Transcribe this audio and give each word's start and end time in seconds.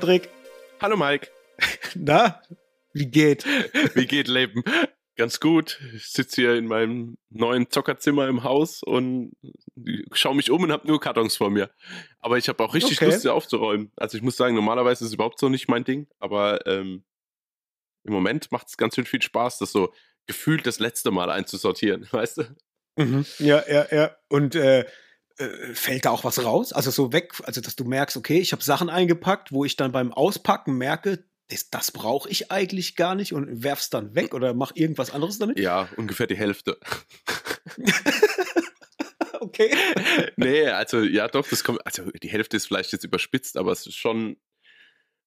Hallo 0.00 0.12
Hendrik. 0.12 0.30
Hallo 0.80 0.96
Mike. 0.96 1.28
Na, 1.94 2.40
wie 2.94 3.04
geht? 3.04 3.44
Wie 3.94 4.06
geht 4.06 4.28
Leben? 4.28 4.64
Ganz 5.14 5.40
gut. 5.40 5.78
Ich 5.94 6.08
sitze 6.08 6.40
hier 6.40 6.54
in 6.54 6.66
meinem 6.66 7.18
neuen 7.28 7.68
Zockerzimmer 7.68 8.26
im 8.26 8.42
Haus 8.42 8.82
und 8.82 9.36
schaue 10.12 10.34
mich 10.36 10.50
um 10.50 10.62
und 10.62 10.72
habe 10.72 10.86
nur 10.88 11.00
Kartons 11.00 11.36
vor 11.36 11.50
mir. 11.50 11.70
Aber 12.18 12.38
ich 12.38 12.48
habe 12.48 12.64
auch 12.64 12.72
richtig 12.72 12.96
Okay. 12.96 13.10
Lust, 13.10 13.20
sie 13.20 13.30
aufzuräumen. 13.30 13.92
Also 13.96 14.16
ich 14.16 14.22
muss 14.22 14.38
sagen, 14.38 14.54
normalerweise 14.54 15.04
ist 15.04 15.08
es 15.08 15.14
überhaupt 15.14 15.38
so 15.38 15.50
nicht 15.50 15.68
mein 15.68 15.84
Ding, 15.84 16.06
aber 16.18 16.66
ähm, 16.66 17.04
im 18.04 18.14
Moment 18.14 18.50
macht 18.52 18.68
es 18.68 18.78
ganz 18.78 18.94
schön 18.94 19.04
viel 19.04 19.20
Spaß, 19.20 19.58
das 19.58 19.70
so 19.70 19.92
gefühlt 20.26 20.66
das 20.66 20.78
letzte 20.78 21.10
Mal 21.10 21.30
einzusortieren, 21.30 22.08
weißt 22.10 22.38
du? 22.38 22.44
Mhm. 22.96 23.26
Ja, 23.38 23.62
ja, 23.68 23.86
ja. 23.90 24.16
Und 24.30 24.54
äh, 24.54 24.86
äh, 25.40 25.74
fällt 25.74 26.04
da 26.04 26.10
auch 26.10 26.24
was 26.24 26.44
raus? 26.44 26.72
Also 26.72 26.90
so 26.90 27.12
weg, 27.12 27.32
also 27.44 27.60
dass 27.60 27.76
du 27.76 27.84
merkst, 27.84 28.16
okay, 28.16 28.38
ich 28.38 28.52
habe 28.52 28.62
Sachen 28.62 28.90
eingepackt, 28.90 29.52
wo 29.52 29.64
ich 29.64 29.76
dann 29.76 29.90
beim 29.90 30.12
Auspacken 30.12 30.76
merke, 30.76 31.24
das, 31.48 31.70
das 31.70 31.90
brauche 31.90 32.28
ich 32.28 32.52
eigentlich 32.52 32.94
gar 32.94 33.14
nicht 33.14 33.32
und 33.32 33.62
werf's 33.62 33.90
dann 33.90 34.14
weg 34.14 34.34
oder 34.34 34.54
mach 34.54 34.72
irgendwas 34.74 35.10
anderes 35.10 35.38
damit? 35.38 35.58
Ja, 35.58 35.88
ungefähr 35.96 36.26
die 36.26 36.36
Hälfte. 36.36 36.78
Okay. 39.42 39.74
nee, 40.36 40.66
also 40.66 41.00
ja, 41.00 41.26
doch, 41.26 41.48
das 41.48 41.64
kommt, 41.64 41.84
also 41.86 42.10
die 42.10 42.28
Hälfte 42.28 42.58
ist 42.58 42.66
vielleicht 42.66 42.92
jetzt 42.92 43.04
überspitzt, 43.04 43.56
aber 43.56 43.72
es 43.72 43.86
ist 43.86 43.96
schon, 43.96 44.36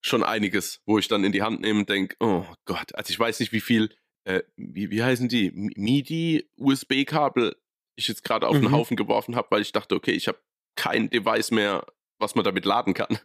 schon 0.01 0.23
einiges, 0.23 0.81
wo 0.85 0.99
ich 0.99 1.07
dann 1.07 1.23
in 1.23 1.31
die 1.31 1.41
Hand 1.41 1.61
nehme 1.61 1.79
und 1.79 1.89
denke, 1.89 2.15
oh 2.19 2.45
Gott, 2.65 2.93
also 2.93 3.09
ich 3.09 3.19
weiß 3.19 3.39
nicht, 3.39 3.53
wie 3.53 3.59
viel, 3.59 3.89
äh, 4.25 4.43
wie, 4.55 4.91
wie 4.91 5.03
heißen 5.03 5.29
die, 5.29 5.51
MIDI-USB-Kabel 5.51 7.55
ich 7.95 8.07
jetzt 8.07 8.23
gerade 8.23 8.47
auf 8.47 8.55
den 8.57 8.65
Mhm. 8.69 8.71
Haufen 8.71 8.97
geworfen 8.97 9.35
habe, 9.35 9.47
weil 9.51 9.61
ich 9.61 9.71
dachte, 9.71 9.95
okay, 9.95 10.11
ich 10.11 10.27
habe 10.27 10.39
kein 10.75 11.09
Device 11.09 11.51
mehr, 11.51 11.85
was 12.19 12.35
man 12.35 12.43
damit 12.43 12.65
laden 12.65 12.93
kann. 12.93 13.19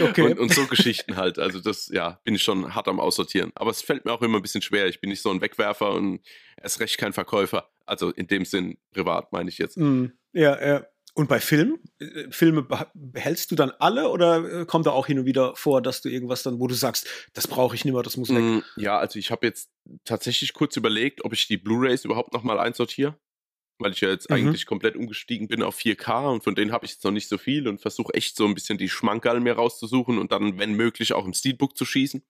Okay. 0.00 0.22
Und, 0.22 0.38
und 0.38 0.54
so 0.54 0.66
Geschichten 0.66 1.16
halt. 1.16 1.38
Also 1.38 1.60
das, 1.60 1.88
ja, 1.88 2.20
bin 2.24 2.34
ich 2.34 2.42
schon 2.42 2.74
hart 2.74 2.86
am 2.88 3.00
Aussortieren. 3.00 3.50
Aber 3.56 3.70
es 3.70 3.82
fällt 3.82 4.04
mir 4.04 4.12
auch 4.12 4.22
immer 4.22 4.38
ein 4.38 4.42
bisschen 4.42 4.62
schwer. 4.62 4.86
Ich 4.86 5.00
bin 5.00 5.10
nicht 5.10 5.20
so 5.20 5.30
ein 5.30 5.40
Wegwerfer 5.40 5.90
und 5.92 6.20
erst 6.62 6.80
recht 6.80 6.96
kein 6.96 7.12
Verkäufer. 7.12 7.68
Also 7.84 8.10
in 8.10 8.28
dem 8.28 8.44
Sinn 8.44 8.78
privat 8.92 9.32
meine 9.32 9.48
ich 9.50 9.58
jetzt. 9.58 9.76
Mm, 9.76 10.06
ja, 10.32 10.64
ja. 10.66 10.86
Und 11.14 11.28
bei 11.28 11.40
Filmen? 11.40 11.80
Äh, 11.98 12.30
Filme 12.30 12.60
beh- 12.60 12.86
behältst 12.94 13.50
du 13.50 13.56
dann 13.56 13.72
alle 13.80 14.08
oder 14.10 14.60
äh, 14.60 14.64
kommt 14.66 14.86
da 14.86 14.90
auch 14.92 15.06
hin 15.08 15.18
und 15.18 15.24
wieder 15.26 15.56
vor, 15.56 15.82
dass 15.82 16.00
du 16.02 16.08
irgendwas 16.08 16.44
dann, 16.44 16.60
wo 16.60 16.68
du 16.68 16.74
sagst, 16.74 17.08
das 17.34 17.48
brauche 17.48 17.74
ich 17.74 17.84
nicht 17.84 17.92
mehr, 17.92 18.02
das 18.04 18.16
muss 18.16 18.28
weg? 18.30 18.38
Mm, 18.38 18.60
Ja, 18.76 18.98
also 18.98 19.18
ich 19.18 19.32
habe 19.32 19.44
jetzt 19.44 19.70
tatsächlich 20.04 20.52
kurz 20.54 20.76
überlegt, 20.76 21.24
ob 21.24 21.32
ich 21.32 21.48
die 21.48 21.56
Blu-rays 21.56 22.04
überhaupt 22.04 22.32
nochmal 22.32 22.60
einsortiere. 22.60 23.18
Weil 23.78 23.92
ich 23.92 24.00
ja 24.00 24.08
jetzt 24.10 24.28
Mhm. 24.28 24.36
eigentlich 24.36 24.66
komplett 24.66 24.96
umgestiegen 24.96 25.48
bin 25.48 25.62
auf 25.62 25.76
4K 25.78 26.32
und 26.32 26.44
von 26.44 26.54
denen 26.54 26.72
habe 26.72 26.84
ich 26.84 26.92
jetzt 26.92 27.04
noch 27.04 27.12
nicht 27.12 27.28
so 27.28 27.38
viel 27.38 27.68
und 27.68 27.80
versuche 27.80 28.12
echt 28.14 28.36
so 28.36 28.44
ein 28.46 28.54
bisschen 28.54 28.78
die 28.78 28.88
Schmankerl 28.88 29.40
mir 29.40 29.54
rauszusuchen 29.54 30.18
und 30.18 30.32
dann, 30.32 30.58
wenn 30.58 30.74
möglich, 30.74 31.12
auch 31.12 31.24
im 31.24 31.34
Steelbook 31.34 31.76
zu 31.76 31.84
schießen. 31.84 32.22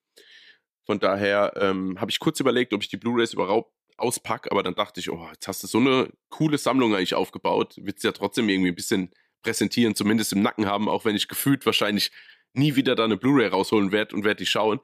Von 0.84 1.00
daher 1.00 1.52
ähm, 1.56 2.00
habe 2.00 2.10
ich 2.10 2.18
kurz 2.18 2.40
überlegt, 2.40 2.72
ob 2.72 2.82
ich 2.82 2.88
die 2.88 2.96
Blu-rays 2.96 3.32
überhaupt 3.34 3.72
auspacke, 3.96 4.50
aber 4.50 4.62
dann 4.62 4.74
dachte 4.74 5.00
ich, 5.00 5.10
oh, 5.10 5.28
jetzt 5.32 5.48
hast 5.48 5.62
du 5.62 5.66
so 5.66 5.78
eine 5.78 6.10
coole 6.28 6.56
Sammlung 6.56 6.94
eigentlich 6.94 7.14
aufgebaut, 7.14 7.74
willst 7.78 8.04
ja 8.04 8.12
trotzdem 8.12 8.48
irgendwie 8.48 8.70
ein 8.70 8.76
bisschen 8.76 9.10
präsentieren, 9.42 9.94
zumindest 9.94 10.32
im 10.32 10.42
Nacken 10.42 10.66
haben, 10.66 10.88
auch 10.88 11.04
wenn 11.04 11.16
ich 11.16 11.28
gefühlt 11.28 11.66
wahrscheinlich 11.66 12.10
nie 12.54 12.76
wieder 12.76 12.94
da 12.94 13.04
eine 13.04 13.16
Blu-ray 13.16 13.48
rausholen 13.48 13.92
werde 13.92 14.14
und 14.16 14.24
werde 14.24 14.38
die 14.38 14.46
schauen. 14.46 14.80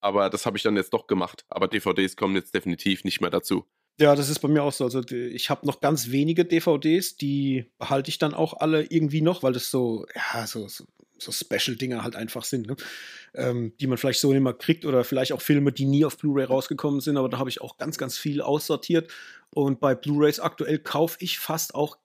Aber 0.00 0.30
das 0.30 0.46
habe 0.46 0.56
ich 0.56 0.62
dann 0.62 0.76
jetzt 0.76 0.92
doch 0.94 1.06
gemacht. 1.08 1.44
Aber 1.48 1.66
DVDs 1.66 2.14
kommen 2.16 2.36
jetzt 2.36 2.54
definitiv 2.54 3.02
nicht 3.04 3.20
mehr 3.20 3.30
dazu. 3.30 3.66
Ja, 4.00 4.14
das 4.14 4.28
ist 4.28 4.38
bei 4.38 4.48
mir 4.48 4.62
auch 4.62 4.72
so. 4.72 4.84
Also 4.84 5.02
ich 5.10 5.50
habe 5.50 5.66
noch 5.66 5.80
ganz 5.80 6.10
wenige 6.10 6.44
DVDs, 6.44 7.16
die 7.16 7.66
behalte 7.78 8.10
ich 8.10 8.18
dann 8.18 8.32
auch 8.32 8.54
alle 8.60 8.84
irgendwie 8.84 9.22
noch, 9.22 9.42
weil 9.42 9.52
das 9.52 9.70
so, 9.70 10.06
ja, 10.14 10.46
so, 10.46 10.68
so, 10.68 10.84
so 11.18 11.32
Special-Dinger 11.32 12.04
halt 12.04 12.14
einfach 12.14 12.44
sind, 12.44 12.68
ne? 12.68 12.76
ähm, 13.34 13.72
die 13.80 13.88
man 13.88 13.98
vielleicht 13.98 14.20
so 14.20 14.32
nicht 14.32 14.42
mehr 14.42 14.52
kriegt 14.52 14.84
oder 14.84 15.02
vielleicht 15.02 15.32
auch 15.32 15.42
Filme, 15.42 15.72
die 15.72 15.84
nie 15.84 16.04
auf 16.04 16.16
Blu-ray 16.16 16.44
rausgekommen 16.44 17.00
sind, 17.00 17.16
aber 17.16 17.28
da 17.28 17.38
habe 17.38 17.50
ich 17.50 17.60
auch 17.60 17.76
ganz, 17.76 17.98
ganz 17.98 18.16
viel 18.16 18.40
aussortiert. 18.40 19.10
Und 19.50 19.80
bei 19.80 19.96
Blu-rays 19.96 20.38
aktuell 20.38 20.78
kaufe 20.78 21.16
ich 21.20 21.40
fast 21.40 21.74
auch 21.74 21.98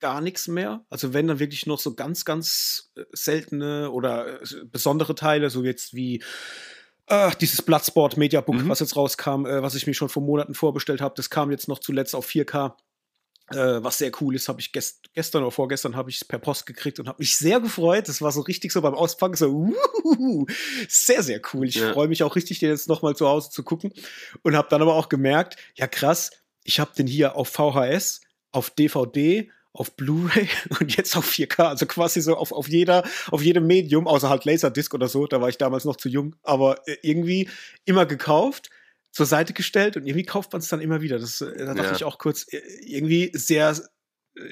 gar 0.00 0.22
nichts 0.22 0.48
mehr. 0.48 0.84
Also 0.88 1.12
wenn 1.12 1.26
dann 1.26 1.40
wirklich 1.40 1.66
noch 1.66 1.78
so 1.78 1.94
ganz, 1.94 2.24
ganz 2.24 2.92
äh, 2.96 3.02
seltene 3.12 3.90
oder 3.90 4.40
äh, 4.40 4.64
besondere 4.64 5.14
Teile, 5.14 5.50
so 5.50 5.64
jetzt 5.64 5.94
wie 5.94 6.22
äh, 7.08 7.30
dieses 7.40 7.62
Bloodsport 7.62 8.16
Mediabook, 8.16 8.56
Mhm. 8.56 8.68
was 8.68 8.80
jetzt 8.80 8.96
rauskam, 8.96 9.46
äh, 9.46 9.62
was 9.62 9.74
ich 9.74 9.86
mir 9.86 9.94
schon 9.94 10.08
vor 10.08 10.22
Monaten 10.22 10.54
vorbestellt 10.54 11.00
habe, 11.00 11.14
das 11.16 11.30
kam 11.30 11.50
jetzt 11.50 11.68
noch 11.68 11.78
zuletzt 11.78 12.14
auf 12.14 12.26
4K. 12.26 12.76
Äh, 13.50 13.82
was 13.82 13.96
sehr 13.96 14.12
cool 14.20 14.34
ist, 14.34 14.48
habe 14.48 14.60
ich 14.60 14.72
gest 14.72 15.06
gestern 15.14 15.42
oder 15.42 15.50
vorgestern 15.50 15.96
habe 15.96 16.10
ich 16.10 16.16
es 16.16 16.24
per 16.26 16.38
Post 16.38 16.66
gekriegt 16.66 17.00
und 17.00 17.08
habe 17.08 17.20
mich 17.20 17.34
sehr 17.36 17.60
gefreut. 17.60 18.06
Das 18.06 18.20
war 18.20 18.30
so 18.30 18.42
richtig 18.42 18.72
so 18.72 18.82
beim 18.82 18.92
Auspacken 18.94 19.36
so 19.36 19.48
uh, 20.04 20.44
sehr 20.86 21.22
sehr 21.22 21.40
cool. 21.54 21.66
Ich 21.66 21.76
Ja. 21.76 21.94
freue 21.94 22.08
mich 22.08 22.22
auch 22.22 22.36
richtig, 22.36 22.58
den 22.58 22.68
jetzt 22.68 22.88
noch 22.88 23.00
mal 23.00 23.16
zu 23.16 23.26
Hause 23.26 23.48
zu 23.48 23.62
gucken 23.62 23.90
und 24.42 24.54
habe 24.54 24.68
dann 24.68 24.82
aber 24.82 24.94
auch 24.96 25.08
gemerkt, 25.08 25.56
ja 25.76 25.86
krass, 25.86 26.30
ich 26.62 26.78
habe 26.78 26.90
den 26.98 27.06
hier 27.06 27.36
auf 27.36 27.48
VHS, 27.48 28.20
auf 28.52 28.68
DVD, 28.68 29.50
auf 29.72 29.94
Blu-ray 29.96 30.48
und 30.80 30.96
jetzt 30.96 31.16
auf 31.16 31.28
4K, 31.30 31.64
also 31.68 31.86
quasi 31.86 32.20
so 32.20 32.36
auf, 32.36 32.52
auf 32.52 32.68
jeder, 32.68 33.04
auf 33.30 33.42
jedem 33.42 33.66
Medium, 33.66 34.06
außer 34.06 34.28
halt 34.28 34.44
Laserdisc 34.44 34.92
oder 34.94 35.08
so, 35.08 35.26
da 35.26 35.40
war 35.40 35.48
ich 35.48 35.58
damals 35.58 35.84
noch 35.84 35.96
zu 35.96 36.08
jung, 36.08 36.34
aber 36.42 36.86
äh, 36.88 36.96
irgendwie 37.02 37.48
immer 37.84 38.06
gekauft, 38.06 38.70
zur 39.12 39.26
Seite 39.26 39.52
gestellt 39.52 39.96
und 39.96 40.06
irgendwie 40.06 40.24
kauft 40.26 40.52
man 40.52 40.60
es 40.60 40.68
dann 40.68 40.80
immer 40.80 41.00
wieder. 41.00 41.18
Das, 41.18 41.40
äh, 41.40 41.56
da 41.58 41.74
dachte 41.74 41.90
Ja. 41.90 41.96
ich 41.96 42.04
auch 42.04 42.18
kurz, 42.18 42.46
äh, 42.52 42.60
irgendwie 42.84 43.30
sehr 43.34 43.76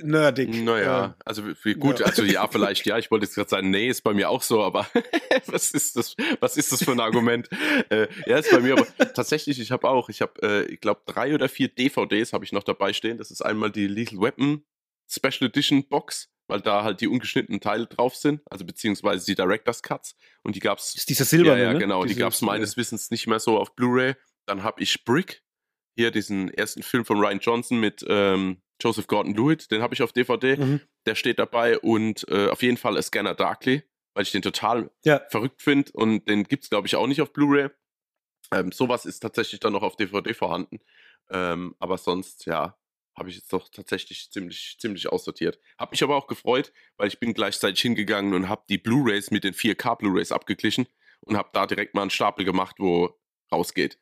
nerdig. 0.02 0.64
Naja, 0.64 1.06
Äh, 1.06 1.22
also 1.24 1.42
gut, 1.78 2.00
ja. 2.00 2.06
also 2.06 2.24
ja, 2.24 2.48
vielleicht, 2.50 2.86
ja, 2.86 2.98
ich 2.98 3.10
wollte 3.10 3.26
jetzt 3.26 3.34
gerade 3.34 3.48
sagen, 3.50 3.70
nee, 3.70 3.88
ist 3.88 4.02
bei 4.02 4.14
mir 4.14 4.30
auch 4.30 4.42
so, 4.42 4.62
aber 4.62 4.86
was 5.46 5.70
ist 5.70 5.96
das, 5.96 6.14
was 6.40 6.56
ist 6.56 6.72
das 6.72 6.82
für 6.82 6.92
ein 6.92 7.00
Argument? 7.00 7.48
äh, 7.90 8.08
ja, 8.26 8.38
ist 8.38 8.50
bei 8.50 8.60
mir 8.60 8.72
aber 8.74 8.86
tatsächlich, 9.14 9.60
ich 9.60 9.70
habe 9.70 9.88
auch, 9.88 10.08
ich 10.08 10.22
habe, 10.22 10.42
äh, 10.42 10.64
ich 10.72 10.80
glaube, 10.80 11.02
drei 11.06 11.34
oder 11.34 11.48
vier 11.48 11.68
DVDs 11.68 12.32
habe 12.32 12.44
ich 12.44 12.52
noch 12.52 12.64
dabei 12.64 12.92
stehen. 12.92 13.18
Das 13.18 13.30
ist 13.30 13.42
einmal 13.42 13.70
die 13.70 13.86
Lethal 13.86 14.20
Weapon 14.20 14.64
Special 15.08 15.48
Edition 15.48 15.88
Box, 15.88 16.30
weil 16.48 16.60
da 16.60 16.84
halt 16.84 17.00
die 17.00 17.08
ungeschnittenen 17.08 17.60
Teile 17.60 17.86
drauf 17.86 18.14
sind, 18.16 18.40
also 18.50 18.64
beziehungsweise 18.64 19.26
die 19.26 19.34
Director's 19.34 19.82
Cuts 19.82 20.16
und 20.42 20.54
die 20.56 20.60
gab's 20.60 20.94
ist 20.94 21.08
dieser 21.08 21.24
Silber, 21.24 21.56
ja, 21.56 21.64
ja, 21.64 21.72
ne? 21.74 21.78
genau. 21.78 22.02
Die 22.02 22.08
Dieses, 22.08 22.20
gab 22.20 22.32
es 22.32 22.42
meines 22.42 22.76
Wissens 22.76 23.10
nicht 23.10 23.26
mehr 23.26 23.40
so 23.40 23.58
auf 23.58 23.74
Blu-ray. 23.74 24.14
Dann 24.46 24.62
habe 24.62 24.82
ich 24.82 25.04
Brick, 25.04 25.42
hier 25.96 26.10
diesen 26.10 26.50
ersten 26.52 26.82
Film 26.82 27.04
von 27.04 27.18
Ryan 27.18 27.40
Johnson 27.40 27.80
mit 27.80 28.04
ähm, 28.08 28.60
Joseph 28.80 29.06
Gordon-Lewitt, 29.06 29.70
den 29.70 29.82
habe 29.82 29.94
ich 29.94 30.02
auf 30.02 30.12
DVD. 30.12 30.56
mhm. 30.56 30.80
Der 31.06 31.14
steht 31.14 31.38
dabei 31.38 31.78
und 31.78 32.28
äh, 32.28 32.48
auf 32.48 32.62
jeden 32.62 32.76
Fall 32.76 32.96
A 32.98 33.02
Scanner 33.02 33.34
Darkly, 33.34 33.82
weil 34.14 34.22
ich 34.24 34.32
den 34.32 34.42
total 34.42 34.90
Ja. 35.04 35.22
verrückt 35.30 35.62
finde 35.62 35.90
und 35.92 36.28
den 36.28 36.44
gibt 36.44 36.64
es, 36.64 36.70
glaube 36.70 36.86
ich, 36.86 36.96
auch 36.96 37.06
nicht 37.06 37.22
auf 37.22 37.32
Blu-ray. 37.32 37.70
Ähm, 38.52 38.70
sowas 38.72 39.06
ist 39.06 39.20
tatsächlich 39.20 39.60
dann 39.60 39.72
noch 39.72 39.82
auf 39.82 39.96
DVD 39.96 40.32
vorhanden. 40.34 40.78
Ähm, 41.30 41.74
aber 41.80 41.98
sonst, 41.98 42.46
ja, 42.46 42.76
habe 43.16 43.30
ich 43.30 43.36
jetzt 43.36 43.52
doch 43.52 43.68
tatsächlich 43.70 44.30
ziemlich, 44.30 44.76
ziemlich 44.78 45.08
aussortiert. 45.08 45.58
Habe 45.78 45.92
mich 45.92 46.02
aber 46.02 46.16
auch 46.16 46.26
gefreut, 46.26 46.72
weil 46.96 47.08
ich 47.08 47.18
bin 47.18 47.32
gleichzeitig 47.34 47.80
hingegangen 47.80 48.34
und 48.34 48.48
habe 48.48 48.64
die 48.68 48.78
Blu-rays 48.78 49.30
mit 49.30 49.44
den 49.44 49.54
4K 49.54 49.96
Blu-rays 49.96 50.32
abgeglichen 50.32 50.86
und 51.20 51.36
habe 51.36 51.48
da 51.52 51.66
direkt 51.66 51.94
mal 51.94 52.02
einen 52.02 52.10
Stapel 52.10 52.44
gemacht, 52.44 52.76
wo 52.78 53.18
rausgeht. 53.50 53.98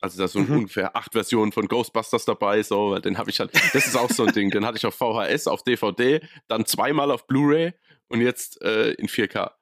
Also 0.00 0.18
da 0.20 0.28
sind 0.28 0.48
Mhm. 0.48 0.56
ungefähr 0.58 0.96
acht 0.96 1.12
Versionen 1.12 1.52
von 1.52 1.68
Ghostbusters 1.68 2.24
dabei, 2.24 2.62
so, 2.62 2.90
weil 2.90 3.00
den 3.00 3.18
habe 3.18 3.30
ich 3.30 3.40
halt, 3.40 3.52
das 3.72 3.86
ist 3.86 3.96
auch 3.96 4.10
so 4.10 4.24
ein 4.24 4.32
Ding, 4.32 4.50
den 4.50 4.64
hatte 4.66 4.76
ich 4.78 4.86
auf 4.86 4.94
VHS, 4.96 5.46
auf 5.46 5.62
DVD, 5.62 6.20
dann 6.48 6.66
zweimal 6.66 7.10
auf 7.10 7.26
Blu-ray 7.26 7.72
und 8.08 8.20
jetzt 8.20 8.60
äh, 8.62 8.92
in 8.92 9.08
4K. 9.08 9.52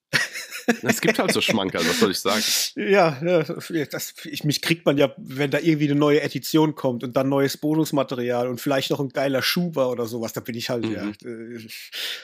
Es 0.83 1.01
gibt 1.01 1.19
halt 1.19 1.33
so 1.33 1.41
Schmankerl, 1.41 1.87
was 1.89 2.01
soll 2.01 2.11
ich 2.11 2.19
sagen? 2.21 2.43
Ja, 2.77 3.19
das, 3.91 4.15
ich, 4.25 4.45
mich 4.45 4.63
kriegt 4.63 4.87
man 4.87 4.97
ja, 4.99 5.13
wenn 5.17 5.51
da 5.51 5.59
irgendwie 5.59 5.87
eine 5.91 5.99
neue 5.99 6.21
Edition 6.23 6.75
kommt 6.75 7.05
und 7.05 7.17
dann 7.17 7.29
neues 7.29 7.57
Bonusmaterial 7.57 8.49
und 8.49 8.61
vielleicht 8.61 8.91
noch 8.91 9.01
ein 9.01 9.09
geiler 9.11 9.43
Schuber 9.43 9.91
oder 9.91 10.07
sowas, 10.07 10.33
da 10.33 10.41
bin 10.41 10.55
ich 10.57 10.71
halt, 10.71 10.85
Mhm. 10.87 10.93
ja, 10.93 11.09
äh, 11.09 11.67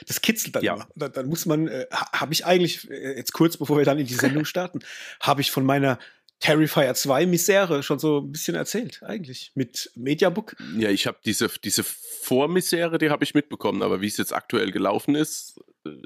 das 0.07 0.21
kitzelt 0.21 0.55
dann 0.55 0.63
Ja. 0.63 0.73
immer. 0.75 0.87
Dann, 0.95 1.11
dann 1.13 1.27
muss 1.27 1.45
man, 1.45 1.67
äh, 1.67 1.85
habe 1.91 2.33
ich 2.33 2.45
eigentlich, 2.45 2.89
äh, 2.89 3.15
jetzt 3.17 3.33
kurz 3.33 3.57
bevor 3.57 3.77
wir 3.77 3.85
dann 3.85 3.99
in 3.99 4.07
die 4.07 4.13
Sendung 4.13 4.45
starten, 4.45 4.79
habe 5.19 5.41
ich 5.41 5.51
von 5.51 5.65
meiner 5.65 5.99
Terrifier 6.39 6.93
2 6.93 7.25
Misere 7.25 7.81
schon 7.81 7.97
so 7.97 8.19
ein 8.19 8.31
bisschen 8.31 8.53
erzählt, 8.55 9.01
eigentlich. 9.03 9.51
Mit 9.55 9.89
Mediabook. 9.95 10.55
Ja, 10.77 10.89
ich 10.91 11.07
habe 11.07 11.17
diese, 11.25 11.49
diese 11.63 11.83
Vormisere, 11.83 12.97
die 12.99 13.09
habe 13.09 13.23
ich 13.23 13.33
mitbekommen, 13.33 13.81
aber 13.81 14.01
wie 14.01 14.07
es 14.07 14.17
jetzt 14.17 14.33
aktuell 14.33 14.71
gelaufen 14.71 15.15
ist, 15.15 15.59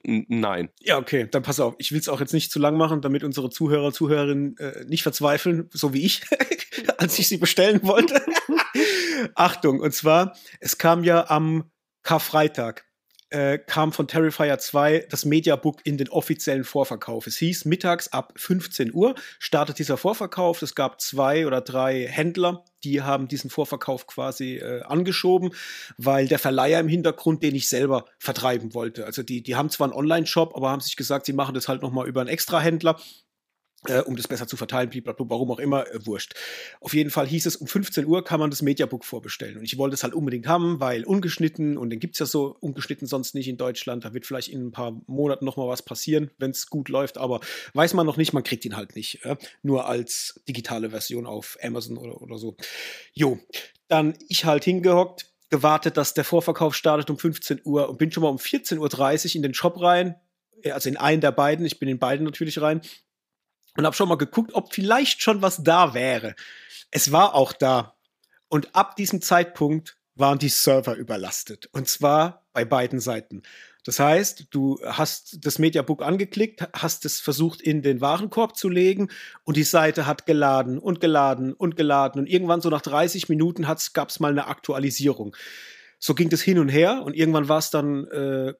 nein. 0.03 0.69
Ja, 0.79 0.97
okay, 0.97 1.27
dann 1.29 1.43
pass 1.43 1.59
auf. 1.59 1.75
Ich 1.77 1.91
will 1.91 1.99
es 1.99 2.09
auch 2.09 2.19
jetzt 2.19 2.33
nicht 2.33 2.51
zu 2.51 2.59
lang 2.59 2.77
machen, 2.77 3.01
damit 3.01 3.23
unsere 3.23 3.49
Zuhörer, 3.49 3.91
Zuhörerinnen 3.91 4.57
äh, 4.57 4.85
nicht 4.85 5.03
verzweifeln, 5.03 5.69
so 5.71 5.93
wie 5.93 6.05
ich, 6.05 6.21
als 6.97 7.17
ich 7.19 7.27
sie 7.27 7.37
bestellen 7.37 7.81
wollte. 7.83 8.21
Achtung, 9.35 9.79
und 9.79 9.93
zwar, 9.93 10.35
es 10.59 10.77
kam 10.77 11.03
ja 11.03 11.29
am 11.29 11.71
Karfreitag 12.03 12.85
äh, 13.31 13.57
kam 13.57 13.91
von 13.93 14.07
Terrifier 14.07 14.59
2 14.59 15.07
das 15.09 15.25
Mediabook 15.25 15.79
in 15.85 15.97
den 15.97 16.09
offiziellen 16.09 16.63
Vorverkauf. 16.63 17.27
Es 17.27 17.37
hieß, 17.37 17.65
mittags 17.65 18.09
ab 18.09 18.33
15 18.35 18.93
Uhr 18.93 19.15
startet 19.39 19.79
dieser 19.79 19.97
Vorverkauf. 19.97 20.61
Es 20.61 20.75
gab 20.75 21.01
zwei 21.01 21.47
oder 21.47 21.61
drei 21.61 22.07
Händler, 22.07 22.65
die 22.83 23.01
haben 23.01 23.27
diesen 23.27 23.49
Vorverkauf 23.49 24.07
quasi 24.07 24.57
äh, 24.57 24.81
angeschoben, 24.83 25.51
weil 25.97 26.27
der 26.27 26.39
Verleiher 26.39 26.79
im 26.79 26.87
Hintergrund 26.87 27.43
den 27.43 27.55
ich 27.55 27.69
selber 27.69 28.05
vertreiben 28.19 28.73
wollte. 28.73 29.05
Also 29.05 29.23
die, 29.23 29.41
die 29.41 29.55
haben 29.55 29.69
zwar 29.69 29.87
einen 29.87 29.95
Online-Shop, 29.95 30.55
aber 30.55 30.69
haben 30.69 30.81
sich 30.81 30.95
gesagt, 30.95 31.25
sie 31.25 31.33
machen 31.33 31.55
das 31.55 31.67
halt 31.67 31.81
nochmal 31.81 32.07
über 32.07 32.21
einen 32.21 32.29
Extra-Händler 32.29 32.99
äh, 33.87 33.99
um 34.01 34.15
das 34.15 34.27
besser 34.27 34.47
zu 34.47 34.57
verteilen, 34.57 34.89
blablabla, 34.89 35.29
warum 35.29 35.51
auch 35.51 35.59
immer, 35.59 35.87
äh, 35.87 36.05
wurscht. 36.05 36.33
Auf 36.81 36.93
jeden 36.93 37.09
Fall 37.09 37.27
hieß 37.27 37.47
es, 37.47 37.55
um 37.55 37.67
15 37.67 38.05
Uhr 38.05 38.23
kann 38.23 38.39
man 38.39 38.49
das 38.49 38.61
Mediabook 38.61 39.05
vorbestellen. 39.05 39.57
Und 39.57 39.63
ich 39.63 39.77
wollte 39.77 39.95
es 39.95 40.03
halt 40.03 40.13
unbedingt 40.13 40.47
haben, 40.47 40.79
weil 40.79 41.03
ungeschnitten, 41.03 41.77
und 41.77 41.89
den 41.89 41.99
gibt 41.99 42.15
es 42.15 42.19
ja 42.19 42.25
so 42.25 42.55
ungeschnitten 42.59 43.07
sonst 43.07 43.33
nicht 43.33 43.47
in 43.47 43.57
Deutschland, 43.57 44.05
da 44.05 44.13
wird 44.13 44.25
vielleicht 44.25 44.49
in 44.49 44.67
ein 44.67 44.71
paar 44.71 45.01
Monaten 45.07 45.45
nochmal 45.45 45.67
was 45.67 45.81
passieren, 45.81 46.29
wenn 46.37 46.51
es 46.51 46.67
gut 46.67 46.89
läuft, 46.89 47.17
aber 47.17 47.39
weiß 47.73 47.93
man 47.95 48.05
noch 48.05 48.17
nicht, 48.17 48.33
man 48.33 48.43
kriegt 48.43 48.65
ihn 48.65 48.75
halt 48.75 48.95
nicht. 48.95 49.25
Äh, 49.25 49.37
nur 49.63 49.87
als 49.87 50.41
digitale 50.47 50.91
Version 50.91 51.25
auf 51.25 51.57
Amazon 51.63 51.97
oder, 51.97 52.21
oder 52.21 52.37
so. 52.37 52.55
Jo, 53.13 53.39
dann 53.87 54.13
ich 54.29 54.45
halt 54.45 54.63
hingehockt, 54.63 55.25
gewartet, 55.49 55.97
dass 55.97 56.13
der 56.13 56.23
Vorverkauf 56.23 56.75
startet 56.75 57.09
um 57.09 57.17
15 57.17 57.61
Uhr 57.65 57.89
und 57.89 57.97
bin 57.97 58.11
schon 58.11 58.23
mal 58.23 58.29
um 58.29 58.37
14.30 58.37 58.79
Uhr 58.79 59.35
in 59.35 59.41
den 59.41 59.53
Shop 59.53 59.81
rein, 59.81 60.15
äh, 60.61 60.71
also 60.71 60.87
in 60.87 60.97
einen 60.97 61.21
der 61.21 61.31
beiden, 61.31 61.65
ich 61.65 61.79
bin 61.79 61.89
in 61.89 61.97
beiden 61.97 62.25
natürlich 62.25 62.61
rein 62.61 62.81
und 63.77 63.85
habe 63.85 63.95
schon 63.95 64.09
mal 64.09 64.17
geguckt, 64.17 64.53
ob 64.53 64.73
vielleicht 64.73 65.21
schon 65.21 65.41
was 65.41 65.63
da 65.63 65.93
wäre. 65.93 66.35
Es 66.91 67.11
war 67.11 67.35
auch 67.35 67.53
da. 67.53 67.95
Und 68.47 68.75
ab 68.75 68.95
diesem 68.95 69.21
Zeitpunkt 69.21 69.97
waren 70.15 70.39
die 70.39 70.49
Server 70.49 70.95
überlastet. 70.95 71.69
Und 71.71 71.87
zwar 71.87 72.45
bei 72.53 72.65
beiden 72.65 72.99
Seiten. 72.99 73.43
Das 73.83 73.99
heißt, 73.99 74.47
du 74.51 74.79
hast 74.85 75.43
das 75.45 75.57
Mediabook 75.57 76.03
angeklickt, 76.03 76.67
hast 76.73 77.03
es 77.05 77.19
versucht 77.19 77.61
in 77.61 77.81
den 77.81 77.99
Warenkorb 77.99 78.55
zu 78.55 78.69
legen 78.69 79.09
und 79.43 79.57
die 79.57 79.63
Seite 79.63 80.05
hat 80.05 80.27
geladen 80.27 80.77
und 80.77 80.99
geladen 80.99 81.53
und 81.53 81.75
geladen. 81.75 82.19
Und 82.19 82.27
irgendwann 82.27 82.61
so 82.61 82.69
nach 82.69 82.81
30 82.81 83.27
Minuten 83.29 83.65
gab 83.93 84.09
es 84.09 84.19
mal 84.19 84.31
eine 84.31 84.47
Aktualisierung. 84.47 85.35
So 85.97 86.13
ging 86.13 86.29
das 86.29 86.41
hin 86.41 86.59
und 86.59 86.69
her 86.69 87.01
und 87.03 87.15
irgendwann 87.15 87.49
war 87.49 87.57
es 87.57 87.71
dann, 87.71 88.05
äh, 88.07 88.53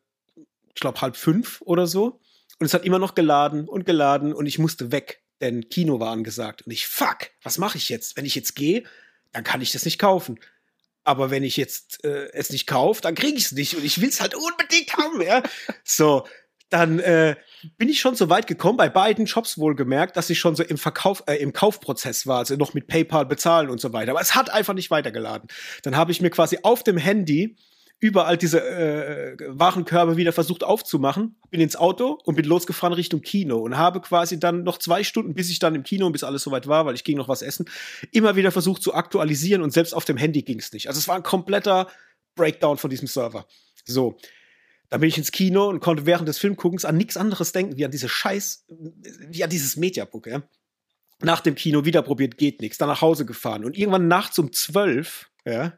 ich 0.74 0.81
glaube, 0.81 1.02
halb 1.02 1.16
fünf 1.16 1.62
oder 1.62 1.86
so. 1.86 2.19
Und 2.62 2.68
es 2.68 2.75
hat 2.75 2.86
immer 2.86 3.00
noch 3.00 3.16
geladen 3.16 3.68
und 3.68 3.88
geladen 3.88 4.34
und 4.34 4.46
ich 4.46 4.60
musste 4.60 4.92
weg, 4.92 5.24
denn 5.42 5.68
Kino 5.69 6.00
war 6.00 6.12
angesagt. 6.12 6.62
Und 6.62 6.72
ich, 6.72 6.86
fuck, 6.86 7.31
was 7.42 7.58
mache 7.58 7.80
ich 7.80 7.90
jetzt? 7.90 8.18
Wenn 8.18 8.25
ich 8.25 8.36
jetzt 8.36 8.56
gehe, 8.56 8.84
dann 9.31 9.44
kann 9.44 9.62
ich 9.62 9.72
das 9.72 9.84
nicht 9.84 9.98
kaufen. 9.98 10.40
Aber 11.04 11.31
wenn 11.31 11.44
ich 11.44 11.58
jetzt 11.58 12.06
äh, 12.06 12.30
es 12.34 12.52
nicht 12.52 12.68
kaufe, 12.68 13.02
dann 13.02 13.16
kriege 13.16 13.36
ich 13.36 13.46
es 13.46 13.52
nicht 13.54 13.75
und 13.75 13.84
ich 13.84 14.00
will 14.00 14.10
es 14.10 14.22
halt 14.22 14.36
unbedingt 14.36 14.96
haben, 14.96 15.24
ja. 15.24 15.42
So, 15.84 16.28
dann 16.69 17.00
äh, 17.00 17.36
bin 17.80 17.90
ich 17.90 18.00
schon 18.00 18.13
so 18.13 18.30
weit 18.30 18.46
gekommen, 18.46 18.78
bei 18.78 18.90
beiden 18.90 19.25
Shops 19.25 19.57
wohlgemerkt, 19.57 20.16
dass 20.16 20.30
ich 20.30 20.38
schon 20.38 20.56
so 20.56 20.62
im 20.62 20.78
Verkauf, 20.78 21.24
äh, 21.25 21.38
im 21.38 21.54
Kaufprozess 21.54 22.28
war, 22.28 22.38
also 22.38 22.57
noch 22.57 22.75
mit 22.75 22.86
PayPal 22.86 23.25
bezahlen 23.25 23.72
und 23.72 23.81
so 23.81 23.92
weiter. 23.92 24.12
Aber 24.12 24.22
es 24.22 24.36
hat 24.36 24.52
einfach 24.52 24.75
nicht 24.75 24.92
weitergeladen. 24.92 25.50
Dann 25.81 25.98
habe 25.98 26.12
ich 26.12 26.22
mir 26.22 26.30
quasi 26.30 26.60
auf 26.62 26.84
dem 26.84 26.98
Handy 26.98 27.56
überall 28.01 28.36
diese 28.36 28.59
äh, 28.59 29.38
Warenkörbe 29.48 30.18
wieder 30.18 30.33
versucht 30.33 30.63
aufzumachen, 30.63 31.36
bin 31.51 31.62
ins 31.62 31.75
Auto 31.75 32.19
und 32.25 32.36
bin 32.36 32.45
losgefahren 32.45 32.94
Richtung 32.94 33.21
Kino 33.21 33.59
und 33.59 33.77
habe 33.77 34.01
quasi 34.01 34.39
dann 34.39 34.63
noch 34.63 34.80
zwei 34.80 35.03
Stunden, 35.03 35.36
bis 35.36 35.51
ich 35.51 35.59
dann 35.59 35.75
im 35.75 35.83
Kino, 35.83 36.09
bis 36.09 36.24
alles 36.24 36.42
soweit 36.42 36.68
war, 36.68 36.88
weil 36.88 36.95
ich 36.95 37.03
ging 37.03 37.15
noch 37.15 37.27
was 37.27 37.44
essen, 37.44 37.69
immer 38.12 38.36
wieder 38.36 38.51
versucht 38.51 38.81
zu 38.81 38.95
aktualisieren 38.95 39.62
und 39.62 39.71
selbst 39.71 39.94
auf 39.94 40.03
dem 40.03 40.18
Handy 40.18 40.42
ging 40.42 40.57
es 40.57 40.74
nicht. 40.74 40.88
Also 40.88 40.98
es 40.98 41.07
war 41.07 41.15
ein 41.15 41.24
kompletter 41.24 41.88
Breakdown 42.36 42.77
von 42.77 42.89
diesem 42.89 43.07
Server. 43.07 43.45
So. 43.86 44.18
Dann 44.89 45.00
bin 45.00 45.07
ich 45.07 45.18
ins 45.18 45.31
Kino 45.31 45.69
und 45.69 45.80
konnte 45.80 46.07
während 46.07 46.27
des 46.27 46.39
Filmguckens 46.39 46.83
an 46.83 46.97
nichts 46.97 47.18
anderes 47.18 47.51
denken, 47.51 47.77
wie 47.77 47.86
an 47.86 47.92
diese 47.92 48.09
Scheiß, 48.09 48.65
wie 49.30 49.44
an 49.44 49.50
dieses 49.50 49.77
Mediabook, 49.77 50.27
ja. 50.27 50.42
Nach 51.24 51.39
dem 51.39 51.54
Kino 51.54 51.86
wieder 51.86 52.01
probiert, 52.01 52.39
geht 52.39 52.62
nichts, 52.62 52.80
dann 52.80 52.89
nach 52.89 53.01
Hause 53.01 53.25
gefahren 53.27 53.63
und 53.63 53.77
irgendwann 53.77 54.07
nachts 54.07 54.39
um 54.39 54.51
zwölf 54.51 55.31
ja, 55.46 55.74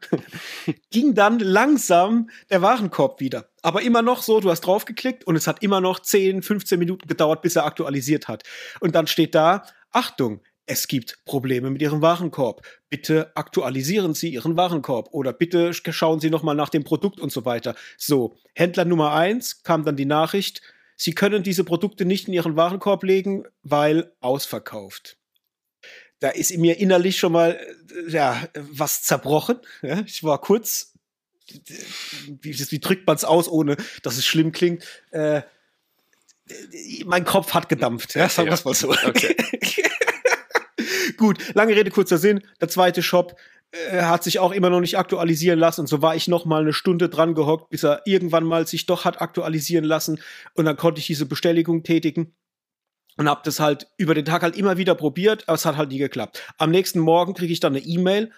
ging 0.91 1.13
dann 1.13 1.39
langsam 1.39 2.29
der 2.49 2.61
Warenkorb 2.61 3.19
wieder. 3.19 3.49
Aber 3.61 3.81
immer 3.81 4.01
noch 4.01 4.21
so, 4.21 4.39
du 4.39 4.49
hast 4.49 4.61
draufgeklickt 4.61 5.25
und 5.25 5.35
es 5.35 5.47
hat 5.47 5.63
immer 5.63 5.79
noch 5.79 5.99
10, 5.99 6.41
15 6.41 6.77
Minuten 6.77 7.07
gedauert, 7.07 7.41
bis 7.41 7.55
er 7.55 7.65
aktualisiert 7.65 8.27
hat. 8.27 8.43
Und 8.81 8.93
dann 8.95 9.07
steht 9.07 9.35
da, 9.35 9.63
Achtung, 9.91 10.41
es 10.65 10.87
gibt 10.87 11.23
Probleme 11.25 11.69
mit 11.69 11.81
Ihrem 11.81 12.01
Warenkorb. 12.01 12.65
Bitte 12.89 13.31
aktualisieren 13.35 14.13
Sie 14.13 14.33
Ihren 14.33 14.57
Warenkorb 14.57 15.09
oder 15.11 15.33
bitte 15.33 15.73
schauen 15.73 16.19
Sie 16.19 16.29
nochmal 16.29 16.55
nach 16.55 16.69
dem 16.69 16.83
Produkt 16.83 17.19
und 17.19 17.31
so 17.31 17.45
weiter. 17.45 17.75
So, 17.97 18.35
Händler 18.53 18.85
Nummer 18.85 19.13
eins 19.13 19.63
kam 19.63 19.85
dann 19.85 19.95
die 19.95 20.05
Nachricht, 20.05 20.61
Sie 20.95 21.15
können 21.15 21.43
diese 21.43 21.63
Produkte 21.63 22.05
nicht 22.05 22.27
in 22.27 22.33
Ihren 22.33 22.55
Warenkorb 22.55 23.03
legen, 23.03 23.45
weil 23.63 24.13
ausverkauft 24.19 25.17
da 26.23 26.29
ist 26.29 26.51
in 26.51 26.61
mir 26.61 26.79
innerlich 26.79 27.17
schon 27.17 27.33
mal 27.33 27.59
äh, 28.07 28.09
ja, 28.09 28.47
was 28.55 29.03
zerbrochen. 29.03 29.59
Ja, 29.81 29.99
ich 30.05 30.23
war 30.23 30.39
kurz, 30.39 30.93
wie, 32.41 32.57
wie 32.57 32.79
drückt 32.79 33.05
man 33.05 33.17
es 33.17 33.25
aus, 33.25 33.49
ohne 33.49 33.75
dass 34.03 34.15
es 34.15 34.25
schlimm 34.25 34.53
klingt? 34.53 34.85
Äh, 35.11 35.41
mein 37.05 37.25
Kopf 37.25 37.53
hat 37.53 37.67
gedampft, 37.67 38.15
ja, 38.15 38.29
sagen 38.29 38.47
wir 38.47 38.53
es 38.53 38.63
mal 38.63 38.73
so. 38.73 38.95
Okay. 39.05 39.35
Gut, 41.17 41.53
lange 41.53 41.75
Rede, 41.75 41.91
kurzer 41.91 42.17
Sinn. 42.17 42.41
Der 42.61 42.69
zweite 42.69 43.03
Shop 43.03 43.35
äh, 43.71 44.03
hat 44.03 44.23
sich 44.23 44.39
auch 44.39 44.53
immer 44.53 44.69
noch 44.69 44.79
nicht 44.79 44.97
aktualisieren 44.97 45.59
lassen. 45.59 45.81
Und 45.81 45.87
so 45.87 46.01
war 46.01 46.15
ich 46.15 46.29
noch 46.29 46.45
mal 46.45 46.61
eine 46.61 46.73
Stunde 46.73 47.09
dran 47.09 47.35
gehockt, 47.35 47.69
bis 47.69 47.83
er 47.83 48.01
irgendwann 48.05 48.45
mal 48.45 48.65
sich 48.65 48.85
doch 48.85 49.03
hat 49.03 49.21
aktualisieren 49.21 49.83
lassen. 49.83 50.21
Und 50.53 50.63
dann 50.63 50.77
konnte 50.77 50.99
ich 50.99 51.07
diese 51.07 51.25
Bestellung 51.25 51.83
tätigen 51.83 52.33
und 53.17 53.29
habe 53.29 53.41
das 53.43 53.59
halt 53.59 53.87
über 53.97 54.15
den 54.15 54.25
Tag 54.25 54.41
halt 54.41 54.55
immer 54.55 54.77
wieder 54.77 54.95
probiert, 54.95 55.43
aber 55.47 55.55
es 55.55 55.65
hat 55.65 55.77
halt 55.77 55.89
nie 55.89 55.97
geklappt. 55.97 56.41
Am 56.57 56.71
nächsten 56.71 56.99
Morgen 56.99 57.33
kriege 57.33 57.53
ich 57.53 57.59
dann 57.59 57.75
eine 57.75 57.85
E-Mail, 57.85 58.31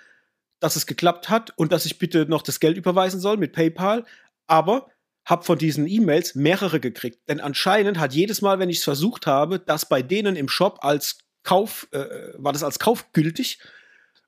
dass 0.60 0.76
es 0.76 0.86
geklappt 0.86 1.30
hat 1.30 1.52
und 1.58 1.72
dass 1.72 1.86
ich 1.86 2.00
bitte 2.00 2.26
noch 2.28 2.42
das 2.42 2.60
Geld 2.60 2.78
überweisen 2.78 3.20
soll 3.20 3.38
mit 3.38 3.54
PayPal, 3.54 4.06
aber 4.48 4.88
habe 5.26 5.44
von 5.44 5.58
diesen 5.58 5.88
E-Mails 5.88 6.36
mehrere 6.36 6.80
gekriegt, 6.80 7.28
denn 7.28 7.40
anscheinend 7.40 8.00
hat 8.00 8.14
jedes 8.14 8.42
Mal, 8.42 8.60
wenn 8.60 8.70
ich 8.70 8.78
es 8.78 8.84
versucht 8.84 9.26
habe, 9.26 9.60
das 9.60 9.90
bei 9.90 10.02
denen 10.02 10.36
im 10.36 10.48
Shop 10.48 10.80
als 10.82 11.20
Kauf 11.44 11.88
äh, 11.92 12.34
war 12.38 12.54
das 12.54 12.64
als 12.64 12.80
Kauf 12.80 13.12
gültig 13.12 13.60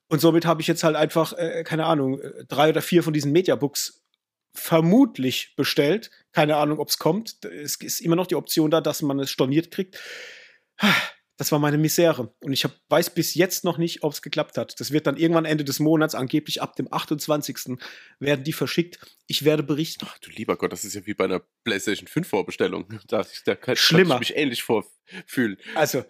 und 0.08 0.22
somit 0.22 0.46
habe 0.46 0.62
ich 0.62 0.68
jetzt 0.68 0.84
halt 0.84 0.96
einfach 0.96 1.34
äh, 1.34 1.64
keine 1.64 1.86
Ahnung 1.86 2.20
äh, 2.20 2.46
drei 2.48 2.70
oder 2.70 2.82
vier 2.82 3.04
von 3.04 3.14
diesen 3.14 3.32
Mediabooks 3.32 4.04
vermutlich 4.58 5.56
bestellt. 5.56 6.12
Keine 6.32 6.58
Ahnung, 6.58 6.80
ob 6.80 6.90
es 6.90 6.98
kommt. 6.98 7.46
Es 7.46 7.76
ist 7.76 8.02
immer 8.02 8.16
noch 8.16 8.28
die 8.28 8.36
Option 8.36 8.72
da, 8.72 8.82
dass 8.82 9.02
man 9.02 9.20
es 9.20 9.30
storniert 9.30 9.72
kriegt. 9.72 10.00
Das 11.38 11.52
war 11.52 11.60
meine 11.60 11.78
Misere. 11.78 12.34
Und 12.40 12.52
ich 12.52 12.64
hab, 12.64 12.72
weiß 12.90 13.12
bis 13.12 13.36
jetzt 13.36 13.64
noch 13.64 13.78
nicht, 13.78 14.04
ob 14.04 14.12
es 14.12 14.24
geklappt 14.24 14.58
hat. 14.58 14.80
Das 14.80 14.92
wird 14.92 15.06
dann 15.06 15.18
irgendwann 15.18 15.46
Ende 15.46 15.64
des 15.64 15.80
Monats, 15.80 16.16
angeblich 16.16 16.62
ab 16.64 16.76
dem 16.76 16.92
28. 16.92 17.78
werden 18.20 18.44
die 18.44 18.54
verschickt. 18.54 19.00
Ich 19.28 19.46
werde 19.46 19.62
berichten. 19.62 20.08
Ach 20.10 20.18
du 20.18 20.32
lieber 20.32 20.58
Gott, 20.58 20.72
das 20.74 20.84
ist 20.84 20.96
ja 20.96 21.06
wie 21.06 21.14
bei 21.14 21.26
einer 21.26 21.42
PlayStation 21.64 22.08
5 22.08 22.28
Vorbestellung. 22.28 22.88
Da, 23.08 23.26
da 23.46 23.56
kann, 23.56 23.76
Schlimmer. 23.76 24.16
kann 24.16 24.24
ich 24.24 24.30
mich 24.30 24.38
ähnlich 24.38 24.64
vorfühlen. 24.64 25.58
Also, 25.76 26.04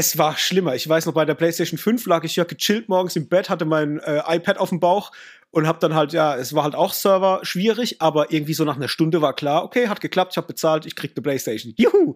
es 0.00 0.16
war 0.16 0.38
schlimmer. 0.38 0.74
Ich 0.74 0.88
weiß 0.88 1.04
noch, 1.04 1.12
bei 1.12 1.26
der 1.26 1.34
PlayStation 1.34 1.78
5 1.78 2.06
lag 2.06 2.24
ich 2.24 2.34
ja 2.36 2.44
gechillt 2.44 2.88
morgens 2.88 3.16
im 3.16 3.28
Bett, 3.28 3.50
hatte 3.50 3.66
mein 3.66 3.98
äh, 4.00 4.22
iPad 4.26 4.56
auf 4.56 4.70
dem 4.70 4.80
Bauch 4.80 5.12
und 5.50 5.66
hab 5.66 5.78
dann 5.80 5.94
halt, 5.94 6.14
ja, 6.14 6.34
es 6.36 6.54
war 6.54 6.64
halt 6.64 6.74
auch 6.74 6.94
Server 6.94 7.40
schwierig, 7.42 8.00
aber 8.00 8.32
irgendwie 8.32 8.54
so 8.54 8.64
nach 8.64 8.76
einer 8.76 8.88
Stunde 8.88 9.20
war 9.20 9.34
klar, 9.34 9.62
okay, 9.62 9.88
hat 9.88 10.00
geklappt, 10.00 10.32
ich 10.32 10.36
habe 10.38 10.46
bezahlt, 10.46 10.86
ich 10.86 10.96
krieg 10.96 11.12
eine 11.14 11.22
PlayStation. 11.22 11.74
Juhu! 11.76 12.14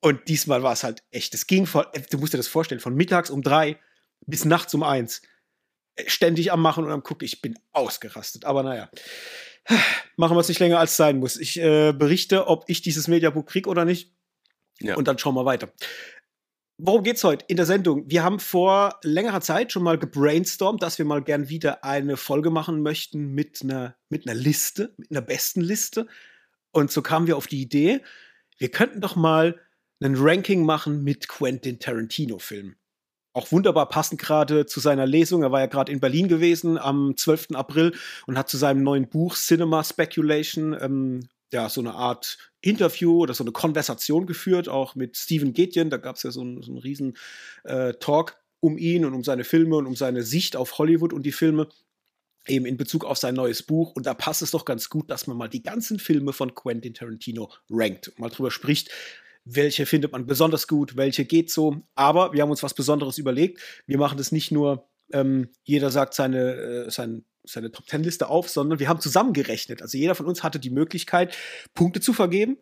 Und 0.00 0.28
diesmal 0.28 0.62
war 0.62 0.74
es 0.74 0.84
halt 0.84 1.02
echt, 1.10 1.32
es 1.32 1.46
ging 1.46 1.64
von, 1.64 1.86
äh, 1.94 2.02
du 2.10 2.18
musst 2.18 2.34
dir 2.34 2.36
das 2.36 2.48
vorstellen, 2.48 2.82
von 2.82 2.94
mittags 2.94 3.30
um 3.30 3.40
drei 3.40 3.78
bis 4.26 4.44
nachts 4.44 4.74
um 4.74 4.82
eins. 4.82 5.22
Äh, 5.94 6.04
ständig 6.08 6.52
am 6.52 6.60
Machen 6.60 6.84
und 6.84 6.92
am 6.92 7.02
Gucken. 7.02 7.24
Ich 7.24 7.40
bin 7.40 7.58
ausgerastet. 7.72 8.44
Aber 8.44 8.62
naja. 8.62 8.90
Machen 10.16 10.36
wir 10.36 10.40
es 10.40 10.48
nicht 10.48 10.60
länger, 10.60 10.78
als 10.78 10.92
es 10.92 10.96
sein 10.96 11.18
muss. 11.18 11.36
Ich 11.38 11.58
äh, 11.58 11.92
berichte, 11.92 12.46
ob 12.46 12.64
ich 12.68 12.82
dieses 12.82 13.08
Mediabook 13.08 13.46
kriege 13.48 13.70
oder 13.70 13.84
nicht. 13.84 14.12
Ja. 14.78 14.96
Und 14.96 15.08
dann 15.08 15.18
schauen 15.18 15.34
wir 15.34 15.44
weiter. 15.44 15.68
Worum 16.78 17.04
geht's 17.04 17.24
heute 17.24 17.46
in 17.48 17.56
der 17.56 17.64
Sendung? 17.64 18.04
Wir 18.06 18.22
haben 18.22 18.38
vor 18.38 19.00
längerer 19.02 19.40
Zeit 19.40 19.72
schon 19.72 19.82
mal 19.82 19.98
gebrainstormt, 19.98 20.82
dass 20.82 20.98
wir 20.98 21.06
mal 21.06 21.22
gern 21.22 21.48
wieder 21.48 21.84
eine 21.84 22.18
Folge 22.18 22.50
machen 22.50 22.82
möchten 22.82 23.32
mit 23.32 23.62
einer, 23.62 23.96
mit 24.10 24.28
einer 24.28 24.38
Liste, 24.38 24.92
mit 24.98 25.10
einer 25.10 25.22
besten 25.22 25.62
Liste. 25.62 26.06
Und 26.72 26.92
so 26.92 27.00
kamen 27.00 27.26
wir 27.26 27.38
auf 27.38 27.46
die 27.46 27.62
Idee, 27.62 28.02
wir 28.58 28.70
könnten 28.70 29.00
doch 29.00 29.16
mal 29.16 29.58
ein 30.02 30.16
Ranking 30.16 30.66
machen 30.66 31.02
mit 31.02 31.28
Quentin 31.28 31.78
Tarantino-Filmen. 31.78 32.76
Auch 33.32 33.52
wunderbar 33.52 33.88
passend 33.88 34.20
gerade 34.20 34.66
zu 34.66 34.78
seiner 34.78 35.06
Lesung. 35.06 35.42
Er 35.42 35.52
war 35.52 35.60
ja 35.60 35.66
gerade 35.66 35.92
in 35.92 36.00
Berlin 36.00 36.28
gewesen 36.28 36.76
am 36.76 37.16
12. 37.16 37.52
April 37.54 37.94
und 38.26 38.36
hat 38.36 38.50
zu 38.50 38.58
seinem 38.58 38.82
neuen 38.82 39.08
Buch 39.08 39.34
Cinema 39.34 39.82
Speculation 39.82 40.76
ähm, 40.78 41.28
ja 41.52 41.68
so 41.68 41.80
eine 41.80 41.94
Art 41.94 42.38
Interview 42.60 43.18
oder 43.22 43.34
so 43.34 43.44
eine 43.44 43.52
Konversation 43.52 44.26
geführt, 44.26 44.68
auch 44.68 44.94
mit 44.94 45.16
Steven 45.16 45.52
Gätjen. 45.52 45.90
Da 45.90 45.96
gab 45.96 46.16
es 46.16 46.22
ja 46.24 46.30
so 46.30 46.40
einen, 46.40 46.62
so 46.62 46.72
einen 46.72 46.80
riesen 46.80 47.16
äh, 47.64 47.94
Talk 47.94 48.36
um 48.60 48.78
ihn 48.78 49.04
und 49.04 49.14
um 49.14 49.22
seine 49.22 49.44
Filme 49.44 49.76
und 49.76 49.86
um 49.86 49.94
seine 49.94 50.22
Sicht 50.22 50.56
auf 50.56 50.78
Hollywood 50.78 51.12
und 51.12 51.24
die 51.24 51.32
Filme. 51.32 51.68
eben 52.48 52.66
in 52.66 52.76
Bezug 52.76 53.04
auf 53.04 53.18
sein 53.18 53.34
neues 53.34 53.62
Buch. 53.62 53.92
Und 53.94 54.06
da 54.06 54.14
passt 54.14 54.42
es 54.42 54.52
doch 54.52 54.64
ganz 54.64 54.88
gut, 54.88 55.10
dass 55.10 55.26
man 55.26 55.36
mal 55.36 55.48
die 55.48 55.62
ganzen 55.62 55.98
Filme 55.98 56.32
von 56.32 56.54
Quentin 56.54 56.94
Tarantino 56.94 57.52
rankt, 57.70 58.12
mal 58.18 58.30
drüber 58.30 58.50
spricht. 58.50 58.90
Welche 59.44 59.86
findet 59.86 60.12
man 60.12 60.26
besonders 60.26 60.66
gut, 60.66 60.96
welche 60.96 61.24
geht 61.24 61.50
so. 61.50 61.82
Aber 61.94 62.32
wir 62.32 62.42
haben 62.42 62.50
uns 62.50 62.62
was 62.62 62.74
Besonderes 62.74 63.18
überlegt. 63.18 63.60
Wir 63.86 63.98
machen 63.98 64.18
das 64.18 64.32
nicht 64.32 64.50
nur, 64.50 64.88
ähm, 65.12 65.50
jeder 65.64 65.90
sagt 65.90 66.14
seine, 66.14 66.86
äh, 66.86 66.90
sein, 66.90 67.24
seine 67.46 67.70
Top 67.70 67.86
Ten 67.86 68.02
Liste 68.02 68.28
auf, 68.28 68.48
sondern 68.48 68.78
wir 68.78 68.88
haben 68.88 69.00
zusammengerechnet. 69.00 69.82
Also 69.82 69.96
jeder 69.96 70.14
von 70.14 70.26
uns 70.26 70.42
hatte 70.42 70.58
die 70.58 70.70
Möglichkeit, 70.70 71.36
Punkte 71.74 72.00
zu 72.00 72.12
vergeben. 72.12 72.58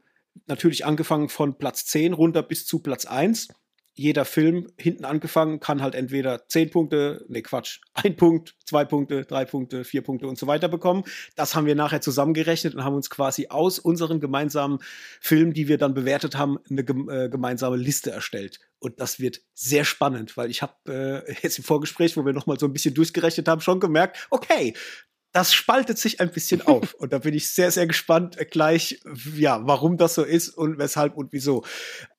Natürlich 0.46 0.84
angefangen 0.84 1.28
von 1.28 1.58
Platz 1.58 1.86
10 1.86 2.12
runter 2.12 2.42
bis 2.42 2.66
zu 2.66 2.80
Platz 2.80 3.06
1 3.06 3.48
jeder 3.94 4.24
Film 4.24 4.66
hinten 4.76 5.04
angefangen 5.04 5.60
kann 5.60 5.80
halt 5.80 5.94
entweder 5.94 6.48
zehn 6.48 6.70
Punkte, 6.70 7.24
nee 7.28 7.42
Quatsch, 7.42 7.80
ein 7.94 8.16
Punkt, 8.16 8.56
zwei 8.64 8.84
Punkte, 8.84 9.24
drei 9.24 9.44
Punkte, 9.44 9.84
vier 9.84 10.02
Punkte 10.02 10.26
und 10.26 10.36
so 10.36 10.46
weiter 10.46 10.68
bekommen. 10.68 11.04
Das 11.36 11.54
haben 11.54 11.66
wir 11.66 11.74
nachher 11.74 12.00
zusammengerechnet 12.00 12.74
und 12.74 12.84
haben 12.84 12.96
uns 12.96 13.08
quasi 13.08 13.48
aus 13.48 13.78
unseren 13.78 14.20
gemeinsamen 14.20 14.80
Filmen, 15.20 15.52
die 15.52 15.68
wir 15.68 15.78
dann 15.78 15.94
bewertet 15.94 16.36
haben, 16.36 16.58
eine 16.68 16.82
äh, 16.82 17.28
gemeinsame 17.28 17.76
Liste 17.76 18.10
erstellt. 18.10 18.58
Und 18.80 19.00
das 19.00 19.20
wird 19.20 19.40
sehr 19.54 19.84
spannend, 19.84 20.36
weil 20.36 20.50
ich 20.50 20.60
habe 20.60 21.24
äh, 21.26 21.34
jetzt 21.42 21.58
im 21.58 21.64
Vorgespräch, 21.64 22.16
wo 22.16 22.26
wir 22.26 22.32
noch 22.32 22.46
mal 22.46 22.58
so 22.58 22.66
ein 22.66 22.72
bisschen 22.72 22.94
durchgerechnet 22.94 23.48
haben, 23.48 23.60
schon 23.60 23.80
gemerkt, 23.80 24.26
okay, 24.30 24.74
das 25.34 25.52
spaltet 25.52 25.98
sich 25.98 26.20
ein 26.20 26.30
bisschen 26.30 26.62
auf. 26.66 26.94
Und 26.94 27.12
da 27.12 27.18
bin 27.18 27.34
ich 27.34 27.50
sehr, 27.50 27.70
sehr 27.70 27.86
gespannt 27.86 28.38
äh, 28.38 28.46
gleich, 28.46 29.00
ja, 29.36 29.60
warum 29.64 29.98
das 29.98 30.14
so 30.14 30.22
ist 30.22 30.48
und 30.50 30.78
weshalb 30.78 31.16
und 31.16 31.32
wieso. 31.32 31.64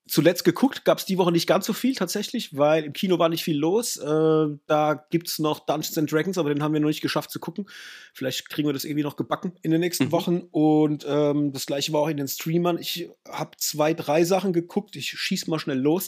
Zuletzt 0.08 0.44
geguckt 0.44 0.86
gab 0.86 1.00
es 1.00 1.06
die 1.06 1.18
Woche 1.18 1.32
nicht 1.32 1.48
ganz 1.48 1.66
so 1.66 1.74
viel 1.74 1.96
tatsächlich, 1.96 2.56
weil 2.56 2.84
im 2.84 2.94
Kino 2.94 3.18
war 3.18 3.28
nicht 3.28 3.44
viel 3.44 3.58
los. 3.58 3.98
Äh, 3.98 4.48
da 4.68 5.06
gibt 5.10 5.28
es 5.28 5.40
noch 5.40 5.66
Dungeons 5.66 5.98
and 5.98 6.12
Dragons, 6.12 6.38
aber 6.38 6.54
den 6.54 6.62
haben 6.62 6.74
wir 6.74 6.80
noch 6.80 6.90
nicht 6.90 7.02
geschafft 7.02 7.32
zu 7.32 7.40
gucken. 7.40 7.66
Vielleicht 8.14 8.50
kriegen 8.50 8.68
wir 8.68 8.74
das 8.74 8.86
irgendwie 8.86 9.04
noch 9.04 9.16
gebacken 9.16 9.54
in 9.64 9.72
den 9.72 9.82
nächsten 9.82 10.06
mhm. 10.06 10.12
Wochen. 10.12 10.42
Und 10.52 11.06
ähm, 11.10 11.54
das 11.54 11.66
gleiche 11.66 11.92
war 11.92 12.02
auch 12.02 12.08
in 12.08 12.18
den 12.18 12.28
Streamern. 12.28 12.78
Ich 12.78 13.10
habe 13.28 13.58
zwei, 13.58 13.96
drei 13.96 14.24
Sachen 14.26 14.54
geguckt. 14.54 14.96
Ich 14.96 15.10
schieß 15.10 15.48
mal 15.48 15.58
schnell 15.58 15.80
los. 15.80 16.08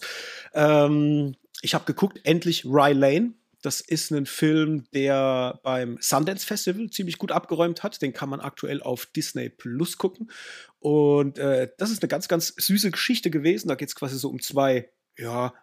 Ähm, 0.53 1.35
ich 1.63 1.73
habe 1.73 1.85
geguckt, 1.85 2.19
endlich 2.23 2.65
Rye 2.65 2.93
Lane 2.93 3.33
das 3.67 3.81
ist 3.81 4.11
ein 4.11 4.25
Film, 4.25 4.85
der 4.93 5.59
beim 5.61 5.97
Sundance 5.99 6.47
Festival 6.47 6.89
ziemlich 6.89 7.17
gut 7.17 7.33
abgeräumt 7.33 7.83
hat. 7.83 8.01
Den 8.01 8.13
kann 8.13 8.29
man 8.29 8.39
aktuell 8.39 8.81
auf 8.81 9.05
Disney 9.07 9.49
Plus 9.49 9.97
gucken. 9.97 10.31
Und 10.79 11.37
äh, 11.37 11.69
das 11.77 11.91
ist 11.91 12.01
eine 12.01 12.07
ganz, 12.07 12.29
ganz 12.29 12.53
süße 12.55 12.91
Geschichte 12.91 13.29
gewesen. 13.29 13.67
Da 13.67 13.75
geht 13.75 13.89
es 13.89 13.95
quasi 13.95 14.17
so 14.17 14.29
um 14.29 14.41
zwei, 14.41 14.89
ja, 15.17 15.53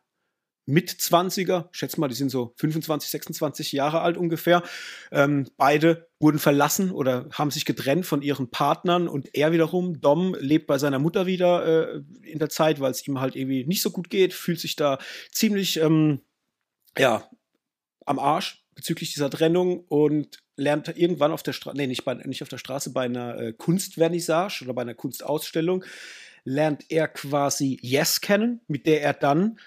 Mit-20er, 0.67 1.69
schätze 1.73 1.99
mal, 1.99 2.09
die 2.09 2.15
sind 2.15 2.29
so 2.29 2.53
25, 2.59 3.11
26 3.11 3.73
Jahre 3.73 4.03
alt 4.03 4.19
ungefähr. 4.19 4.63
Ähm, 5.11 5.49
beide 5.57 6.11
wurden 6.21 6.39
verlassen 6.39 6.91
oder 6.91 7.31
haben 7.33 7.51
sich 7.51 7.65
getrennt 7.65 8.05
von 8.05 8.21
ihren 8.21 8.51
Partnern 8.51 9.09
und 9.09 9.35
er 9.35 9.51
wiederum, 9.53 10.03
Dom, 10.03 10.37
lebt 10.39 10.67
bei 10.67 10.77
seiner 10.77 10.99
Mutter 10.99 11.25
wieder 11.25 11.95
äh, 11.95 12.03
in 12.23 12.39
der 12.39 12.51
Zeit, 12.51 12.81
weil 12.81 12.91
es 12.91 13.07
ihm 13.09 13.19
halt 13.19 13.35
irgendwie 13.35 13.65
nicht 13.65 13.81
so 13.81 13.91
gut 13.91 14.11
geht, 14.11 14.35
fühlt 14.35 14.61
sich 14.61 14.77
da 14.77 14.99
ziemlich, 15.33 15.79
ähm, 15.79 16.21
ja, 16.99 17.31
am 18.05 18.19
Arsch 18.19 18.65
bezüglich 18.75 19.13
dieser 19.13 19.31
Trennung 19.31 19.85
und 19.89 20.39
lernt 20.57 20.89
irgendwann 20.97 21.33
auf 21.33 21.43
der 21.43 21.53
Straße, 21.53 21.77
nee, 21.77 21.87
nicht, 21.87 22.05
bei, 22.05 22.15
nicht 22.15 22.43
auf 22.43 22.49
der 22.49 22.59
Straße, 22.59 22.93
bei 22.93 23.05
einer 23.05 23.39
äh, 23.39 23.53
Kunstvernissage 23.53 24.65
oder 24.65 24.75
bei 24.75 24.83
einer 24.83 24.95
Kunstausstellung, 24.95 25.85
lernt 26.45 26.85
er 26.91 27.09
quasi 27.09 27.79
Yes 27.83 28.21
kennen, 28.21 28.61
mit 28.69 28.87
der 28.87 29.03
er 29.03 29.15
dann 29.15 29.59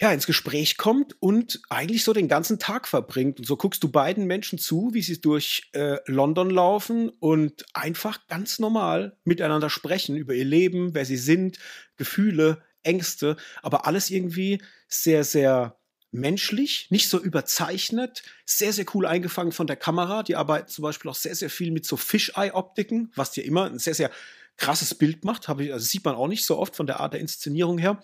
ja, 0.00 0.12
ins 0.12 0.26
Gespräch 0.26 0.78
kommt 0.78 1.14
und 1.20 1.60
eigentlich 1.68 2.02
so 2.02 2.12
den 2.12 2.26
ganzen 2.26 2.58
Tag 2.58 2.88
verbringt. 2.88 3.38
Und 3.38 3.44
so 3.44 3.56
guckst 3.56 3.84
du 3.84 3.88
beiden 3.88 4.26
Menschen 4.26 4.58
zu, 4.58 4.90
wie 4.94 5.02
sie 5.02 5.20
durch 5.20 5.70
äh, 5.74 5.98
London 6.06 6.50
laufen 6.50 7.08
und 7.20 7.64
einfach 7.72 8.26
ganz 8.26 8.58
normal 8.58 9.16
miteinander 9.24 9.70
sprechen 9.70 10.16
über 10.16 10.34
ihr 10.34 10.44
Leben, 10.44 10.94
wer 10.94 11.04
sie 11.04 11.16
sind, 11.16 11.58
Gefühle, 11.96 12.62
Ängste, 12.82 13.36
aber 13.62 13.86
alles 13.86 14.10
irgendwie 14.10 14.60
sehr, 14.88 15.22
sehr 15.22 15.78
menschlich, 16.12 16.86
nicht 16.90 17.08
so 17.08 17.18
überzeichnet, 17.18 18.22
sehr, 18.44 18.72
sehr 18.72 18.84
cool 18.94 19.06
eingefangen 19.06 19.52
von 19.52 19.66
der 19.66 19.76
Kamera. 19.76 20.22
Die 20.22 20.36
arbeiten 20.36 20.68
zum 20.68 20.82
Beispiel 20.82 21.10
auch 21.10 21.16
sehr, 21.16 21.34
sehr 21.34 21.50
viel 21.50 21.72
mit 21.72 21.86
so 21.86 21.96
Fisheye-Optiken, 21.96 23.10
was 23.16 23.32
dir 23.32 23.44
immer 23.44 23.64
ein 23.64 23.78
sehr, 23.78 23.94
sehr 23.94 24.10
krasses 24.58 24.94
Bild 24.94 25.24
macht. 25.24 25.48
Ich, 25.58 25.72
also 25.72 25.84
sieht 25.84 26.04
man 26.04 26.14
auch 26.14 26.28
nicht 26.28 26.44
so 26.44 26.58
oft 26.58 26.76
von 26.76 26.86
der 26.86 27.00
Art 27.00 27.14
der 27.14 27.20
Inszenierung 27.20 27.78
her. 27.78 28.00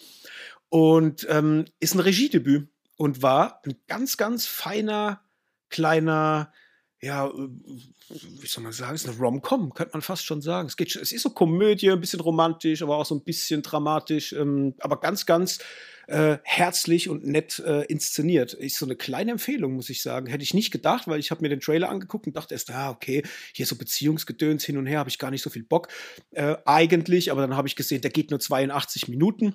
Und 0.70 1.26
ähm, 1.30 1.66
ist 1.80 1.94
ein 1.94 2.00
Regiedebüt 2.00 2.68
und 2.96 3.22
war 3.22 3.62
ein 3.64 3.76
ganz, 3.86 4.16
ganz 4.16 4.46
feiner, 4.46 5.22
kleiner, 5.68 6.52
ja, 7.00 7.26
äh, 7.26 7.30
wie 7.30 8.46
soll 8.46 8.64
man 8.64 8.72
sagen, 8.72 8.94
ist 8.94 9.08
eine 9.08 9.18
Rom-Com, 9.18 9.74
könnte 9.74 9.92
man 9.92 10.02
fast 10.02 10.24
schon 10.24 10.42
sagen. 10.42 10.68
Es, 10.68 10.76
geht, 10.76 10.96
es 10.96 11.12
ist 11.12 11.22
so 11.22 11.30
Komödie, 11.30 11.90
ein 11.90 12.00
bisschen 12.00 12.20
romantisch, 12.20 12.82
aber 12.82 12.96
auch 12.96 13.06
so 13.06 13.14
ein 13.14 13.22
bisschen 13.22 13.62
dramatisch, 13.62 14.32
ähm, 14.32 14.74
aber 14.80 14.98
ganz, 15.00 15.24
ganz 15.24 15.60
äh, 16.08 16.38
herzlich 16.42 17.08
und 17.08 17.24
nett 17.26 17.60
äh, 17.60 17.84
inszeniert. 17.84 18.54
Ist 18.54 18.78
so 18.78 18.86
eine 18.86 18.96
kleine 18.96 19.32
Empfehlung, 19.32 19.74
muss 19.74 19.90
ich 19.90 20.02
sagen. 20.02 20.26
Hätte 20.26 20.42
ich 20.42 20.54
nicht 20.54 20.70
gedacht, 20.70 21.06
weil 21.06 21.20
ich 21.20 21.30
habe 21.30 21.42
mir 21.42 21.50
den 21.50 21.60
Trailer 21.60 21.90
angeguckt 21.90 22.26
und 22.26 22.34
dachte 22.34 22.54
erst, 22.54 22.70
ah, 22.70 22.90
okay, 22.90 23.22
hier 23.52 23.66
so 23.66 23.76
Beziehungsgedöns 23.76 24.64
hin 24.64 24.78
und 24.78 24.86
her, 24.86 24.98
habe 24.98 25.10
ich 25.10 25.18
gar 25.18 25.30
nicht 25.30 25.42
so 25.42 25.50
viel 25.50 25.64
Bock. 25.64 25.88
Äh, 26.32 26.56
eigentlich, 26.64 27.30
aber 27.30 27.42
dann 27.42 27.56
habe 27.56 27.68
ich 27.68 27.76
gesehen, 27.76 28.00
der 28.00 28.10
geht 28.10 28.30
nur 28.30 28.40
82 28.40 29.08
Minuten 29.08 29.54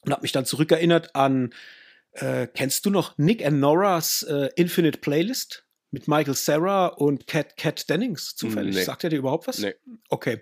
und 0.00 0.12
habe 0.12 0.22
mich 0.22 0.32
dann 0.32 0.46
zurückerinnert 0.46 1.14
an, 1.14 1.52
äh, 2.12 2.46
kennst 2.46 2.86
du 2.86 2.90
noch 2.90 3.18
Nick 3.18 3.44
and 3.44 3.60
Noras 3.60 4.22
äh, 4.22 4.48
Infinite 4.56 4.98
Playlist? 4.98 5.65
Mit 5.96 6.08
Michael 6.08 6.34
Sarah 6.34 6.88
und 6.88 7.26
Cat, 7.26 7.56
Cat 7.56 7.88
Dennings 7.88 8.36
zufällig. 8.36 8.74
Nee. 8.74 8.82
Sagt 8.82 9.04
er 9.04 9.08
dir 9.08 9.16
überhaupt 9.16 9.46
was? 9.46 9.60
Nee. 9.60 9.72
Okay. 10.10 10.38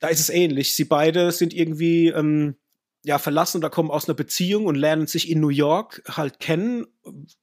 Da 0.00 0.08
ist 0.08 0.20
es 0.20 0.28
ähnlich. 0.28 0.74
Sie 0.74 0.84
beide 0.84 1.32
sind 1.32 1.54
irgendwie 1.54 2.08
ähm, 2.08 2.56
ja, 3.02 3.18
verlassen 3.18 3.56
oder 3.56 3.70
kommen 3.70 3.90
aus 3.90 4.06
einer 4.06 4.14
Beziehung 4.14 4.66
und 4.66 4.74
lernen 4.74 5.06
sich 5.06 5.30
in 5.30 5.40
New 5.40 5.48
York 5.48 6.02
halt 6.06 6.40
kennen, 6.40 6.86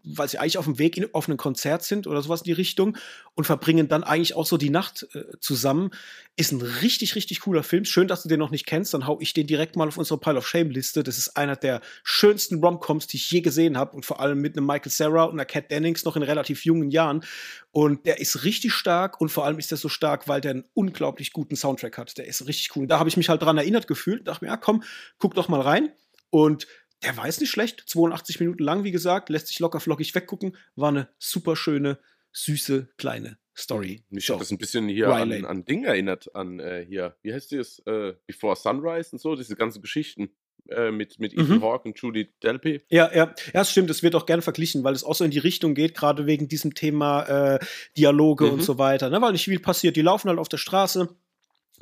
weil 0.04 0.30
sie 0.30 0.38
eigentlich 0.38 0.58
auf 0.58 0.66
dem 0.66 0.80
Weg 0.80 0.98
in, 0.98 1.14
auf 1.14 1.28
ein 1.28 1.38
Konzert 1.38 1.84
sind 1.84 2.08
oder 2.08 2.22
sowas 2.22 2.42
in 2.42 2.46
die 2.46 2.54
Richtung 2.54 2.98
und 3.36 3.44
verbringen 3.44 3.88
dann 3.88 4.04
eigentlich 4.04 4.36
auch 4.36 4.46
so 4.46 4.58
die 4.58 4.70
Nacht 4.70 5.08
äh, 5.14 5.24
zusammen. 5.40 5.92
Ist 6.36 6.52
ein 6.52 6.62
richtig, 6.62 7.16
richtig 7.16 7.42
cooler 7.42 7.64
Film. 7.64 7.84
Schön, 7.84 8.08
dass 8.08 8.24
du 8.24 8.30
den 8.30 8.40
noch 8.40 8.52
nicht 8.52 8.66
kennst. 8.66 8.94
Dann 8.94 9.06
hau 9.06 9.20
ich 9.20 9.34
den 9.34 9.48
direkt 9.48 9.76
mal 9.76 9.88
auf 9.88 9.98
unsere 9.98 10.20
Pile 10.20 10.38
of 10.38 10.48
Shame 10.48 10.70
Liste. 10.70 11.04
Das 11.04 11.18
ist 11.18 11.36
einer 11.36 11.56
der 11.56 11.82
schönsten 12.04 12.64
Romcoms, 12.64 13.08
die 13.08 13.18
ich 13.18 13.30
je 13.30 13.42
gesehen 13.42 13.78
habe 13.78 13.96
und 13.96 14.06
vor 14.06 14.22
allem 14.22 14.40
mit 14.40 14.56
einem 14.56 14.66
Michael 14.66 14.92
Sarah 14.92 15.26
und 15.26 15.34
einer 15.34 15.46
Cat 15.46 15.70
Dennings 15.72 16.06
noch 16.06 16.16
in 16.16 16.24
relativ 16.24 16.64
jungen 16.64 16.90
Jahren. 16.90 17.24
Und 17.72 18.06
der 18.06 18.20
ist 18.20 18.46
richtig 18.46 18.74
stark 18.74 19.20
und 19.20 19.30
vor 19.30 19.46
allem 19.46 19.60
ist 19.60 19.72
er 19.72 19.78
so 19.78 19.90
stark, 19.90 20.28
weil 20.28 20.42
der 20.42 20.52
einen 20.52 20.66
unglaublich 20.74 21.34
guten 21.34 21.56
Soundtrack 21.56 21.98
hat. 21.98 22.18
Der 22.18 22.26
ist 22.26 22.48
richtig 22.48 22.76
cool. 22.76 22.88
Da 22.88 23.00
habe 23.00 23.10
ich 23.10 23.18
mich 23.18 23.30
halt 23.30 23.42
dran 23.42 23.58
erinnert 23.58 23.88
gefühlt. 23.88 24.28
Dachte 24.28 24.46
mir, 24.46 24.52
ja, 24.52 24.58
komm, 24.58 24.84
guck 25.18 25.36
doch 25.36 25.50
mal 25.50 25.62
rein. 25.62 25.92
Und 26.32 26.68
der 27.04 27.18
war 27.18 27.26
jetzt 27.26 27.40
nicht 27.40 27.50
schlecht. 27.50 27.84
82 27.88 28.40
Minuten 28.40 28.64
lang, 28.64 28.84
wie 28.84 28.92
gesagt, 28.92 29.30
lässt 29.30 29.48
sich 29.48 29.60
locker 29.60 29.80
flockig 29.80 30.14
weggucken. 30.16 30.56
War 30.76 30.90
eine 30.90 31.10
super 31.18 31.56
schöne, 31.56 32.00
süße, 32.32 32.90
kleine 32.98 33.38
Story. 33.56 34.04
Mich 34.10 34.26
so. 34.26 34.34
hat 34.34 34.42
das 34.42 34.52
ein 34.52 34.58
bisschen 34.58 34.88
hier 34.88 35.10
an, 35.10 35.46
an 35.46 35.66
Ding 35.66 35.84
erinnert, 35.84 36.34
an 36.36 36.60
äh, 36.60 36.86
hier, 36.88 37.16
wie 37.22 37.34
heißt 37.34 37.52
das? 37.52 37.80
Äh, 37.86 38.14
Before 38.28 38.56
Sunrise 38.56 39.12
und 39.12 39.20
so, 39.20 39.36
diese 39.36 39.56
ganzen 39.56 39.82
Geschichten. 39.82 40.30
Äh, 40.68 40.92
mit, 40.92 41.20
mit 41.20 41.34
Ethan 41.34 41.58
mhm. 41.58 41.62
Hawke 41.64 41.88
und 41.88 41.98
Julie 41.98 42.28
Delpy. 42.44 42.82
Ja, 42.90 43.10
ja, 43.12 43.26
ja, 43.26 43.34
das 43.54 43.72
stimmt. 43.72 43.90
Es 43.90 44.04
wird 44.04 44.14
auch 44.14 44.28
gern 44.28 44.44
verglichen, 44.44 44.84
weil 44.84 44.94
es 44.94 45.04
auch 45.04 45.16
so 45.16 45.24
in 45.24 45.32
die 45.32 45.40
Richtung 45.40 45.74
geht, 45.74 45.96
gerade 45.96 46.28
wegen 46.28 46.48
diesem 46.48 46.76
Thema 46.76 47.56
äh, 47.56 47.60
Dialoge 47.98 48.46
mhm. 48.46 48.52
und 48.52 48.62
so 48.62 48.78
weiter. 48.78 49.10
Ne? 49.10 49.20
Weil 49.20 49.32
nicht 49.32 49.46
viel 49.46 49.60
passiert. 49.60 49.96
Die 49.96 50.02
laufen 50.02 50.30
halt 50.30 50.38
auf 50.38 50.50
der 50.50 50.58
Straße, 50.58 51.10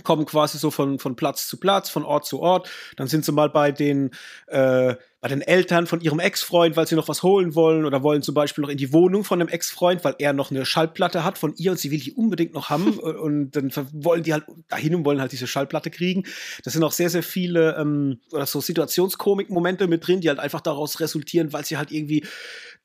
kommen 0.04 0.26
quasi 0.26 0.58
so 0.58 0.72
von, 0.72 1.00
von 1.00 1.16
Platz 1.16 1.48
zu 1.48 1.58
Platz, 1.58 1.90
von 1.90 2.04
Ort 2.04 2.26
zu 2.26 2.40
Ort. 2.40 2.70
Dann 2.96 3.08
sind 3.08 3.26
sie 3.26 3.32
mal 3.32 3.50
bei 3.50 3.72
den 3.72 4.12
äh, 4.48 4.96
bei 5.20 5.30
den 5.30 5.42
Eltern 5.42 5.88
von 5.88 6.00
ihrem 6.00 6.20
Ex-Freund, 6.20 6.78
weil 6.78 6.88
sie 6.88 6.96
noch 6.96 7.08
was 7.08 7.24
holen 7.24 7.56
wollen 7.56 7.86
oder 7.86 8.04
wollen 8.04 8.22
zum 8.22 8.36
Beispiel 8.36 8.62
noch 8.62 8.70
in 8.70 8.78
die 8.78 8.94
Wohnung 8.94 9.24
von 9.24 9.40
dem 9.40 9.48
Ex-Freund, 9.48 10.04
weil 10.04 10.16
er 10.20 10.32
noch 10.32 10.52
eine 10.52 10.64
Schallplatte 10.64 11.24
hat 11.24 11.40
von 11.40 11.56
ihr 11.58 11.72
und 11.72 11.80
sie 11.80 11.90
will 11.90 12.00
die 12.00 12.14
unbedingt 12.14 12.54
noch 12.54 12.70
haben 12.70 13.00
und 13.00 13.52
dann 13.52 13.72
wollen 13.94 14.22
die 14.24 14.34
halt 14.34 14.46
dahin 14.70 14.94
und 14.94 15.06
wollen 15.06 15.20
halt 15.20 15.32
diese 15.32 15.48
Schallplatte 15.48 15.90
kriegen. 15.90 16.24
Das 16.64 16.74
sind 16.74 16.84
auch 16.84 16.92
sehr, 16.92 17.10
sehr 17.10 17.24
viele 17.24 17.76
ähm, 17.78 18.20
oder 18.32 18.46
so 18.46 18.62
Situationskomik-Momente 18.62 19.88
mit 19.88 20.06
drin, 20.06 20.22
die 20.22 20.30
halt 20.30 20.40
einfach 20.40 20.62
daraus 20.62 21.00
resultieren, 21.00 21.52
weil 21.52 21.66
sie 21.66 21.78
halt 21.78 21.92
irgendwie 21.92 22.24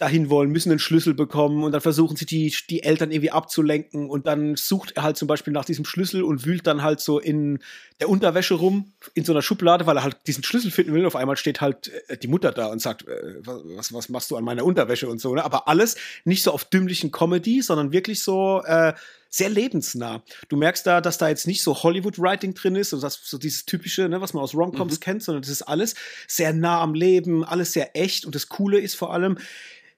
dahin 0.03 0.31
wollen, 0.31 0.51
müssen 0.51 0.71
einen 0.71 0.81
Schlüssel 0.81 1.15
bekommen 1.15 1.63
und 1.63 1.71
dann 1.71 1.81
versuchen 1.81 2.17
sie 2.17 2.27
die, 2.27 2.53
die 2.69 2.83
Eltern 2.83 3.13
irgendwie 3.13 3.31
abzulenken 3.31 4.11
und 4.11 4.27
dann 4.27 4.57
sucht 4.57 4.93
er 4.97 5.05
halt 5.05 5.17
zum 5.17 5.29
Beispiel 5.29 5.53
nach 5.53 5.65
diesem 5.65 5.85
Schlüssel 5.85 6.25
und 6.25 6.45
wühlt 6.45 6.67
dann 6.67 6.83
halt 6.83 6.99
so 6.99 7.21
in 7.21 7.61
der 8.01 8.09
Unterwäsche 8.09 8.55
rum, 8.55 8.93
in 9.15 9.25
so 9.25 9.33
einer 9.33 9.43
Schublade, 9.43 9.87
weil 9.87 9.97
er 9.97 10.03
halt 10.03 10.17
diesen 10.27 10.43
Schlüssel 10.43 10.73
finden 10.73 10.93
will. 10.93 11.03
Und 11.03 11.07
auf 11.07 11.15
einmal 11.15 11.37
steht 11.37 11.61
halt 11.61 11.93
äh, 12.09 12.17
die 12.17 12.27
Mutter 12.27 12.51
da 12.51 12.67
und 12.67 12.83
sagt, 12.83 13.07
äh, 13.07 13.37
was, 13.45 13.93
was 13.93 14.09
machst 14.09 14.29
du 14.33 14.37
an 14.37 14.43
meiner 14.43 14.65
Unterwäsche 14.65 15.09
und 15.09 15.21
so, 15.21 15.37
ne? 15.37 15.45
Aber 15.45 15.69
alles 15.69 15.97
nicht 16.25 16.43
so 16.43 16.51
auf 16.51 16.65
dümmlichen 16.65 17.13
Comedy, 17.13 17.63
sondern 17.63 17.93
wirklich 17.93 18.25
so 18.25 18.61
äh, 18.65 18.95
sehr 19.31 19.51
lebensnah. 19.51 20.25
Du 20.49 20.57
merkst 20.57 20.85
da, 20.85 21.01
dass 21.01 21.17
da 21.17 21.29
jetzt 21.29 21.47
nicht 21.47 21.63
so 21.63 21.81
Hollywood-Writing 21.81 22.55
drin 22.55 22.75
ist, 22.75 22.93
also 22.93 23.07
das, 23.07 23.21
so 23.23 23.39
dieses 23.39 23.67
typische, 23.67 24.09
ne, 24.09 24.21
was 24.21 24.35
man 24.35 24.43
aus 24.43 24.55
Romcoms 24.55 24.95
mhm. 24.95 25.01
kennt, 25.01 25.23
sondern 25.23 25.43
das 25.43 25.51
ist 25.51 25.63
alles 25.63 25.95
sehr 26.27 26.53
nah 26.53 26.81
am 26.81 26.95
Leben, 26.95 27.45
alles 27.45 27.73
sehr 27.73 27.97
echt 27.97 28.27
und 28.27 28.35
das 28.35 28.49
Coole 28.49 28.81
ist 28.81 28.97
vor 28.97 29.15
allem, 29.15 29.39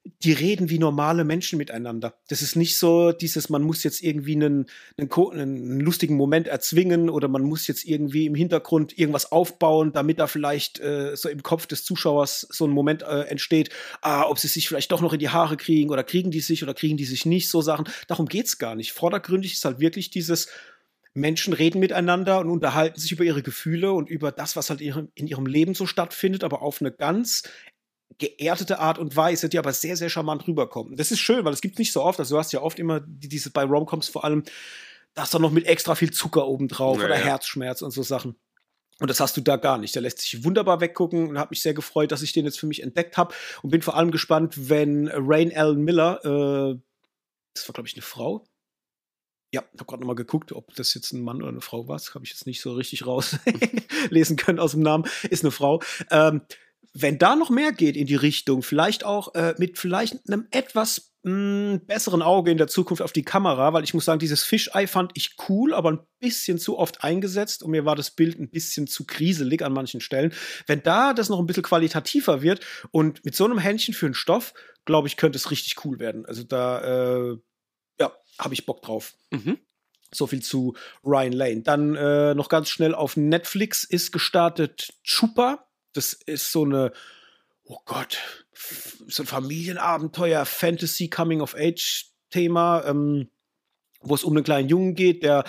die 0.05 0.33
reden 0.33 0.69
wie 0.69 0.79
normale 0.79 1.25
Menschen 1.25 1.57
miteinander. 1.57 2.15
Das 2.29 2.43
ist 2.43 2.57
nicht 2.57 2.77
so 2.77 3.13
dieses, 3.13 3.49
man 3.49 3.63
muss 3.63 3.83
jetzt 3.85 4.03
irgendwie 4.03 4.35
einen, 4.35 4.67
einen, 4.99 5.11
einen, 5.11 5.81
lustigen 5.81 6.17
Moment 6.17 6.47
erzwingen 6.47 7.09
oder 7.09 7.29
man 7.29 7.43
muss 7.43 7.67
jetzt 7.67 7.85
irgendwie 7.85 8.27
im 8.27 8.35
Hintergrund 8.35 8.99
irgendwas 8.99 9.33
aufbauen, 9.33 9.93
damit 9.93 10.19
da 10.19 10.27
vielleicht 10.27 10.79
äh, 10.81 11.17
so 11.17 11.31
im 11.31 11.43
Kopf 11.43 11.67
des 11.67 11.85
Zuschauers 11.85 12.47
so 12.51 12.67
ein 12.67 12.71
Moment 12.71 13.03
äh, 13.03 13.23
entsteht, 13.23 13.71
ah, 14.03 14.29
ob 14.29 14.39
sie 14.39 14.49
sich 14.49 14.69
vielleicht 14.69 14.93
doch 14.93 15.01
noch 15.01 15.15
in 15.15 15.21
die 15.21 15.31
Haare 15.31 15.57
kriegen 15.57 15.91
oder 15.91 16.05
kriegen 16.05 16.31
die 16.31 16.41
sich 16.41 16.63
oder 16.63 16.75
kriegen 16.75 16.99
die 16.99 17.07
sich 17.07 17.25
nicht, 17.25 17.49
so 17.49 17.63
Sachen. 17.63 17.89
Darum 18.07 18.27
geht's 18.27 18.59
gar 18.59 18.75
nicht. 18.75 18.93
Vordergründig 18.93 19.55
ist 19.55 19.65
halt 19.65 19.81
wirklich 19.81 20.11
dieses, 20.11 20.49
Menschen 21.17 21.53
reden 21.53 21.79
miteinander 21.79 22.41
und 22.41 22.51
unterhalten 22.51 22.99
sich 22.99 23.13
über 23.13 23.23
ihre 23.23 23.45
Gefühle 23.45 23.93
und 23.93 24.11
über 24.11 24.33
das, 24.33 24.57
was 24.57 24.69
halt 24.69 24.81
in 24.81 25.29
ihrem 25.29 25.47
Leben 25.47 25.75
so 25.75 25.87
stattfindet, 25.87 26.43
aber 26.43 26.61
auf 26.61 26.81
eine 26.81 26.91
ganz 26.91 27.45
geerdete 28.19 28.79
Art 28.79 28.99
und 28.99 29.17
Weise, 29.17 29.49
die 29.49 29.59
aber 29.59 29.73
sehr, 29.73 29.97
sehr 29.97 30.09
charmant 30.09 30.47
rüberkommt. 30.47 30.99
Das 30.99 31.11
ist 31.11 31.21
schön, 31.21 31.45
weil 31.45 31.53
es 31.53 31.61
gibt 31.61 31.79
nicht 31.79 31.93
so 31.93 32.03
oft, 32.03 32.19
also 32.19 32.35
du 32.35 32.39
hast 32.39 32.53
ja 32.53 32.63
oft 32.63 32.79
immer 32.79 33.01
diese 33.01 33.51
bei 33.51 33.65
Romcoms 33.65 34.09
vor 34.09 34.25
allem, 34.25 34.45
das 35.15 35.31
dann 35.31 35.43
noch 35.43 35.51
mit 35.51 35.67
extra 35.67 35.95
viel 35.95 36.13
Zucker 36.13 36.47
obendrauf 36.47 36.99
naja. 36.99 37.09
oder 37.09 37.17
Herzschmerz 37.17 37.83
und 37.83 37.91
so 37.91 38.03
Sachen. 38.03 38.37
Und 39.01 39.11
das 39.11 39.21
hast 39.21 39.37
du 39.37 39.41
da 39.41 39.57
gar 39.57 39.79
nicht. 39.79 39.95
Der 39.95 40.03
lässt 40.03 40.21
sich 40.21 40.45
wunderbar 40.45 40.81
weggucken 40.81 41.29
und 41.29 41.39
habe 41.39 41.51
mich 41.51 41.63
sehr 41.63 41.75
gefreut, 41.75 42.13
dass 42.13 42.23
ich 42.23 42.33
den 42.33 42.45
jetzt 42.45 42.61
für 42.61 42.67
mich 42.67 42.83
entdeckt 42.83 43.17
habe 43.17 43.35
und 43.63 43.71
bin 43.71 43.83
vor 43.83 43.97
allem 43.97 44.11
gespannt, 44.11 44.69
wenn 44.69 45.09
Rain 45.13 45.55
Allen 45.55 45.83
Miller, 45.83 46.21
äh, 46.25 46.79
das 47.55 47.69
war 47.69 47.73
glaube 47.73 47.89
ich 47.89 47.95
eine 47.95 48.03
Frau, 48.03 48.45
ja, 49.55 49.63
ich 49.73 49.81
habe 49.81 49.85
gerade 49.85 50.01
nochmal 50.03 50.17
geguckt, 50.17 50.51
ob 50.51 50.75
das 50.75 50.95
jetzt 50.95 51.13
ein 51.13 51.23
Mann 51.23 51.41
oder 51.41 51.51
eine 51.51 51.61
Frau 51.61 51.87
war. 51.87 51.97
Das 51.97 52.13
habe 52.15 52.25
ich 52.25 52.33
jetzt 52.33 52.45
nicht 52.45 52.61
so 52.61 52.73
richtig 52.73 53.07
rauslesen 53.07 54.37
können 54.37 54.59
aus 54.59 54.73
dem 54.73 54.81
Namen. 54.81 55.05
Ist 55.31 55.45
eine 55.45 55.53
Frau. 55.53 55.81
Ähm, 56.11 56.43
wenn 56.93 57.19
da 57.19 57.37
noch 57.37 57.51
mehr 57.51 57.73
geht 57.73 57.97
in 57.97 58.07
die 58.07 58.15
Richtung, 58.15 58.63
vielleicht 58.63 59.05
auch 59.05 59.35
äh, 59.35 59.55
mit 59.59 59.79
vielleicht 59.79 60.29
einem 60.29 60.47
etwas 60.51 61.15
mh, 61.23 61.33
hm, 61.33 61.87
besseren 61.87 62.23
Auge 62.23 62.51
in 62.51 62.59
der 62.59 62.69
Zukunft 62.69 63.03
auf 63.03 63.13
die 63.13 63.25
Kamera, 63.25 63.73
weil 63.73 63.85
ich 63.85 63.95
muss 63.95 64.05
sagen, 64.05 64.19
dieses 64.19 64.45
Fischei 64.45 64.87
fand 64.87 65.13
ich 65.15 65.37
cool, 65.49 65.75
aber 65.75 65.91
ein 65.93 66.01
bisschen 66.21 66.59
zu 66.59 66.79
oft 66.79 67.03
eingesetzt 67.03 67.63
und 67.63 67.71
mir 67.71 67.85
war 67.85 67.97
das 67.97 68.11
Bild 68.11 68.39
ein 68.39 68.51
bisschen 68.51 68.87
zu 68.87 69.05
kriselig 69.05 69.63
an 69.63 69.73
manchen 69.73 70.01
Stellen. 70.01 70.33
Wenn 70.67 70.83
da 70.83 71.15
das 71.15 71.29
noch 71.29 71.39
ein 71.39 71.47
bisschen 71.47 71.63
qualitativer 71.63 72.43
wird 72.43 72.65
und 72.91 73.25
mit 73.25 73.35
so 73.35 73.45
einem 73.45 73.59
Händchen 73.59 73.95
für 73.95 74.07
einen 74.07 74.15
Stoff, 74.15 74.55
glaube 74.85 75.09
ich, 75.09 75.17
könnte 75.17 75.37
es 75.37 75.51
richtig 75.51 75.85
cool 75.85 75.99
werden. 75.99 76.27
Also 76.27 76.45
da, 76.45 77.33
äh, 77.33 77.37
ja, 78.01 78.13
habe 78.39 78.55
ich 78.55 78.67
Bock 78.67 78.83
drauf. 78.83 79.15
Mhm. 79.31 79.59
So 80.13 80.27
viel 80.29 80.43
zu 80.43 80.77
Ryan 81.05 81.33
Lane. 81.33 81.63
Dann 81.63 81.97
äh, 81.97 82.35
noch 82.35 82.49
ganz 82.49 82.69
schnell 82.69 82.95
auf 82.95 83.17
Netflix 83.17 83.83
ist 83.83 84.13
gestartet 84.13 84.93
Chupa 85.03 85.67
das 85.95 86.13
ist 86.13 86.53
so 86.53 86.65
eine, 86.65 86.93
oh 87.65 87.79
Gott, 87.87 88.19
so 89.09 89.23
ein 89.23 89.27
Familienabenteuer, 89.27 90.45
Fantasy, 90.45 91.09
Coming-of-Age-Thema, 91.09 92.85
ähm, 92.87 93.31
wo 94.01 94.15
es 94.15 94.25
um 94.25 94.35
einen 94.35 94.45
kleinen 94.45 94.69
Jungen 94.69 94.95
geht, 94.95 95.23
der 95.23 95.45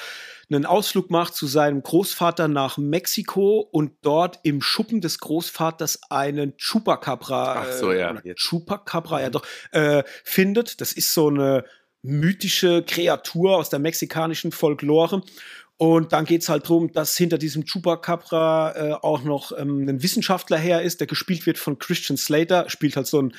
einen 0.50 0.66
Ausflug 0.66 1.10
macht 1.10 1.34
zu 1.36 1.48
seinem 1.48 1.82
Großvater 1.82 2.48
nach 2.48 2.78
Mexiko 2.78 3.60
und 3.60 3.94
dort 4.02 4.40
im 4.44 4.62
Schuppen 4.62 5.02
des 5.02 5.20
Großvaters 5.20 6.12
einen 6.12 6.56
Chupacabra, 6.58 7.66
Ach 7.66 7.72
so, 7.74 7.92
ja. 7.92 8.16
Äh, 8.24 8.36
Chupacabra, 8.36 9.22
ja 9.22 9.30
doch, 9.30 9.46
äh, 9.72 10.04
findet. 10.24 10.82
Das 10.82 10.94
ist 10.94 11.14
so 11.14 11.28
eine 11.28 11.66
mythische 12.02 12.84
Kreatur 12.84 13.58
aus 13.58 13.70
der 13.70 13.80
mexikanischen 13.80 14.52
Folklore. 14.52 15.24
Und 15.78 16.14
dann 16.14 16.26
geht 16.26 16.42
es 16.42 16.50
halt 16.50 16.66
darum, 16.66 16.92
dass 16.92 17.18
hinter 17.18 17.38
diesem 17.38 17.66
Chupacabra 17.66 18.76
äh, 18.76 18.94
auch 18.94 19.24
noch 19.24 19.52
ähm, 19.58 19.88
ein 19.88 20.02
Wissenschaftler 20.02 20.58
her 20.58 20.82
ist, 20.82 21.02
der 21.02 21.08
gespielt 21.08 21.46
wird 21.46 21.58
von 21.58 21.80
Christian 21.80 22.18
Slater, 22.18 22.70
spielt 22.70 22.96
halt 22.96 23.08
so 23.08 23.22
ein 23.22 23.34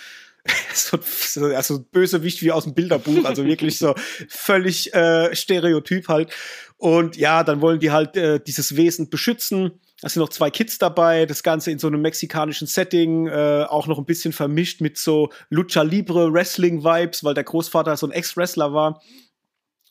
so, 0.74 0.98
also 1.46 1.80
Bösewicht 1.80 2.42
wie 2.42 2.52
aus 2.52 2.64
dem 2.64 2.74
Bilderbuch, 2.74 3.24
also 3.24 3.44
wirklich 3.44 3.78
so 3.78 3.94
völlig 4.28 4.94
äh, 4.94 5.34
Stereotyp 5.34 6.08
halt. 6.08 6.32
Und 6.76 7.16
ja, 7.16 7.42
dann 7.42 7.60
wollen 7.60 7.80
die 7.80 7.90
halt 7.90 8.16
äh, 8.16 8.38
dieses 8.38 8.76
Wesen 8.76 9.08
beschützen. 9.08 9.80
Da 10.02 10.08
sind 10.08 10.20
noch 10.20 10.28
zwei 10.28 10.50
Kids 10.50 10.78
dabei, 10.78 11.24
das 11.24 11.42
Ganze 11.42 11.70
in 11.70 11.78
so 11.78 11.86
einem 11.86 12.02
mexikanischen 12.02 12.66
Setting, 12.66 13.28
äh, 13.28 13.64
auch 13.68 13.86
noch 13.86 13.98
ein 13.98 14.04
bisschen 14.04 14.32
vermischt 14.32 14.80
mit 14.82 14.98
so 14.98 15.30
Lucha 15.48 15.82
Libre 15.82 16.32
Wrestling 16.32 16.84
Vibes, 16.84 17.24
weil 17.24 17.34
der 17.34 17.44
Großvater 17.44 17.96
so 17.96 18.06
ein 18.06 18.12
Ex-Wrestler 18.12 18.74
war 18.74 19.02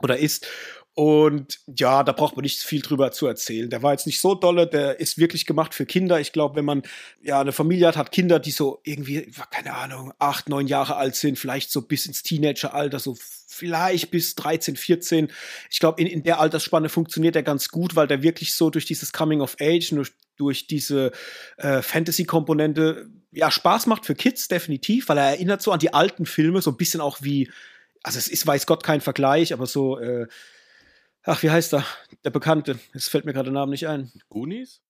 oder 0.02 0.18
ist. 0.18 0.48
Und 0.96 1.60
ja, 1.68 2.04
da 2.04 2.14
braucht 2.14 2.38
man 2.38 2.44
nicht 2.44 2.62
viel 2.62 2.82
drüber 2.82 3.12
zu 3.12 3.28
erzählen. 3.28 3.70
Der 3.70 3.84
war 3.84 3.92
jetzt 3.92 4.06
nicht 4.06 4.22
so 4.22 4.34
dolle, 4.34 4.66
der 4.66 4.98
ist 4.98 5.18
wirklich 5.18 5.46
gemacht 5.46 5.74
für 5.74 5.86
Kinder. 5.86 6.22
Ich 6.22 6.32
glaube, 6.32 6.56
wenn 6.56 6.64
man 6.64 6.84
ja 7.22 7.42
eine 7.42 7.52
Familie 7.52 7.88
hat, 7.88 7.98
hat 7.98 8.14
Kinder, 8.14 8.40
die 8.40 8.52
so 8.52 8.80
irgendwie, 8.84 9.30
keine 9.52 9.74
Ahnung, 9.74 10.14
acht, 10.20 10.48
neun 10.48 10.68
Jahre 10.68 10.96
alt 10.96 11.18
sind, 11.18 11.38
vielleicht 11.38 11.70
so 11.70 11.82
bis 11.82 12.06
ins 12.06 12.24
Teenageralter, 12.24 13.00
so 13.00 13.18
vielleicht 13.20 14.10
bis 14.10 14.36
13, 14.36 14.78
14. 14.78 15.28
Ich 15.70 15.82
glaube, 15.82 16.02
in, 16.02 16.08
in 16.08 16.24
der 16.24 16.40
Altersspanne 16.40 16.88
funktioniert 16.88 17.36
er 17.36 17.44
ganz 17.44 17.68
gut, 17.68 17.98
weil 17.98 18.08
der 18.08 18.24
wirklich 18.24 18.54
so 18.54 18.70
durch 18.70 18.86
dieses 18.86 19.12
Coming 19.12 19.42
of 19.42 19.58
Age, 19.60 19.90
durch, 19.90 20.14
durch 20.38 20.66
diese 20.66 21.12
äh, 21.58 21.82
Fantasy-Komponente, 21.82 23.10
ja, 23.34 23.52
Spaß 23.52 23.88
macht 23.88 24.06
für 24.06 24.16
Kids, 24.16 24.48
definitiv, 24.48 25.10
weil 25.10 25.18
er 25.18 25.32
erinnert 25.32 25.62
so 25.62 25.74
an 25.74 25.80
die 25.80 25.94
alten 25.94 26.26
Filme, 26.26 26.62
so 26.62 26.72
ein 26.72 26.78
bisschen 26.78 27.02
auch 27.02 27.18
wie, 27.22 27.52
also 28.02 28.18
es 28.18 28.30
ist, 28.30 28.48
weiß 28.48 28.66
Gott, 28.66 28.82
kein 28.82 29.02
Vergleich, 29.02 29.52
aber 29.52 29.66
so, 29.66 30.00
äh, 30.00 30.28
Ach, 31.26 31.42
wie 31.42 31.50
heißt 31.50 31.74
er? 31.74 31.86
Der 32.24 32.30
Bekannte. 32.30 32.80
Jetzt 32.94 33.10
fällt 33.10 33.26
mir 33.26 33.34
gerade 33.34 33.46
der 33.46 33.54
Name 33.54 33.72
nicht 33.72 33.88
ein. 33.88 34.12
Goonies? 34.30 34.82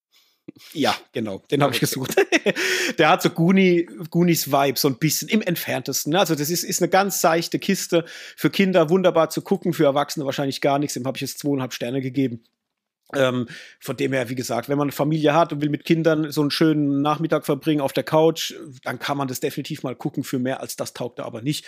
Ja, 0.73 0.95
genau, 1.11 1.39
den 1.49 1.63
habe 1.63 1.73
ich 1.73 1.79
gesucht. 1.79 2.15
der 2.99 3.09
hat 3.09 3.23
so 3.23 3.29
Goonie, 3.31 3.87
Goonies-Vibe, 4.11 4.77
so 4.77 4.87
ein 4.87 4.97
bisschen 4.99 5.27
im 5.27 5.41
entferntesten. 5.41 6.13
Ne? 6.13 6.19
Also, 6.19 6.35
das 6.35 6.49
ist, 6.49 6.63
ist 6.63 6.81
eine 6.81 6.89
ganz 6.89 7.19
seichte 7.19 7.57
Kiste. 7.57 8.05
Für 8.37 8.51
Kinder 8.51 8.89
wunderbar 8.89 9.29
zu 9.29 9.41
gucken, 9.41 9.73
für 9.73 9.85
Erwachsene 9.85 10.25
wahrscheinlich 10.25 10.61
gar 10.61 10.77
nichts. 10.77 10.93
Dem 10.93 11.05
habe 11.05 11.17
ich 11.17 11.21
jetzt 11.21 11.39
zweieinhalb 11.39 11.73
Sterne 11.73 12.01
gegeben. 12.01 12.43
Ähm, 13.15 13.47
von 13.79 13.97
dem 13.97 14.13
her, 14.13 14.29
wie 14.29 14.35
gesagt, 14.35 14.69
wenn 14.69 14.77
man 14.77 14.85
eine 14.85 14.91
Familie 14.91 15.33
hat 15.33 15.53
und 15.53 15.61
will 15.61 15.69
mit 15.69 15.85
Kindern 15.85 16.31
so 16.31 16.41
einen 16.41 16.51
schönen 16.51 17.01
Nachmittag 17.01 17.45
verbringen 17.45 17.81
auf 17.81 17.93
der 17.93 18.03
Couch, 18.03 18.53
dann 18.83 18.99
kann 18.99 19.17
man 19.17 19.27
das 19.27 19.39
definitiv 19.39 19.83
mal 19.83 19.95
gucken. 19.95 20.23
Für 20.23 20.39
mehr 20.39 20.61
als 20.61 20.75
das 20.75 20.93
taugt 20.93 21.19
er 21.19 21.25
aber 21.25 21.41
nicht. 21.41 21.65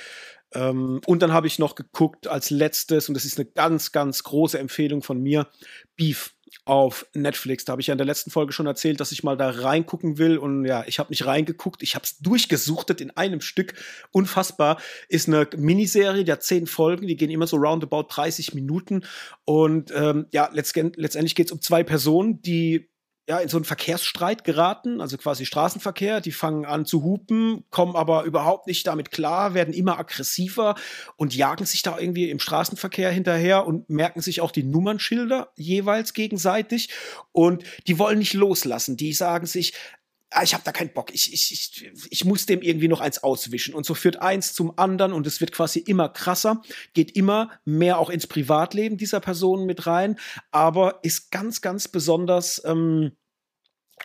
Ähm, 0.54 1.02
und 1.06 1.22
dann 1.22 1.34
habe 1.34 1.48
ich 1.48 1.60
noch 1.60 1.76
geguckt 1.76 2.28
als 2.28 2.50
letztes, 2.50 3.10
und 3.10 3.16
das 3.16 3.26
ist 3.26 3.38
eine 3.38 3.50
ganz, 3.50 3.92
ganz 3.92 4.24
große 4.24 4.58
Empfehlung 4.58 5.04
von 5.04 5.22
mir, 5.22 5.48
Beef 5.96 6.37
auf 6.66 7.06
Netflix. 7.14 7.66
Da 7.66 7.72
habe 7.72 7.82
ich 7.82 7.88
ja 7.88 7.94
in 7.94 7.98
der 7.98 8.08
letzten 8.08 8.32
Folge 8.32 8.54
schon 8.54 8.68
erzählt, 8.68 9.00
dass 9.00 9.12
ich 9.12 9.24
mal 9.24 9.38
da 9.38 9.50
reingucken 9.50 10.18
will. 10.18 10.38
Und 10.38 10.66
ja, 10.66 10.84
ich 10.88 11.00
habe 11.00 11.10
nicht 11.10 11.26
reingeguckt. 11.26 11.84
Ich 11.84 11.96
habe 11.96 12.04
es 12.04 12.20
durchgesuchtet 12.20 13.02
in 13.02 13.12
einem 13.12 13.42
Stück. 13.42 13.74
Unfassbar. 14.12 14.80
Ist 15.10 15.28
eine 15.28 15.48
Miniserie, 15.56 16.24
der 16.24 16.40
zehn 16.40 16.68
Folgen. 16.68 17.08
Die 17.08 17.16
gehen 17.16 17.30
immer 17.30 17.48
so 17.48 17.58
roundabout 17.58 18.08
30 18.10 18.54
Minuten. 18.54 19.04
Und 19.46 19.92
ähm, 19.96 20.28
ja, 20.32 20.50
letztendlich 20.54 21.36
geht 21.36 21.48
es 21.48 21.52
um 21.52 21.62
zwei 21.62 21.84
Personen, 21.84 22.42
die 22.42 22.90
ja, 23.28 23.40
in 23.40 23.50
so 23.50 23.58
einen 23.58 23.66
Verkehrsstreit 23.66 24.46
geraten, 24.46 25.02
also 25.02 25.18
quasi 25.18 25.46
Straßenverkehr. 25.46 26.22
Die 26.22 26.32
fangen 26.32 26.66
an 26.66 26.86
zu 26.86 27.04
hupen, 27.04 27.66
kommen 27.72 27.96
aber 27.96 28.24
überhaupt 28.24 28.68
nicht 28.68 28.88
damit 28.88 29.12
klar, 29.12 29.54
werden 29.54 29.74
immer 29.74 30.00
aggressiver 30.00 30.76
und 31.18 31.36
jagen 31.36 31.66
sich 31.66 31.82
da 31.82 32.00
irgendwie 32.00 32.30
im 32.30 32.40
Straßenverkehr 32.40 33.12
hinterher 33.12 33.68
und 33.68 33.90
merken 33.90 34.22
sich 34.22 34.40
auch 34.40 34.52
die 34.52 34.64
Nummernschilder 34.64 35.52
jeweils 35.58 36.14
gegenseitig. 36.14 36.90
Und 37.34 37.66
die 37.88 38.00
wollen 38.00 38.20
nicht 38.20 38.34
loslassen. 38.34 38.96
Die 38.96 39.12
sagen 39.12 39.46
sich, 39.46 39.74
ah, 40.30 40.44
ich 40.44 40.54
habe 40.54 40.64
da 40.64 40.72
keinen 40.72 40.94
Bock, 40.94 41.14
ich, 41.14 41.34
ich, 41.34 41.52
ich, 41.52 41.92
ich 42.10 42.26
muss 42.26 42.46
dem 42.46 42.62
irgendwie 42.62 42.88
noch 42.88 43.02
eins 43.02 43.24
auswischen. 43.24 43.74
Und 43.74 43.86
so 43.86 43.94
führt 43.94 44.22
eins 44.22 44.54
zum 44.54 44.78
anderen 44.78 45.14
und 45.14 45.26
es 45.28 45.40
wird 45.40 45.52
quasi 45.52 45.80
immer 45.80 46.10
krasser, 46.10 46.62
geht 46.94 47.16
immer 47.16 47.52
mehr 47.66 48.00
auch 48.00 48.10
ins 48.10 48.28
Privatleben 48.28 48.98
dieser 48.98 49.20
Personen 49.20 49.66
mit 49.66 49.88
rein, 49.88 50.20
aber 50.52 51.00
ist 51.04 51.32
ganz, 51.32 51.62
ganz 51.62 51.88
besonders 51.88 52.62
ähm, 52.66 53.14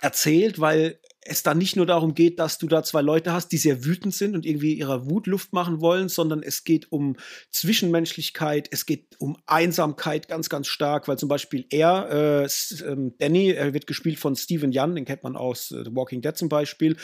erzählt, 0.00 0.60
weil 0.60 1.00
es 1.24 1.42
da 1.42 1.54
nicht 1.54 1.76
nur 1.76 1.86
darum 1.86 2.14
geht, 2.14 2.38
dass 2.38 2.58
du 2.58 2.66
da 2.66 2.82
zwei 2.82 3.00
Leute 3.00 3.32
hast, 3.32 3.48
die 3.52 3.56
sehr 3.56 3.84
wütend 3.84 4.14
sind 4.14 4.34
und 4.34 4.44
irgendwie 4.44 4.74
ihrer 4.74 5.08
Wut 5.08 5.26
Luft 5.26 5.52
machen 5.52 5.80
wollen, 5.80 6.08
sondern 6.08 6.42
es 6.42 6.64
geht 6.64 6.90
um 6.90 7.16
Zwischenmenschlichkeit, 7.50 8.68
es 8.72 8.86
geht 8.86 9.16
um 9.18 9.36
Einsamkeit 9.46 10.26
ganz, 10.26 10.48
ganz 10.48 10.66
stark, 10.66 11.06
weil 11.06 11.18
zum 11.18 11.28
Beispiel 11.28 11.64
er, 11.70 12.44
äh, 12.44 12.48
ähm, 12.84 13.14
Danny, 13.18 13.52
er 13.52 13.72
wird 13.72 13.86
gespielt 13.86 14.18
von 14.18 14.34
Steven 14.34 14.72
Young, 14.74 14.96
den 14.96 15.04
kennt 15.04 15.22
man 15.22 15.36
aus 15.36 15.70
äh, 15.70 15.84
The 15.84 15.94
Walking 15.94 16.22
Dead 16.22 16.36
zum 16.36 16.48
Beispiel, 16.48 16.96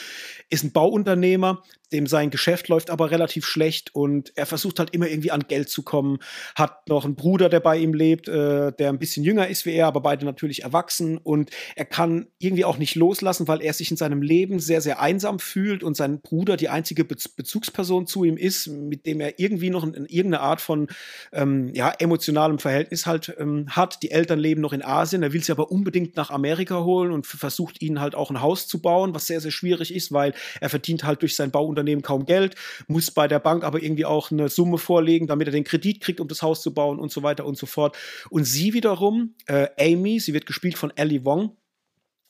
ist 0.50 0.64
ein 0.64 0.72
Bauunternehmer, 0.72 1.62
dem 1.92 2.06
sein 2.06 2.30
Geschäft 2.30 2.68
läuft 2.68 2.90
aber 2.90 3.10
relativ 3.10 3.46
schlecht 3.46 3.94
und 3.94 4.32
er 4.36 4.46
versucht 4.46 4.78
halt 4.78 4.94
immer 4.94 5.08
irgendwie 5.08 5.30
an 5.30 5.44
Geld 5.48 5.68
zu 5.68 5.82
kommen, 5.82 6.18
hat 6.54 6.88
noch 6.88 7.04
einen 7.04 7.16
Bruder, 7.16 7.48
der 7.48 7.60
bei 7.60 7.78
ihm 7.78 7.94
lebt, 7.94 8.28
äh, 8.28 8.72
der 8.72 8.88
ein 8.90 8.98
bisschen 8.98 9.24
jünger 9.24 9.48
ist 9.48 9.66
wie 9.66 9.72
er, 9.72 9.86
aber 9.86 10.00
beide 10.00 10.24
natürlich 10.24 10.62
erwachsen 10.62 11.18
und 11.18 11.50
er 11.76 11.84
kann 11.84 12.26
irgendwie 12.38 12.64
auch 12.64 12.78
nicht 12.78 12.94
loslassen, 12.94 13.48
weil 13.48 13.62
er 13.62 13.72
sich 13.72 13.90
in 13.90 13.96
seinem 13.96 14.22
Leben 14.22 14.60
sehr, 14.60 14.80
sehr 14.80 15.00
einsam 15.00 15.38
fühlt 15.38 15.82
und 15.82 15.96
sein 15.96 16.20
Bruder 16.20 16.56
die 16.56 16.68
einzige 16.68 17.04
Be 17.04 17.16
Bezugsperson 17.36 18.06
zu 18.06 18.22
ihm 18.22 18.36
ist, 18.36 18.68
mit 18.68 19.04
dem 19.04 19.20
er 19.20 19.40
irgendwie 19.40 19.70
noch 19.70 19.82
in, 19.82 19.92
in 19.94 20.06
irgendeine 20.06 20.40
Art 20.40 20.60
von 20.60 20.86
ähm, 21.32 21.72
ja, 21.74 21.90
emotionalem 21.90 22.60
Verhältnis 22.60 23.06
halt 23.06 23.34
ähm, 23.38 23.66
hat. 23.70 24.02
Die 24.04 24.12
Eltern 24.12 24.38
leben 24.38 24.60
noch 24.60 24.72
in 24.72 24.84
Asien, 24.84 25.22
er 25.22 25.32
will 25.32 25.42
sie 25.42 25.50
aber 25.50 25.72
unbedingt 25.72 26.16
nach 26.16 26.30
Amerika 26.30 26.84
holen 26.84 27.10
und 27.10 27.26
versucht 27.26 27.82
ihnen 27.82 28.00
halt 28.00 28.14
auch 28.14 28.30
ein 28.30 28.40
Haus 28.40 28.68
zu 28.68 28.80
bauen, 28.80 29.14
was 29.14 29.26
sehr, 29.26 29.40
sehr 29.40 29.50
schwierig 29.50 29.92
ist, 29.92 30.12
weil 30.12 30.32
er 30.60 30.68
verdient 30.68 31.02
halt 31.02 31.22
durch 31.22 31.34
sein 31.34 31.50
Bauunternehmen 31.50 31.77
Unternehmen 31.78 32.02
kaum 32.02 32.26
Geld, 32.26 32.56
muss 32.88 33.10
bei 33.10 33.28
der 33.28 33.38
Bank 33.38 33.64
aber 33.64 33.82
irgendwie 33.82 34.04
auch 34.04 34.30
eine 34.30 34.48
Summe 34.48 34.78
vorlegen, 34.78 35.26
damit 35.26 35.48
er 35.48 35.52
den 35.52 35.64
Kredit 35.64 36.00
kriegt, 36.00 36.20
um 36.20 36.28
das 36.28 36.42
Haus 36.42 36.62
zu 36.62 36.74
bauen 36.74 36.98
und 36.98 37.12
so 37.12 37.22
weiter 37.22 37.46
und 37.46 37.56
so 37.56 37.66
fort. 37.66 37.96
Und 38.30 38.44
sie 38.44 38.74
wiederum, 38.74 39.34
äh, 39.46 39.68
Amy, 39.78 40.18
sie 40.20 40.34
wird 40.34 40.46
gespielt 40.46 40.76
von 40.76 40.92
Ellie 40.96 41.24
Wong, 41.24 41.56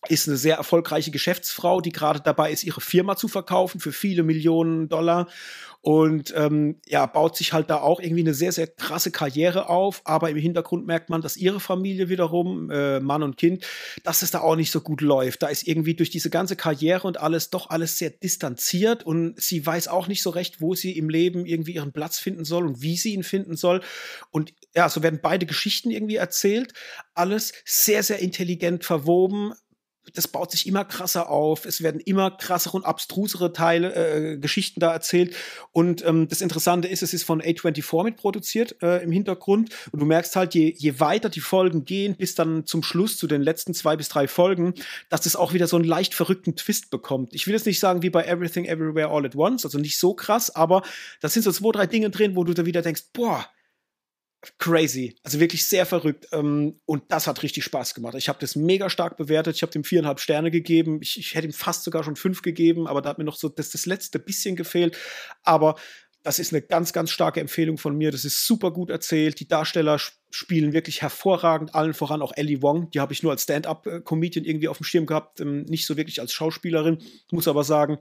ist 0.07 0.29
eine 0.29 0.37
sehr 0.37 0.57
erfolgreiche 0.57 1.11
Geschäftsfrau, 1.11 1.81
die 1.81 1.91
gerade 1.91 2.21
dabei 2.21 2.53
ist, 2.53 2.63
ihre 2.63 2.81
Firma 2.81 3.17
zu 3.17 3.27
verkaufen 3.27 3.81
für 3.81 3.93
viele 3.93 4.23
Millionen 4.23 4.89
Dollar 4.89 5.27
und 5.81 6.35
ähm, 6.37 6.81
ja, 6.87 7.07
baut 7.07 7.37
sich 7.37 7.53
halt 7.53 7.71
da 7.71 7.81
auch 7.81 8.01
irgendwie 8.01 8.23
eine 8.23 8.35
sehr, 8.35 8.51
sehr 8.51 8.67
krasse 8.67 9.13
Karriere 9.13 9.69
auf. 9.69 10.03
Aber 10.05 10.29
im 10.29 10.37
Hintergrund 10.37 10.87
merkt 10.87 11.09
man, 11.09 11.23
dass 11.23 11.37
ihre 11.37 11.61
Familie 11.61 12.09
wiederum, 12.09 12.71
äh, 12.71 12.99
Mann 13.01 13.23
und 13.23 13.37
Kind, 13.37 13.65
dass 14.03 14.23
es 14.23 14.33
da 14.33 14.41
auch 14.41 14.57
nicht 14.57 14.73
so 14.73 14.81
gut 14.81 15.01
läuft. 15.01 15.43
Da 15.43 15.49
ist 15.49 15.67
irgendwie 15.67 15.95
durch 15.95 16.11
diese 16.11 16.31
ganze 16.31 16.57
Karriere 16.57 17.07
und 17.07 17.21
alles 17.21 17.51
doch 17.51 17.71
alles 17.71 17.97
sehr 17.97 18.11
distanziert 18.11 19.07
und 19.07 19.41
sie 19.41 19.65
weiß 19.65 19.89
auch 19.89 20.09
nicht 20.09 20.23
so 20.23 20.31
recht, 20.31 20.61
wo 20.61 20.75
sie 20.75 20.97
im 20.99 21.09
Leben 21.09 21.47
irgendwie 21.47 21.75
ihren 21.75 21.93
Platz 21.93 22.19
finden 22.19 22.45
soll 22.45 22.67
und 22.67 22.83
wie 22.83 22.97
sie 22.97 23.15
ihn 23.15 23.23
finden 23.23 23.57
soll. 23.57 23.81
Und 24.31 24.53
ja, 24.75 24.89
so 24.89 25.03
werden 25.03 25.21
beide 25.23 25.47
Geschichten 25.47 25.91
irgendwie 25.91 26.17
erzählt. 26.17 26.73
Alles 27.15 27.53
sehr, 27.65 28.03
sehr 28.03 28.19
intelligent 28.19 28.85
verwoben 28.85 29.55
das 30.15 30.29
baut 30.29 30.51
sich 30.51 30.67
immer 30.67 30.85
krasser 30.85 31.31
auf. 31.31 31.65
Es 31.65 31.83
werden 31.83 32.01
immer 32.01 32.31
krassere 32.31 32.77
und 32.77 32.85
abstrusere 32.85 33.53
Teile, 33.53 33.95
äh, 33.95 34.39
Geschichten 34.39 34.81
da 34.81 34.93
erzählt. 34.93 35.35
Und 35.73 36.05
ähm, 36.05 36.29
das 36.29 36.41
Interessante 36.41 36.89
ist, 36.89 37.03
es 37.03 37.15
ist 37.15 37.25
von 37.25 37.43
A24 37.43 38.05
mitproduziert 38.05 38.77
äh, 38.83 39.03
im 39.03 39.13
Hintergrund. 39.13 39.71
Und 39.93 40.01
du 40.01 40.07
merkst 40.07 40.37
halt, 40.37 40.55
je, 40.55 40.75
je 40.77 41.01
weiter 41.01 41.29
die 41.29 41.41
Folgen 41.41 41.85
gehen, 41.85 42.17
bis 42.17 42.35
dann 42.35 42.67
zum 42.67 42.83
Schluss 42.83 43.17
zu 43.17 43.27
den 43.27 43.43
letzten 43.43 43.75
zwei 43.75 43.97
bis 43.97 44.09
drei 44.09 44.29
Folgen, 44.29 44.75
dass 45.09 45.23
das 45.23 45.37
auch 45.37 45.53
wieder 45.53 45.67
so 45.67 45.77
einen 45.77 45.85
leicht 45.85 46.15
verrückten 46.15 46.57
Twist 46.57 46.91
bekommt. 46.91 47.35
Ich 47.35 47.47
will 47.47 47.55
jetzt 47.55 47.67
nicht 47.67 47.81
sagen 47.81 48.03
wie 48.03 48.11
bei 48.11 48.25
Everything 48.25 48.65
Everywhere 48.65 49.09
All 49.09 49.25
at 49.25 49.37
Once, 49.37 49.65
also 49.65 49.79
nicht 49.79 49.99
so 49.99 50.15
krass, 50.15 50.55
aber 50.55 50.83
da 51.21 51.29
sind 51.29 51.43
so 51.43 51.53
zwei, 51.53 51.73
drei 51.73 51.87
Dinge 51.87 52.11
drin, 52.11 52.37
wo 52.37 52.45
du 52.45 52.55
da 52.55 52.67
wieder 52.67 52.83
denkst, 52.83 53.05
boah, 53.13 53.47
crazy. 54.59 55.17
Also 55.25 55.41
wirklich 55.41 55.69
sehr 55.69 55.87
verrückt. 55.87 56.29
Ähm, 56.33 56.81
und 56.87 57.05
das 57.09 57.27
hat 57.27 57.43
richtig 57.43 57.65
Spaß 57.65 57.95
gemacht. 57.95 58.15
Ich 58.17 58.29
habe 58.29 58.39
das 58.41 58.57
mega 58.57 58.89
stark 58.89 59.17
bewertet. 59.17 59.57
Ich 59.57 59.63
habe 59.63 59.73
dem 59.73 59.85
viereinhalb 59.85 60.21
Sterne 60.21 60.51
gegeben. 60.51 61.01
Ich, 61.03 61.19
ich, 61.19 61.35
hätte 61.35 61.47
ihm 61.47 61.53
fast 61.53 61.85
sogar 61.85 62.05
schon 62.05 62.17
fünf 62.17 62.43
gegeben, 62.43 62.87
aber 62.87 63.03
da 63.03 63.11
hat 63.11 63.19
mir 63.19 63.25
noch 63.25 63.37
so 63.37 63.49
das, 63.49 63.71
das 63.71 63.87
letzte 63.87 64.19
bisschen 64.19 64.57
gefehlt. 64.57 64.97
Aber 65.43 65.77
das 66.23 66.39
ist 66.39 66.53
eine 66.53 66.63
ganz, 66.63 66.93
ganz 66.93 67.11
starke 67.11 67.41
Empfehlung 67.41 67.79
von 67.79 67.97
mir. 67.97 68.11
Das 68.11 68.25
ist 68.25 68.47
super 68.47 68.71
gut 68.71 68.91
erzählt. 68.91 69.41
Die 69.41 69.49
Darsteller 69.49 69.99
spielen 70.31 70.73
wirklich 70.73 71.03
hervorragend. 71.03 71.75
Allen 71.75 71.95
voran 71.95 72.23
auch 72.23 72.33
Ellie 72.37 72.61
Wong. 72.61 72.91
Die 72.91 73.01
habe 73.01 73.13
ich 73.13 73.23
nur 73.23 73.33
als 73.33 73.45
Stand-up-Comedian 73.45 74.45
irgendwie 74.45 74.69
auf 74.69 74.79
dem 74.79 74.85
Schirm 74.85 75.07
gehabt. 75.07 75.41
Ähm, 75.41 75.63
nicht 75.63 75.87
so 75.87 75.97
wirklich 75.97 76.21
als 76.21 76.33
Schauspielerin. 76.33 76.99
Muss 77.31 77.49
aber 77.49 77.65
sagen, 77.65 77.99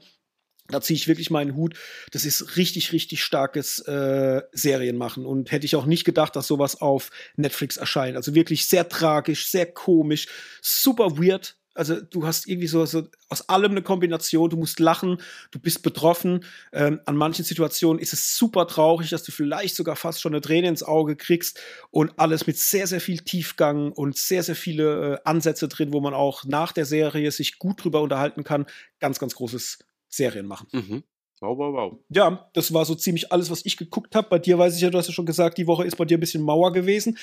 da 0.69 0.81
ziehe 0.81 0.95
ich 0.95 1.07
wirklich 1.07 1.29
meinen 1.29 1.55
Hut. 1.55 1.75
Das 2.11 2.25
ist 2.25 2.57
richtig, 2.57 2.91
richtig 2.91 3.23
starkes 3.23 3.79
äh, 3.79 4.41
Serienmachen. 4.51 5.25
Und 5.25 5.51
hätte 5.51 5.65
ich 5.65 5.75
auch 5.75 5.85
nicht 5.85 6.03
gedacht, 6.03 6.35
dass 6.35 6.47
sowas 6.47 6.81
auf 6.81 7.09
Netflix 7.35 7.77
erscheint. 7.77 8.17
Also 8.17 8.35
wirklich 8.35 8.67
sehr 8.67 8.89
tragisch, 8.89 9.49
sehr 9.49 9.65
komisch, 9.65 10.27
super 10.61 11.17
weird. 11.17 11.57
Also 11.77 12.01
du 12.01 12.25
hast 12.25 12.47
irgendwie 12.47 12.67
so, 12.67 12.85
so 12.87 13.07
aus 13.29 13.47
allem 13.49 13.71
eine 13.71 13.83
Kombination. 13.83 14.49
Du 14.49 14.57
musst 14.57 14.79
lachen, 14.79 15.21
du 15.51 15.59
bist 15.59 15.83
betroffen. 15.83 16.43
Ähm, 16.73 16.99
an 17.05 17.15
manchen 17.15 17.45
Situationen 17.45 18.01
ist 18.01 18.13
es 18.13 18.35
super 18.35 18.67
traurig, 18.67 19.11
dass 19.11 19.23
du 19.23 19.31
vielleicht 19.31 19.75
sogar 19.75 19.95
fast 19.95 20.19
schon 20.19 20.33
eine 20.33 20.41
Träne 20.41 20.69
ins 20.69 20.81
Auge 20.81 21.15
kriegst. 21.15 21.59
Und 21.91 22.17
alles 22.17 22.47
mit 22.47 22.57
sehr, 22.57 22.87
sehr 22.87 22.99
viel 22.99 23.19
Tiefgang 23.19 23.91
und 23.91 24.17
sehr, 24.17 24.41
sehr 24.41 24.55
viele 24.55 25.13
äh, 25.13 25.17
Ansätze 25.23 25.67
drin, 25.67 25.93
wo 25.93 26.01
man 26.01 26.15
auch 26.15 26.45
nach 26.45 26.71
der 26.71 26.85
Serie 26.85 27.31
sich 27.31 27.59
gut 27.59 27.83
drüber 27.83 28.01
unterhalten 28.01 28.43
kann. 28.43 28.65
Ganz, 28.99 29.19
ganz 29.19 29.35
großes 29.35 29.77
Serien 30.09 30.45
machen. 30.45 30.67
Mhm. 30.71 31.03
Wow, 31.39 31.57
wow, 31.57 31.73
wow. 31.73 31.99
Ja, 32.09 32.49
das 32.53 32.73
war 32.73 32.83
so 32.85 32.95
ziemlich 32.95 33.31
alles, 33.31 33.51
was 33.51 33.63
ich 33.63 33.77
geguckt 33.77 34.15
habe. 34.15 34.27
Bei 34.29 34.39
dir 34.39 34.57
weiß 34.57 34.75
ich 34.75 34.81
ja, 34.81 34.89
du 34.89 34.97
hast 34.97 35.07
ja 35.07 35.13
schon 35.13 35.27
gesagt, 35.27 35.57
die 35.59 35.67
Woche 35.67 35.85
ist 35.85 35.95
bei 35.95 36.05
dir 36.05 36.17
ein 36.17 36.19
bisschen 36.19 36.43
Mauer 36.43 36.73
gewesen. 36.73 37.17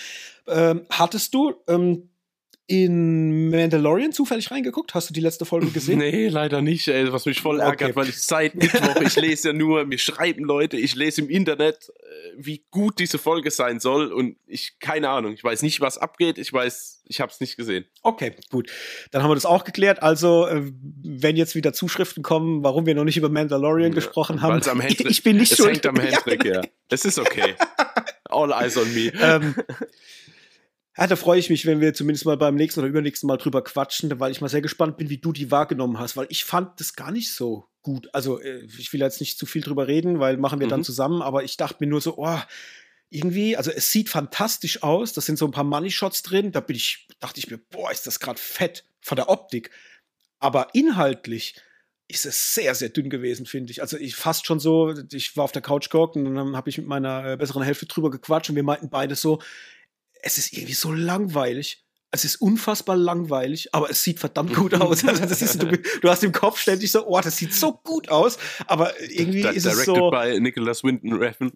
Ähm, 0.47 0.87
hattest 0.91 1.35
du 1.35 1.55
ähm, 1.67 2.11
in 2.67 3.51
Mandalorian 3.51 4.13
zufällig 4.13 4.51
reingeguckt? 4.51 4.95
Hast 4.95 5.11
du 5.11 5.15
die 5.15 5.21
letzte 5.21 5.45
Folge 5.45 5.67
gesehen? 5.67 5.99
nee, 5.99 6.29
leider 6.29 6.63
nicht, 6.63 6.89
ey, 6.89 7.13
was 7.13 7.27
mich 7.27 7.41
voll 7.41 7.61
ärgert, 7.61 7.91
okay. 7.91 7.97
weil 7.97 8.09
ich 8.09 8.23
seit 8.23 8.55
Mittwoch, 8.55 9.01
ich 9.03 9.17
lese 9.17 9.49
ja 9.49 9.55
nur, 9.55 9.85
mir 9.85 9.99
schreiben 9.99 10.45
Leute, 10.45 10.77
ich 10.77 10.95
lese 10.95 11.21
im 11.21 11.29
Internet, 11.29 11.91
äh, 11.91 12.33
wie 12.37 12.65
gut 12.71 12.99
diese 12.99 13.19
Folge 13.19 13.51
sein 13.51 13.81
soll 13.81 14.13
und 14.13 14.37
ich, 14.47 14.79
keine 14.81 15.11
Ahnung, 15.11 15.35
ich 15.35 15.45
weiß 15.45 15.63
nicht, 15.63 15.81
was 15.81 15.99
abgeht, 15.99 16.39
ich 16.39 16.53
weiß, 16.53 17.03
ich 17.07 17.21
habe 17.21 17.31
es 17.31 17.41
nicht 17.41 17.57
gesehen. 17.57 17.85
Okay, 18.03 18.35
gut. 18.51 18.71
Dann 19.11 19.23
haben 19.23 19.31
wir 19.31 19.35
das 19.35 19.47
auch 19.47 19.65
geklärt. 19.65 20.03
Also, 20.03 20.47
äh, 20.47 20.73
wenn 21.03 21.37
jetzt 21.37 21.55
wieder 21.55 21.75
Zuschriften 21.75 22.23
kommen, 22.23 22.65
warum 22.65 22.87
wir 22.87 22.95
noch 22.95 23.05
nicht 23.05 23.19
über 23.19 23.29
Mandalorian 23.29 23.91
ja, 23.91 23.95
gesprochen 23.95 24.41
haben, 24.41 24.63
am 24.69 24.81
ich 24.89 25.23
bin 25.23 25.37
nicht 25.37 25.53
es 25.53 25.59
schuld. 25.59 25.75
hängt 25.75 25.87
am 25.87 25.97
Hendrik, 25.97 26.45
ja. 26.45 26.63
Es 26.89 27.05
ist 27.05 27.19
okay. 27.19 27.55
All 28.25 28.53
eyes 28.53 28.77
on 28.77 28.93
me. 28.95 29.13
Ähm, 29.21 29.55
ja, 30.97 31.07
da 31.07 31.17
freue 31.17 31.41
ich 31.41 31.51
mich, 31.51 31.67
wenn 31.67 31.81
wir 31.81 31.93
zumindest 31.93 32.25
mal 32.25 32.37
beim 32.37 32.55
nächsten 32.55 32.81
oder 32.81 32.89
übernächsten 32.89 33.27
Mal 33.27 33.37
drüber 33.37 33.65
quatschen, 33.65 34.21
weil 34.21 34.31
ich 34.31 34.41
mal 34.41 34.49
sehr 34.49 34.63
gespannt 34.63 34.97
bin, 34.97 35.11
wie 35.11 35.19
du 35.19 35.33
die 35.33 35.51
wahrgenommen 35.51 35.99
hast, 35.99 36.17
weil 36.17 36.27
ich 36.29 36.45
fand 36.45 36.79
das 36.81 36.95
gar 36.95 37.11
nicht 37.11 37.33
so 37.33 37.69
gut. 37.83 38.09
Also, 38.13 38.41
äh, 38.41 38.65
ich 38.79 38.93
will 38.93 39.01
jetzt 39.01 39.21
nicht 39.21 39.39
zu 39.39 39.47
viel 39.47 39.63
drüber 39.63 39.89
reden, 39.89 40.21
weil 40.21 40.37
machen 40.37 40.61
wir 40.61 40.67
mhm. 40.67 40.71
dann 40.71 40.85
zusammen, 40.85 41.21
aber 41.21 41.43
ich 41.43 41.57
dachte 41.57 41.77
mir 41.81 41.89
nur 41.89 42.01
so, 42.01 42.19
oh, 42.19 42.39
irgendwie, 43.11 43.57
also 43.57 43.71
es 43.71 43.91
sieht 43.91 44.09
fantastisch 44.09 44.83
aus, 44.83 45.13
da 45.13 45.21
sind 45.21 45.37
so 45.37 45.45
ein 45.47 45.53
paar 45.53 45.65
Money 45.65 45.91
Shots 45.91 46.23
drin, 46.23 46.53
da 46.53 46.61
bin 46.61 46.77
ich, 46.77 47.09
dachte 47.21 47.39
ich 47.39 47.51
mir, 47.51 47.59
boah, 47.59 47.91
ist 47.91 48.07
das 48.07 48.21
gerade 48.21 48.41
fett 48.41 48.85
von 49.01 49.17
der 49.17 49.29
Optik. 49.29 49.71
Aber 50.39 50.69
inhaltlich 50.75 51.55
ist 52.09 52.27
es 52.27 52.55
sehr, 52.55 52.75
sehr 52.75 52.91
dünn 52.91 53.11
gewesen, 53.11 53.47
finde 53.47 53.71
ich. 53.71 53.81
Also 53.81 53.97
ich 53.97 54.15
fast 54.15 54.47
schon 54.47 54.61
so, 54.61 54.95
ich 55.13 55.37
war 55.37 55.45
auf 55.45 55.53
der 55.53 55.63
Couch 55.63 55.91
gehockt 55.91 56.17
und 56.17 56.35
dann 56.35 56.57
habe 56.57 56.71
ich 56.71 56.79
mit 56.79 56.87
meiner 56.87 57.33
äh, 57.33 57.37
besseren 57.37 57.63
Hälfte 57.63 57.87
drüber 57.87 58.11
gequatscht 58.11 58.51
und 58.51 58.57
wir 58.57 58.63
meinten 58.63 58.91
beide 58.91 59.15
so, 59.15 59.41
es 60.25 60.39
ist 60.39 60.53
irgendwie 60.53 60.75
so 60.75 60.93
langweilig. 60.93 61.81
Es 62.11 62.25
ist 62.25 62.37
unfassbar 62.37 62.97
langweilig, 62.97 63.75
aber 63.75 63.91
es 63.91 64.05
sieht 64.05 64.21
verdammt 64.21 64.55
gut 64.55 64.73
aus. 64.81 65.05
Also 65.05 65.27
das 65.27 65.43
ist, 65.43 65.61
du, 65.61 65.67
du, 65.67 66.09
hast 66.09 66.23
im 66.23 66.31
Kopf 66.31 66.61
ständig 66.61 66.93
so, 66.93 67.05
oh, 67.05 67.21
das 67.21 67.37
sieht 67.37 67.53
so 67.53 67.73
gut 67.73 68.09
aus, 68.09 68.39
aber 68.69 68.93
irgendwie 69.11 69.43
da, 69.43 69.51
ist 69.51 69.67
es 69.67 69.85
so. 69.85 70.13
by 70.13 70.39
Nicholas 70.39 70.85
Winton 70.85 71.15
Refn. 71.15 71.51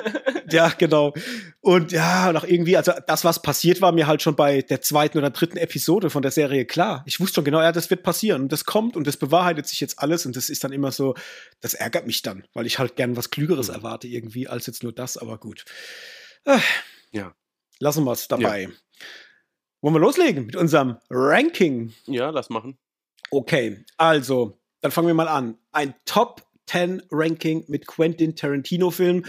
ja, 0.50 0.68
genau. 0.68 1.14
Und 1.62 1.92
ja, 1.92 2.30
noch 2.34 2.44
irgendwie, 2.44 2.76
also 2.76 2.92
das, 3.06 3.24
was 3.24 3.40
passiert, 3.40 3.80
war 3.80 3.92
mir 3.92 4.06
halt 4.06 4.20
schon 4.20 4.36
bei 4.36 4.60
der 4.60 4.82
zweiten 4.82 5.16
oder 5.16 5.30
dritten 5.30 5.56
Episode 5.56 6.10
von 6.10 6.20
der 6.20 6.30
Serie 6.30 6.66
klar. 6.66 7.04
Ich 7.06 7.18
wusste 7.18 7.36
schon 7.36 7.44
genau, 7.44 7.62
ja, 7.62 7.72
das 7.72 7.88
wird 7.88 8.02
passieren 8.02 8.42
und 8.42 8.52
das 8.52 8.66
kommt 8.66 8.96
und 8.96 9.06
das 9.06 9.16
bewahrheitet 9.16 9.66
sich 9.66 9.80
jetzt 9.80 9.98
alles 9.98 10.26
und 10.26 10.36
das 10.36 10.50
ist 10.50 10.62
dann 10.62 10.72
immer 10.72 10.92
so, 10.92 11.14
das 11.62 11.72
ärgert 11.72 12.06
mich 12.06 12.20
dann, 12.20 12.44
weil 12.52 12.66
ich 12.66 12.78
halt 12.78 12.96
gern 12.96 13.16
was 13.16 13.30
Klügeres 13.30 13.68
mhm. 13.68 13.76
erwarte 13.76 14.08
irgendwie 14.08 14.46
als 14.46 14.66
jetzt 14.66 14.82
nur 14.82 14.92
das, 14.92 15.16
aber 15.16 15.38
gut. 15.38 15.64
Äh, 16.44 16.58
ja 17.12 17.34
lassen 17.82 18.04
wir 18.04 18.12
es 18.12 18.28
dabei. 18.28 18.62
Ja. 18.62 18.68
Wollen 19.80 19.96
wir 19.96 20.00
loslegen 20.00 20.46
mit 20.46 20.54
unserem 20.54 20.98
Ranking? 21.10 21.92
Ja, 22.06 22.30
lass 22.30 22.48
machen. 22.48 22.78
Okay, 23.30 23.84
also, 23.96 24.56
dann 24.80 24.92
fangen 24.92 25.08
wir 25.08 25.14
mal 25.14 25.26
an. 25.26 25.58
Ein 25.72 25.94
Top 26.04 26.46
10 26.66 27.02
Ranking 27.10 27.64
mit 27.66 27.88
Quentin 27.88 28.36
Tarantino 28.36 28.92
Film. 28.92 29.24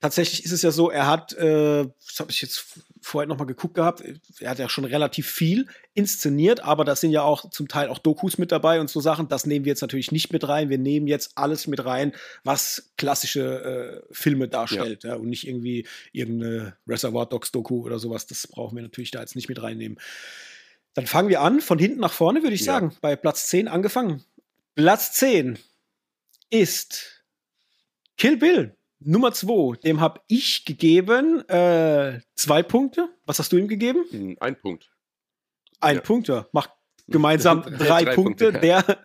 Tatsächlich 0.00 0.44
ist 0.44 0.52
es 0.52 0.62
ja 0.62 0.70
so, 0.70 0.90
er 0.90 1.06
hat, 1.06 1.34
äh, 1.34 1.84
das 2.06 2.20
habe 2.20 2.30
ich 2.30 2.40
jetzt 2.40 2.80
vorher 3.02 3.28
noch 3.28 3.38
mal 3.38 3.44
geguckt 3.44 3.74
gehabt, 3.74 4.02
er 4.40 4.50
hat 4.50 4.58
ja 4.58 4.68
schon 4.68 4.84
relativ 4.84 5.28
viel 5.28 5.66
inszeniert, 5.94 6.60
aber 6.60 6.84
da 6.84 6.96
sind 6.96 7.10
ja 7.10 7.22
auch 7.22 7.50
zum 7.50 7.68
Teil 7.68 7.88
auch 7.88 7.98
Dokus 7.98 8.38
mit 8.38 8.52
dabei 8.52 8.80
und 8.80 8.90
so 8.90 9.00
Sachen. 9.00 9.28
Das 9.28 9.46
nehmen 9.46 9.64
wir 9.64 9.70
jetzt 9.70 9.80
natürlich 9.80 10.12
nicht 10.12 10.32
mit 10.32 10.46
rein. 10.48 10.70
Wir 10.70 10.78
nehmen 10.78 11.06
jetzt 11.06 11.32
alles 11.36 11.66
mit 11.66 11.84
rein, 11.84 12.12
was 12.44 12.92
klassische 12.96 14.02
äh, 14.10 14.14
Filme 14.14 14.48
darstellt 14.48 15.04
ja. 15.04 15.10
Ja, 15.10 15.16
und 15.16 15.28
nicht 15.28 15.46
irgendwie 15.46 15.86
irgendeine 16.12 16.76
Reservoir 16.86 17.26
Dogs 17.26 17.52
Doku 17.52 17.84
oder 17.84 17.98
sowas. 17.98 18.26
Das 18.26 18.46
brauchen 18.46 18.76
wir 18.76 18.82
natürlich 18.82 19.10
da 19.10 19.20
jetzt 19.20 19.36
nicht 19.36 19.48
mit 19.48 19.62
reinnehmen. 19.62 19.98
Dann 20.94 21.06
fangen 21.06 21.28
wir 21.28 21.42
an, 21.42 21.60
von 21.60 21.78
hinten 21.78 22.00
nach 22.00 22.12
vorne, 22.12 22.42
würde 22.42 22.54
ich 22.54 22.62
ja. 22.62 22.72
sagen. 22.72 22.96
Bei 23.00 23.16
Platz 23.16 23.46
10 23.48 23.68
angefangen. 23.68 24.24
Platz 24.74 25.12
10 25.12 25.58
ist 26.50 27.24
Kill 28.16 28.36
Bill. 28.36 28.77
Nummer 29.00 29.32
2, 29.32 29.78
dem 29.84 30.00
habe 30.00 30.20
ich 30.26 30.64
gegeben 30.64 31.48
äh, 31.48 32.20
zwei 32.34 32.62
Punkte. 32.62 33.08
Was 33.26 33.38
hast 33.38 33.52
du 33.52 33.56
ihm 33.56 33.68
gegeben? 33.68 34.04
Hm, 34.10 34.36
ein 34.40 34.58
Punkt. 34.58 34.90
Ein 35.80 35.96
ja. 35.96 36.00
Punkt, 36.02 36.28
ja. 36.28 36.46
Macht 36.52 36.70
gemeinsam 37.06 37.62
drei, 37.78 38.04
drei, 38.04 38.14
Punkte. 38.14 38.52
Punkte 38.52 38.66
ja. 38.66 38.82
Der 38.82 38.98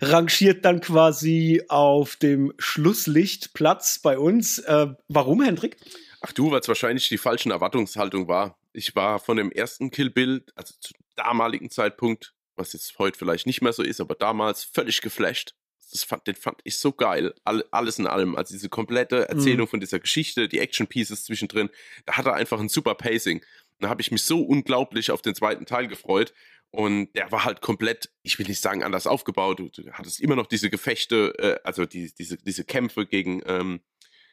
rangiert 0.00 0.64
dann 0.64 0.80
quasi 0.80 1.62
auf 1.68 2.16
dem 2.16 2.52
Schlusslichtplatz 2.58 4.00
bei 4.00 4.18
uns. 4.18 4.58
Äh, 4.58 4.88
warum, 5.08 5.42
Hendrik? 5.42 5.76
Ach 6.20 6.32
du, 6.32 6.50
weil 6.50 6.60
es 6.60 6.68
wahrscheinlich 6.68 7.08
die 7.08 7.18
falschen 7.18 7.52
Erwartungshaltung 7.52 8.28
war. 8.28 8.58
Ich 8.72 8.96
war 8.96 9.18
von 9.18 9.36
dem 9.36 9.52
ersten 9.52 9.90
Kill 9.90 10.10
Bill, 10.10 10.44
also 10.54 10.74
zum 10.80 10.96
damaligen 11.14 11.70
Zeitpunkt, 11.70 12.34
was 12.56 12.72
jetzt 12.72 12.98
heute 12.98 13.18
vielleicht 13.18 13.46
nicht 13.46 13.62
mehr 13.62 13.72
so 13.72 13.82
ist, 13.82 14.00
aber 14.00 14.14
damals 14.14 14.64
völlig 14.64 15.00
geflasht 15.00 15.54
das 15.92 16.04
fand, 16.04 16.26
den 16.26 16.34
fand 16.34 16.58
ich 16.64 16.78
so 16.78 16.92
geil. 16.92 17.34
All, 17.44 17.64
alles 17.70 17.98
in 17.98 18.06
allem. 18.06 18.34
Also 18.34 18.54
diese 18.54 18.68
komplette 18.68 19.28
Erzählung 19.28 19.66
mhm. 19.66 19.70
von 19.70 19.80
dieser 19.80 20.00
Geschichte, 20.00 20.48
die 20.48 20.58
Action-Pieces 20.58 21.24
zwischendrin, 21.24 21.70
da 22.06 22.16
hat 22.16 22.26
er 22.26 22.34
einfach 22.34 22.58
ein 22.58 22.68
super 22.68 22.94
Pacing. 22.94 23.42
Da 23.78 23.88
habe 23.88 24.00
ich 24.00 24.10
mich 24.10 24.22
so 24.22 24.42
unglaublich 24.42 25.10
auf 25.10 25.22
den 25.22 25.34
zweiten 25.34 25.66
Teil 25.66 25.88
gefreut. 25.88 26.32
Und 26.70 27.12
der 27.14 27.30
war 27.30 27.44
halt 27.44 27.60
komplett, 27.60 28.10
ich 28.22 28.38
will 28.38 28.46
nicht 28.46 28.62
sagen 28.62 28.82
anders 28.82 29.06
aufgebaut. 29.06 29.60
Du, 29.60 29.68
du 29.68 29.92
hattest 29.92 30.20
immer 30.20 30.36
noch 30.36 30.46
diese 30.46 30.70
Gefechte, 30.70 31.34
äh, 31.38 31.58
also 31.64 31.84
die, 31.84 32.12
diese, 32.14 32.38
diese 32.38 32.64
Kämpfe 32.64 33.06
gegen, 33.06 33.42
ähm, 33.46 33.80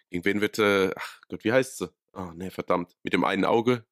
gegen 0.09 0.23
wen 0.23 0.39
wird, 0.39 0.57
äh, 0.57 0.91
ach 0.95 1.19
Gott, 1.27 1.43
wie 1.43 1.51
heißt 1.51 1.79
sie? 1.79 1.91
Oh, 2.13 2.31
ne, 2.33 2.49
verdammt. 2.49 2.95
Mit 3.03 3.11
dem 3.13 3.25
einen 3.25 3.43
Auge. 3.43 3.85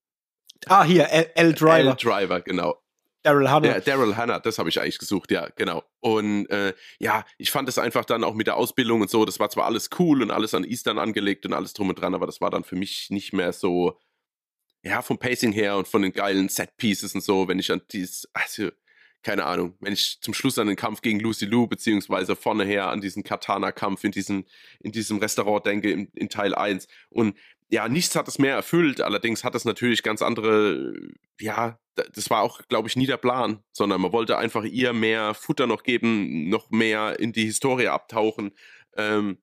Ah, 0.68 0.86
hier, 0.86 1.10
L-Driver. 1.10 1.90
L-Driver, 1.90 2.42
genau. 2.42 2.82
Daryl 3.24 3.50
Hannah. 3.50 3.80
Daryl 3.80 4.16
Hannah, 4.16 4.40
das 4.40 4.58
habe 4.58 4.70
ich 4.70 4.80
eigentlich 4.80 5.00
gesucht, 5.00 5.32
ja, 5.32 5.50
genau. 5.56 5.84
Und 6.00 6.50
äh, 6.50 6.74
ja, 7.00 7.26
ich 7.38 7.52
fand 7.52 7.68
es 7.68 7.78
einfach 7.78 8.06
dann 8.06 8.24
auch 8.24 8.34
mit 8.34 8.48
der 8.48 8.56
Ausbildung 8.56 9.02
und 9.02 9.10
so, 9.10 9.26
das 9.26 9.40
war 9.40 9.50
zwar 9.50 9.66
alles 9.66 9.90
cool 10.00 10.22
und 10.22 10.32
alles 10.32 10.54
an 10.54 10.64
Eastern 10.64 11.00
angelegt 11.00 11.46
und 11.46 11.54
alles 11.54 11.74
drum 11.74 11.90
und 11.90 12.00
dran, 12.00 12.16
aber 12.16 12.26
das 12.26 12.42
war 12.42 12.50
dann 12.50 12.64
für 12.64 12.76
mich 12.76 13.10
nicht 13.10 13.34
mehr 13.34 13.52
so, 13.54 14.00
ja, 14.84 15.02
vom 15.02 15.18
Pacing 15.18 15.52
her 15.52 15.78
und 15.78 15.88
von 15.88 16.02
den 16.02 16.14
geilen 16.14 16.50
Set-Pieces 16.50 17.16
und 17.16 17.22
so, 17.22 17.48
wenn 17.48 17.60
ich 17.60 17.72
an 17.72 17.82
dieses, 17.92 18.30
also, 18.34 18.70
keine 19.24 19.46
Ahnung, 19.46 19.76
wenn 19.82 19.94
ich 19.94 20.20
zum 20.22 20.34
Schluss 20.34 20.58
an 20.58 20.68
den 20.68 20.76
Kampf 20.76 21.02
gegen 21.02 21.20
Lucy 21.20 21.46
Lou, 21.46 21.68
beziehungsweise 21.68 22.36
vorne 22.36 22.64
her 22.64 22.88
an 22.90 23.02
diesen 23.02 23.24
Katana-Kampf 23.24 24.04
in, 24.04 24.46
in 24.80 24.92
diesem 24.92 25.18
Restaurant 25.18 25.66
denke, 25.66 25.92
in, 25.92 26.08
in 26.14 26.30
Teil 26.30 26.56
1. 26.56 26.88
Und 27.10 27.36
ja, 27.70 27.90
nichts 27.90 28.16
hat 28.16 28.28
es 28.28 28.40
mehr 28.40 28.56
erfüllt, 28.56 29.02
allerdings 29.02 29.44
hat 29.44 29.56
es 29.56 29.66
natürlich 29.66 30.04
ganz 30.04 30.22
andere, 30.22 30.94
ja, 31.40 31.80
das 31.96 32.30
war 32.30 32.42
auch, 32.42 32.62
glaube 32.68 32.88
ich, 32.88 32.96
nie 32.96 33.08
der 33.08 33.18
Plan, 33.18 33.64
sondern 33.72 34.00
man 34.02 34.12
wollte 34.14 34.38
einfach 34.38 34.64
ihr 34.64 34.94
mehr 34.94 35.34
Futter 35.34 35.68
noch 35.68 35.84
geben, 35.84 36.50
noch 36.50 36.70
mehr 36.70 37.20
in 37.20 37.34
die 37.34 37.46
Historie 37.46 37.88
abtauchen. 37.88 38.52
Ähm, 38.96 39.40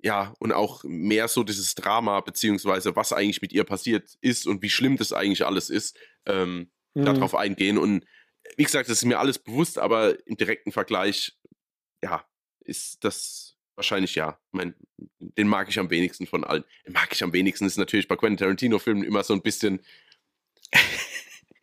ja, 0.00 0.34
und 0.38 0.52
auch 0.52 0.84
mehr 0.84 1.28
so 1.28 1.44
dieses 1.44 1.74
Drama, 1.74 2.20
beziehungsweise 2.20 2.96
was 2.96 3.12
eigentlich 3.12 3.42
mit 3.42 3.52
ihr 3.52 3.64
passiert 3.64 4.16
ist 4.20 4.46
und 4.46 4.62
wie 4.62 4.70
schlimm 4.70 4.96
das 4.96 5.12
eigentlich 5.12 5.44
alles 5.44 5.70
ist, 5.70 5.98
ähm, 6.26 6.70
mhm. 6.94 7.04
darauf 7.04 7.34
eingehen. 7.34 7.78
Und 7.78 8.04
wie 8.56 8.64
gesagt, 8.64 8.88
das 8.88 8.98
ist 8.98 9.04
mir 9.04 9.18
alles 9.18 9.38
bewusst, 9.38 9.78
aber 9.78 10.16
im 10.26 10.36
direkten 10.36 10.72
Vergleich, 10.72 11.36
ja, 12.02 12.24
ist 12.60 13.04
das 13.04 13.57
wahrscheinlich 13.78 14.14
ja. 14.14 14.38
Mein, 14.52 14.74
den 15.18 15.48
mag 15.48 15.68
ich 15.70 15.78
am 15.78 15.88
wenigsten 15.88 16.26
von 16.26 16.44
allen. 16.44 16.64
Den 16.86 16.92
mag 16.92 17.08
ich 17.12 17.22
am 17.24 17.32
wenigsten 17.32 17.64
ist 17.64 17.78
natürlich 17.78 18.08
bei 18.08 18.16
Quentin 18.16 18.36
Tarantino-Filmen 18.36 19.04
immer 19.04 19.24
so 19.24 19.32
ein 19.32 19.40
bisschen. 19.40 19.80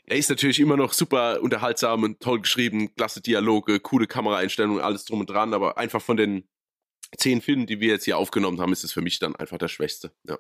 er 0.08 0.18
ist 0.18 0.30
natürlich 0.30 0.60
immer 0.60 0.78
noch 0.78 0.94
super 0.94 1.42
unterhaltsam 1.42 2.04
und 2.04 2.20
toll 2.20 2.42
geschrieben, 2.42 2.96
klasse 2.96 3.22
Dialoge, 3.22 3.80
coole 3.80 4.08
Kameraeinstellungen, 4.08 4.82
alles 4.82 5.06
drum 5.06 5.20
und 5.20 5.30
dran, 5.30 5.54
aber 5.54 5.78
einfach 5.78 6.02
von 6.02 6.18
den 6.18 6.48
zehn 7.18 7.42
Filmen, 7.42 7.68
die 7.68 7.80
wir 7.80 7.90
jetzt 7.90 8.06
hier 8.06 8.18
aufgenommen 8.18 8.60
haben, 8.60 8.74
ist 8.74 8.84
es 8.84 8.94
für 8.94 9.02
mich 9.02 9.20
dann 9.20 9.36
einfach 9.36 9.58
der 9.58 9.68
schwächste. 9.68 10.12
Ja. 10.28 10.40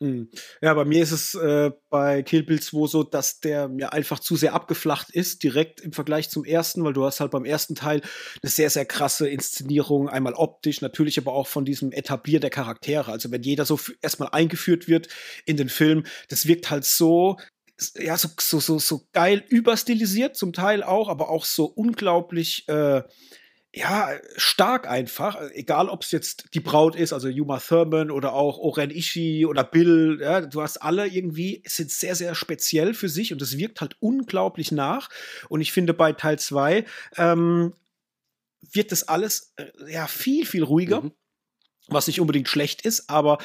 Hm. 0.00 0.28
Ja, 0.60 0.74
bei 0.74 0.84
mir 0.84 1.02
ist 1.02 1.12
es 1.12 1.34
äh, 1.34 1.70
bei 1.88 2.22
Kill 2.22 2.42
Bill 2.42 2.60
2 2.60 2.86
so, 2.88 3.04
dass 3.04 3.40
der 3.40 3.68
mir 3.68 3.92
einfach 3.92 4.18
zu 4.18 4.34
sehr 4.34 4.52
abgeflacht 4.52 5.10
ist, 5.10 5.42
direkt 5.44 5.80
im 5.80 5.92
Vergleich 5.92 6.30
zum 6.30 6.44
ersten, 6.44 6.82
weil 6.84 6.92
du 6.92 7.04
hast 7.04 7.20
halt 7.20 7.30
beim 7.30 7.44
ersten 7.44 7.76
Teil 7.76 8.00
eine 8.42 8.50
sehr, 8.50 8.70
sehr 8.70 8.86
krasse 8.86 9.28
Inszenierung, 9.28 10.08
einmal 10.08 10.34
optisch, 10.34 10.80
natürlich 10.80 11.18
aber 11.18 11.32
auch 11.32 11.46
von 11.46 11.64
diesem 11.64 11.92
Etablier 11.92 12.40
der 12.40 12.50
Charaktere. 12.50 13.12
Also 13.12 13.30
wenn 13.30 13.42
jeder 13.42 13.64
so 13.64 13.78
erstmal 14.02 14.30
eingeführt 14.32 14.88
wird 14.88 15.08
in 15.46 15.56
den 15.56 15.68
Film, 15.68 16.04
das 16.28 16.46
wirkt 16.46 16.70
halt 16.70 16.84
so 16.84 17.36
ja, 17.96 18.16
so, 18.16 18.28
so, 18.38 18.60
so, 18.60 18.78
so 18.78 19.02
geil 19.12 19.44
überstilisiert 19.48 20.36
zum 20.36 20.52
Teil 20.52 20.82
auch, 20.82 21.08
aber 21.08 21.28
auch 21.28 21.44
so 21.44 21.64
unglaublich 21.64 22.68
äh, 22.68 23.02
ja, 23.74 24.10
stark 24.36 24.88
einfach. 24.88 25.36
Egal, 25.52 25.88
ob 25.88 26.02
es 26.02 26.12
jetzt 26.12 26.54
die 26.54 26.60
Braut 26.60 26.94
ist, 26.94 27.12
also 27.12 27.28
Yuma 27.28 27.58
Thurman 27.58 28.10
oder 28.10 28.32
auch 28.32 28.58
Oren 28.58 28.90
Ishii 28.90 29.46
oder 29.46 29.64
Bill, 29.64 30.18
ja, 30.20 30.42
du 30.42 30.62
hast 30.62 30.78
alle 30.78 31.08
irgendwie, 31.08 31.62
sind 31.66 31.90
sehr, 31.90 32.14
sehr 32.14 32.36
speziell 32.36 32.94
für 32.94 33.08
sich 33.08 33.32
und 33.32 33.42
es 33.42 33.58
wirkt 33.58 33.80
halt 33.80 33.96
unglaublich 33.98 34.70
nach. 34.70 35.10
Und 35.48 35.60
ich 35.60 35.72
finde, 35.72 35.92
bei 35.92 36.12
Teil 36.12 36.38
2 36.38 36.84
ähm, 37.16 37.72
wird 38.60 38.92
das 38.92 39.08
alles 39.08 39.52
äh, 39.56 39.66
ja 39.88 40.06
viel, 40.06 40.46
viel 40.46 40.62
ruhiger. 40.62 41.02
Mhm. 41.02 41.12
Was 41.88 42.06
nicht 42.06 42.20
unbedingt 42.20 42.48
schlecht 42.48 42.80
ist, 42.80 43.10
aber 43.10 43.36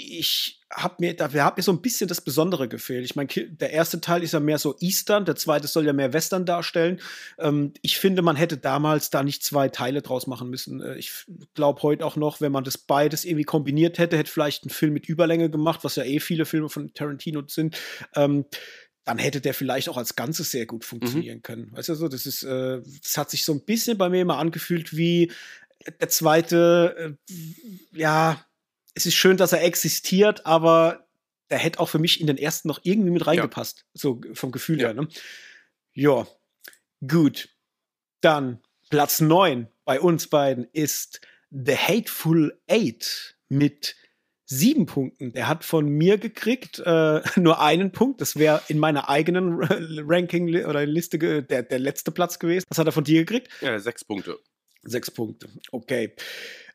ich 0.00 0.60
habe 0.72 0.94
mir, 1.00 1.16
da 1.16 1.32
hat 1.32 1.56
mir 1.56 1.62
so 1.62 1.72
ein 1.72 1.82
bisschen 1.82 2.06
das 2.06 2.20
Besondere 2.20 2.68
gefehlt. 2.68 3.04
Ich 3.04 3.16
meine, 3.16 3.28
der 3.28 3.70
erste 3.70 4.00
Teil 4.00 4.22
ist 4.22 4.32
ja 4.32 4.38
mehr 4.38 4.58
so 4.58 4.76
Eastern, 4.78 5.24
der 5.24 5.34
zweite 5.34 5.66
soll 5.66 5.86
ja 5.86 5.92
mehr 5.92 6.12
Western 6.12 6.46
darstellen. 6.46 7.00
Ähm, 7.38 7.72
ich 7.82 7.98
finde, 7.98 8.22
man 8.22 8.36
hätte 8.36 8.58
damals 8.58 9.10
da 9.10 9.24
nicht 9.24 9.42
zwei 9.42 9.68
Teile 9.68 10.00
draus 10.00 10.28
machen 10.28 10.50
müssen. 10.50 10.80
Äh, 10.80 10.98
ich 10.98 11.26
glaube 11.54 11.82
heute 11.82 12.06
auch 12.06 12.14
noch, 12.14 12.40
wenn 12.40 12.52
man 12.52 12.62
das 12.62 12.78
beides 12.78 13.24
irgendwie 13.24 13.44
kombiniert 13.44 13.98
hätte, 13.98 14.16
hätte 14.16 14.30
vielleicht 14.30 14.66
ein 14.66 14.70
Film 14.70 14.92
mit 14.92 15.08
Überlänge 15.08 15.50
gemacht, 15.50 15.80
was 15.82 15.96
ja 15.96 16.04
eh 16.04 16.20
viele 16.20 16.46
Filme 16.46 16.68
von 16.68 16.94
Tarantino 16.94 17.42
sind. 17.48 17.76
Ähm, 18.14 18.44
dann 19.04 19.18
hätte 19.18 19.40
der 19.40 19.54
vielleicht 19.54 19.88
auch 19.88 19.96
als 19.96 20.14
Ganzes 20.14 20.52
sehr 20.52 20.66
gut 20.66 20.84
funktionieren 20.84 21.38
mhm. 21.38 21.42
können. 21.42 21.72
Weißt 21.72 21.88
du 21.88 21.94
so, 21.96 22.06
das 22.06 22.24
ist, 22.24 22.44
äh, 22.44 22.80
das 23.02 23.16
hat 23.16 23.30
sich 23.30 23.44
so 23.44 23.52
ein 23.52 23.64
bisschen 23.64 23.98
bei 23.98 24.08
mir 24.10 24.20
immer 24.20 24.38
angefühlt 24.38 24.96
wie 24.96 25.32
der 26.00 26.08
zweite, 26.08 27.16
äh, 27.28 27.98
ja, 27.98 28.44
es 28.98 29.06
ist 29.06 29.14
schön, 29.14 29.36
dass 29.36 29.52
er 29.52 29.62
existiert, 29.62 30.44
aber 30.44 31.06
der 31.50 31.58
hätte 31.58 31.78
auch 31.78 31.88
für 31.88 32.00
mich 32.00 32.20
in 32.20 32.26
den 32.26 32.36
ersten 32.36 32.66
noch 32.66 32.80
irgendwie 32.82 33.10
mit 33.12 33.26
reingepasst. 33.26 33.78
Ja. 33.78 33.84
So 33.94 34.20
vom 34.34 34.50
Gefühl 34.50 34.80
ja. 34.80 34.88
her. 34.88 34.94
Ne? 34.94 35.08
Ja, 35.94 36.26
gut. 37.06 37.48
Dann 38.20 38.60
Platz 38.90 39.20
9 39.20 39.68
bei 39.84 40.00
uns 40.00 40.26
beiden 40.26 40.64
ist 40.72 41.20
The 41.50 41.76
Hateful 41.76 42.60
Eight 42.68 43.36
mit 43.48 43.94
sieben 44.46 44.86
Punkten. 44.86 45.32
Der 45.32 45.46
hat 45.46 45.62
von 45.62 45.88
mir 45.88 46.18
gekriegt 46.18 46.82
äh, 46.84 47.20
nur 47.36 47.60
einen 47.60 47.92
Punkt. 47.92 48.20
Das 48.20 48.34
wäre 48.34 48.62
in 48.66 48.80
meiner 48.80 49.08
eigenen 49.08 49.60
Ranking 50.08 50.64
oder 50.64 50.84
Liste 50.86 51.18
der, 51.44 51.62
der 51.62 51.78
letzte 51.78 52.10
Platz 52.10 52.40
gewesen. 52.40 52.64
Was 52.68 52.78
hat 52.78 52.86
er 52.86 52.92
von 52.92 53.04
dir 53.04 53.24
gekriegt? 53.24 53.48
Ja, 53.60 53.78
sechs 53.78 54.04
Punkte. 54.04 54.40
Sechs 54.82 55.08
Punkte. 55.08 55.48
Okay. 55.70 56.16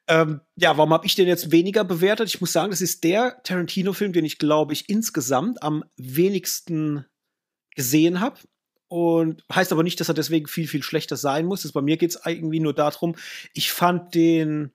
Ähm, 0.07 0.41
ja, 0.55 0.77
warum 0.77 0.91
habe 0.93 1.05
ich 1.05 1.15
den 1.15 1.27
jetzt 1.27 1.51
weniger 1.51 1.83
bewertet? 1.83 2.27
Ich 2.27 2.41
muss 2.41 2.51
sagen, 2.51 2.71
das 2.71 2.81
ist 2.81 3.03
der 3.03 3.41
Tarantino-Film, 3.43 4.11
den 4.13 4.25
ich, 4.25 4.37
glaube 4.37 4.73
ich, 4.73 4.89
insgesamt 4.89 5.63
am 5.63 5.83
wenigsten 5.95 7.05
gesehen 7.75 8.19
habe. 8.19 8.39
Und 8.89 9.43
heißt 9.51 9.71
aber 9.71 9.81
nicht, 9.81 9.99
dass 9.99 10.09
er 10.09 10.13
deswegen 10.13 10.47
viel, 10.47 10.67
viel 10.67 10.83
schlechter 10.83 11.17
sein 11.17 11.45
muss. 11.45 11.63
Das, 11.63 11.71
bei 11.71 11.81
mir 11.81 11.97
geht 11.97 12.11
es 12.11 12.21
irgendwie 12.25 12.59
nur 12.59 12.73
darum, 12.73 13.15
ich 13.53 13.71
fand 13.71 14.13
den 14.13 14.71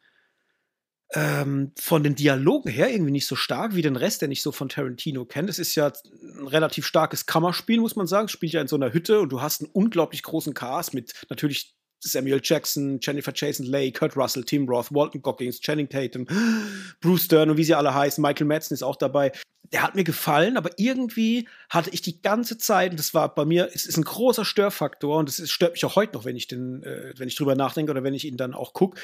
ähm, 1.14 1.72
von 1.78 2.02
den 2.02 2.14
Dialogen 2.14 2.68
her 2.70 2.90
irgendwie 2.90 3.12
nicht 3.12 3.26
so 3.26 3.36
stark 3.36 3.74
wie 3.74 3.82
den 3.82 3.96
Rest, 3.96 4.20
den 4.20 4.30
ich 4.30 4.42
so 4.42 4.52
von 4.52 4.68
Tarantino 4.68 5.24
kenne. 5.24 5.48
Es 5.48 5.58
ist 5.58 5.74
ja 5.74 5.92
ein 6.12 6.48
relativ 6.48 6.84
starkes 6.86 7.26
Kammerspiel, 7.26 7.80
muss 7.80 7.96
man 7.96 8.06
sagen. 8.06 8.28
Spielt 8.28 8.52
ja 8.52 8.60
in 8.60 8.68
so 8.68 8.76
einer 8.76 8.92
Hütte 8.92 9.20
und 9.20 9.30
du 9.30 9.40
hast 9.40 9.62
einen 9.62 9.70
unglaublich 9.72 10.22
großen 10.22 10.52
Cast 10.52 10.94
mit 10.94 11.14
natürlich 11.30 11.77
Samuel 12.00 12.40
Jackson, 12.42 12.98
Jennifer 13.00 13.32
Jason 13.34 13.66
Leigh, 13.66 13.92
Kurt 13.92 14.16
Russell, 14.16 14.44
Tim 14.44 14.68
Roth, 14.68 14.92
Walton 14.92 15.22
Goggins, 15.22 15.60
Channing 15.60 15.88
Tatum, 15.88 16.26
Bruce 17.00 17.24
Stern 17.24 17.50
und 17.50 17.56
wie 17.56 17.64
sie 17.64 17.74
alle 17.74 17.94
heißen, 17.94 18.22
Michael 18.22 18.46
Madsen 18.46 18.74
ist 18.74 18.82
auch 18.82 18.96
dabei. 18.96 19.32
Der 19.72 19.82
hat 19.82 19.94
mir 19.94 20.04
gefallen, 20.04 20.56
aber 20.56 20.70
irgendwie 20.78 21.46
hatte 21.68 21.90
ich 21.90 22.00
die 22.00 22.22
ganze 22.22 22.56
Zeit, 22.56 22.92
und 22.92 22.98
das 22.98 23.12
war 23.12 23.34
bei 23.34 23.44
mir, 23.44 23.68
es 23.74 23.84
ist 23.84 23.98
ein 23.98 24.04
großer 24.04 24.44
Störfaktor 24.44 25.18
und 25.18 25.28
es 25.28 25.50
stört 25.50 25.72
mich 25.72 25.84
auch 25.84 25.96
heute 25.96 26.14
noch, 26.14 26.24
wenn 26.24 26.36
ich 26.36 26.46
den, 26.46 26.82
äh, 26.82 27.12
wenn 27.16 27.28
ich 27.28 27.36
drüber 27.36 27.54
nachdenke 27.54 27.90
oder 27.90 28.02
wenn 28.02 28.14
ich 28.14 28.24
ihn 28.24 28.38
dann 28.38 28.54
auch 28.54 28.72
gucke. 28.72 28.98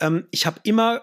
Ähm, 0.00 0.26
ich 0.30 0.46
habe 0.46 0.60
immer 0.62 1.02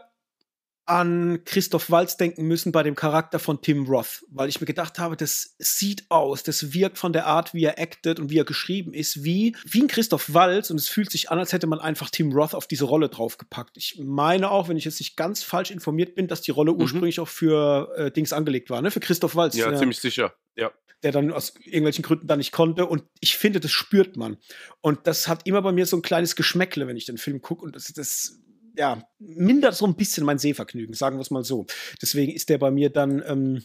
an 0.86 1.46
Christoph 1.46 1.89
Walz 1.91 2.17
denken 2.17 2.43
müssen 2.43 2.74
bei 2.74 2.84
dem 2.84 2.96
Charakter 2.96 3.39
von 3.39 3.62
Tim 3.62 3.86
Roth, 3.86 4.26
weil 4.30 4.50
ich 4.50 4.60
mir 4.60 4.67
gedacht 4.67 5.00
habe, 5.00 5.15
das 5.15 5.56
sieht 5.58 6.06
aus, 6.10 6.43
das 6.43 6.74
wirkt 6.74 6.98
von 6.98 7.13
der 7.13 7.26
Art, 7.26 7.54
wie 7.54 7.63
er 7.63 7.80
actet 7.80 8.19
und 8.19 8.30
wie 8.30 8.38
er 8.38 8.43
geschrieben 8.43 8.93
ist, 8.93 9.24
wie, 9.24 9.56
wie 9.65 9.82
ein 9.82 9.88
Christoph 9.88 10.34
Walz 10.34 10.72
und 10.72 10.78
es 10.78 10.89
fühlt 10.89 11.10
sich 11.10 11.32
an, 11.32 11.39
als 11.39 11.54
hätte 11.54 11.67
man 11.67 11.80
einfach 11.80 12.10
Tim 12.10 12.34
Roth 12.34 12.54
auf 12.54 12.67
diese 12.67 12.84
Rolle 12.84 13.08
draufgepackt. 13.08 13.78
Ich 13.78 13.98
meine 14.04 14.52
auch, 14.52 14.67
wenn 14.67 14.76
ich 14.76 14.84
jetzt 14.84 15.00
nicht 15.00 15.15
ganz 15.15 15.41
falsch 15.41 15.72
informiert 15.72 16.15
bin, 16.15 16.28
dass 16.28 16.41
die 16.41 16.52
Rolle 16.52 16.74
mhm. 16.74 16.82
ursprünglich 16.82 17.19
auch 17.22 17.30
für 17.30 17.93
äh, 17.96 18.12
Dings 18.12 18.34
angelegt 18.34 18.69
war, 18.69 18.82
ne? 18.82 18.91
Für 18.91 19.00
Christoph 19.00 19.36
Walz. 19.36 19.56
Ja, 19.56 19.72
ja, 19.72 19.78
ziemlich 19.78 20.00
sicher, 20.00 20.34
ja. 20.56 20.72
Der 21.02 21.12
dann 21.12 21.32
aus 21.32 21.54
irgendwelchen 21.63 22.04
Gründen 22.04 22.28
da 22.28 22.36
nicht 22.36 22.52
konnte 22.52 22.86
und 22.86 23.04
ich 23.19 23.38
finde, 23.38 23.60
das 23.60 23.72
spürt 23.72 24.17
man. 24.17 24.38
Und 24.82 25.08
das 25.08 25.28
hat 25.28 25.46
immer 25.46 25.62
bei 25.62 25.72
mir 25.72 25.86
so 25.86 25.98
ein 25.98 26.02
kleines 26.02 26.36
Geschmäckle, 26.36 26.88
wenn 26.88 26.98
ich 26.98 27.06
den 27.06 27.17
Film 27.17 27.41
gucke 27.41 27.63
und 27.63 27.76
das, 27.76 27.91
das 27.93 28.39
ja, 28.76 29.08
mindert 29.20 29.76
so 29.76 29.86
ein 29.86 29.96
bisschen 29.96 30.26
mein 30.26 30.40
Sehvergnügen, 30.40 30.94
sagen 30.94 31.18
wir 31.18 31.22
es 31.22 31.32
mal 31.32 31.44
so. 31.44 31.66
Deswegen 32.02 32.32
ist 32.32 32.50
der 32.50 32.58
bei 32.58 32.72
mir 32.72 32.90
dann 32.90 33.24
ähm, 33.26 33.64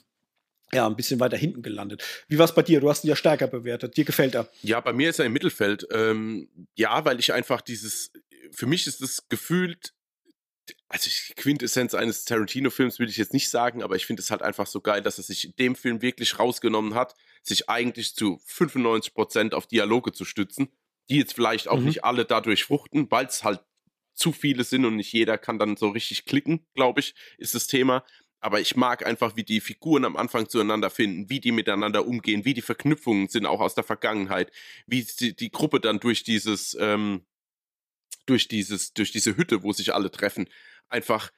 ja, 0.73 0.87
ein 0.87 0.97
bisschen 0.97 1.21
weiter 1.21 1.37
hinten 1.37 1.63
gelandet. 1.63 2.05
Wie 2.29 2.39
war 2.39 2.45
es 2.45 2.55
bei 2.55 2.63
dir? 2.63 2.81
Du 2.81 2.91
hast 2.91 3.05
ihn 3.05 3.09
ja 3.09 3.17
stärker 3.17 3.47
bewertet. 3.47 3.97
Dir 3.97 4.05
gefällt 4.05 4.35
er? 4.35 4.51
Ja, 4.63 4.81
bei 4.81 4.93
mir 4.93 5.11
ist 5.11 5.19
er 5.19 5.27
im 5.27 5.33
Mittelfeld. 5.33 5.87
Ähm, 5.93 6.49
ja, 6.75 7.05
weil 7.05 7.19
ich 7.19 7.33
einfach 7.33 7.61
dieses, 7.63 8.13
für 8.51 8.67
mich 8.67 8.87
ist 8.87 9.01
das 9.01 9.29
gefühlt, 9.29 9.95
also 10.89 11.11
Quintessenz 11.37 11.95
eines 11.95 12.25
Tarantino-Films 12.25 12.99
will 12.99 13.09
ich 13.09 13.17
jetzt 13.17 13.33
nicht 13.33 13.49
sagen, 13.49 13.83
aber 13.83 13.97
ich 13.97 14.05
finde 14.05 14.21
es 14.21 14.31
halt 14.31 14.43
einfach 14.43 14.67
so 14.67 14.81
geil, 14.83 15.01
dass 15.01 15.17
er 15.19 15.25
sich 15.25 15.47
in 15.47 15.55
dem 15.59 15.75
Film 15.75 16.03
wirklich 16.03 16.39
rausgenommen 16.39 16.95
hat, 16.95 17.15
sich 17.43 17.71
eigentlich 17.71 18.15
zu 18.15 18.41
95% 18.47 19.55
auf 19.55 19.67
Dialoge 19.67 20.13
zu 20.13 20.27
stützen, 20.27 20.69
die 21.09 21.17
jetzt 21.17 21.35
vielleicht 21.35 21.69
auch 21.69 21.79
mhm. 21.79 21.87
nicht 21.87 22.05
alle 22.05 22.27
dadurch 22.27 22.65
fruchten, 22.65 23.11
weil 23.11 23.27
es 23.27 23.43
halt 23.43 23.61
zu 24.19 24.33
viele 24.33 24.65
sind 24.65 24.85
und 24.85 24.97
nicht 24.97 25.13
jeder 25.13 25.39
kann 25.39 25.59
dann 25.59 25.77
so 25.77 25.89
richtig 25.89 26.27
klicken, 26.27 26.67
glaube 26.75 27.01
ich, 27.01 27.15
ist 27.39 27.55
das 27.55 27.67
Thema. 27.67 28.05
aber 28.41 28.61
ich 28.61 28.77
mag 28.77 29.05
einfach, 29.05 29.37
wie 29.37 29.43
die 29.45 29.61
Figuren 29.61 30.05
am 30.05 30.17
Anfang 30.17 30.49
zueinander 30.49 30.91
finden, 30.91 31.29
wie 31.29 31.41
die 31.41 31.53
miteinander 31.53 32.07
umgehen, 32.07 32.45
wie 32.45 32.55
die 32.55 32.63
Verknüpfungen 32.63 33.29
sind 33.29 33.47
auch 33.47 33.61
aus 33.61 33.75
der 33.75 33.85
Vergangenheit, 33.85 34.53
wie 34.87 35.03
die, 35.05 35.35
die 35.35 35.51
Gruppe 35.51 35.81
dann 35.81 36.01
durch 36.01 36.23
dieses, 36.23 36.77
ähm, 36.81 37.25
durch 38.27 38.49
dieses, 38.49 38.93
durch 38.93 39.11
diese 39.11 39.37
Hütte, 39.37 39.63
wo 39.63 39.73
sich 39.73 39.95
alle 39.95 40.11
treffen, 40.11 40.49
einfach 40.89 41.33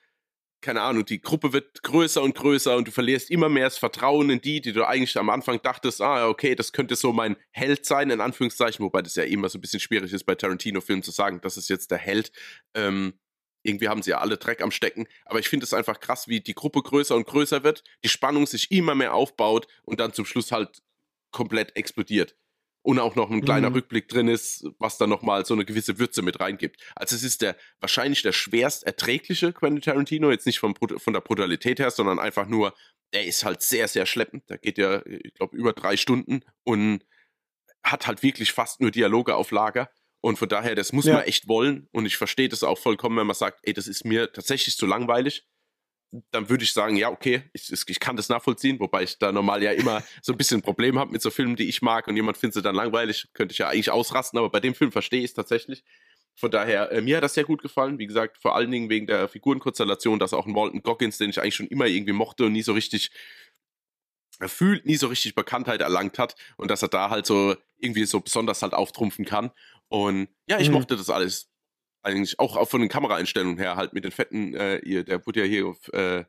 keine 0.61 0.83
Ahnung, 0.83 1.05
die 1.05 1.21
Gruppe 1.21 1.53
wird 1.53 1.83
größer 1.83 2.23
und 2.23 2.35
größer 2.35 2.77
und 2.77 2.89
du 2.89 2.93
verlierst 2.93 3.31
immer 3.31 3.49
mehr 3.49 3.65
das 3.65 3.79
Vertrauen 3.79 4.31
in 4.31 4.41
die, 4.41 4.61
die 4.61 4.73
du 4.73 4.87
eigentlich 4.87 5.17
am 5.17 5.31
Anfang 5.31 5.61
dachtest, 5.63 6.01
ah, 6.01 6.29
okay, 6.29 6.55
das 6.55 6.73
könnte 6.73 6.97
so 6.97 7.13
mein 7.13 7.37
Held 7.51 7.87
sein, 7.87 8.11
in 8.11 8.21
Anführungszeichen, 8.21 8.85
wobei 8.85 9.03
das 9.03 9.17
ja 9.17 9.25
immer 9.25 9.49
so 9.49 9.59
ein 9.59 9.61
bisschen 9.61 9.81
schwierig 9.81 10.13
ist 10.13 10.25
bei 10.25 10.35
Tarantino-Filmen 10.35 11.03
zu 11.03 11.11
sagen, 11.11 11.41
das 11.43 11.57
ist 11.57 11.69
jetzt 11.69 11.91
der 11.91 11.99
Held. 11.99 12.33
Ähm, 12.75 13.15
irgendwie 13.63 13.89
haben 13.89 14.03
sie 14.03 14.11
ja 14.11 14.19
alle 14.19 14.39
Dreck 14.39 14.63
am 14.63 14.71
Stecken, 14.71 15.07
aber 15.25 15.39
ich 15.39 15.49
finde 15.49 15.65
es 15.65 15.75
einfach 15.75 16.01
krass, 16.01 16.29
wie 16.29 16.41
die 16.41 16.55
Gruppe 16.55 16.83
größer 16.83 17.15
und 17.15 17.27
größer 17.27 17.63
wird, 17.63 17.85
die 18.05 18.09
Spannung 18.09 18.47
sich 18.47 18.71
immer 18.71 18.95
mehr 18.95 19.15
aufbaut 19.15 19.67
und 19.85 20.01
dann 20.01 20.13
zum 20.13 20.25
Schluss 20.25 20.53
halt 20.53 20.83
komplett 21.31 21.77
explodiert. 21.77 22.37
Und 22.83 22.99
auch 22.99 23.15
noch 23.15 23.31
ein 23.31 23.45
kleiner 23.45 23.69
mhm. 23.69 23.77
Rückblick 23.77 24.09
drin 24.09 24.29
ist, 24.29 24.67
was 24.79 24.97
da 24.97 25.07
nochmal 25.07 25.45
so 25.45 25.53
eine 25.53 25.67
gewisse 25.67 25.99
Würze 25.99 26.23
mit 26.23 26.41
reingibt. 26.41 26.81
Also 26.97 27.15
es 27.15 27.23
ist 27.23 27.43
der 27.43 27.57
wahrscheinlich 27.79 28.23
der 28.23 28.33
schwerst 28.33 28.85
erträgliche 28.85 29.53
Quentin 29.53 29.83
Tarantino, 29.83 30.31
jetzt 30.31 30.47
nicht 30.47 30.61
von, 30.61 30.75
von 30.75 31.13
der 31.13 31.21
Brutalität 31.21 31.79
her, 31.79 31.91
sondern 31.91 32.19
einfach 32.19 32.47
nur, 32.47 32.75
der 33.13 33.27
ist 33.27 33.45
halt 33.45 33.61
sehr, 33.61 33.87
sehr 33.87 34.07
schleppend. 34.07 34.45
Da 34.47 34.57
geht 34.57 34.79
ja, 34.79 35.05
ich 35.05 35.35
glaube, 35.35 35.57
über 35.57 35.75
drei 35.75 35.99
Stunden 35.99 36.41
und 36.65 37.05
hat 37.83 38.07
halt 38.07 38.23
wirklich 38.23 38.53
fast 38.53 38.81
nur 38.81 38.91
Dialoge 38.91 39.35
auf 39.35 39.51
Lager. 39.51 39.91
Und 40.23 40.39
von 40.39 40.49
daher, 40.49 40.75
das 40.75 40.93
muss 40.93 41.07
ja. 41.07 41.15
man 41.15 41.25
echt 41.25 41.49
wollen. 41.49 41.89
Und 41.93 42.07
ich 42.07 42.17
verstehe 42.17 42.49
das 42.49 42.63
auch 42.63 42.79
vollkommen, 42.79 43.17
wenn 43.17 43.27
man 43.27 43.37
sagt, 43.37 43.61
ey, 43.63 43.73
das 43.73 43.89
ist 43.89 44.05
mir 44.05 44.33
tatsächlich 44.33 44.77
zu 44.77 44.87
langweilig. 44.87 45.47
Dann 46.33 46.49
würde 46.49 46.65
ich 46.65 46.73
sagen, 46.73 46.97
ja, 46.97 47.09
okay, 47.09 47.45
ich, 47.53 47.73
ich, 47.73 48.01
kann 48.01 48.17
das 48.17 48.29
nachvollziehen, 48.29 48.81
wobei 48.81 49.05
ich 49.05 49.19
da 49.19 49.31
normal 49.31 49.63
ja 49.63 49.71
immer 49.71 50.03
so 50.23 50.33
ein 50.33 50.39
bisschen 50.39 50.59
ein 50.59 50.63
Problem 50.63 50.99
habe 50.99 51.13
mit 51.13 51.23
so 51.23 51.31
Filmen, 51.31 51.57
die 51.57 51.69
ich 51.69 51.83
mag 51.83 52.09
und 52.09 52.17
jemand 52.17 52.37
findet 52.37 52.55
sie 52.55 52.63
dann 52.63 52.75
langweilig, 52.75 53.29
könnte 53.33 53.53
ich 53.53 53.59
ja 53.59 53.69
eigentlich 53.69 53.91
ausrasten, 53.91 54.39
aber 54.39 54.51
bei 54.51 54.61
dem 54.61 54.75
Film 54.75 54.91
verstehe 54.91 55.21
ich 55.21 55.27
es 55.27 55.35
tatsächlich. 55.35 55.85
Von 56.35 56.51
daher, 56.51 56.91
äh, 56.91 57.01
mir 57.01 57.17
hat 57.17 57.25
das 57.25 57.35
sehr 57.35 57.45
gut 57.45 57.63
gefallen. 57.63 57.99
Wie 57.99 58.07
gesagt, 58.07 58.39
vor 58.39 58.57
allen 58.57 58.71
Dingen 58.71 58.89
wegen 58.89 59.07
der 59.07 59.29
Figurenkonstellation, 59.29 60.19
dass 60.19 60.33
auch 60.33 60.47
ein 60.47 60.55
Walton 60.55 60.83
Goggins, 60.83 61.19
den 61.19 61.31
ich 61.31 61.41
eigentlich 61.41 61.55
schon 61.55 61.69
immer 61.69 61.87
irgendwie 61.87 62.13
mochte 62.13 62.47
und 62.47 62.53
nie 62.53 62.63
so 62.63 62.73
richtig 62.73 63.11
fühlt, 64.49 64.87
nie 64.87 64.97
so 64.97 65.09
richtig 65.09 65.35
Bekanntheit 65.35 65.83
erlangt 65.83 66.19
hat 66.19 66.35
und 66.57 66.71
dass 66.71 66.83
er 66.83 66.89
da 66.89 67.11
halt 67.11 67.27
so 67.27 67.57
irgendwie 67.79 68.05
so 68.05 68.21
besonders 68.21 68.63
halt 68.63 68.73
auftrumpfen 68.73 69.25
kann. 69.25 69.51
Und 69.89 70.29
ja, 70.47 70.59
ich 70.59 70.69
mhm. 70.69 70.75
mochte 70.75 70.97
das 70.97 71.11
alles 71.11 71.50
eigentlich 72.03 72.39
auch, 72.39 72.57
auch 72.57 72.69
von 72.69 72.81
den 72.81 72.89
Kameraeinstellungen 72.89 73.59
her 73.59 73.77
halt 73.77 73.93
mit 73.93 74.05
den 74.05 74.13
fetten, 74.13 74.55
äh, 74.55 75.05
der 75.05 75.27
wurde 75.27 75.41
ja 75.41 75.47
hier 75.47 75.67
auf, 75.67 75.89
äh, 75.93 76.25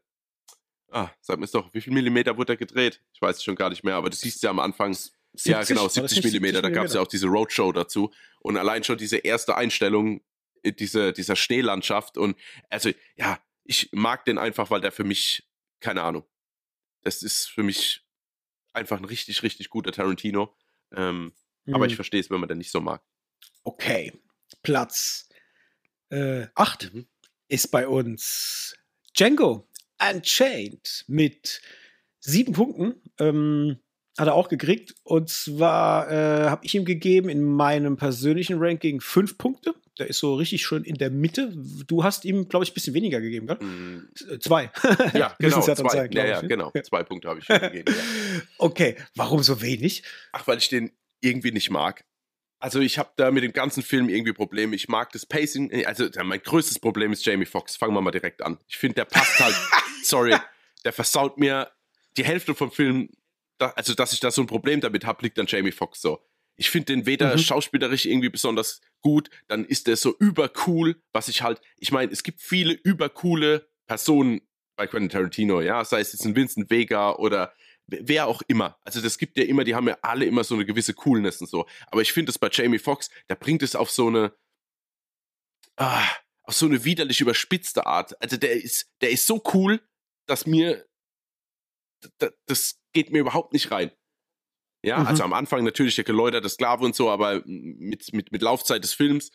ah, 0.92 1.10
sag 1.22 1.40
mir 1.40 1.48
doch, 1.48 1.74
wie 1.74 1.82
viel 1.82 1.94
Millimeter 1.94 2.38
wurde 2.38 2.54
er 2.54 2.58
gedreht? 2.58 3.02
Ich 3.14 3.22
weiß 3.22 3.38
es 3.38 3.44
schon 3.44 3.56
gar 3.56 3.70
nicht 3.70 3.84
mehr, 3.84 3.96
aber 3.96 4.10
du 4.10 4.16
siehst 4.16 4.44
ja 4.44 4.50
am 4.50 4.60
Anfang, 4.60 4.94
70, 4.94 5.46
ja 5.46 5.64
genau, 5.64 5.88
70 5.88 6.24
Millimeter, 6.26 6.62
da 6.62 6.70
gab 6.70 6.86
es 6.86 6.94
ja 6.94 7.02
auch 7.02 7.08
diese 7.08 7.28
Roadshow 7.28 7.72
dazu 7.72 8.12
und 8.40 8.58
allein 8.58 8.84
schon 8.84 8.98
diese 8.98 9.18
erste 9.18 9.56
Einstellung, 9.56 10.22
äh, 10.64 10.74
diese, 10.74 11.14
dieser 11.14 11.36
Schneelandschaft 11.36 12.18
und 12.18 12.38
also, 12.70 12.92
ja, 13.16 13.40
ich 13.64 13.90
mag 13.94 14.26
den 14.26 14.38
einfach, 14.38 14.70
weil 14.72 14.82
der 14.82 14.92
für 14.92 15.06
mich, 15.06 15.48
keine 15.80 16.04
Ahnung, 16.04 16.26
das 17.04 17.24
ist 17.24 17.50
für 17.50 17.64
mich 17.64 18.06
einfach 18.74 18.98
ein 18.98 19.06
richtig, 19.06 19.44
richtig 19.44 19.70
guter 19.70 19.94
Tarantino, 19.94 20.54
ähm, 20.94 21.34
mhm. 21.66 21.76
aber 21.76 21.86
ich 21.86 21.94
mhm. 21.94 21.98
verstehe 21.98 22.20
es, 22.20 22.30
wenn 22.30 22.40
man 22.42 22.50
den 22.50 22.58
nicht 22.58 22.72
so 22.72 22.82
mag. 22.82 23.02
Okay, 23.64 24.12
Platz 24.64 25.30
8 26.12 26.84
äh, 26.84 26.88
mhm. 26.94 27.06
ist 27.48 27.72
bei 27.72 27.88
uns 27.88 28.76
Django 29.18 29.68
Unchained 30.00 31.06
mit 31.08 31.62
sieben 32.20 32.54
Punkten. 32.54 32.96
Ähm, 33.20 33.78
hat 34.18 34.28
er 34.28 34.36
auch 34.36 34.50
gekriegt. 34.50 34.96
Und 35.04 35.30
zwar 35.30 36.12
äh, 36.12 36.50
habe 36.50 36.66
ich 36.66 36.76
ihm 36.76 36.86
gegeben 36.86 37.30
in 37.30 37.44
meinem 37.44 37.98
persönlichen 37.98 38.58
Ranking 38.60 39.02
fünf 39.02 39.38
Punkte. 39.38 39.74
Der 40.00 40.08
ist 40.08 40.20
so 40.20 40.36
richtig 40.36 40.66
schön 40.66 40.84
in 40.84 40.96
der 40.96 41.10
Mitte. 41.10 41.54
Du 41.88 42.04
hast 42.04 42.26
ihm, 42.26 42.48
glaube 42.48 42.64
ich, 42.64 42.72
ein 42.72 42.74
bisschen 42.74 42.94
weniger 42.94 43.22
gegeben, 43.22 43.48
gell? 43.48 43.58
Mm. 43.58 44.40
Zwei. 44.40 44.72
Ja, 45.14 45.36
genau. 45.40 45.62
Zwei. 45.62 45.90
Zeigen, 45.90 46.16
ja, 46.16 46.26
ja, 46.26 46.42
ne? 46.42 46.48
genau. 46.48 46.72
Zwei 46.84 47.04
Punkte 47.04 47.30
habe 47.30 47.40
ich 47.40 47.50
ihm 47.50 47.60
gegeben. 47.60 47.94
Ja. 47.96 48.42
Okay, 48.58 48.96
warum 49.16 49.44
so 49.44 49.62
wenig? 49.62 50.04
Ach, 50.32 50.46
weil 50.48 50.58
ich 50.58 50.70
den 50.70 50.92
irgendwie 51.20 51.52
nicht 51.52 51.70
mag. 51.70 52.06
Also 52.62 52.80
ich 52.80 53.00
habe 53.00 53.10
da 53.18 53.32
mit 53.32 53.44
dem 53.44 53.54
ganzen 53.54 53.82
Film 53.82 54.08
irgendwie 54.08 54.34
Probleme. 54.34 54.76
Ich 54.76 54.88
mag 54.88 55.12
das 55.12 55.26
Pacing. 55.26 55.72
Äh, 55.72 55.86
also 55.86 56.08
mein 56.24 56.42
größtes 56.42 56.80
Problem 56.80 57.12
ist 57.12 57.26
Jamie 57.26 57.46
Foxx. 57.46 57.76
Fangen 57.76 57.94
wir 57.94 58.02
mal 58.02 58.12
direkt 58.12 58.42
an. 58.44 58.60
Ich 58.68 58.78
finde, 58.78 58.96
der 58.96 59.06
passt 59.06 59.40
halt. 59.40 59.56
sorry, 60.04 60.36
der 60.86 60.94
versaut 60.94 61.38
mir 61.38 61.72
die 62.18 62.24
Hälfte 62.24 62.54
vom 62.54 62.72
Film. 62.72 63.10
Also 63.58 63.96
dass 63.96 64.14
ich 64.14 64.20
da 64.20 64.32
so 64.32 64.42
ein 64.42 64.48
Problem 64.48 64.80
damit 64.80 65.06
habe, 65.06 65.24
liegt 65.24 65.40
an 65.40 65.48
Jamie 65.48 65.72
Foxx 65.72 66.02
so. 66.02 66.22
Ich 66.56 66.70
finde 66.70 66.94
den 66.94 67.06
weder 67.08 67.36
mhm. 67.36 67.40
schauspielerisch 67.40 68.06
irgendwie 68.06 68.30
besonders 68.30 68.82
gut, 69.02 69.30
dann 69.48 69.66
ist 69.66 69.88
der 69.88 69.98
so 69.98 70.16
übercool, 70.20 71.02
was 71.14 71.28
ich 71.28 71.42
halt. 71.42 71.62
Ich 71.78 71.92
meine, 71.92 72.12
es 72.12 72.22
gibt 72.22 72.42
viele 72.42 72.74
übercoole 72.74 73.68
Personen 73.88 74.42
bei 74.76 74.86
Quentin 74.86 75.10
Tarantino, 75.10 75.62
ja, 75.62 75.84
sei 75.84 76.00
es 76.00 76.14
jetzt 76.14 76.26
ein 76.26 76.36
Vincent 76.36 76.70
Vega 76.70 77.14
oder 77.16 77.54
wer 78.00 78.28
auch 78.28 78.42
immer. 78.48 78.80
Also 78.84 79.02
das 79.02 79.18
gibt 79.18 79.38
ja 79.38 79.44
immer, 79.44 79.64
die 79.64 79.76
haben 79.76 79.88
ja 79.88 79.98
alle 80.02 80.26
immer 80.26 80.44
so 80.44 80.56
eine 80.56 80.66
gewisse 80.66 80.94
Coolness 80.94 81.42
und 81.42 81.50
so. 81.50 81.68
Aber 81.88 82.02
ich 82.02 82.14
finde 82.14 82.30
es 82.32 82.40
bei 82.40 82.50
Jamie 82.52 82.80
Foxx, 82.80 83.10
der 83.30 83.36
bringt 83.36 83.64
es 83.64 83.76
auf 83.76 83.92
so 83.92 84.08
eine, 84.08 84.34
ah, 85.78 86.08
auf 86.44 86.56
so 86.56 86.66
eine 86.66 86.84
widerlich 86.84 87.22
überspitzte 87.22 87.86
Art. 87.86 88.20
Also 88.22 88.38
der 88.38 88.54
ist, 88.54 88.90
der 89.02 89.12
ist 89.12 89.28
so 89.28 89.42
cool, 89.54 89.82
dass 90.28 90.46
mir, 90.46 90.86
das 92.48 92.80
geht 92.94 93.12
mir 93.12 93.20
überhaupt 93.20 93.54
nicht 93.54 93.72
rein. 93.72 93.92
Ja, 94.84 94.98
mhm. 94.98 95.08
also 95.08 95.24
am 95.24 95.34
Anfang 95.34 95.64
natürlich 95.64 95.96
der 95.96 96.04
geläuterte 96.04 96.50
Sklave 96.50 96.84
und 96.84 96.96
so, 96.96 97.10
aber 97.12 97.44
mit, 97.46 98.14
mit, 98.14 98.32
mit 98.32 98.42
Laufzeit 98.42 98.84
des 98.84 98.94
Films 98.94 99.32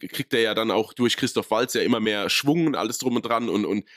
kriegt 0.00 0.34
er 0.34 0.40
ja 0.40 0.54
dann 0.54 0.72
auch 0.72 0.92
durch 0.92 1.16
Christoph 1.16 1.50
Waltz 1.52 1.74
ja 1.74 1.82
immer 1.82 2.00
mehr 2.00 2.28
Schwung 2.30 2.66
und 2.66 2.74
alles 2.74 2.98
drum 2.98 3.14
und 3.14 3.22
dran 3.22 3.48
und, 3.48 3.64
und 3.64 3.88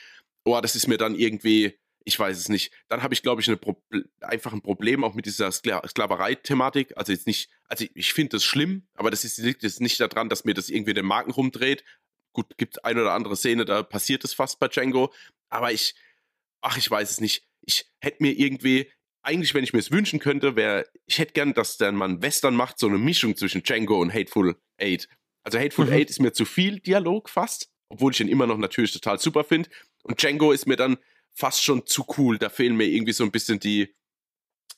oh, 0.44 0.60
das 0.60 0.76
ist 0.76 0.86
mir 0.86 0.98
dann 0.98 1.16
irgendwie, 1.16 1.76
ich 2.04 2.18
weiß 2.18 2.38
es 2.38 2.48
nicht. 2.48 2.72
Dann 2.88 3.02
habe 3.02 3.14
ich, 3.14 3.22
glaube 3.22 3.40
ich, 3.40 3.48
eine 3.48 3.56
Pro 3.56 3.82
einfach 4.20 4.52
ein 4.52 4.62
Problem 4.62 5.04
auch 5.04 5.14
mit 5.14 5.26
dieser 5.26 5.50
Skla 5.52 5.86
Sklaverei-Thematik. 5.86 6.96
Also 6.96 7.12
jetzt 7.12 7.26
nicht, 7.26 7.50
also 7.68 7.84
ich 7.94 8.12
finde 8.12 8.36
das 8.36 8.44
schlimm, 8.44 8.86
aber 8.94 9.10
das 9.10 9.24
ist, 9.24 9.38
liegt 9.38 9.62
jetzt 9.62 9.80
nicht 9.80 10.00
daran, 10.00 10.28
dass 10.28 10.44
mir 10.44 10.54
das 10.54 10.68
irgendwie 10.68 10.94
den 10.94 11.06
Marken 11.06 11.30
rumdreht. 11.30 11.84
Gut, 12.32 12.56
gibt 12.56 12.84
eine 12.84 13.02
oder 13.02 13.12
andere 13.12 13.36
Szene, 13.36 13.64
da 13.64 13.82
passiert 13.82 14.24
es 14.24 14.32
fast 14.32 14.58
bei 14.58 14.68
Django, 14.68 15.12
aber 15.50 15.70
ich, 15.70 15.94
ach, 16.62 16.78
ich 16.78 16.90
weiß 16.90 17.10
es 17.10 17.20
nicht. 17.20 17.46
Ich 17.60 17.86
hätte 18.00 18.22
mir 18.22 18.32
irgendwie, 18.32 18.90
eigentlich, 19.22 19.52
wenn 19.54 19.64
ich 19.64 19.74
mir 19.74 19.80
es 19.80 19.90
wünschen 19.90 20.18
könnte, 20.18 20.56
wäre, 20.56 20.86
ich 21.06 21.18
hätte 21.18 21.34
gern, 21.34 21.52
dass 21.52 21.76
dann 21.76 21.94
man 21.94 22.22
Western 22.22 22.56
macht, 22.56 22.78
so 22.78 22.88
eine 22.88 22.98
Mischung 22.98 23.36
zwischen 23.36 23.62
Django 23.62 24.00
und 24.00 24.14
Hateful 24.14 24.56
Eight. 24.78 25.08
Also 25.44 25.58
Hateful 25.58 25.86
mhm. 25.86 25.92
Eight 25.92 26.10
ist 26.10 26.20
mir 26.20 26.32
zu 26.32 26.44
viel 26.44 26.80
Dialog 26.80 27.28
fast, 27.28 27.70
obwohl 27.88 28.12
ich 28.12 28.20
ihn 28.20 28.28
immer 28.28 28.46
noch 28.46 28.56
natürlich 28.56 28.92
total 28.92 29.18
super 29.18 29.44
finde. 29.44 29.68
Und 30.02 30.20
Django 30.22 30.52
ist 30.52 30.66
mir 30.66 30.76
dann 30.76 30.96
fast 31.34 31.62
schon 31.62 31.86
zu 31.86 32.06
cool. 32.16 32.38
Da 32.38 32.48
fehlen 32.48 32.76
mir 32.76 32.86
irgendwie 32.86 33.12
so 33.12 33.24
ein 33.24 33.30
bisschen 33.30 33.58
die, 33.58 33.94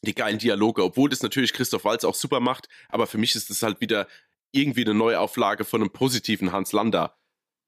die 0.03 0.15
geilen 0.15 0.39
Dialoge, 0.39 0.85
obwohl 0.85 1.11
das 1.11 1.23
natürlich 1.23 1.53
Christoph 1.53 1.85
Walz 1.85 2.05
auch 2.05 2.15
super 2.15 2.41
macht, 2.41 2.69
aber 2.89 3.07
für 3.07 3.19
mich 3.19 3.35
ist 3.35 3.51
das 3.51 3.63
halt 3.63 3.81
wieder 3.81 4.07
irgendwie 4.53 4.85
eine 4.85 4.95
Neuauflage 4.95 5.65
von 5.65 5.81
einem 5.81 5.91
positiven 5.91 6.53
Hans 6.53 6.73
Landa. 6.73 7.17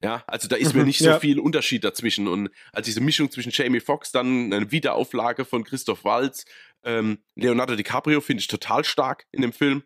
Ja, 0.03 0.23
also 0.27 0.47
da 0.47 0.55
ist 0.55 0.73
mir 0.75 0.81
mhm, 0.81 0.87
nicht 0.87 0.99
so 0.99 1.05
ja. 1.09 1.19
viel 1.19 1.39
Unterschied 1.39 1.83
dazwischen. 1.83 2.27
Und 2.27 2.51
als 2.71 2.85
diese 2.85 3.01
Mischung 3.01 3.31
zwischen 3.31 3.51
Jamie 3.51 3.79
Foxx, 3.79 4.11
dann 4.11 4.53
eine 4.53 4.71
Wiederauflage 4.71 5.43
von 5.43 5.63
Christoph 5.63 6.03
Walz, 6.03 6.45
ähm, 6.83 7.23
Leonardo 7.35 7.75
DiCaprio 7.75 8.21
finde 8.21 8.41
ich 8.41 8.47
total 8.47 8.85
stark 8.85 9.25
in 9.31 9.41
dem 9.41 9.53
Film. 9.53 9.83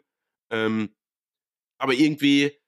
Ähm, 0.52 0.94
aber 1.78 1.94
irgendwie 1.94 2.61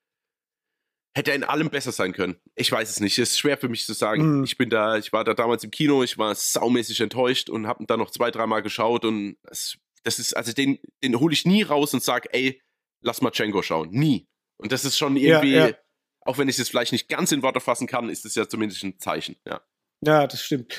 hätte 1.16 1.32
er 1.32 1.36
in 1.36 1.44
allem 1.44 1.70
besser 1.70 1.92
sein 1.92 2.14
können. 2.14 2.38
Ich 2.56 2.72
weiß 2.72 2.90
es 2.90 3.00
nicht. 3.00 3.18
Es 3.20 3.32
ist 3.32 3.40
schwer 3.40 3.58
für 3.58 3.70
mich 3.70 3.86
zu 3.86 3.94
sagen. 3.94 4.40
Mhm. 4.40 4.44
Ich 4.44 4.58
bin 4.58 4.70
da, 4.70 4.98
ich 4.98 5.14
war 5.14 5.24
da 5.24 5.34
damals 5.34 5.64
im 5.64 5.72
Kino, 5.72 6.04
ich 6.04 6.18
war 6.18 6.34
saumäßig 6.34 7.02
enttäuscht 7.02 7.50
und 7.50 7.68
habe 7.68 7.86
dann 7.86 8.00
noch 8.00 8.12
zwei, 8.12 8.32
dreimal 8.32 8.64
geschaut 8.64 9.06
und 9.06 9.38
das, 9.44 9.78
das 10.04 10.20
ist, 10.20 10.36
also 10.36 10.54
den, 10.54 10.80
den 11.04 11.20
hole 11.20 11.34
ich 11.34 11.46
nie 11.46 11.64
raus 11.64 11.94
und 11.94 12.04
sage, 12.04 12.30
ey, 12.34 12.62
lass 13.02 13.22
mal 13.22 13.32
Django 13.32 13.62
schauen. 13.62 13.90
Nie. 13.92 14.28
Und 14.58 14.72
das 14.72 14.86
ist 14.86 14.98
schon 14.98 15.16
irgendwie, 15.16 15.54
ja, 15.54 15.68
ja. 15.68 15.76
auch 16.22 16.38
wenn 16.38 16.50
ich 16.50 16.58
es 16.58 16.70
vielleicht 16.70 16.92
nicht 16.92 17.10
ganz 17.10 17.32
in 17.32 17.44
Worte 17.44 17.60
fassen 17.60 17.88
kann, 17.88 18.10
ist 18.10 18.26
es 18.26 18.36
ja 18.36 18.48
zumindest 18.48 18.84
ein 18.84 19.00
Zeichen, 19.00 19.36
ja. 19.46 19.62
Ja, 20.06 20.28
das 20.28 20.44
stimmt. 20.44 20.76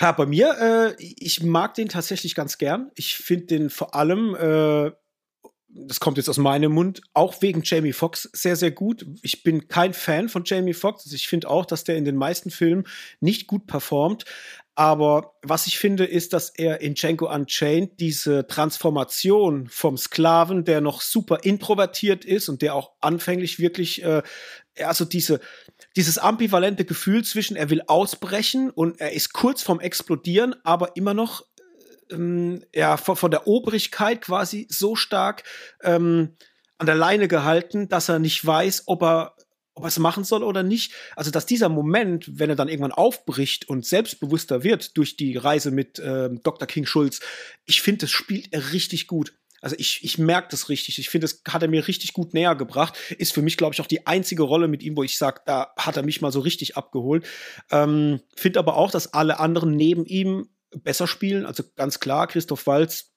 Ja, 0.00 0.12
bei 0.12 0.26
mir, 0.26 0.96
äh, 0.98 1.02
ich 1.18 1.42
mag 1.42 1.74
den 1.74 1.88
tatsächlich 1.88 2.34
ganz 2.34 2.58
gern. 2.58 2.90
Ich 2.94 3.16
finde 3.16 3.46
den 3.46 3.70
vor 3.70 3.94
allem 3.94 4.34
äh, 4.34 4.92
das 5.70 6.00
kommt 6.00 6.16
jetzt 6.16 6.28
aus 6.28 6.38
meinem 6.38 6.72
Mund, 6.72 7.02
auch 7.12 7.42
wegen 7.42 7.62
Jamie 7.62 7.92
Foxx 7.92 8.28
sehr, 8.32 8.56
sehr 8.56 8.70
gut. 8.70 9.06
Ich 9.22 9.42
bin 9.42 9.68
kein 9.68 9.92
Fan 9.92 10.28
von 10.28 10.42
Jamie 10.44 10.72
Foxx. 10.72 11.04
Also 11.04 11.14
ich 11.14 11.28
finde 11.28 11.50
auch, 11.50 11.66
dass 11.66 11.84
der 11.84 11.96
in 11.96 12.04
den 12.04 12.16
meisten 12.16 12.50
Filmen 12.50 12.84
nicht 13.20 13.46
gut 13.46 13.66
performt. 13.66 14.24
Aber 14.74 15.34
was 15.42 15.66
ich 15.66 15.78
finde, 15.78 16.04
ist, 16.04 16.32
dass 16.32 16.50
er 16.50 16.80
in 16.80 16.94
Django 16.94 17.32
Unchained 17.32 17.98
diese 17.98 18.46
Transformation 18.46 19.66
vom 19.68 19.98
Sklaven, 19.98 20.64
der 20.64 20.80
noch 20.80 21.00
super 21.00 21.40
introvertiert 21.42 22.24
ist 22.24 22.48
und 22.48 22.62
der 22.62 22.74
auch 22.74 22.92
anfänglich 23.00 23.58
wirklich, 23.58 24.04
äh, 24.04 24.22
also 24.78 25.04
diese, 25.04 25.40
dieses 25.96 26.18
ambivalente 26.18 26.84
Gefühl 26.84 27.24
zwischen, 27.24 27.56
er 27.56 27.70
will 27.70 27.82
ausbrechen 27.88 28.70
und 28.70 29.00
er 29.00 29.12
ist 29.12 29.32
kurz 29.32 29.62
vorm 29.62 29.80
Explodieren, 29.80 30.54
aber 30.62 30.96
immer 30.96 31.12
noch 31.12 31.44
ähm, 32.10 32.64
ja, 32.74 32.96
von, 32.96 33.16
von, 33.16 33.30
der 33.30 33.46
Obrigkeit 33.46 34.22
quasi 34.22 34.66
so 34.70 34.96
stark 34.96 35.44
ähm, 35.82 36.36
an 36.78 36.86
der 36.86 36.94
Leine 36.94 37.28
gehalten, 37.28 37.88
dass 37.88 38.08
er 38.08 38.18
nicht 38.18 38.44
weiß, 38.44 38.84
ob 38.86 39.02
er 39.02 39.34
ob 39.78 39.84
er 39.84 39.88
es 39.88 39.98
machen 40.00 40.24
soll 40.24 40.42
oder 40.42 40.64
nicht. 40.64 40.92
Also, 41.14 41.30
dass 41.30 41.46
dieser 41.46 41.68
Moment, 41.68 42.38
wenn 42.38 42.50
er 42.50 42.56
dann 42.56 42.68
irgendwann 42.68 42.90
aufbricht 42.90 43.68
und 43.68 43.86
selbstbewusster 43.86 44.64
wird 44.64 44.96
durch 44.96 45.16
die 45.16 45.36
Reise 45.36 45.70
mit 45.70 46.02
ähm, 46.04 46.40
Dr. 46.42 46.66
King 46.66 46.84
Schulz, 46.84 47.20
ich 47.64 47.80
finde, 47.80 48.00
das 48.00 48.10
spielt 48.10 48.52
er 48.52 48.72
richtig 48.72 49.06
gut. 49.06 49.34
Also 49.60 49.76
ich, 49.78 50.04
ich 50.04 50.18
merke 50.18 50.48
das 50.50 50.68
richtig. 50.68 50.98
Ich 50.98 51.10
finde, 51.10 51.26
das 51.26 51.42
hat 51.48 51.62
er 51.62 51.68
mir 51.68 51.88
richtig 51.88 52.12
gut 52.12 52.32
näher 52.32 52.54
gebracht. 52.54 52.96
Ist 53.18 53.32
für 53.32 53.42
mich, 53.42 53.56
glaube 53.56 53.74
ich, 53.74 53.80
auch 53.80 53.86
die 53.86 54.06
einzige 54.06 54.44
Rolle 54.44 54.68
mit 54.68 54.82
ihm, 54.82 54.96
wo 54.96 55.02
ich 55.02 55.18
sage, 55.18 55.40
da 55.46 55.72
hat 55.76 55.96
er 55.96 56.04
mich 56.04 56.20
mal 56.20 56.30
so 56.30 56.40
richtig 56.40 56.76
abgeholt. 56.76 57.26
Ähm, 57.70 58.20
finde 58.36 58.60
aber 58.60 58.76
auch, 58.76 58.90
dass 58.90 59.14
alle 59.14 59.40
anderen 59.40 59.72
neben 59.72 60.04
ihm 60.04 60.48
besser 60.70 61.06
spielen. 61.06 61.46
Also 61.46 61.62
ganz 61.76 62.00
klar, 62.00 62.26
Christoph 62.26 62.66
Walz 62.66 63.12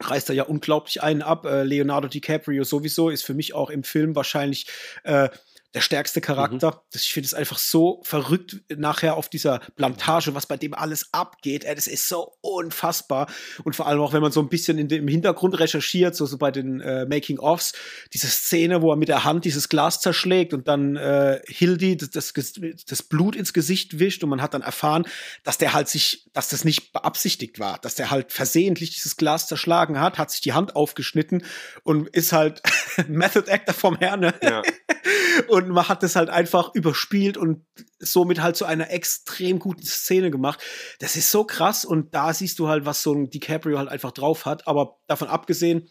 reißt 0.00 0.28
er 0.28 0.34
ja 0.34 0.44
unglaublich 0.44 1.02
einen 1.02 1.22
ab. 1.22 1.46
Äh, 1.46 1.62
Leonardo 1.62 2.08
DiCaprio 2.08 2.64
sowieso 2.64 3.10
ist 3.10 3.22
für 3.22 3.34
mich 3.34 3.54
auch 3.54 3.70
im 3.70 3.84
Film 3.84 4.16
wahrscheinlich 4.16 4.66
äh, 5.04 5.28
der 5.74 5.80
stärkste 5.80 6.20
Charakter. 6.20 6.70
Mhm. 6.70 6.76
Das, 6.92 7.02
ich 7.02 7.12
finde 7.12 7.26
es 7.26 7.34
einfach 7.34 7.58
so 7.58 8.00
verrückt 8.04 8.62
nachher 8.74 9.16
auf 9.16 9.28
dieser 9.28 9.58
Plantage, 9.76 10.34
was 10.34 10.46
bei 10.46 10.56
dem 10.56 10.72
alles 10.72 11.08
abgeht. 11.12 11.64
Ey, 11.64 11.74
das 11.74 11.88
ist 11.88 12.08
so 12.08 12.32
unfassbar. 12.40 13.28
Und 13.64 13.74
vor 13.74 13.86
allem 13.86 14.00
auch, 14.00 14.12
wenn 14.12 14.22
man 14.22 14.32
so 14.32 14.40
ein 14.40 14.48
bisschen 14.48 14.78
in 14.78 14.88
dem, 14.88 15.02
im 15.02 15.08
Hintergrund 15.08 15.58
recherchiert, 15.58 16.14
so, 16.14 16.26
so 16.26 16.38
bei 16.38 16.50
den 16.50 16.80
äh, 16.80 17.06
Making-ofs, 17.06 17.72
diese 18.12 18.28
Szene, 18.28 18.82
wo 18.82 18.92
er 18.92 18.96
mit 18.96 19.08
der 19.08 19.24
Hand 19.24 19.44
dieses 19.44 19.68
Glas 19.68 20.00
zerschlägt 20.00 20.54
und 20.54 20.68
dann 20.68 20.96
äh, 20.96 21.40
Hildy 21.46 21.96
das, 21.96 22.10
das, 22.32 22.52
das 22.86 23.02
Blut 23.02 23.34
ins 23.34 23.52
Gesicht 23.52 23.98
wischt 23.98 24.22
und 24.22 24.30
man 24.30 24.42
hat 24.42 24.54
dann 24.54 24.62
erfahren, 24.62 25.04
dass 25.42 25.58
der 25.58 25.72
halt 25.72 25.88
sich, 25.88 26.30
dass 26.32 26.48
das 26.48 26.64
nicht 26.64 26.92
beabsichtigt 26.92 27.58
war, 27.58 27.78
dass 27.78 27.96
der 27.96 28.10
halt 28.10 28.32
versehentlich 28.32 28.90
dieses 28.90 29.16
Glas 29.16 29.48
zerschlagen 29.48 30.00
hat, 30.00 30.18
hat 30.18 30.30
sich 30.30 30.40
die 30.40 30.52
Hand 30.52 30.76
aufgeschnitten 30.76 31.44
und 31.82 32.08
ist 32.08 32.32
halt 32.32 32.62
Method 33.08 33.50
Actor 33.50 33.74
vom 33.74 33.96
Herrn. 33.96 34.20
Ne? 34.20 34.34
Ja. 34.42 34.62
und 35.48 35.63
man 35.68 35.88
hat 35.88 36.02
das 36.02 36.16
halt 36.16 36.30
einfach 36.30 36.74
überspielt 36.74 37.36
und 37.36 37.64
somit 37.98 38.40
halt 38.40 38.56
zu 38.56 38.64
einer 38.64 38.90
extrem 38.90 39.58
guten 39.58 39.84
Szene 39.84 40.30
gemacht. 40.30 40.60
Das 40.98 41.16
ist 41.16 41.30
so 41.30 41.44
krass 41.44 41.84
und 41.84 42.14
da 42.14 42.32
siehst 42.32 42.58
du 42.58 42.68
halt, 42.68 42.84
was 42.84 43.02
so 43.02 43.12
ein 43.12 43.30
DiCaprio 43.30 43.78
halt 43.78 43.88
einfach 43.88 44.12
drauf 44.12 44.46
hat. 44.46 44.66
Aber 44.66 44.98
davon 45.06 45.28
abgesehen, 45.28 45.88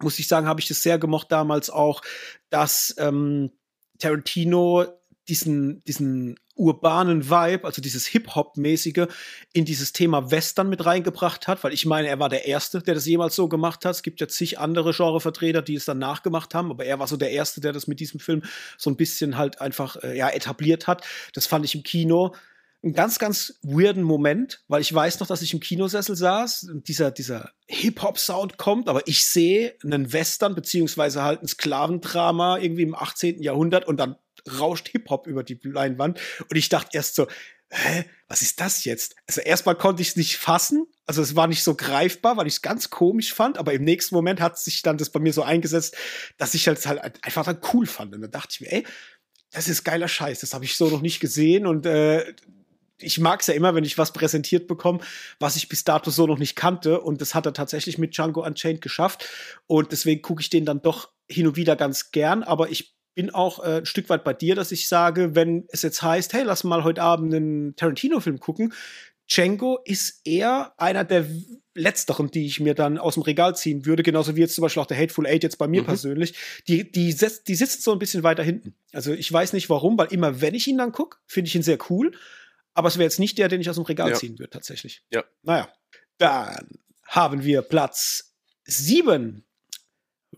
muss 0.00 0.18
ich 0.18 0.28
sagen, 0.28 0.46
habe 0.46 0.60
ich 0.60 0.68
das 0.68 0.82
sehr 0.82 0.98
gemocht 0.98 1.32
damals 1.32 1.70
auch, 1.70 2.02
dass 2.50 2.94
ähm, 2.98 3.50
Tarantino 3.98 4.86
diesen, 5.28 5.82
diesen 5.84 6.36
urbanen 6.54 7.30
Vibe, 7.30 7.64
also 7.64 7.80
dieses 7.80 8.06
Hip-Hop-mäßige, 8.06 9.06
in 9.52 9.64
dieses 9.64 9.92
Thema 9.92 10.30
Western 10.30 10.68
mit 10.68 10.84
reingebracht 10.84 11.46
hat, 11.46 11.62
weil 11.62 11.72
ich 11.72 11.86
meine, 11.86 12.08
er 12.08 12.18
war 12.18 12.28
der 12.28 12.46
Erste, 12.46 12.82
der 12.82 12.94
das 12.94 13.06
jemals 13.06 13.36
so 13.36 13.48
gemacht 13.48 13.84
hat. 13.84 13.94
Es 13.94 14.02
gibt 14.02 14.20
ja 14.20 14.28
zig 14.28 14.58
andere 14.58 14.92
Genrevertreter, 14.92 15.62
die 15.62 15.76
es 15.76 15.84
dann 15.84 15.98
nachgemacht 15.98 16.54
haben, 16.54 16.70
aber 16.70 16.84
er 16.84 16.98
war 16.98 17.06
so 17.06 17.16
der 17.16 17.30
Erste, 17.30 17.60
der 17.60 17.72
das 17.72 17.86
mit 17.86 18.00
diesem 18.00 18.20
Film 18.20 18.42
so 18.76 18.90
ein 18.90 18.96
bisschen 18.96 19.36
halt 19.36 19.60
einfach 19.60 19.96
äh, 20.02 20.16
ja, 20.16 20.28
etabliert 20.30 20.86
hat. 20.86 21.06
Das 21.34 21.46
fand 21.46 21.64
ich 21.64 21.74
im 21.74 21.82
Kino 21.82 22.34
einen 22.82 22.92
ganz, 22.92 23.18
ganz 23.18 23.58
weirden 23.62 24.04
Moment, 24.04 24.62
weil 24.68 24.80
ich 24.80 24.94
weiß 24.94 25.18
noch, 25.20 25.26
dass 25.26 25.42
ich 25.42 25.52
im 25.52 25.60
Kinosessel 25.60 26.14
saß, 26.14 26.64
und 26.70 26.88
dieser, 26.88 27.10
dieser 27.10 27.50
Hip-Hop-Sound 27.66 28.56
kommt, 28.56 28.88
aber 28.88 29.06
ich 29.06 29.26
sehe 29.26 29.74
einen 29.82 30.12
Western, 30.12 30.54
beziehungsweise 30.54 31.22
halt 31.22 31.42
ein 31.42 31.48
Sklavendrama 31.48 32.58
irgendwie 32.58 32.82
im 32.82 32.94
18. 32.94 33.42
Jahrhundert 33.42 33.88
und 33.88 33.98
dann 33.98 34.16
rauscht 34.58 34.88
Hip-Hop 34.88 35.26
über 35.26 35.42
die 35.42 35.58
Leinwand. 35.62 36.20
Und 36.48 36.56
ich 36.56 36.68
dachte 36.68 36.90
erst 36.92 37.14
so, 37.14 37.26
hä, 37.70 38.04
was 38.28 38.42
ist 38.42 38.60
das 38.60 38.84
jetzt? 38.84 39.16
Also 39.26 39.40
erstmal 39.40 39.74
konnte 39.74 40.02
ich 40.02 40.08
es 40.08 40.16
nicht 40.16 40.36
fassen. 40.36 40.86
Also 41.06 41.22
es 41.22 41.36
war 41.36 41.46
nicht 41.46 41.62
so 41.62 41.74
greifbar, 41.74 42.36
weil 42.36 42.46
ich 42.46 42.54
es 42.54 42.62
ganz 42.62 42.90
komisch 42.90 43.32
fand. 43.32 43.58
Aber 43.58 43.72
im 43.72 43.84
nächsten 43.84 44.14
Moment 44.14 44.40
hat 44.40 44.58
sich 44.58 44.82
dann 44.82 44.98
das 44.98 45.10
bei 45.10 45.20
mir 45.20 45.32
so 45.32 45.42
eingesetzt, 45.42 45.96
dass 46.36 46.54
ich 46.54 46.66
es 46.66 46.86
halt 46.86 47.24
einfach 47.24 47.44
dann 47.44 47.60
cool 47.72 47.86
fand. 47.86 48.14
Und 48.14 48.22
dann 48.22 48.30
dachte 48.30 48.48
ich 48.52 48.60
mir, 48.60 48.72
ey, 48.72 48.86
das 49.50 49.68
ist 49.68 49.84
geiler 49.84 50.08
Scheiß. 50.08 50.40
Das 50.40 50.54
habe 50.54 50.64
ich 50.64 50.76
so 50.76 50.88
noch 50.88 51.00
nicht 51.00 51.20
gesehen. 51.20 51.66
Und 51.66 51.86
äh, 51.86 52.34
ich 53.00 53.18
mag 53.20 53.40
es 53.40 53.46
ja 53.46 53.54
immer, 53.54 53.74
wenn 53.74 53.84
ich 53.84 53.96
was 53.96 54.12
präsentiert 54.12 54.66
bekomme, 54.66 55.00
was 55.38 55.56
ich 55.56 55.68
bis 55.68 55.84
dato 55.84 56.10
so 56.10 56.26
noch 56.26 56.38
nicht 56.38 56.56
kannte. 56.56 57.00
Und 57.00 57.20
das 57.20 57.34
hat 57.34 57.46
er 57.46 57.54
tatsächlich 57.54 57.96
mit 57.96 58.16
Django 58.16 58.44
Unchained 58.44 58.80
geschafft. 58.80 59.26
Und 59.66 59.92
deswegen 59.92 60.20
gucke 60.20 60.42
ich 60.42 60.50
den 60.50 60.66
dann 60.66 60.82
doch 60.82 61.10
hin 61.30 61.46
und 61.46 61.56
wieder 61.56 61.76
ganz 61.76 62.10
gern. 62.10 62.42
Aber 62.42 62.70
ich 62.70 62.97
bin 63.18 63.30
auch 63.30 63.58
äh, 63.64 63.78
ein 63.78 63.84
Stück 63.84 64.08
weit 64.10 64.22
bei 64.22 64.32
dir, 64.32 64.54
dass 64.54 64.70
ich 64.70 64.86
sage, 64.86 65.34
wenn 65.34 65.66
es 65.72 65.82
jetzt 65.82 66.02
heißt, 66.02 66.32
hey, 66.34 66.44
lass 66.44 66.62
mal 66.62 66.84
heute 66.84 67.02
Abend 67.02 67.34
einen 67.34 67.74
Tarantino-Film 67.74 68.38
gucken, 68.38 68.72
Django 69.28 69.80
ist 69.84 70.20
eher 70.24 70.72
einer 70.76 71.02
der 71.02 71.26
letzteren, 71.74 72.30
die 72.30 72.46
ich 72.46 72.60
mir 72.60 72.74
dann 72.74 72.96
aus 72.96 73.14
dem 73.14 73.24
Regal 73.24 73.56
ziehen 73.56 73.84
würde, 73.86 74.04
genauso 74.04 74.36
wie 74.36 74.40
jetzt 74.40 74.54
zum 74.54 74.62
Beispiel 74.62 74.80
auch 74.80 74.86
der 74.86 74.98
Hateful 74.98 75.26
Eight 75.26 75.42
jetzt 75.42 75.58
bei 75.58 75.66
mir 75.66 75.82
mhm. 75.82 75.86
persönlich. 75.86 76.34
Die, 76.68 76.92
die, 76.92 77.12
die 77.12 77.54
sitzen 77.56 77.82
so 77.82 77.90
ein 77.90 77.98
bisschen 77.98 78.22
weiter 78.22 78.44
hinten. 78.44 78.76
Also 78.92 79.12
ich 79.12 79.32
weiß 79.32 79.52
nicht 79.52 79.68
warum, 79.68 79.98
weil 79.98 80.12
immer 80.12 80.40
wenn 80.40 80.54
ich 80.54 80.68
ihn 80.68 80.78
dann 80.78 80.92
gucke, 80.92 81.16
finde 81.26 81.48
ich 81.48 81.56
ihn 81.56 81.64
sehr 81.64 81.78
cool. 81.90 82.12
Aber 82.72 82.86
es 82.86 82.98
wäre 82.98 83.04
jetzt 83.04 83.18
nicht 83.18 83.36
der, 83.38 83.48
den 83.48 83.60
ich 83.60 83.68
aus 83.68 83.74
dem 83.74 83.84
Regal 83.84 84.10
ja. 84.10 84.14
ziehen 84.14 84.38
würde, 84.38 84.50
tatsächlich. 84.50 85.02
Ja. 85.12 85.24
Naja. 85.42 85.68
Dann 86.18 86.68
haben 87.02 87.42
wir 87.42 87.62
Platz 87.62 88.36
sieben 88.62 89.44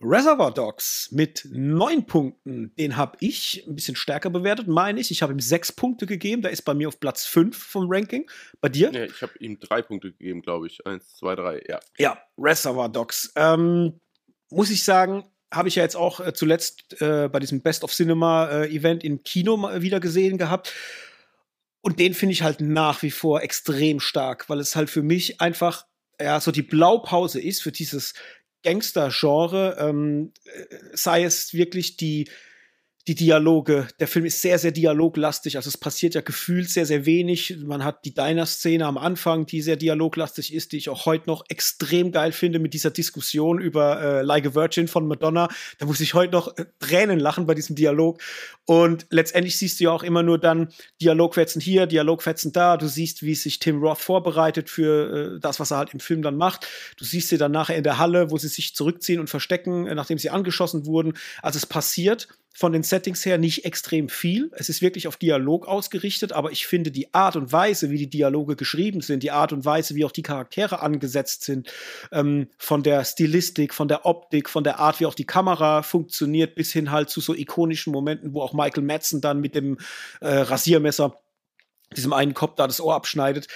Reservoir 0.03 0.53
Dogs 0.53 1.09
mit 1.13 1.47
neun 1.51 2.07
Punkten, 2.07 2.75
den 2.77 2.97
habe 2.97 3.19
ich 3.21 3.65
ein 3.69 3.75
bisschen 3.75 3.97
stärker 3.97 4.31
bewertet, 4.31 4.67
meine 4.67 4.99
ich. 4.99 5.11
Ich 5.11 5.23
habe 5.23 5.33
ihm 5.33 5.41
sechs 5.41 5.73
Punkte 5.73 6.07
gegeben, 6.07 6.41
der 6.41 6.53
ist 6.53 6.63
bei 6.63 6.73
mir 6.73 6.89
auf 6.89 7.01
Platz 7.01 7.27
fünf 7.27 7.57
vom 7.59 7.87
Ranking. 7.89 8.29
Bei 8.63 8.71
dir? 8.71 8.91
Nee, 8.91 9.05
ich 9.05 9.21
habe 9.21 9.33
ihm 9.41 9.59
drei 9.59 9.83
Punkte 9.83 10.13
gegeben, 10.13 10.41
glaube 10.41 10.69
ich. 10.69 10.87
Eins, 10.87 11.17
zwei, 11.17 11.35
drei, 11.35 11.63
ja. 11.69 11.81
Ja, 11.99 12.19
Reservoir 12.39 12.89
Dogs. 12.89 13.31
Ähm, 13.37 14.01
muss 14.51 14.71
ich 14.71 14.85
sagen, 14.85 15.25
habe 15.53 15.69
ich 15.69 15.75
ja 15.75 15.83
jetzt 15.83 15.97
auch 15.97 16.21
äh, 16.21 16.33
zuletzt 16.33 17.01
äh, 17.03 17.29
bei 17.29 17.39
diesem 17.39 17.61
Best 17.61 17.85
of 17.85 17.93
Cinema 17.93 18.49
äh, 18.49 18.75
Event 18.75 19.05
im 19.05 19.23
Kino 19.23 19.59
mal 19.59 19.83
wieder 19.83 20.01
gesehen 20.01 20.39
gehabt. 20.39 20.73
Und 21.83 21.99
den 21.99 22.15
finde 22.15 22.33
ich 22.33 22.43
halt 22.43 22.61
nach 22.61 23.03
wie 23.03 23.11
vor 23.11 23.43
extrem 23.43 24.01
stark, 24.01 24.49
weil 24.49 24.61
es 24.61 24.77
halt 24.77 24.89
für 24.89 25.03
mich 25.03 25.41
einfach 25.41 25.87
ja, 26.21 26.41
so 26.41 26.53
die 26.53 26.63
Blaupause 26.63 27.41
ist 27.41 27.63
für 27.63 27.73
dieses 27.73 28.15
Gangster-Genre, 28.63 29.77
ähm, 29.79 30.33
äh, 30.45 30.77
sei 30.95 31.25
es 31.25 31.55
wirklich 31.55 31.97
die 31.97 32.29
die 33.09 33.15
Dialoge. 33.15 33.89
Der 33.99 34.09
Film 34.09 34.27
ist 34.27 34.43
sehr, 34.43 34.59
sehr 34.59 34.73
dialoglastig. 34.73 35.57
Also 35.57 35.69
es 35.69 35.79
passiert 35.79 36.15
ja 36.15 36.21
gefühlt 36.21 36.69
sehr, 36.69 36.85
sehr 36.85 37.07
wenig. 37.07 37.57
Man 37.65 37.83
hat 37.83 38.05
die 38.05 38.13
Diner-Szene 38.13 38.85
am 38.85 38.99
Anfang, 38.99 39.47
die 39.47 39.63
sehr 39.63 39.77
dialoglastig 39.77 40.53
ist, 40.53 40.73
die 40.73 40.77
ich 40.77 40.91
auch 40.91 41.07
heute 41.07 41.27
noch 41.27 41.45
extrem 41.49 42.13
geil 42.13 42.33
finde 42.33 42.59
mit 42.59 42.75
dieser 42.75 42.91
Diskussion 42.91 43.59
über 43.59 44.01
äh, 44.03 44.23
Like 44.23 44.47
a 44.47 44.55
Virgin 44.55 44.87
von 44.87 45.09
Madonna. 45.09 45.49
Da 45.79 45.87
muss 45.87 46.01
ich 46.01 46.13
heute 46.13 46.33
noch 46.33 46.57
äh, 46.59 46.67
Tränen 46.79 47.19
lachen 47.19 47.47
bei 47.47 47.55
diesem 47.55 47.75
Dialog. 47.75 48.21
Und 48.67 49.07
letztendlich 49.09 49.57
siehst 49.57 49.81
du 49.81 49.85
ja 49.85 49.91
auch 49.93 50.03
immer 50.03 50.23
nur 50.23 50.39
dann 50.39 50.69
Dialogfetzen 51.01 51.61
hier, 51.61 51.87
Dialogfetzen 51.87 52.53
da. 52.53 52.77
Du 52.77 52.87
siehst, 52.87 53.23
wie 53.23 53.35
sich 53.35 53.61
Tim 53.61 53.83
Roth 53.83 53.99
vorbereitet 53.99 54.69
für 54.69 55.37
äh, 55.37 55.41
das, 55.41 55.59
was 55.59 55.71
er 55.71 55.79
halt 55.79 55.95
im 55.95 56.01
Film 56.01 56.21
dann 56.21 56.37
macht. 56.37 56.67
Du 56.99 57.07
siehst 57.07 57.31
sie 57.31 57.39
dann 57.39 57.53
nachher 57.53 57.77
in 57.77 57.83
der 57.83 57.97
Halle, 57.97 58.31
wo 58.31 58.37
sie 58.37 58.49
sich 58.49 58.75
zurückziehen 58.75 59.21
und 59.21 59.31
verstecken, 59.31 59.87
äh, 59.87 59.95
nachdem 59.95 60.19
sie 60.19 60.29
angeschossen 60.29 60.85
wurden. 60.85 61.15
Also 61.41 61.57
es 61.57 61.65
passiert 61.65 62.29
von 62.53 62.73
den 62.73 62.83
Settings 62.83 63.25
her 63.25 63.39
nicht 63.39 63.65
extrem 63.65 64.09
viel. 64.09 64.51
Es 64.55 64.69
ist 64.69 64.83
wirklich 64.83 65.07
auf 65.07 65.17
Dialog 65.17 65.67
ausgerichtet, 65.67 66.33
aber 66.33 66.51
ich 66.51 66.67
finde 66.67 66.91
die 66.91 67.15
Art 67.15 67.37
und 67.37 67.53
Weise, 67.53 67.91
wie 67.91 67.99
die 67.99 68.11
Dialoge 68.11 68.57
geschrieben 68.57 69.01
sind, 69.01 69.23
die 69.23 69.31
Art 69.31 69.53
und 69.53 69.65
Weise, 69.65 69.95
wie 69.95 70.05
auch 70.05 70.13
die 70.13 70.23
Charaktere 70.23 70.81
angesetzt 70.81 71.45
sind, 71.45 71.73
ähm, 72.13 72.49
von 72.59 72.83
der 72.83 73.05
Stilistik, 73.05 73.73
von 73.73 73.89
der 73.89 74.05
Optik, 74.05 74.51
von 74.51 74.65
der 74.65 74.79
Art, 74.81 75.01
wie 75.01 75.07
auch 75.07 75.15
die 75.15 75.27
Kamera 75.27 75.83
funktioniert, 75.83 76.55
bis 76.55 76.73
hin 76.73 76.91
halt 76.91 77.09
zu 77.09 77.21
so 77.21 77.35
ikonischen 77.35 77.93
Momenten, 77.93 78.35
wo 78.35 78.43
auch 78.43 78.53
Michael 78.53 78.83
Madsen 78.83 79.21
dann 79.21 79.41
mit 79.41 79.55
dem 79.55 79.79
äh, 80.21 80.29
Rasiermesser 80.29 81.17
diesem 81.97 82.13
einen 82.13 82.35
Kopf 82.35 82.57
da 82.57 82.67
das 82.67 82.81
Ohr 82.81 82.95
abschneidet. 82.95 83.49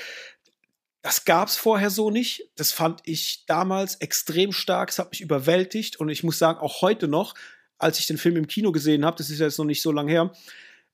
Das 1.02 1.24
gab's 1.24 1.56
vorher 1.56 1.90
so 1.90 2.10
nicht. 2.10 2.50
Das 2.56 2.72
fand 2.72 3.02
ich 3.04 3.44
damals 3.46 3.96
extrem 3.96 4.52
stark. 4.52 4.88
Es 4.88 4.98
hat 4.98 5.10
mich 5.10 5.20
überwältigt 5.20 5.96
und 5.96 6.08
ich 6.08 6.24
muss 6.24 6.38
sagen, 6.38 6.58
auch 6.58 6.80
heute 6.80 7.08
noch 7.08 7.34
als 7.78 7.98
ich 7.98 8.06
den 8.06 8.18
Film 8.18 8.36
im 8.36 8.46
Kino 8.46 8.72
gesehen 8.72 9.04
habe, 9.04 9.16
das 9.16 9.30
ist 9.30 9.40
jetzt 9.40 9.58
noch 9.58 9.64
nicht 9.64 9.82
so 9.82 9.92
lange 9.92 10.10
her, 10.10 10.32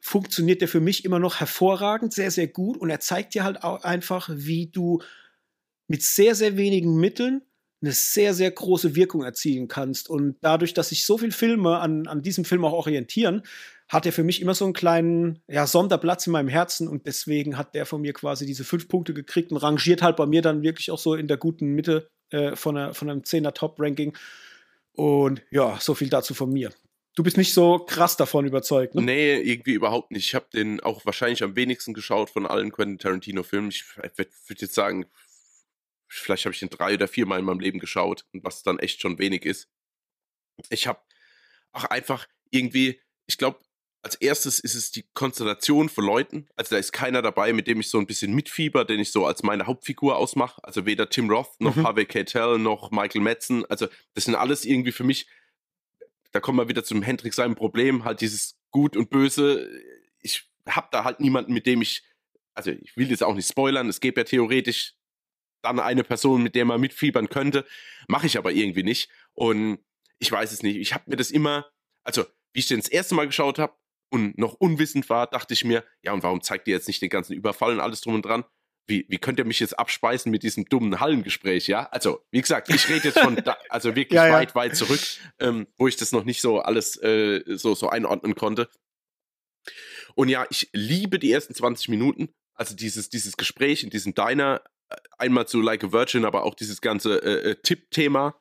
funktioniert 0.01 0.61
der 0.61 0.69
für 0.69 0.81
mich 0.81 1.05
immer 1.05 1.19
noch 1.19 1.41
hervorragend, 1.41 2.13
sehr, 2.13 2.31
sehr 2.31 2.49
gut. 2.49 2.79
Und 2.79 2.91
er 2.91 3.01
zeigt 3.01 3.35
dir 3.35 3.45
halt 3.45 3.63
auch 3.63 3.85
einfach, 3.85 4.31
wie 4.33 4.67
du 4.67 5.03
mit 5.89 6.03
sehr, 6.03 6.35
sehr 6.35 6.57
wenigen 6.57 6.99
Mitteln 6.99 7.43
eine 7.83 7.93
sehr, 7.93 8.35
sehr 8.35 8.51
große 8.51 8.95
Wirkung 8.95 9.25
erzielen 9.25 9.69
kannst. 9.69 10.11
Und 10.11 10.37
dadurch, 10.43 10.75
dass 10.75 10.91
sich 10.91 11.05
so 11.05 11.19
viele 11.19 11.33
Filme 11.33 11.79
an, 11.79 12.07
an 12.07 12.23
diesem 12.23 12.45
Film 12.45 12.65
auch 12.65 12.73
orientieren, 12.73 13.43
hat 13.89 14.07
er 14.07 14.13
für 14.13 14.23
mich 14.23 14.41
immer 14.41 14.55
so 14.55 14.65
einen 14.65 14.75
kleinen 14.75 15.41
ja, 15.49 15.67
Sonderplatz 15.67 16.27
in 16.27 16.33
meinem 16.33 16.49
Herzen 16.49 16.87
und 16.89 17.07
deswegen 17.07 17.57
hat 17.57 17.75
der 17.75 17.87
von 17.87 18.03
mir 18.03 18.13
quasi 18.13 18.47
diese 18.47 18.65
fünf 18.65 18.87
Punkte 18.87 19.15
gekriegt 19.15 19.51
und 19.51 19.57
rangiert 19.57 20.03
halt 20.03 20.17
bei 20.17 20.27
mir 20.27 20.43
dann 20.43 20.63
wirklich 20.63 20.91
auch 20.91 20.99
so 20.99 21.15
in 21.15 21.27
der 21.27 21.39
guten 21.39 21.75
Mitte 21.75 22.09
äh, 22.31 22.55
von, 22.55 22.77
einer, 22.77 22.95
von 22.95 23.11
einem 23.11 23.23
10er 23.23 23.53
Top-Ranking. 23.53 24.17
Und 25.01 25.43
ja, 25.51 25.81
so 25.81 25.95
viel 25.95 26.11
dazu 26.11 26.35
von 26.35 26.53
mir. 26.53 26.75
Du 27.17 27.23
bist 27.23 27.39
nicht 27.39 27.55
so 27.55 27.79
krass 27.79 28.19
davon 28.19 28.45
überzeugt, 28.45 28.95
ne? 28.95 29.01
Nee, 29.01 29.41
irgendwie 29.41 29.73
überhaupt 29.73 30.11
nicht. 30.11 30.27
Ich 30.27 30.35
habe 30.35 30.49
den 30.53 30.81
auch 30.81 31.07
wahrscheinlich 31.07 31.43
am 31.43 31.57
wenigsten 31.57 31.95
geschaut 31.95 32.29
von 32.29 32.45
allen 32.45 32.71
Quentin 32.71 32.99
Tarantino-Filmen. 32.99 33.71
Ich 33.71 33.97
würde 33.97 34.31
jetzt 34.61 34.75
sagen, 34.75 35.07
vielleicht 36.07 36.45
habe 36.45 36.53
ich 36.53 36.61
den 36.61 36.69
drei 36.69 36.93
oder 36.93 37.09
viermal 37.09 37.39
in 37.39 37.47
meinem 37.47 37.61
Leben 37.61 37.79
geschaut, 37.79 38.27
was 38.35 38.63
dann 38.63 38.79
echt 38.79 39.01
schon 39.01 39.19
wenig 39.19 39.47
ist. 39.47 39.71
Ich 40.69 40.87
habe 40.87 41.01
auch 41.73 41.85
einfach 41.85 42.29
irgendwie, 42.51 43.01
ich 43.25 43.39
glaube, 43.39 43.59
als 44.03 44.15
erstes 44.15 44.61
ist 44.61 44.75
es 44.75 44.91
die 44.91 45.05
Konstellation 45.13 45.89
von 45.89 46.05
Leuten. 46.05 46.49
Also 46.57 46.75
da 46.75 46.79
ist 46.79 46.93
keiner 46.93 47.21
dabei, 47.21 47.53
mit 47.53 47.67
dem 47.67 47.81
ich 47.81 47.91
so 47.91 47.99
ein 47.99 48.07
bisschen 48.07 48.35
mitfieber, 48.35 48.85
den 48.85 48.99
ich 48.99 49.13
so 49.13 49.27
als 49.27 49.43
meine 49.43 49.67
Hauptfigur 49.67 50.17
ausmache. 50.17 50.63
Also 50.65 50.87
weder 50.87 51.11
Tim 51.11 51.29
Roth 51.29 51.61
noch 51.61 51.77
mhm. 51.77 51.87
Harvey 51.87 52.07
Keitel 52.07 52.59
noch 52.59 52.91
Michael 52.91 53.21
Madsen. 53.21 53.67
Also 53.67 53.89
das 54.15 54.25
sind 54.25 54.37
alles 54.37 54.65
irgendwie 54.65 54.93
für 54.93 55.05
mich, 55.05 55.27
da 56.33 56.41
kommen 56.41 56.59
wir 56.59 56.69
wieder 56.69 56.83
zum 56.83 57.03
Hendrik 57.03 57.35
seinem 57.35 57.57
Problem, 57.57 58.05
halt 58.05 58.23
dieses 58.23 58.57
Gut 58.71 58.97
und 58.97 59.11
Böse. 59.11 59.69
Ich 60.21 60.49
habe 60.67 60.89
da 60.91 61.05
halt 61.05 61.21
niemanden, 61.21 61.53
mit 61.53 61.67
dem 61.67 61.83
ich, 61.83 62.03
also 62.55 62.71
ich 62.71 62.97
will 62.97 63.11
jetzt 63.11 63.23
auch 63.23 63.35
nicht 63.35 63.49
spoilern, 63.49 63.89
es 63.89 64.01
gäbe 64.01 64.21
ja 64.21 64.25
theoretisch 64.25 64.95
dann 65.61 65.79
eine 65.79 66.05
Person, 66.05 66.43
mit 66.43 66.55
der 66.55 66.65
man 66.65 66.81
mitfiebern 66.81 67.29
könnte. 67.29 67.67
Mache 68.09 68.27
ich 68.27 68.39
aber 68.39 68.51
irgendwie 68.53 68.83
nicht. 68.83 69.11
Und 69.35 69.79
ich 70.19 70.33
weiß 70.33 70.53
es 70.53 70.63
nicht. 70.63 70.77
Ich 70.77 70.95
habe 70.95 71.05
mir 71.07 71.17
das 71.17 71.31
immer, 71.31 71.67
also 72.03 72.25
wie 72.55 72.61
ich 72.61 72.67
den 72.67 72.81
das 72.81 72.89
erste 72.89 73.15
Mal 73.15 73.27
geschaut 73.27 73.59
habe, 73.59 73.75
und 74.11 74.37
noch 74.39 74.55
unwissend 74.55 75.09
war, 75.09 75.27
dachte 75.27 75.55
ich 75.55 75.65
mir, 75.65 75.85
ja, 76.03 76.13
und 76.13 76.23
warum 76.23 76.43
zeigt 76.43 76.69
ihr 76.69 76.75
jetzt 76.75 76.89
nicht 76.89 77.01
den 77.01 77.11
ganzen 77.11 77.33
Überfall 77.33 77.73
und 77.73 77.81
alles 77.81 78.01
drum 78.01 78.15
und 78.15 78.23
dran? 78.23 78.45
Wie, 78.87 79.07
wie 79.09 79.19
könnt 79.19 79.39
ihr 79.39 79.45
mich 79.45 79.61
jetzt 79.61 79.79
abspeisen 79.79 80.33
mit 80.33 80.43
diesem 80.43 80.65
dummen 80.65 80.99
Hallengespräch, 80.99 81.69
ja? 81.69 81.85
Also, 81.93 82.25
wie 82.33 82.41
gesagt, 82.41 82.69
ich 82.71 82.89
rede 82.89 83.09
jetzt 83.09 83.21
von, 83.21 83.37
da, 83.37 83.57
also 83.69 83.95
wirklich 83.95 84.17
ja, 84.17 84.27
ja. 84.27 84.33
weit, 84.33 84.55
weit 84.57 84.77
zurück, 84.77 85.01
ähm, 85.39 85.69
wo 85.77 85.87
ich 85.87 85.97
das 85.97 86.11
noch 86.11 86.25
nicht 86.25 86.41
so 86.41 86.61
alles 86.61 86.97
äh, 86.97 87.43
so, 87.47 87.75
so 87.75 87.89
einordnen 87.89 88.35
konnte. 88.35 88.69
Und 90.17 90.29
ja, 90.29 90.45
ich 90.51 90.69
liebe 90.73 91.21
die 91.21 91.31
ersten 91.31 91.55
20 91.55 91.89
Minuten, 91.89 92.35
also 92.55 92.75
dieses, 92.75 93.11
dieses 93.11 93.37
Gespräch 93.37 93.85
in 93.85 93.91
diesem 93.91 94.15
Diner, 94.15 94.63
äh, 94.89 94.97
einmal 95.19 95.47
zu 95.47 95.61
Like 95.61 95.85
a 95.85 95.93
Virgin, 95.93 96.25
aber 96.25 96.43
auch 96.43 96.55
dieses 96.55 96.81
ganze 96.81 97.23
äh, 97.23 97.51
äh 97.51 97.57
Tipp-Thema, 97.63 98.41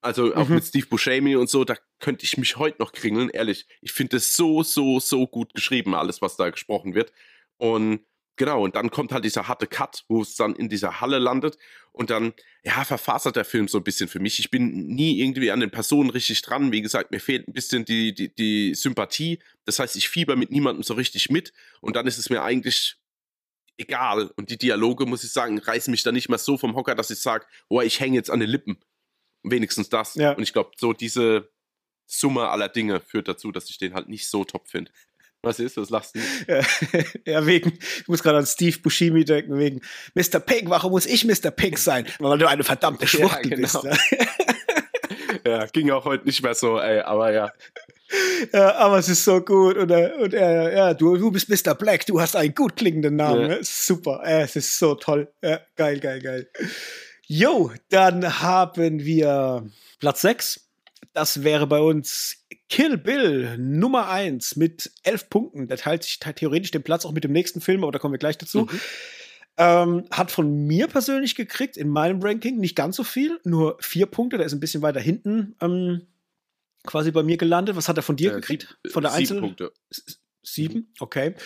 also 0.00 0.34
auch 0.34 0.48
mhm. 0.48 0.56
mit 0.56 0.64
Steve 0.64 0.86
Buscemi 0.86 1.36
und 1.36 1.50
so, 1.50 1.64
da 1.64 1.76
könnte 1.98 2.24
ich 2.24 2.38
mich 2.38 2.56
heute 2.56 2.78
noch 2.80 2.92
kringeln, 2.92 3.28
ehrlich. 3.28 3.66
Ich 3.82 3.92
finde 3.92 4.16
es 4.16 4.34
so, 4.34 4.62
so, 4.62 4.98
so 4.98 5.26
gut 5.26 5.54
geschrieben, 5.54 5.94
alles, 5.94 6.22
was 6.22 6.36
da 6.36 6.48
gesprochen 6.50 6.94
wird. 6.94 7.12
Und 7.58 8.00
genau, 8.36 8.64
und 8.64 8.76
dann 8.76 8.90
kommt 8.90 9.12
halt 9.12 9.24
dieser 9.24 9.48
harte 9.48 9.66
Cut, 9.66 10.04
wo 10.08 10.22
es 10.22 10.36
dann 10.36 10.54
in 10.54 10.70
dieser 10.70 11.00
Halle 11.00 11.18
landet. 11.18 11.58
Und 11.92 12.08
dann, 12.08 12.32
ja, 12.64 12.84
verfasert 12.84 13.36
der 13.36 13.44
Film 13.44 13.68
so 13.68 13.78
ein 13.78 13.84
bisschen 13.84 14.08
für 14.08 14.20
mich. 14.20 14.38
Ich 14.38 14.50
bin 14.50 14.86
nie 14.86 15.20
irgendwie 15.20 15.50
an 15.50 15.60
den 15.60 15.70
Personen 15.70 16.08
richtig 16.08 16.40
dran. 16.40 16.72
Wie 16.72 16.80
gesagt, 16.80 17.10
mir 17.10 17.20
fehlt 17.20 17.46
ein 17.46 17.52
bisschen 17.52 17.84
die, 17.84 18.14
die, 18.14 18.34
die 18.34 18.74
Sympathie. 18.74 19.40
Das 19.66 19.78
heißt, 19.78 19.96
ich 19.96 20.08
fieber 20.08 20.36
mit 20.36 20.50
niemandem 20.50 20.82
so 20.82 20.94
richtig 20.94 21.30
mit. 21.30 21.52
Und 21.82 21.96
dann 21.96 22.06
ist 22.06 22.16
es 22.16 22.30
mir 22.30 22.42
eigentlich 22.42 22.96
egal. 23.76 24.30
Und 24.36 24.50
die 24.50 24.58
Dialoge, 24.58 25.04
muss 25.04 25.24
ich 25.24 25.32
sagen, 25.32 25.58
reißen 25.58 25.90
mich 25.90 26.04
da 26.04 26.12
nicht 26.12 26.28
mehr 26.28 26.38
so 26.38 26.56
vom 26.56 26.74
Hocker, 26.76 26.94
dass 26.94 27.10
ich 27.10 27.18
sage, 27.18 27.46
oh, 27.68 27.80
ich 27.80 28.00
hänge 28.00 28.16
jetzt 28.16 28.30
an 28.30 28.40
den 28.40 28.48
Lippen. 28.48 28.78
Wenigstens 29.42 29.88
das. 29.88 30.14
Ja. 30.14 30.32
Und 30.32 30.42
ich 30.42 30.52
glaube, 30.52 30.72
so 30.76 30.92
diese 30.92 31.50
Summe 32.06 32.48
aller 32.48 32.68
Dinge 32.68 33.00
führt 33.00 33.28
dazu, 33.28 33.52
dass 33.52 33.70
ich 33.70 33.78
den 33.78 33.94
halt 33.94 34.08
nicht 34.08 34.28
so 34.28 34.44
top 34.44 34.68
finde. 34.68 34.90
Was 35.42 35.58
ist, 35.58 35.78
was 35.78 35.88
lachst 35.88 36.16
du? 36.16 36.20
Ja, 36.46 36.60
ja, 37.24 37.46
wegen, 37.46 37.72
ich 37.72 38.08
muss 38.08 38.22
gerade 38.22 38.38
an 38.38 38.46
Steve 38.46 38.78
Buscemi 38.78 39.24
denken, 39.24 39.58
wegen 39.58 39.80
Mr. 40.14 40.38
Pink, 40.38 40.68
warum 40.68 40.92
muss 40.92 41.06
ich 41.06 41.24
Mr. 41.24 41.50
Pink 41.50 41.78
sein? 41.78 42.06
Weil 42.18 42.36
du 42.36 42.46
eine 42.46 42.62
verdammte 42.62 43.06
Schwuchtel 43.06 43.50
ja, 43.50 43.56
genau. 43.56 43.82
bist. 43.82 44.10
ja, 45.46 45.66
ging 45.66 45.90
auch 45.90 46.04
heute 46.04 46.26
nicht 46.26 46.42
mehr 46.42 46.54
so, 46.54 46.78
ey, 46.78 47.00
aber 47.00 47.32
ja. 47.32 47.52
Ja, 48.52 48.74
aber 48.74 48.98
es 48.98 49.08
ist 49.08 49.24
so 49.24 49.40
gut. 49.40 49.76
Und, 49.76 49.90
und 49.90 50.34
äh, 50.34 50.76
ja, 50.76 50.94
du, 50.94 51.16
du 51.16 51.30
bist 51.30 51.48
Mr. 51.48 51.74
Black, 51.74 52.04
du 52.06 52.20
hast 52.20 52.36
einen 52.36 52.54
gut 52.54 52.76
klingenden 52.76 53.16
Namen. 53.16 53.42
Ja. 53.42 53.48
Ne? 53.48 53.58
Super, 53.62 54.20
äh, 54.24 54.42
es 54.42 54.56
ist 54.56 54.78
so 54.78 54.94
toll. 54.94 55.32
Ja, 55.42 55.60
geil, 55.76 56.00
geil, 56.00 56.20
geil. 56.20 56.50
Jo, 57.32 57.70
dann 57.90 58.40
haben 58.40 59.04
wir 59.04 59.64
Platz 60.00 60.22
6. 60.22 60.68
Das 61.12 61.44
wäre 61.44 61.68
bei 61.68 61.78
uns 61.78 62.44
Kill 62.68 62.98
Bill 62.98 63.56
Nummer 63.56 64.08
1 64.08 64.56
mit 64.56 64.90
11 65.04 65.30
Punkten. 65.30 65.68
Der 65.68 65.76
teilt 65.76 66.02
sich 66.02 66.18
theoretisch 66.18 66.72
den 66.72 66.82
Platz 66.82 67.06
auch 67.06 67.12
mit 67.12 67.22
dem 67.22 67.30
nächsten 67.30 67.60
Film, 67.60 67.84
aber 67.84 67.92
da 67.92 68.00
kommen 68.00 68.14
wir 68.14 68.18
gleich 68.18 68.36
dazu. 68.36 68.62
Mhm. 68.62 68.80
Ähm, 69.58 70.04
hat 70.10 70.32
von 70.32 70.66
mir 70.66 70.88
persönlich 70.88 71.36
gekriegt 71.36 71.76
in 71.76 71.88
meinem 71.88 72.20
Ranking 72.20 72.58
nicht 72.58 72.74
ganz 72.74 72.96
so 72.96 73.04
viel, 73.04 73.38
nur 73.44 73.76
vier 73.80 74.06
Punkte. 74.06 74.36
Der 74.36 74.46
ist 74.46 74.52
ein 74.52 74.58
bisschen 74.58 74.82
weiter 74.82 74.98
hinten 74.98 75.54
ähm, 75.60 76.08
quasi 76.84 77.12
bei 77.12 77.22
mir 77.22 77.36
gelandet. 77.36 77.76
Was 77.76 77.88
hat 77.88 77.96
er 77.96 78.02
von 78.02 78.16
dir 78.16 78.32
äh, 78.32 78.34
gekriegt? 78.40 78.76
Von 78.90 79.04
der 79.04 79.12
Einzel? 79.12 79.36
Sieben 79.36 79.40
Punkte. 79.40 79.72
Sieben, 80.42 80.92
okay. 80.98 81.36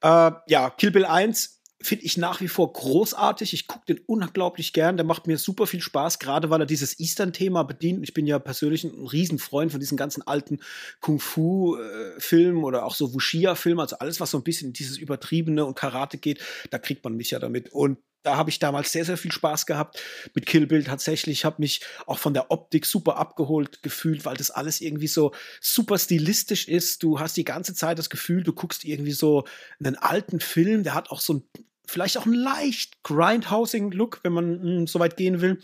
Äh, 0.00 0.30
ja, 0.46 0.70
Kill 0.70 0.92
Bill 0.92 1.06
1 1.06 1.60
finde 1.80 2.04
ich 2.04 2.16
nach 2.16 2.40
wie 2.40 2.48
vor 2.48 2.72
großartig. 2.72 3.52
Ich 3.52 3.66
gucke 3.66 3.84
den 3.86 4.00
unglaublich 4.06 4.72
gern. 4.72 4.96
Der 4.96 5.04
macht 5.04 5.26
mir 5.26 5.38
super 5.38 5.66
viel 5.66 5.80
Spaß, 5.80 6.18
gerade 6.18 6.50
weil 6.50 6.60
er 6.60 6.66
dieses 6.66 6.98
Eastern-Thema 6.98 7.62
bedient. 7.64 8.02
Ich 8.02 8.14
bin 8.14 8.26
ja 8.26 8.38
persönlich 8.38 8.84
ein 8.84 9.06
Riesenfreund 9.06 9.70
von 9.70 9.80
diesen 9.80 9.96
ganzen 9.98 10.26
alten 10.26 10.60
Kung-Fu-Filmen 11.00 12.64
oder 12.64 12.86
auch 12.86 12.94
so 12.94 13.12
Wuxia-Filmen. 13.12 13.80
Also 13.80 13.98
alles, 13.98 14.20
was 14.20 14.30
so 14.30 14.38
ein 14.38 14.44
bisschen 14.44 14.68
in 14.68 14.72
dieses 14.72 14.96
Übertriebene 14.96 15.64
und 15.64 15.74
Karate 15.74 16.18
geht, 16.18 16.40
da 16.70 16.78
kriegt 16.78 17.04
man 17.04 17.16
mich 17.16 17.32
ja 17.32 17.38
damit. 17.38 17.70
Und 17.72 17.98
da 18.24 18.36
habe 18.36 18.50
ich 18.50 18.58
damals 18.58 18.90
sehr, 18.90 19.04
sehr 19.04 19.16
viel 19.16 19.30
Spaß 19.30 19.66
gehabt 19.66 20.02
mit 20.34 20.46
Kill 20.46 20.66
Bill 20.66 20.82
tatsächlich. 20.82 21.40
Ich 21.40 21.44
habe 21.44 21.56
mich 21.60 21.82
auch 22.06 22.18
von 22.18 22.34
der 22.34 22.50
Optik 22.50 22.86
super 22.86 23.16
abgeholt 23.16 23.82
gefühlt, 23.82 24.24
weil 24.24 24.36
das 24.36 24.50
alles 24.50 24.80
irgendwie 24.80 25.06
so 25.06 25.32
super 25.60 25.98
stilistisch 25.98 26.66
ist. 26.66 27.02
Du 27.02 27.20
hast 27.20 27.36
die 27.36 27.44
ganze 27.44 27.74
Zeit 27.74 27.98
das 27.98 28.10
Gefühl, 28.10 28.42
du 28.42 28.52
guckst 28.52 28.84
irgendwie 28.84 29.12
so 29.12 29.44
einen 29.78 29.96
alten 29.96 30.40
Film, 30.40 30.82
der 30.82 30.94
hat 30.94 31.10
auch 31.10 31.20
so 31.20 31.34
ein 31.34 31.42
vielleicht 31.86 32.16
auch 32.16 32.24
einen 32.24 32.34
leicht 32.34 33.02
Grindhousing-Look, 33.02 34.20
wenn 34.22 34.32
man 34.32 34.56
mh, 34.56 34.62
hm, 34.62 34.86
so 34.86 34.98
weit 35.00 35.18
gehen 35.18 35.42
will 35.42 35.60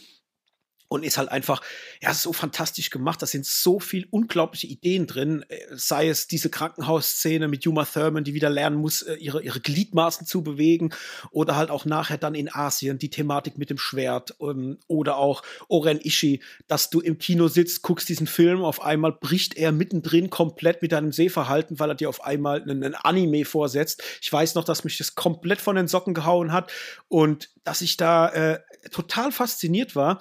und 0.91 1.05
ist 1.05 1.18
halt 1.18 1.28
einfach 1.30 1.62
ja 2.03 2.12
so 2.12 2.32
fantastisch 2.32 2.91
gemacht. 2.91 3.22
Da 3.22 3.26
sind 3.26 3.47
so 3.47 3.78
viel 3.78 4.09
unglaubliche 4.11 4.66
Ideen 4.66 5.07
drin. 5.07 5.45
Äh, 5.49 5.59
sei 5.70 6.09
es 6.09 6.26
diese 6.26 6.51
Krankenhausszene 6.51 7.47
mit 7.47 7.64
Uma 7.66 7.84
Thurman, 7.84 8.24
die 8.24 8.34
wieder 8.34 8.51
lernen 8.51 8.76
muss, 8.76 9.03
äh, 9.03 9.14
ihre, 9.14 9.41
ihre 9.41 9.61
Gliedmaßen 9.61 10.26
zu 10.26 10.43
bewegen, 10.43 10.91
oder 11.30 11.55
halt 11.55 11.70
auch 11.70 11.84
nachher 11.84 12.18
dann 12.18 12.34
in 12.34 12.53
Asien 12.53 12.99
die 12.99 13.09
Thematik 13.09 13.57
mit 13.57 13.70
dem 13.70 13.78
Schwert 13.78 14.34
ähm, 14.41 14.78
oder 14.88 15.16
auch 15.16 15.43
Oren 15.68 16.01
Ishii, 16.01 16.43
dass 16.66 16.91
du 16.91 17.01
im 17.01 17.18
Kino 17.18 17.47
sitzt, 17.47 17.82
guckst 17.82 18.09
diesen 18.09 18.26
Film, 18.26 18.64
auf 18.64 18.82
einmal 18.82 19.12
bricht 19.12 19.57
er 19.57 19.70
mittendrin 19.70 20.28
komplett 20.28 20.82
mit 20.82 20.91
deinem 20.91 21.12
Sehverhalten, 21.12 21.78
weil 21.78 21.91
er 21.91 21.95
dir 21.95 22.09
auf 22.09 22.24
einmal 22.24 22.62
einen, 22.62 22.82
einen 22.82 22.97
Anime 22.97 23.45
vorsetzt. 23.45 24.03
Ich 24.20 24.32
weiß 24.32 24.57
noch, 24.57 24.64
dass 24.64 24.82
mich 24.82 24.99
das 24.99 25.14
komplett 25.14 25.61
von 25.61 25.76
den 25.76 25.86
Socken 25.86 26.14
gehauen 26.14 26.53
hat 26.53 26.72
und 27.07 27.49
dass 27.62 27.80
ich 27.80 27.97
da 27.97 28.28
äh, 28.30 28.59
total 28.91 29.30
fasziniert 29.30 29.95
war 29.95 30.20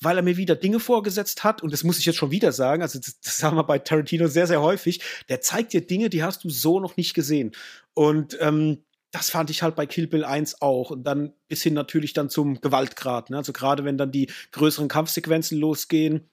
weil 0.00 0.16
er 0.16 0.22
mir 0.22 0.36
wieder 0.36 0.56
Dinge 0.56 0.80
vorgesetzt 0.80 1.44
hat. 1.44 1.62
Und 1.62 1.72
das 1.72 1.84
muss 1.84 1.98
ich 1.98 2.06
jetzt 2.06 2.16
schon 2.16 2.30
wieder 2.30 2.52
sagen. 2.52 2.82
Also, 2.82 2.98
das, 2.98 3.20
das 3.20 3.42
haben 3.42 3.56
wir 3.56 3.64
bei 3.64 3.78
Tarantino 3.78 4.26
sehr, 4.26 4.46
sehr 4.46 4.62
häufig. 4.62 5.00
Der 5.28 5.40
zeigt 5.40 5.72
dir 5.72 5.86
Dinge, 5.86 6.10
die 6.10 6.22
hast 6.22 6.44
du 6.44 6.50
so 6.50 6.80
noch 6.80 6.96
nicht 6.96 7.14
gesehen. 7.14 7.52
Und 7.94 8.36
ähm, 8.40 8.84
das 9.12 9.30
fand 9.30 9.50
ich 9.50 9.62
halt 9.62 9.76
bei 9.76 9.86
Kill 9.86 10.06
Bill 10.06 10.24
1 10.24 10.62
auch. 10.62 10.90
Und 10.90 11.04
dann 11.04 11.32
bis 11.48 11.62
hin 11.62 11.74
natürlich 11.74 12.12
dann 12.12 12.30
zum 12.30 12.60
Gewaltgrad. 12.60 13.30
Ne? 13.30 13.36
Also 13.36 13.52
gerade 13.52 13.84
wenn 13.84 13.98
dann 13.98 14.12
die 14.12 14.30
größeren 14.52 14.88
Kampfsequenzen 14.88 15.58
losgehen, 15.58 16.30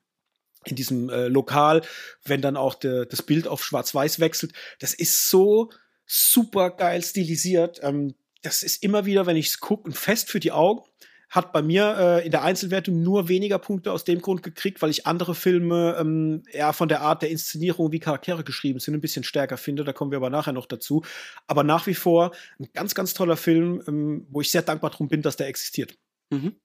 in 0.66 0.76
diesem 0.76 1.10
äh, 1.10 1.28
Lokal, 1.28 1.82
wenn 2.26 2.42
dann 2.42 2.58
auch 2.58 2.76
de, 2.76 3.06
das 3.06 3.22
Bild 3.22 3.48
auf 3.48 3.64
Schwarz-Weiß 3.64 4.20
wechselt, 4.20 4.54
das 4.80 4.94
ist 4.94 5.30
so 5.30 5.70
super 6.06 6.72
geil 6.72 7.02
stilisiert. 7.02 7.80
Ähm, 7.84 8.16
das 8.42 8.64
ist 8.64 8.84
immer 8.84 9.06
wieder, 9.06 9.26
wenn 9.26 9.38
ich 9.38 9.48
es 9.48 9.60
gucke, 9.60 9.92
Fest 9.92 10.30
für 10.30 10.40
die 10.40 10.52
Augen 10.52 10.84
hat 11.30 11.52
bei 11.52 11.62
mir 11.62 11.98
äh, 11.98 12.26
in 12.26 12.32
der 12.32 12.44
Einzelwertung 12.44 13.02
nur 13.02 13.28
weniger 13.28 13.60
Punkte 13.60 13.92
aus 13.92 14.06
dem 14.06 14.22
Grund 14.22 14.44
gekriegt, 14.44 14.82
weil 14.82 14.90
ich 14.90 15.06
andere 15.06 15.36
Filme 15.36 15.98
ähm, 16.00 16.44
eher 16.52 16.72
von 16.74 16.88
der 16.88 17.02
Art 17.02 17.22
der 17.22 17.30
Inszenierung, 17.30 17.92
wie 17.92 18.00
Charaktere 18.00 18.44
geschrieben 18.44 18.80
sind, 18.80 18.94
ein 18.94 19.02
bisschen 19.02 19.24
stärker 19.24 19.58
finde. 19.58 19.84
Da 19.84 19.94
kommen 19.94 20.12
wir 20.12 20.18
aber 20.18 20.30
nachher 20.30 20.54
noch 20.54 20.66
dazu. 20.66 21.04
Aber 21.46 21.64
nach 21.64 21.86
wie 21.88 21.96
vor 21.96 22.32
ein 22.60 22.70
ganz, 22.74 22.96
ganz 22.96 23.14
toller 23.14 23.38
Film, 23.38 23.84
ähm, 23.88 24.26
wo 24.30 24.42
ich 24.42 24.52
sehr 24.52 24.62
dankbar 24.62 24.92
drum 24.92 25.10
bin, 25.10 25.22
dass 25.22 25.36
der 25.36 25.48
existiert. 25.48 25.98
Mhm. 26.30 26.56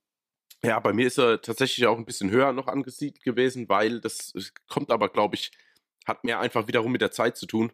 Ja, 0.64 0.78
bei 0.78 0.92
mir 0.92 1.08
ist 1.08 1.18
er 1.18 1.42
tatsächlich 1.42 1.86
auch 1.86 1.98
ein 1.98 2.04
bisschen 2.04 2.30
höher 2.30 2.52
noch 2.52 2.68
angesiedelt 2.68 3.24
gewesen, 3.24 3.68
weil 3.68 4.00
das 4.00 4.32
kommt 4.68 4.92
aber, 4.92 5.08
glaube 5.08 5.34
ich, 5.34 5.50
hat 6.06 6.22
mehr 6.22 6.38
einfach 6.38 6.68
wiederum 6.68 6.92
mit 6.92 7.00
der 7.00 7.10
Zeit 7.10 7.36
zu 7.36 7.46
tun 7.46 7.72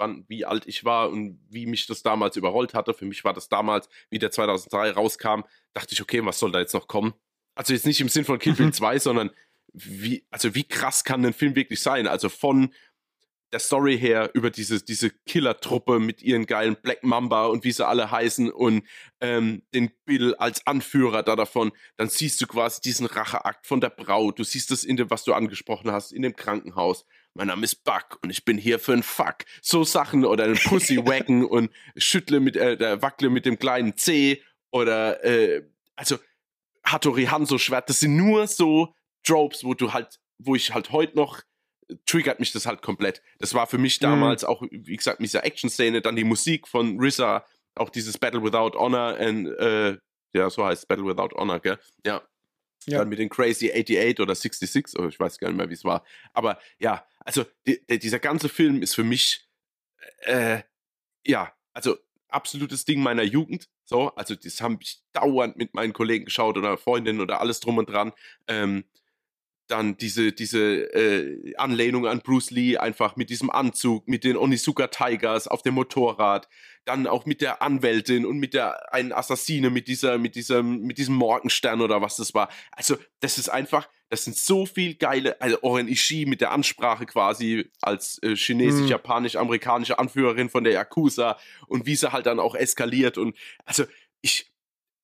wann, 0.00 0.24
wie 0.26 0.44
alt 0.44 0.66
ich 0.66 0.84
war 0.84 1.10
und 1.10 1.38
wie 1.48 1.66
mich 1.66 1.86
das 1.86 2.02
damals 2.02 2.36
überrollt 2.36 2.74
hatte. 2.74 2.94
Für 2.94 3.04
mich 3.04 3.22
war 3.22 3.32
das 3.32 3.48
damals, 3.48 3.88
wie 4.08 4.18
der 4.18 4.32
2003 4.32 4.90
rauskam, 4.90 5.42
dachte 5.74 5.92
ich, 5.92 6.02
okay, 6.02 6.24
was 6.24 6.40
soll 6.40 6.50
da 6.50 6.58
jetzt 6.58 6.74
noch 6.74 6.88
kommen? 6.88 7.14
Also 7.54 7.72
jetzt 7.72 7.86
nicht 7.86 8.00
im 8.00 8.08
Sinn 8.08 8.24
von 8.24 8.38
Kill 8.38 8.54
Bill 8.54 8.72
2, 8.72 8.98
sondern 8.98 9.30
wie, 9.72 10.26
also 10.30 10.54
wie 10.54 10.64
krass 10.64 11.04
kann 11.04 11.24
ein 11.24 11.32
Film 11.32 11.54
wirklich 11.54 11.80
sein? 11.80 12.08
Also 12.08 12.28
von 12.28 12.74
der 13.52 13.60
Story 13.60 13.98
her 13.98 14.30
über 14.34 14.50
diese, 14.50 14.82
diese 14.82 15.10
Killer-Truppe 15.10 15.98
mit 15.98 16.22
ihren 16.22 16.46
geilen 16.46 16.76
Black 16.80 17.02
Mamba 17.02 17.46
und 17.46 17.64
wie 17.64 17.72
sie 17.72 17.86
alle 17.86 18.10
heißen 18.10 18.50
und 18.50 18.86
ähm, 19.20 19.62
den 19.74 19.90
Bill 20.04 20.34
als 20.36 20.66
Anführer 20.66 21.22
da 21.22 21.34
davon, 21.34 21.72
dann 21.96 22.08
siehst 22.08 22.40
du 22.40 22.46
quasi 22.46 22.80
diesen 22.80 23.06
Racheakt 23.06 23.66
von 23.66 23.80
der 23.80 23.90
Braut. 23.90 24.38
Du 24.38 24.44
siehst 24.44 24.70
das 24.70 24.84
in 24.84 24.96
dem, 24.96 25.10
was 25.10 25.24
du 25.24 25.34
angesprochen 25.34 25.90
hast, 25.90 26.12
in 26.12 26.22
dem 26.22 26.36
Krankenhaus 26.36 27.04
mein 27.40 27.46
Name 27.46 27.64
ist 27.64 27.84
Buck 27.84 28.18
und 28.22 28.28
ich 28.28 28.44
bin 28.44 28.58
hier 28.58 28.78
für 28.78 28.92
ein 28.92 29.02
Fuck. 29.02 29.46
So 29.62 29.82
Sachen 29.82 30.26
oder 30.26 30.44
ein 30.44 30.58
Pussy 30.58 30.98
wacken 31.06 31.42
und 31.42 31.70
schüttle 31.96 32.38
mit, 32.38 32.54
äh, 32.54 33.00
wackle 33.00 33.30
mit 33.30 33.46
dem 33.46 33.58
kleinen 33.58 33.96
C 33.96 34.42
oder, 34.70 35.24
äh, 35.24 35.62
also 35.96 36.18
Hattori 36.84 37.24
Hanzo 37.24 37.56
Schwert, 37.56 37.88
das 37.88 38.00
sind 38.00 38.14
nur 38.14 38.46
so 38.46 38.94
Tropes, 39.22 39.64
wo 39.64 39.72
du 39.72 39.94
halt, 39.94 40.20
wo 40.36 40.54
ich 40.54 40.74
halt 40.74 40.92
heute 40.92 41.16
noch 41.16 41.40
triggert 42.04 42.40
mich 42.40 42.52
das 42.52 42.66
halt 42.66 42.82
komplett. 42.82 43.22
Das 43.38 43.54
war 43.54 43.66
für 43.66 43.78
mich 43.78 43.98
mhm. 44.02 44.04
damals 44.04 44.42
mhm. 44.42 44.48
auch, 44.48 44.62
wie 44.70 44.96
gesagt, 44.96 45.20
mit 45.20 45.30
dieser 45.30 45.42
Action-Szene, 45.42 46.02
dann 46.02 46.16
die 46.16 46.24
Musik 46.24 46.68
von 46.68 47.00
RZA, 47.00 47.46
auch 47.74 47.88
dieses 47.88 48.18
Battle 48.18 48.42
Without 48.42 48.78
Honor 48.78 49.18
und, 49.18 49.46
äh, 49.46 49.96
ja, 50.34 50.50
so 50.50 50.66
heißt 50.66 50.86
Battle 50.88 51.06
Without 51.06 51.34
Honor, 51.36 51.58
gell? 51.58 51.78
Ja. 52.04 52.20
Ja. 52.86 52.98
Dann 52.98 53.08
mit 53.08 53.18
den 53.18 53.28
Crazy 53.28 53.70
88 53.70 54.20
oder 54.20 54.34
66, 54.34 54.98
oder 54.98 55.08
ich 55.08 55.20
weiß 55.20 55.38
gar 55.38 55.48
nicht 55.48 55.56
mehr, 55.56 55.68
wie 55.68 55.74
es 55.74 55.84
war. 55.84 56.04
Aber 56.32 56.58
ja, 56.78 57.06
also 57.20 57.44
die, 57.66 57.84
die, 57.86 57.98
dieser 57.98 58.18
ganze 58.18 58.48
Film 58.48 58.82
ist 58.82 58.94
für 58.94 59.04
mich, 59.04 59.48
äh, 60.20 60.62
ja, 61.26 61.52
also 61.72 61.98
absolutes 62.28 62.84
Ding 62.84 63.02
meiner 63.02 63.22
Jugend. 63.22 63.68
So, 63.84 64.14
also 64.14 64.34
das 64.34 64.60
habe 64.60 64.78
ich 64.80 65.02
dauernd 65.12 65.56
mit 65.56 65.74
meinen 65.74 65.92
Kollegen 65.92 66.24
geschaut 66.24 66.56
oder 66.56 66.78
Freundinnen 66.78 67.20
oder 67.20 67.40
alles 67.40 67.60
drum 67.60 67.78
und 67.78 67.90
dran. 67.90 68.12
Ähm, 68.46 68.84
dann 69.70 69.96
diese, 69.96 70.32
diese 70.32 70.92
äh, 70.94 71.54
Anlehnung 71.56 72.06
an 72.06 72.20
Bruce 72.20 72.50
Lee, 72.50 72.76
einfach 72.76 73.16
mit 73.16 73.30
diesem 73.30 73.50
Anzug, 73.50 74.08
mit 74.08 74.24
den 74.24 74.36
Onizuka 74.36 74.88
Tigers 74.88 75.46
auf 75.46 75.62
dem 75.62 75.74
Motorrad, 75.74 76.48
dann 76.84 77.06
auch 77.06 77.26
mit 77.26 77.40
der 77.40 77.62
Anwältin 77.62 78.26
und 78.26 78.38
mit 78.38 78.54
der 78.54 78.92
einen 78.92 79.12
Assassine, 79.12 79.70
mit 79.70 79.86
dieser, 79.86 80.18
mit 80.18 80.34
diesem, 80.34 80.80
mit 80.80 80.98
diesem 80.98 81.14
Morgenstern 81.14 81.80
oder 81.80 82.02
was 82.02 82.16
das 82.16 82.34
war. 82.34 82.48
Also, 82.72 82.96
das 83.20 83.38
ist 83.38 83.48
einfach, 83.48 83.88
das 84.08 84.24
sind 84.24 84.36
so 84.36 84.66
viel 84.66 84.94
geile, 84.94 85.40
also 85.40 85.58
Oren 85.62 85.88
Ishii 85.88 86.26
mit 86.26 86.40
der 86.40 86.50
Ansprache 86.50 87.06
quasi 87.06 87.70
als 87.80 88.18
äh, 88.22 88.34
chinesisch-japanisch-amerikanische 88.34 89.98
Anführerin 89.98 90.50
von 90.50 90.64
der 90.64 90.72
Yakuza 90.72 91.38
und 91.68 91.86
wie 91.86 91.94
sie 91.94 92.12
halt 92.12 92.26
dann 92.26 92.40
auch 92.40 92.56
eskaliert 92.56 93.18
und 93.18 93.36
also 93.64 93.84
ich 94.20 94.50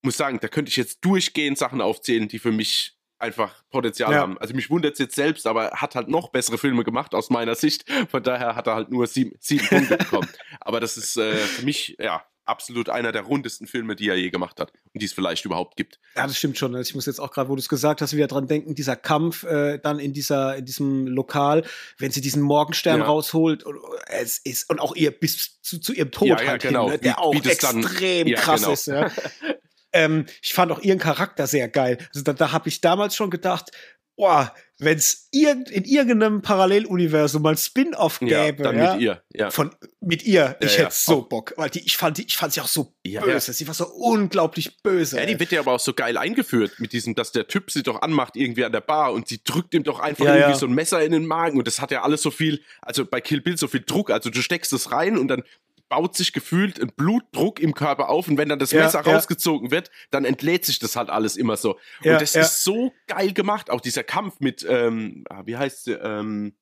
muss 0.03 0.17
sagen, 0.17 0.39
da 0.41 0.49
könnte 0.49 0.71
ich 0.71 0.77
jetzt 0.77 1.05
durchgehend 1.05 1.57
Sachen 1.57 1.81
aufzählen, 1.81 2.29
die 2.29 2.39
für 2.39 2.53
mich 2.53 2.96
einfach 3.19 3.65
Potenzial 3.71 4.13
ja. 4.13 4.19
haben. 4.19 4.39
Also 4.39 4.55
mich 4.55 4.71
wundert 4.71 4.95
es 4.95 4.99
jetzt 4.99 5.15
selbst, 5.15 5.47
aber 5.47 5.67
er 5.67 5.81
hat 5.81 5.95
halt 5.95 6.09
noch 6.09 6.31
bessere 6.31 6.59
Filme 6.59 6.85
gemacht 6.85 7.15
aus 7.15 7.31
meiner 7.31 7.55
Sicht. 7.55 7.91
Von 8.11 8.23
daher 8.23 8.57
hat 8.57 8.67
er 8.67 8.75
halt 8.75 8.91
nur 8.91 9.07
sieben, 9.07 9.33
sieben 9.41 9.67
Punkte 9.69 9.97
bekommen. 9.97 10.29
Aber 10.61 10.81
das 10.81 10.97
ist 10.97 11.17
äh, 11.17 11.35
für 11.35 11.65
mich, 11.65 11.97
ja, 11.99 12.25
absolut 12.47 12.89
einer 12.89 13.13
der 13.13 13.23
rundesten 13.23 13.67
Filme, 13.67 13.97
die 13.97 14.09
er 14.09 14.17
je 14.17 14.31
gemacht 14.31 14.61
hat 14.61 14.73
und 14.93 15.03
die 15.03 15.07
es 15.07 15.13
vielleicht 15.13 15.45
überhaupt 15.45 15.77
gibt. 15.77 15.99
Ja, 16.15 16.27
das 16.27 16.39
stimmt 16.39 16.57
schon. 16.57 16.75
Also 16.75 16.89
ich 16.89 16.95
muss 16.95 17.07
jetzt 17.07 17.19
auch 17.19 17.33
gerade, 17.33 17.49
wo 17.49 17.57
du 17.57 17.61
es 17.61 17.69
gesagt 17.69 18.01
hast, 18.01 18.15
wieder 18.15 18.29
dran 18.29 18.47
denken, 18.47 18.75
dieser 18.75 18.97
Kampf 18.97 19.43
äh, 19.43 19.79
dann 19.79 19.99
in 19.99 20.13
dieser 20.13 20.57
in 20.57 20.65
diesem 20.65 21.07
Lokal, 21.07 21.65
wenn 21.99 22.13
sie 22.13 22.21
diesen 22.21 22.43
Morgenstern 22.43 23.01
ja. 23.01 23.07
rausholt 23.07 23.65
und 23.65 23.79
es 24.07 24.39
ist 24.39 24.71
und 24.71 24.81
auch 24.81 24.95
ihr 24.95 25.11
bis 25.11 25.61
zu, 25.61 25.81
zu 25.81 25.93
ihrem 25.93 26.11
Tod 26.11 26.29
ja, 26.29 26.37
halt 26.37 26.63
ja, 26.63 26.71
genau. 26.71 26.85
hin, 26.85 26.93
ne, 26.93 26.99
der 26.99 27.13
wie, 27.13 27.19
auch 27.19 27.35
wie 27.35 27.49
extrem 27.49 28.29
dann, 28.29 28.35
krass 28.37 28.63
genau. 28.63 28.73
ist. 28.73 28.87
Ähm, 29.97 30.27
ich 30.43 30.55
fand 30.55 30.71
auch 30.73 30.81
ihren 30.81 30.99
Charakter 30.99 31.47
sehr 31.47 31.69
geil. 31.69 31.99
Also 32.13 32.23
da, 32.23 32.33
da 32.33 32.53
habe 32.53 32.69
ich 32.69 32.81
damals 32.81 33.17
schon 33.17 33.31
gedacht, 33.31 33.71
boah, 34.17 34.53
wenn 34.79 34.99
es 34.99 35.29
irgend, 35.31 35.71
in 35.71 35.85
irgendeinem 35.85 36.43
Paralleluniversum 36.43 37.41
mal 37.43 37.57
Spin-off 37.57 38.19
gäbe, 38.19 38.33
ja, 38.33 38.53
dann 38.53 38.77
ja, 38.77 38.93
mit 38.93 39.03
ihr, 39.03 39.23
ja. 39.33 39.51
Von, 39.51 39.75
mit 40.01 40.25
ihr, 40.25 40.57
ich 40.61 40.77
ja, 40.77 40.85
hätte 40.85 40.95
so 40.95 41.23
Bock, 41.23 41.55
weil 41.57 41.71
die, 41.71 41.81
ich 41.81 41.97
fand 41.97 42.19
die, 42.19 42.27
ich 42.27 42.37
fand 42.37 42.53
sie 42.53 42.61
auch 42.61 42.67
so 42.67 42.95
böse, 43.03 43.53
sie 43.55 43.67
war 43.67 43.75
so 43.75 43.87
unglaublich 43.87 44.83
böse. 44.83 45.19
Ja, 45.19 45.27
die 45.27 45.39
wird 45.41 45.53
ja 45.53 45.61
aber 45.61 45.73
auch 45.73 45.81
so 45.81 45.95
geil 45.95 46.19
eingeführt 46.19 46.73
mit 46.79 46.93
diesem, 46.93 47.15
dass 47.15 47.33
der 47.33 47.47
Typ 47.47 47.71
sie 47.71 47.83
doch 47.83 48.03
anmacht 48.03 48.37
irgendwie 48.37 48.65
an 48.65 48.73
der 48.73 48.83
Bar 48.83 49.13
und 49.13 49.29
sie 49.29 49.43
drückt 49.43 49.73
ihm 49.73 49.83
doch 49.83 50.01
einfach 50.01 50.27
irgendwie 50.27 50.59
so 50.59 50.67
ein 50.67 50.75
Messer 50.75 51.03
in 51.03 51.13
den 51.13 51.27
Magen 51.27 51.59
und 51.59 51.67
das 51.67 51.81
hat 51.81 51.91
ja 51.91 52.03
alles 52.03 52.21
so 52.21 52.31
viel, 52.31 52.61
also 52.83 53.07
bei 53.07 53.21
Kill 53.23 53.41
Bill 53.41 53.57
so 53.57 53.69
viel 53.69 53.83
Druck, 53.87 54.11
also 54.11 54.29
du 54.29 54.43
steckst 54.43 54.73
es 54.75 54.93
rein 54.93 55.17
und 55.17 55.29
dann 55.29 55.43
baut 55.89 56.17
sich 56.17 56.33
gefühlt 56.33 56.81
ein 56.81 56.93
Blutdruck 56.97 57.61
im 57.61 57.75
Körper 57.75 58.09
auf 58.09 58.29
und 58.29 58.39
wenn 58.39 58.49
dann 58.49 58.59
das 58.59 58.73
ja, 58.73 58.83
Messer 58.83 59.05
ja. 59.05 59.13
rausgezogen 59.13 59.71
wird, 59.71 59.91
dann 60.11 60.25
entlädt 60.25 60.65
sich 60.65 60.79
das 60.79 60.97
halt 60.97 61.11
alles 61.11 61.37
immer 61.37 61.57
so. 61.57 61.79
Ja, 62.03 62.15
und 62.15 62.23
das 62.23 62.35
ist 62.35 62.65
so 62.65 62.93
geil 63.07 63.33
gemacht, 63.33 63.71
auch 63.71 63.81
dieser 63.81 64.03
Kampf 64.03 64.41
mit, 64.41 64.67
ähm, 64.69 65.25
ah, 65.31 65.43
wie 65.45 65.57
heißt 65.57 65.85
sie, 65.85 65.93
ähm, 65.93 66.55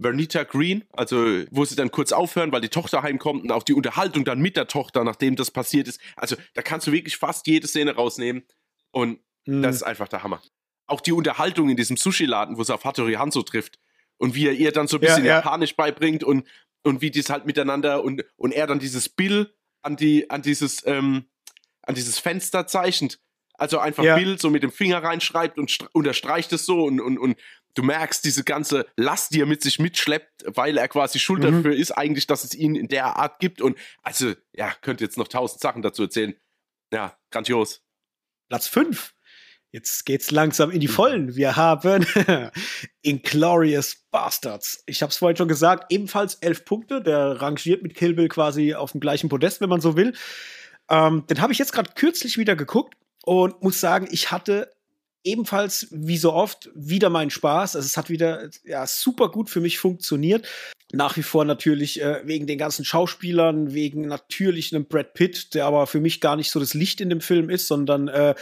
Vernita 0.00 0.44
Green, 0.44 0.84
also 0.92 1.44
wo 1.50 1.64
sie 1.64 1.74
dann 1.74 1.90
kurz 1.90 2.12
aufhören, 2.12 2.52
weil 2.52 2.60
die 2.60 2.68
Tochter 2.68 3.02
heimkommt 3.02 3.42
und 3.42 3.52
auch 3.52 3.62
die 3.62 3.74
Unterhaltung 3.74 4.24
dann 4.24 4.40
mit 4.40 4.56
der 4.56 4.68
Tochter, 4.68 5.02
nachdem 5.02 5.34
das 5.34 5.50
passiert 5.50 5.88
ist. 5.88 6.00
Also 6.16 6.36
da 6.54 6.62
kannst 6.62 6.86
du 6.86 6.92
wirklich 6.92 7.16
fast 7.16 7.46
jede 7.46 7.66
Szene 7.66 7.94
rausnehmen 7.94 8.44
und 8.92 9.18
mhm. 9.46 9.62
das 9.62 9.76
ist 9.76 9.82
einfach 9.82 10.08
der 10.08 10.22
Hammer. 10.22 10.40
Auch 10.86 11.00
die 11.00 11.12
Unterhaltung 11.12 11.68
in 11.68 11.76
diesem 11.76 11.96
Sushi-Laden, 11.96 12.56
wo 12.56 12.62
sie 12.62 12.72
auf 12.72 12.84
Hattori 12.84 13.14
Hanzo 13.14 13.42
trifft 13.42 13.78
und 14.18 14.34
wie 14.34 14.46
er 14.46 14.52
ihr 14.52 14.72
dann 14.72 14.88
so 14.88 14.98
ein 14.98 15.00
bisschen 15.00 15.24
ja, 15.24 15.36
Japanisch 15.36 15.74
beibringt 15.74 16.22
und 16.22 16.46
und 16.84 17.00
wie 17.00 17.10
die 17.10 17.20
es 17.20 17.30
halt 17.30 17.46
miteinander 17.46 18.02
und, 18.02 18.24
und 18.36 18.52
er 18.52 18.66
dann 18.66 18.78
dieses 18.78 19.08
Bill 19.08 19.54
an 19.82 19.96
die, 19.96 20.30
an 20.30 20.42
dieses, 20.42 20.86
ähm, 20.86 21.24
an 21.82 21.94
dieses 21.94 22.18
Fenster 22.18 22.66
zeichnet. 22.66 23.20
Also 23.54 23.78
einfach 23.78 24.04
ja. 24.04 24.16
Bill 24.16 24.38
so 24.38 24.50
mit 24.50 24.62
dem 24.62 24.70
Finger 24.70 25.02
reinschreibt 25.02 25.58
und 25.58 25.76
unterstreicht 25.92 26.52
es 26.52 26.64
so 26.64 26.84
und, 26.84 27.00
und, 27.00 27.18
und 27.18 27.36
du 27.74 27.82
merkst 27.82 28.24
diese 28.24 28.44
ganze 28.44 28.86
Last, 28.96 29.34
die 29.34 29.40
er 29.40 29.46
mit 29.46 29.62
sich 29.62 29.78
mitschleppt, 29.78 30.44
weil 30.46 30.76
er 30.76 30.88
quasi 30.88 31.18
schuld 31.18 31.42
mhm. 31.42 31.62
dafür 31.62 31.74
ist, 31.74 31.92
eigentlich, 31.92 32.26
dass 32.26 32.44
es 32.44 32.54
ihn 32.54 32.74
in 32.74 32.88
der 32.88 33.16
Art 33.16 33.40
gibt. 33.40 33.60
Und 33.60 33.76
also, 34.02 34.34
ja, 34.52 34.72
könnte 34.80 35.04
jetzt 35.04 35.18
noch 35.18 35.28
tausend 35.28 35.60
Sachen 35.60 35.82
dazu 35.82 36.02
erzählen. 36.02 36.34
Ja, 36.92 37.16
grandios. 37.30 37.82
Platz 38.48 38.68
5. 38.68 39.14
Jetzt 39.70 40.06
geht's 40.06 40.30
langsam 40.30 40.70
in 40.70 40.80
die 40.80 40.88
mhm. 40.88 40.92
Vollen. 40.92 41.36
Wir 41.36 41.56
haben 41.56 42.06
Inglorious 43.02 43.96
Bastards. 44.10 44.82
Ich 44.86 45.02
habe 45.02 45.10
es 45.10 45.18
vorhin 45.18 45.36
schon 45.36 45.48
gesagt, 45.48 45.92
ebenfalls 45.92 46.36
elf 46.36 46.64
Punkte. 46.64 47.02
Der 47.02 47.42
rangiert 47.42 47.82
mit 47.82 47.94
Kill 47.94 48.14
Bill 48.14 48.28
quasi 48.28 48.74
auf 48.74 48.92
dem 48.92 49.00
gleichen 49.00 49.28
Podest, 49.28 49.60
wenn 49.60 49.68
man 49.68 49.80
so 49.80 49.96
will. 49.96 50.14
Ähm, 50.88 51.26
den 51.28 51.40
habe 51.42 51.52
ich 51.52 51.58
jetzt 51.58 51.72
gerade 51.72 51.90
kürzlich 51.94 52.38
wieder 52.38 52.56
geguckt 52.56 52.94
und 53.24 53.62
muss 53.62 53.78
sagen, 53.78 54.08
ich 54.10 54.30
hatte 54.30 54.72
ebenfalls 55.22 55.88
wie 55.90 56.16
so 56.16 56.32
oft 56.32 56.70
wieder 56.74 57.10
meinen 57.10 57.30
Spaß. 57.30 57.76
Also 57.76 57.84
es 57.84 57.98
hat 57.98 58.08
wieder 58.08 58.48
ja, 58.64 58.86
super 58.86 59.30
gut 59.30 59.50
für 59.50 59.60
mich 59.60 59.78
funktioniert. 59.78 60.48
Nach 60.90 61.18
wie 61.18 61.22
vor 61.22 61.44
natürlich 61.44 62.00
äh, 62.00 62.22
wegen 62.24 62.46
den 62.46 62.56
ganzen 62.56 62.82
Schauspielern, 62.82 63.74
wegen 63.74 64.08
natürlich 64.08 64.74
einem 64.74 64.86
Brad 64.86 65.12
Pitt, 65.12 65.52
der 65.52 65.66
aber 65.66 65.86
für 65.86 66.00
mich 66.00 66.22
gar 66.22 66.34
nicht 66.34 66.50
so 66.50 66.58
das 66.60 66.72
Licht 66.72 67.02
in 67.02 67.10
dem 67.10 67.20
Film 67.20 67.50
ist, 67.50 67.66
sondern 67.66 68.08
äh, 68.08 68.34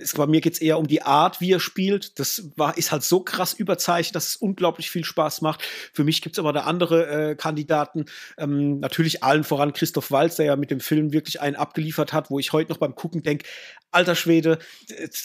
es, 0.00 0.14
bei 0.14 0.26
mir 0.26 0.40
geht's 0.40 0.58
eher 0.58 0.78
um 0.78 0.86
die 0.86 1.02
Art, 1.02 1.42
wie 1.42 1.52
er 1.52 1.60
spielt. 1.60 2.18
Das 2.18 2.50
war, 2.56 2.78
ist 2.78 2.92
halt 2.92 3.02
so 3.02 3.20
krass 3.20 3.52
überzeichnet, 3.52 4.14
dass 4.14 4.28
es 4.30 4.36
unglaublich 4.36 4.90
viel 4.90 5.04
Spaß 5.04 5.42
macht. 5.42 5.62
Für 5.92 6.02
mich 6.02 6.22
gibt's 6.22 6.38
aber 6.38 6.54
da 6.54 6.60
andere 6.60 7.32
äh, 7.32 7.34
Kandidaten. 7.34 8.06
Ähm, 8.38 8.80
natürlich 8.80 9.22
allen 9.22 9.44
voran 9.44 9.74
Christoph 9.74 10.10
Walz, 10.10 10.36
der 10.36 10.46
ja 10.46 10.56
mit 10.56 10.70
dem 10.70 10.80
Film 10.80 11.12
wirklich 11.12 11.42
einen 11.42 11.56
abgeliefert 11.56 12.14
hat, 12.14 12.30
wo 12.30 12.38
ich 12.38 12.54
heute 12.54 12.72
noch 12.72 12.78
beim 12.78 12.94
Gucken 12.94 13.22
denke, 13.22 13.44
alter 13.90 14.14
Schwede, 14.14 14.58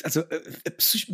also 0.04 0.20
äh, 0.20 0.42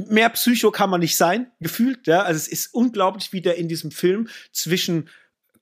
mehr 0.10 0.30
Psycho 0.30 0.72
kann 0.72 0.90
man 0.90 1.00
nicht 1.00 1.16
sein, 1.16 1.52
gefühlt. 1.60 2.08
Ja? 2.08 2.24
Also 2.24 2.38
es 2.38 2.48
ist 2.48 2.74
unglaublich, 2.74 3.32
wie 3.34 3.42
der 3.42 3.58
in 3.58 3.68
diesem 3.68 3.92
Film 3.92 4.30
zwischen 4.52 5.10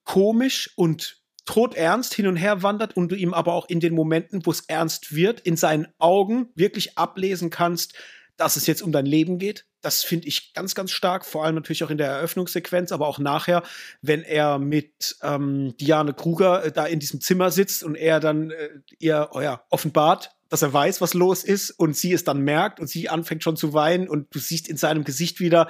komisch 0.03 0.71
und 0.75 1.21
todernst 1.45 2.13
hin 2.13 2.27
und 2.27 2.35
her 2.35 2.63
wandert 2.63 2.95
und 2.95 3.11
du 3.11 3.15
ihm 3.15 3.33
aber 3.33 3.53
auch 3.53 3.67
in 3.67 3.79
den 3.79 3.93
Momenten, 3.93 4.45
wo 4.45 4.51
es 4.51 4.61
ernst 4.61 5.15
wird, 5.15 5.41
in 5.41 5.57
seinen 5.57 5.87
Augen 5.97 6.49
wirklich 6.55 6.97
ablesen 6.97 7.49
kannst, 7.49 7.93
dass 8.37 8.55
es 8.55 8.67
jetzt 8.67 8.81
um 8.81 8.91
dein 8.91 9.05
Leben 9.05 9.37
geht. 9.37 9.65
Das 9.81 10.03
finde 10.03 10.27
ich 10.27 10.53
ganz, 10.53 10.75
ganz 10.75 10.91
stark, 10.91 11.25
vor 11.25 11.43
allem 11.43 11.55
natürlich 11.55 11.83
auch 11.83 11.89
in 11.89 11.97
der 11.97 12.07
Eröffnungssequenz, 12.07 12.91
aber 12.91 13.07
auch 13.07 13.19
nachher, 13.19 13.63
wenn 14.01 14.21
er 14.23 14.59
mit 14.59 15.17
ähm, 15.23 15.75
Diane 15.79 16.13
Kruger 16.13 16.65
äh, 16.65 16.71
da 16.71 16.85
in 16.85 16.99
diesem 16.99 17.21
Zimmer 17.21 17.51
sitzt 17.51 17.83
und 17.83 17.95
er 17.95 18.19
dann 18.19 18.51
äh, 18.51 18.69
ihr 18.99 19.29
oh 19.33 19.41
ja, 19.41 19.63
offenbart, 19.69 20.31
dass 20.49 20.61
er 20.61 20.71
weiß, 20.71 21.01
was 21.01 21.13
los 21.13 21.43
ist 21.43 21.71
und 21.71 21.95
sie 21.95 22.13
es 22.13 22.23
dann 22.23 22.41
merkt 22.41 22.79
und 22.79 22.87
sie 22.87 23.09
anfängt 23.09 23.43
schon 23.43 23.57
zu 23.57 23.73
weinen 23.73 24.07
und 24.07 24.33
du 24.35 24.39
siehst 24.39 24.67
in 24.67 24.77
seinem 24.77 25.03
Gesicht 25.03 25.39
wieder 25.39 25.69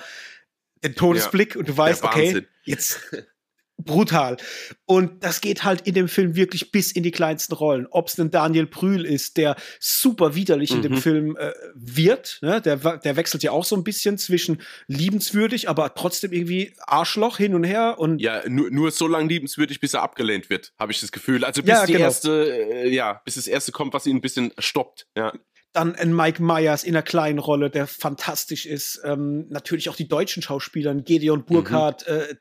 den 0.83 0.95
Todesblick 0.95 1.55
ja, 1.55 1.59
und 1.59 1.69
du 1.69 1.77
weißt, 1.77 2.03
okay, 2.03 2.47
jetzt 2.63 2.99
brutal. 3.77 4.37
Und 4.85 5.23
das 5.23 5.41
geht 5.41 5.63
halt 5.63 5.81
in 5.81 5.93
dem 5.93 6.07
Film 6.07 6.35
wirklich 6.35 6.71
bis 6.71 6.91
in 6.91 7.03
die 7.03 7.11
kleinsten 7.11 7.53
Rollen. 7.53 7.87
Ob 7.89 8.07
es 8.07 8.15
denn 8.15 8.31
Daniel 8.31 8.65
Brühl 8.65 9.05
ist, 9.05 9.37
der 9.37 9.55
super 9.79 10.35
widerlich 10.35 10.71
mhm. 10.71 10.75
in 10.77 10.81
dem 10.83 10.91
mhm. 10.93 10.97
Film 10.97 11.37
äh, 11.37 11.51
wird, 11.73 12.39
ne? 12.41 12.61
der, 12.61 12.77
der 12.97 13.15
wechselt 13.15 13.43
ja 13.43 13.51
auch 13.51 13.65
so 13.65 13.75
ein 13.75 13.83
bisschen 13.83 14.17
zwischen 14.17 14.61
liebenswürdig, 14.87 15.69
aber 15.69 15.93
trotzdem 15.95 16.31
irgendwie 16.31 16.73
Arschloch 16.79 17.37
hin 17.37 17.55
und 17.55 17.63
her. 17.63 17.95
Und 17.97 18.19
ja, 18.19 18.47
nur, 18.47 18.69
nur 18.71 18.91
so 18.91 19.07
lange 19.07 19.29
liebenswürdig, 19.29 19.79
bis 19.79 19.93
er 19.93 20.01
abgelehnt 20.01 20.49
wird, 20.49 20.73
habe 20.77 20.91
ich 20.91 20.99
das 20.99 21.11
Gefühl. 21.11 21.43
Also 21.43 21.61
bis 21.61 21.71
ja, 21.71 21.85
die 21.85 21.93
genau. 21.93 22.05
erste, 22.05 22.51
äh, 22.51 22.89
ja, 22.89 23.21
bis 23.25 23.35
das 23.35 23.47
erste 23.47 23.71
kommt, 23.71 23.93
was 23.93 24.05
ihn 24.05 24.17
ein 24.17 24.21
bisschen 24.21 24.51
stoppt. 24.59 25.07
Ja. 25.17 25.33
Dann 25.73 25.95
ein 25.95 26.13
Mike 26.13 26.41
Myers 26.43 26.83
in 26.83 26.95
einer 26.95 27.03
kleinen 27.03 27.39
Rolle, 27.39 27.69
der 27.69 27.87
fantastisch 27.87 28.65
ist. 28.65 29.01
Ähm, 29.03 29.47
natürlich 29.49 29.89
auch 29.89 29.95
die 29.95 30.07
deutschen 30.07 30.43
Schauspieler, 30.43 30.93
Gedeon 30.95 31.45
Burkhardt, 31.45 32.05
mhm. 32.07 32.13
äh, 32.13 32.35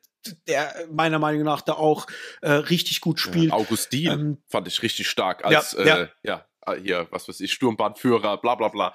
der 0.49 0.87
meiner 0.91 1.19
Meinung 1.19 1.45
nach 1.45 1.63
da 1.63 1.75
auch 1.75 2.07
äh, 2.43 2.51
richtig 2.51 3.01
gut 3.01 3.21
spielt. 3.21 3.51
Ja, 3.51 3.55
Augustin 3.55 4.11
ähm, 4.11 4.39
fand 4.49 4.69
ich 4.69 4.83
richtig 4.83 5.09
stark 5.09 5.45
als 5.45 5.73
ja, 5.73 5.85
ja. 5.85 5.97
Äh, 5.99 6.09
ja 6.23 6.47
ah, 6.63 6.75
hier, 6.75 7.09
was 7.11 7.29
weiß 7.29 7.41
ich, 7.41 7.53
Sturmbandführer, 7.53 8.39
bla 8.39 8.55
bla 8.55 8.69
bla. 8.69 8.95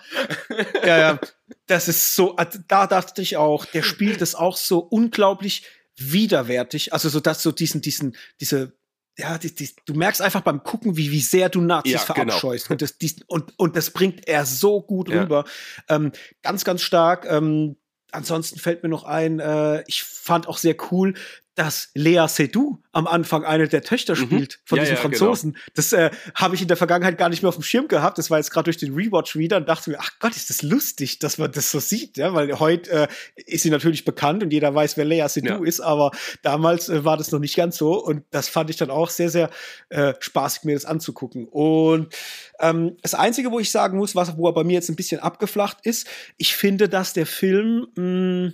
ja, 0.83 0.97
ja, 0.97 1.19
das 1.67 1.87
ist 1.87 2.15
so, 2.15 2.35
da 2.67 2.87
dachte 2.87 3.21
ich 3.21 3.37
auch, 3.37 3.65
der 3.65 3.83
spielt 3.83 4.21
das 4.21 4.35
auch 4.35 4.57
so 4.57 4.79
unglaublich 4.79 5.65
widerwärtig. 5.97 6.93
Also 6.93 7.09
so 7.09 7.19
dass 7.19 7.41
so 7.41 7.51
diesen, 7.51 7.81
diesen, 7.81 8.15
diese 8.39 8.73
ja, 9.17 9.37
die, 9.37 9.53
die, 9.53 9.69
du 9.85 9.93
merkst 9.93 10.21
einfach 10.21 10.41
beim 10.41 10.63
Gucken, 10.63 10.97
wie, 10.97 11.11
wie 11.11 11.21
sehr 11.21 11.49
du 11.49 11.61
Nazis 11.61 11.93
ja, 11.93 11.99
genau. 11.99 12.15
verabscheust. 12.15 12.67
Genau. 12.67 12.73
Und, 12.73 12.81
das, 12.81 12.97
dies, 12.97 13.15
und, 13.27 13.53
und 13.57 13.75
das 13.75 13.91
bringt 13.91 14.27
er 14.27 14.45
so 14.45 14.81
gut 14.81 15.09
ja. 15.09 15.21
rüber. 15.21 15.45
Ähm, 15.87 16.11
ganz, 16.41 16.65
ganz 16.65 16.81
stark. 16.81 17.25
Ähm, 17.29 17.77
ansonsten 18.11 18.59
fällt 18.59 18.83
mir 18.83 18.89
noch 18.89 19.03
ein, 19.03 19.39
äh, 19.39 19.83
ich 19.87 20.03
fand 20.03 20.47
auch 20.47 20.57
sehr 20.57 20.75
cool, 20.91 21.13
dass 21.55 21.89
Lea 21.93 22.25
Seydoux 22.27 22.77
am 22.91 23.07
Anfang 23.07 23.43
eine 23.45 23.67
der 23.67 23.81
Töchter 23.81 24.13
mhm. 24.13 24.19
spielt 24.19 24.59
von 24.65 24.77
ja, 24.77 24.83
diesen 24.83 24.95
ja, 24.95 25.01
Franzosen. 25.01 25.53
Genau. 25.53 25.65
Das 25.73 25.93
äh, 25.93 26.11
habe 26.35 26.55
ich 26.55 26.61
in 26.61 26.67
der 26.67 26.77
Vergangenheit 26.77 27.17
gar 27.17 27.29
nicht 27.29 27.41
mehr 27.41 27.49
auf 27.49 27.55
dem 27.55 27.63
Schirm 27.63 27.87
gehabt. 27.87 28.17
Das 28.17 28.29
war 28.29 28.37
jetzt 28.37 28.51
gerade 28.51 28.65
durch 28.65 28.77
den 28.77 28.93
Rewatch 28.93 29.35
wieder 29.35 29.57
und 29.57 29.67
dachte 29.67 29.89
mir, 29.89 29.97
ach 29.99 30.11
Gott, 30.19 30.35
ist 30.35 30.49
das 30.49 30.61
lustig, 30.61 31.19
dass 31.19 31.37
man 31.37 31.51
das 31.51 31.71
so 31.71 31.79
sieht, 31.79 32.17
ja, 32.17 32.33
weil 32.33 32.59
heute 32.59 32.91
äh, 32.91 33.07
ist 33.45 33.63
sie 33.63 33.69
natürlich 33.69 34.05
bekannt 34.05 34.43
und 34.43 34.51
jeder 34.51 34.75
weiß, 34.75 34.97
wer 34.97 35.05
Lea 35.05 35.27
Seydoux 35.27 35.63
ja. 35.63 35.67
ist, 35.67 35.79
aber 35.79 36.11
damals 36.41 36.89
äh, 36.89 37.05
war 37.05 37.17
das 37.17 37.31
noch 37.31 37.39
nicht 37.39 37.55
ganz 37.55 37.77
so 37.77 38.03
und 38.03 38.23
das 38.31 38.49
fand 38.49 38.69
ich 38.69 38.77
dann 38.77 38.89
auch 38.89 39.09
sehr, 39.09 39.29
sehr 39.29 39.49
äh, 39.89 40.13
spaßig, 40.19 40.65
mir 40.65 40.73
das 40.73 40.85
anzugucken. 40.85 41.47
Und 41.47 42.13
ähm, 42.59 42.97
das 43.01 43.13
Einzige, 43.13 43.51
wo 43.51 43.59
ich 43.59 43.71
sagen 43.71 43.97
muss, 43.97 44.15
was, 44.15 44.37
wo 44.37 44.47
er 44.47 44.53
bei 44.53 44.63
mir 44.63 44.73
jetzt 44.73 44.89
ein 44.89 44.95
bisschen 44.95 45.21
abgeflacht 45.21 45.77
ist, 45.83 46.07
ich 46.37 46.55
finde, 46.55 46.89
dass 46.89 47.13
der 47.13 47.25
Film 47.25 47.87
mh, 47.95 48.53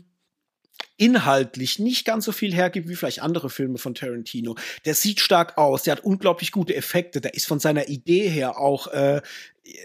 inhaltlich 1.02 1.80
nicht 1.80 2.06
ganz 2.06 2.26
so 2.26 2.32
viel 2.32 2.54
hergibt 2.54 2.88
wie 2.88 2.96
vielleicht 2.96 3.24
andere 3.24 3.50
Filme 3.50 3.80
von 3.80 3.96
Tarantino. 3.96 4.56
Der 4.86 4.94
sieht 4.94 5.20
stark 5.20 5.58
aus, 5.58 5.82
der 5.82 5.94
hat 5.94 6.04
unglaublich 6.04 6.52
gute 6.52 6.76
Effekte, 6.76 7.22
der 7.22 7.34
ist 7.34 7.48
von 7.48 7.60
seiner 7.60 7.90
Idee 7.90 8.30
her 8.30 8.60
auch 8.60 8.86
äh, 8.88 9.22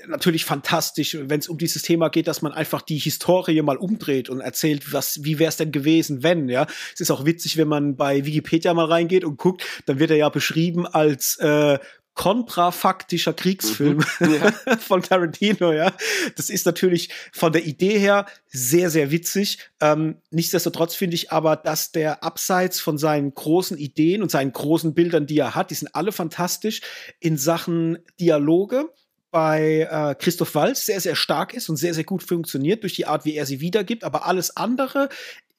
natürlich 0.07 0.45
fantastisch, 0.45 1.17
wenn 1.19 1.41
es 1.41 1.49
um 1.49 1.57
dieses 1.57 1.83
Thema 1.83 2.09
geht, 2.09 2.29
dass 2.29 2.43
man 2.43 2.53
einfach 2.53 2.83
die 2.83 2.99
Historie 2.99 3.63
mal 3.63 3.79
umdreht 3.79 4.29
und 4.29 4.41
erzählt, 4.41 4.93
was, 4.93 5.25
wie 5.25 5.39
wäre 5.39 5.49
es 5.49 5.57
denn 5.57 5.73
gewesen, 5.73 6.23
wenn, 6.23 6.51
ja. 6.51 6.67
Es 6.93 7.01
ist 7.01 7.11
auch 7.11 7.25
witzig, 7.25 7.57
wenn 7.57 7.69
man 7.69 7.97
bei 7.97 8.27
Wikipedia 8.27 8.75
mal 8.75 8.87
reingeht 8.87 9.25
und 9.25 9.39
guckt, 9.39 9.65
dann 9.87 9.99
wird 9.99 10.11
er 10.11 10.17
ja 10.17 10.29
beschrieben 10.29 10.87
als 10.87 11.37
äh, 11.39 11.79
kontrafaktischer 12.17 13.35
Kriegsfilm 13.35 14.03
mhm. 14.19 14.35
ja. 14.35 14.77
von 14.79 15.03
Tarantino, 15.03 15.73
ja. 15.73 15.93
Das 16.35 16.51
ist 16.51 16.67
natürlich 16.67 17.11
von 17.31 17.53
der 17.53 17.67
Idee 17.67 17.99
her 17.99 18.27
sehr, 18.49 18.91
sehr 18.91 19.11
witzig. 19.11 19.59
Ähm, 19.81 20.17
nichtsdestotrotz 20.31 20.95
finde 20.95 21.15
ich 21.15 21.31
aber, 21.31 21.57
dass 21.57 21.93
der 21.93 22.25
abseits 22.25 22.81
von 22.81 22.97
seinen 22.99 23.35
großen 23.35 23.77
Ideen 23.77 24.23
und 24.23 24.31
seinen 24.31 24.53
großen 24.53 24.95
Bildern, 24.95 25.27
die 25.27 25.39
er 25.39 25.55
hat, 25.55 25.71
die 25.71 25.75
sind 25.75 25.95
alle 25.95 26.11
fantastisch 26.11 26.81
in 27.21 27.37
Sachen 27.37 27.99
Dialoge 28.19 28.91
bei 29.31 29.87
äh, 29.91 30.15
Christoph 30.15 30.55
Walz 30.55 30.87
sehr, 30.87 31.01
sehr 31.03 31.17
stark 31.17 31.53
ist 31.53 31.69
und 31.69 31.77
sehr, 31.77 31.93
sehr 31.93 32.05
gut 32.05 32.23
funktioniert 32.23 32.83
durch 32.83 32.95
die 32.95 33.05
Art, 33.05 33.27
wie 33.27 33.35
er 33.35 33.45
sie 33.45 33.61
wiedergibt. 33.61 34.05
Aber 34.05 34.25
alles 34.25 34.57
andere 34.57 35.11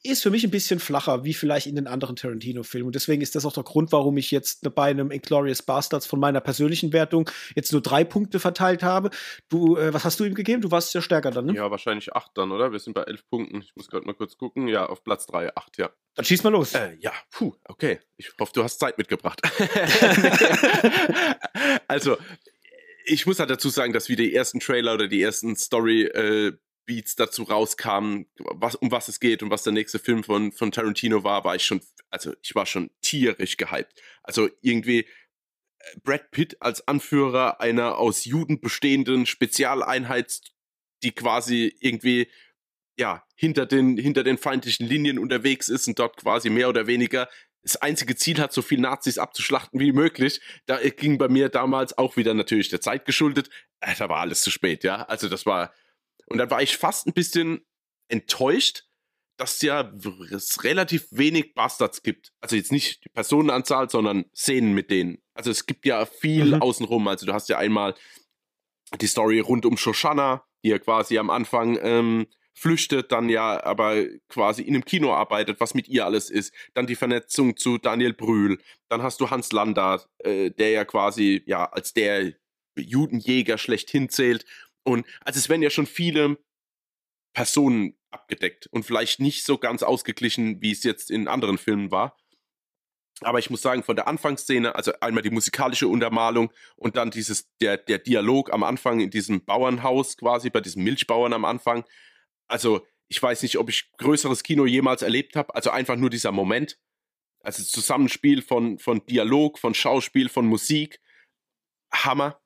ist 0.03 0.23
für 0.23 0.29
mich 0.29 0.43
ein 0.43 0.51
bisschen 0.51 0.79
flacher, 0.79 1.23
wie 1.23 1.33
vielleicht 1.33 1.67
in 1.67 1.75
den 1.75 1.87
anderen 1.87 2.15
Tarantino-Filmen. 2.15 2.87
Und 2.87 2.95
deswegen 2.95 3.21
ist 3.21 3.35
das 3.35 3.45
auch 3.45 3.53
der 3.53 3.63
Grund, 3.63 3.91
warum 3.91 4.17
ich 4.17 4.31
jetzt 4.31 4.73
bei 4.75 4.89
einem 4.89 5.11
Inglourious 5.11 5.63
Bastards 5.63 6.05
von 6.05 6.19
meiner 6.19 6.39
persönlichen 6.39 6.93
Wertung 6.93 7.29
jetzt 7.55 7.71
nur 7.71 7.81
drei 7.81 8.03
Punkte 8.03 8.39
verteilt 8.39 8.83
habe. 8.83 9.09
Du, 9.49 9.77
äh, 9.77 9.93
was 9.93 10.05
hast 10.05 10.19
du 10.19 10.23
ihm 10.23 10.35
gegeben? 10.35 10.61
Du 10.61 10.71
warst 10.71 10.93
ja 10.93 11.01
stärker 11.01 11.31
dann, 11.31 11.45
ne? 11.45 11.55
Ja, 11.55 11.71
wahrscheinlich 11.71 12.13
acht 12.13 12.31
dann, 12.35 12.51
oder? 12.51 12.71
Wir 12.71 12.79
sind 12.79 12.93
bei 12.93 13.03
elf 13.03 13.27
Punkten. 13.29 13.61
Ich 13.61 13.75
muss 13.75 13.89
gerade 13.89 14.05
mal 14.05 14.13
kurz 14.13 14.37
gucken. 14.37 14.67
Ja, 14.67 14.85
auf 14.85 15.03
Platz 15.03 15.25
drei, 15.25 15.55
acht, 15.55 15.77
ja. 15.77 15.89
Dann 16.15 16.25
schieß 16.25 16.43
mal 16.43 16.49
los. 16.49 16.73
Äh, 16.73 16.95
ja, 16.99 17.11
puh, 17.31 17.53
okay. 17.65 17.99
Ich 18.17 18.31
hoffe, 18.39 18.51
du 18.53 18.63
hast 18.63 18.79
Zeit 18.79 18.97
mitgebracht. 18.97 19.41
also, 21.87 22.17
ich 23.05 23.25
muss 23.25 23.39
halt 23.39 23.49
dazu 23.49 23.69
sagen, 23.69 23.93
dass 23.93 24.09
wie 24.09 24.15
die 24.15 24.33
ersten 24.33 24.59
Trailer 24.59 24.93
oder 24.93 25.07
die 25.07 25.21
ersten 25.21 25.55
Story 25.55 26.03
äh, 26.03 26.53
Beats 26.87 27.15
dazu 27.15 27.43
rauskamen, 27.43 28.25
was, 28.37 28.73
um 28.75 28.89
was 28.89 29.09
es 29.09 29.19
geht 29.19 29.43
und 29.43 29.51
was 29.51 29.61
der 29.61 29.73
nächste 29.73 29.99
Film 29.99 30.23
von, 30.23 30.51
von 30.51 30.71
Tarantino 30.71 31.23
war, 31.23 31.43
war 31.43 31.55
ich 31.55 31.63
schon, 31.63 31.81
also 32.09 32.33
ich 32.41 32.55
war 32.55 32.65
schon 32.65 32.89
tierisch 33.01 33.57
gehypt. 33.57 34.01
Also 34.23 34.49
irgendwie 34.61 35.01
äh, 35.01 35.99
Brad 36.03 36.31
Pitt 36.31 36.59
als 36.61 36.87
Anführer 36.87 37.61
einer 37.61 37.97
aus 37.97 38.25
Juden 38.25 38.59
bestehenden 38.59 39.27
Spezialeinheit, 39.27 40.41
die 41.03 41.11
quasi 41.11 41.75
irgendwie 41.79 42.31
ja 42.97 43.23
hinter 43.35 43.67
den 43.67 43.97
hinter 43.97 44.23
den 44.23 44.39
feindlichen 44.39 44.87
Linien 44.87 45.19
unterwegs 45.19 45.69
ist 45.69 45.87
und 45.87 45.99
dort 45.99 46.17
quasi 46.17 46.49
mehr 46.49 46.69
oder 46.69 46.87
weniger 46.87 47.29
das 47.63 47.75
einzige 47.75 48.15
Ziel 48.15 48.39
hat, 48.39 48.53
so 48.53 48.61
viel 48.61 48.79
Nazis 48.79 49.17
abzuschlachten 49.17 49.79
wie 49.79 49.91
möglich. 49.91 50.39
Da 50.67 50.79
ging 50.89 51.17
bei 51.17 51.27
mir 51.27 51.49
damals 51.49 51.97
auch 51.97 52.15
wieder 52.15 52.33
natürlich 52.33 52.69
der 52.69 52.81
Zeit 52.81 53.05
geschuldet. 53.05 53.49
Äh, 53.81 53.93
da 53.97 54.07
war 54.07 54.21
alles 54.21 54.41
zu 54.41 54.51
spät, 54.51 54.85
ja. 54.85 55.03
Also 55.03 55.27
das 55.27 55.45
war 55.45 55.73
und 56.27 56.37
dann 56.37 56.49
war 56.49 56.61
ich 56.61 56.77
fast 56.77 57.07
ein 57.07 57.13
bisschen 57.13 57.65
enttäuscht, 58.09 58.83
dass 59.37 59.61
ja 59.61 59.93
es 60.31 60.63
relativ 60.63 61.07
wenig 61.11 61.53
Bastards 61.53 62.01
gibt. 62.01 62.33
Also 62.41 62.55
jetzt 62.55 62.71
nicht 62.71 63.05
die 63.05 63.09
Personenanzahl, 63.09 63.89
sondern 63.89 64.25
Szenen 64.35 64.73
mit 64.73 64.89
denen. 64.89 65.19
Also 65.33 65.51
es 65.51 65.65
gibt 65.67 65.85
ja 65.85 66.05
viel 66.05 66.55
mhm. 66.55 66.61
außenrum. 66.61 67.07
Also 67.07 67.25
du 67.25 67.33
hast 67.33 67.47
ja 67.49 67.57
einmal 67.57 67.93
die 68.99 69.07
Story 69.07 69.39
rund 69.39 69.65
um 69.65 69.77
Shoshana, 69.77 70.43
die 70.63 70.69
ja 70.69 70.79
quasi 70.79 71.19
am 71.19 71.29
Anfang 71.29 71.77
ähm, 71.81 72.27
flüchtet, 72.55 73.11
dann 73.11 73.29
ja 73.29 73.63
aber 73.63 74.05
quasi 74.27 74.63
in 74.63 74.73
einem 74.73 74.85
Kino 74.85 75.13
arbeitet, 75.13 75.59
was 75.59 75.75
mit 75.75 75.87
ihr 75.87 76.05
alles 76.05 76.31
ist. 76.31 76.51
Dann 76.73 76.87
die 76.87 76.95
Vernetzung 76.95 77.55
zu 77.55 77.77
Daniel 77.77 78.13
Brühl. 78.13 78.57
Dann 78.89 79.03
hast 79.03 79.21
du 79.21 79.29
Hans 79.29 79.51
Landa, 79.51 80.01
äh, 80.19 80.49
der 80.49 80.71
ja 80.71 80.85
quasi 80.85 81.43
ja 81.45 81.65
als 81.65 81.93
der 81.93 82.33
Judenjäger 82.75 83.57
schlechthin 83.57 84.09
zählt 84.09 84.45
und 84.87 85.05
also 85.25 85.37
es 85.37 85.49
werden 85.49 85.61
ja 85.61 85.69
schon 85.69 85.85
viele 85.85 86.37
Personen 87.33 87.97
abgedeckt 88.09 88.67
und 88.67 88.83
vielleicht 88.83 89.19
nicht 89.19 89.43
so 89.43 89.57
ganz 89.57 89.83
ausgeglichen, 89.83 90.61
wie 90.61 90.71
es 90.71 90.83
jetzt 90.83 91.11
in 91.11 91.27
anderen 91.27 91.57
Filmen 91.57 91.91
war. 91.91 92.17
Aber 93.19 93.39
ich 93.39 93.49
muss 93.49 93.61
sagen, 93.61 93.83
von 93.83 93.97
der 93.97 94.07
Anfangsszene, 94.07 94.75
also 94.75 94.93
einmal 95.01 95.23
die 95.23 95.29
musikalische 95.29 95.89
Untermalung 95.89 96.53
und 96.77 96.95
dann 96.95 97.11
dieses, 97.11 97.49
der, 97.59 97.75
der 97.75 97.97
Dialog 97.97 98.53
am 98.53 98.63
Anfang 98.63 99.01
in 99.01 99.09
diesem 99.09 99.43
Bauernhaus 99.43 100.15
quasi, 100.15 100.49
bei 100.49 100.61
diesem 100.61 100.83
Milchbauern 100.83 101.33
am 101.33 101.43
Anfang. 101.43 101.83
Also, 102.47 102.87
ich 103.09 103.21
weiß 103.21 103.41
nicht, 103.41 103.57
ob 103.57 103.69
ich 103.69 103.91
größeres 103.97 104.43
Kino 104.43 104.65
jemals 104.65 105.01
erlebt 105.01 105.35
habe. 105.35 105.53
Also 105.53 105.69
einfach 105.69 105.97
nur 105.97 106.09
dieser 106.09 106.31
Moment. 106.31 106.79
Also 107.41 107.61
das 107.61 107.71
Zusammenspiel 107.71 108.41
von, 108.41 108.79
von 108.79 109.05
Dialog, 109.05 109.59
von 109.59 109.73
Schauspiel, 109.73 110.29
von 110.29 110.45
Musik. 110.45 111.01
Hammer. 111.91 112.41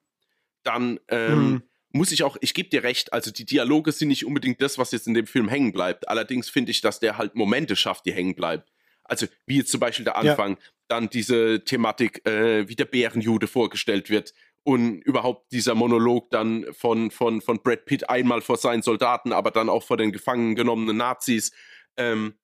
Dann 0.63 0.99
ähm, 1.09 1.51
mhm 1.51 1.70
muss 1.93 2.11
ich 2.11 2.23
auch, 2.23 2.37
ich 2.41 2.53
gebe 2.53 2.69
dir 2.69 2.83
recht, 2.83 3.13
also 3.13 3.31
die 3.31 3.45
Dialoge 3.45 3.91
sind 3.91 4.09
nicht 4.09 4.25
unbedingt 4.25 4.61
das, 4.61 4.77
was 4.77 4.91
jetzt 4.91 5.07
in 5.07 5.13
dem 5.13 5.27
Film 5.27 5.49
hängen 5.49 5.71
bleibt. 5.71 6.07
Allerdings 6.07 6.49
finde 6.49 6.71
ich, 6.71 6.81
dass 6.81 6.99
der 6.99 7.17
halt 7.17 7.35
Momente 7.35 7.75
schafft, 7.75 8.05
die 8.05 8.13
hängen 8.13 8.35
bleiben. 8.35 8.63
Also 9.03 9.27
wie 9.45 9.57
jetzt 9.57 9.71
zum 9.71 9.79
Beispiel 9.79 10.05
der 10.05 10.15
Anfang, 10.15 10.51
ja. 10.51 10.63
dann 10.87 11.09
diese 11.09 11.63
Thematik, 11.65 12.25
äh, 12.25 12.67
wie 12.69 12.75
der 12.75 12.85
Bärenjude 12.85 13.47
vorgestellt 13.47 14.09
wird 14.09 14.33
und 14.63 15.01
überhaupt 15.01 15.51
dieser 15.51 15.75
Monolog 15.75 16.29
dann 16.29 16.65
von, 16.71 17.11
von, 17.11 17.41
von 17.41 17.61
Brad 17.61 17.85
Pitt 17.85 18.09
einmal 18.09 18.41
vor 18.41 18.57
seinen 18.57 18.83
Soldaten, 18.83 19.33
aber 19.33 19.51
dann 19.51 19.69
auch 19.69 19.83
vor 19.83 19.97
den 19.97 20.11
gefangen 20.11 20.55
genommenen 20.55 20.97
Nazis. 20.97 21.51
Ähm, 21.97 22.35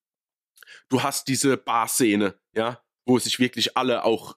du 0.89 1.03
hast 1.03 1.27
diese 1.27 1.57
Bar-Szene, 1.57 2.35
ja, 2.53 2.81
wo 3.05 3.19
sich 3.19 3.39
wirklich 3.39 3.77
alle 3.77 4.03
auch 4.03 4.35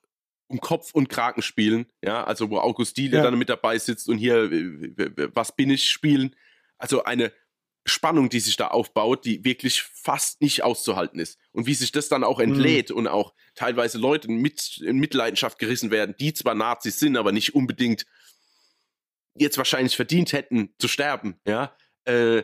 um 0.51 0.61
Kopf 0.61 0.93
und 0.93 1.09
Kragen 1.09 1.43
spielen, 1.43 1.87
ja, 2.03 2.25
also 2.25 2.51
wo 2.51 2.59
Augustine 2.59 3.17
ja. 3.17 3.23
dann 3.23 3.39
mit 3.39 3.49
dabei 3.49 3.79
sitzt 3.79 4.09
und 4.09 4.19
hier 4.19 4.51
was 5.33 5.55
bin 5.55 5.71
ich 5.71 5.89
spielen, 5.89 6.35
also 6.77 7.05
eine 7.05 7.33
Spannung, 7.87 8.29
die 8.29 8.41
sich 8.41 8.57
da 8.57 8.69
aufbaut, 8.69 9.25
die 9.25 9.45
wirklich 9.45 9.83
fast 9.83 10.43
nicht 10.43 10.65
auszuhalten 10.65 11.21
ist 11.21 11.39
und 11.53 11.67
wie 11.67 11.75
sich 11.75 11.93
das 11.93 12.09
dann 12.09 12.25
auch 12.25 12.41
entlädt 12.41 12.91
mhm. 12.91 12.97
und 12.97 13.07
auch 13.07 13.33
teilweise 13.55 13.99
Leute 13.99 14.29
mit 14.29 14.79
in 14.79 14.99
Mitleidenschaft 14.99 15.59
gerissen 15.59 15.93
werden, 15.93 16.17
die 16.19 16.35
zwar 16.35 16.57
Nazis 16.57 16.99
sind, 16.99 17.17
aber 17.17 17.31
nicht 17.31 17.55
unbedingt 17.55 18.05
jetzt 19.37 19.57
wahrscheinlich 19.57 19.95
verdient 19.95 20.33
hätten 20.33 20.75
zu 20.79 20.89
sterben, 20.89 21.39
ja, 21.47 21.77
äh, 22.05 22.43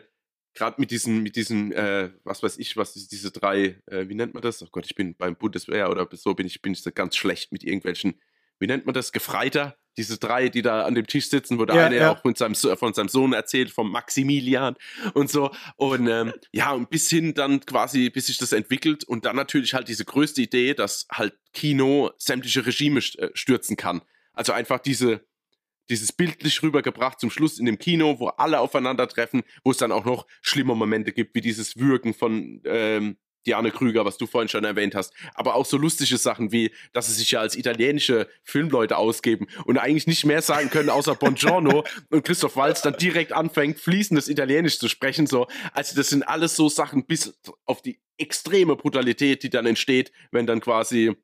gerade 0.57 0.81
mit 0.81 0.91
diesen, 0.91 1.21
mit 1.23 1.35
diesen, 1.35 1.71
äh, 1.71 2.09
was 2.23 2.43
weiß 2.43 2.57
ich, 2.57 2.75
was 2.75 2.93
diese 2.93 3.31
drei, 3.31 3.81
äh, 3.85 4.09
wie 4.09 4.15
nennt 4.15 4.33
man 4.33 4.43
das? 4.43 4.61
Oh 4.63 4.67
Gott, 4.71 4.85
ich 4.85 4.95
bin 4.95 5.15
beim 5.15 5.35
Bundeswehr 5.35 5.89
oder 5.89 6.07
so 6.11 6.33
bin 6.33 6.47
ich, 6.47 6.61
bin 6.61 6.73
ich 6.73 6.83
ganz 6.95 7.15
schlecht 7.15 7.51
mit 7.51 7.63
irgendwelchen, 7.63 8.15
wie 8.59 8.67
nennt 8.67 8.85
man 8.85 8.95
das? 8.95 9.11
Gefreiter? 9.11 9.77
Diese 9.97 10.17
drei, 10.17 10.49
die 10.49 10.61
da 10.61 10.83
an 10.83 10.95
dem 10.95 11.07
Tisch 11.07 11.29
sitzen, 11.29 11.57
wo 11.59 11.65
der 11.65 11.75
ja, 11.75 11.85
eine 11.85 11.95
ja. 11.95 12.11
auch 12.11 12.23
mit 12.23 12.37
seinem, 12.37 12.55
von 12.55 12.93
seinem 12.93 13.07
Sohn 13.07 13.33
erzählt, 13.33 13.71
vom 13.71 13.91
Maximilian 13.91 14.75
und 15.13 15.29
so. 15.29 15.51
Und 15.75 16.07
ähm, 16.07 16.33
ja, 16.51 16.71
und 16.71 16.89
bis 16.89 17.09
hin 17.09 17.33
dann 17.33 17.61
quasi, 17.61 18.09
bis 18.09 18.27
sich 18.27 18.37
das 18.37 18.51
entwickelt 18.51 19.03
und 19.03 19.25
dann 19.25 19.35
natürlich 19.35 19.73
halt 19.73 19.87
diese 19.87 20.05
größte 20.05 20.41
Idee, 20.41 20.73
dass 20.73 21.07
halt 21.11 21.35
Kino 21.53 22.11
sämtliche 22.17 22.65
Regime 22.65 22.99
äh, 22.99 23.29
stürzen 23.33 23.75
kann. 23.75 24.01
Also 24.33 24.53
einfach 24.53 24.79
diese, 24.79 25.26
dieses 25.89 26.11
bildlich 26.11 26.61
rübergebracht 26.63 27.19
zum 27.19 27.29
Schluss 27.29 27.59
in 27.59 27.65
dem 27.65 27.79
Kino, 27.79 28.19
wo 28.19 28.27
alle 28.27 28.59
aufeinandertreffen, 28.59 29.43
wo 29.63 29.71
es 29.71 29.77
dann 29.77 29.91
auch 29.91 30.05
noch 30.05 30.27
schlimme 30.41 30.75
Momente 30.75 31.11
gibt, 31.11 31.35
wie 31.35 31.41
dieses 31.41 31.77
Würgen 31.77 32.13
von 32.13 32.61
ähm, 32.65 33.17
Diane 33.47 33.71
Krüger, 33.71 34.05
was 34.05 34.17
du 34.17 34.27
vorhin 34.27 34.49
schon 34.49 34.65
erwähnt 34.65 34.93
hast, 34.93 35.13
aber 35.33 35.55
auch 35.55 35.65
so 35.65 35.77
lustige 35.77 36.17
Sachen 36.17 36.51
wie, 36.51 36.71
dass 36.91 37.07
sie 37.07 37.13
sich 37.13 37.31
ja 37.31 37.39
als 37.39 37.55
italienische 37.55 38.27
Filmleute 38.43 38.97
ausgeben 38.97 39.47
und 39.65 39.77
eigentlich 39.77 40.05
nicht 40.05 40.25
mehr 40.25 40.41
sagen 40.41 40.69
können 40.69 40.89
außer 40.89 41.15
Buongiorno 41.15 41.85
und 42.09 42.25
Christoph 42.25 42.57
Walz 42.57 42.81
dann 42.81 42.97
direkt 42.97 43.31
anfängt, 43.31 43.79
fließendes 43.79 44.27
Italienisch 44.27 44.77
zu 44.77 44.89
sprechen. 44.89 45.27
So, 45.27 45.47
also 45.71 45.95
das 45.95 46.09
sind 46.09 46.23
alles 46.23 46.55
so 46.55 46.67
Sachen 46.67 47.05
bis 47.05 47.39
auf 47.65 47.81
die 47.81 48.01
extreme 48.17 48.75
Brutalität, 48.75 49.43
die 49.43 49.49
dann 49.49 49.65
entsteht, 49.65 50.11
wenn 50.31 50.45
dann 50.45 50.59
quasi 50.59 51.15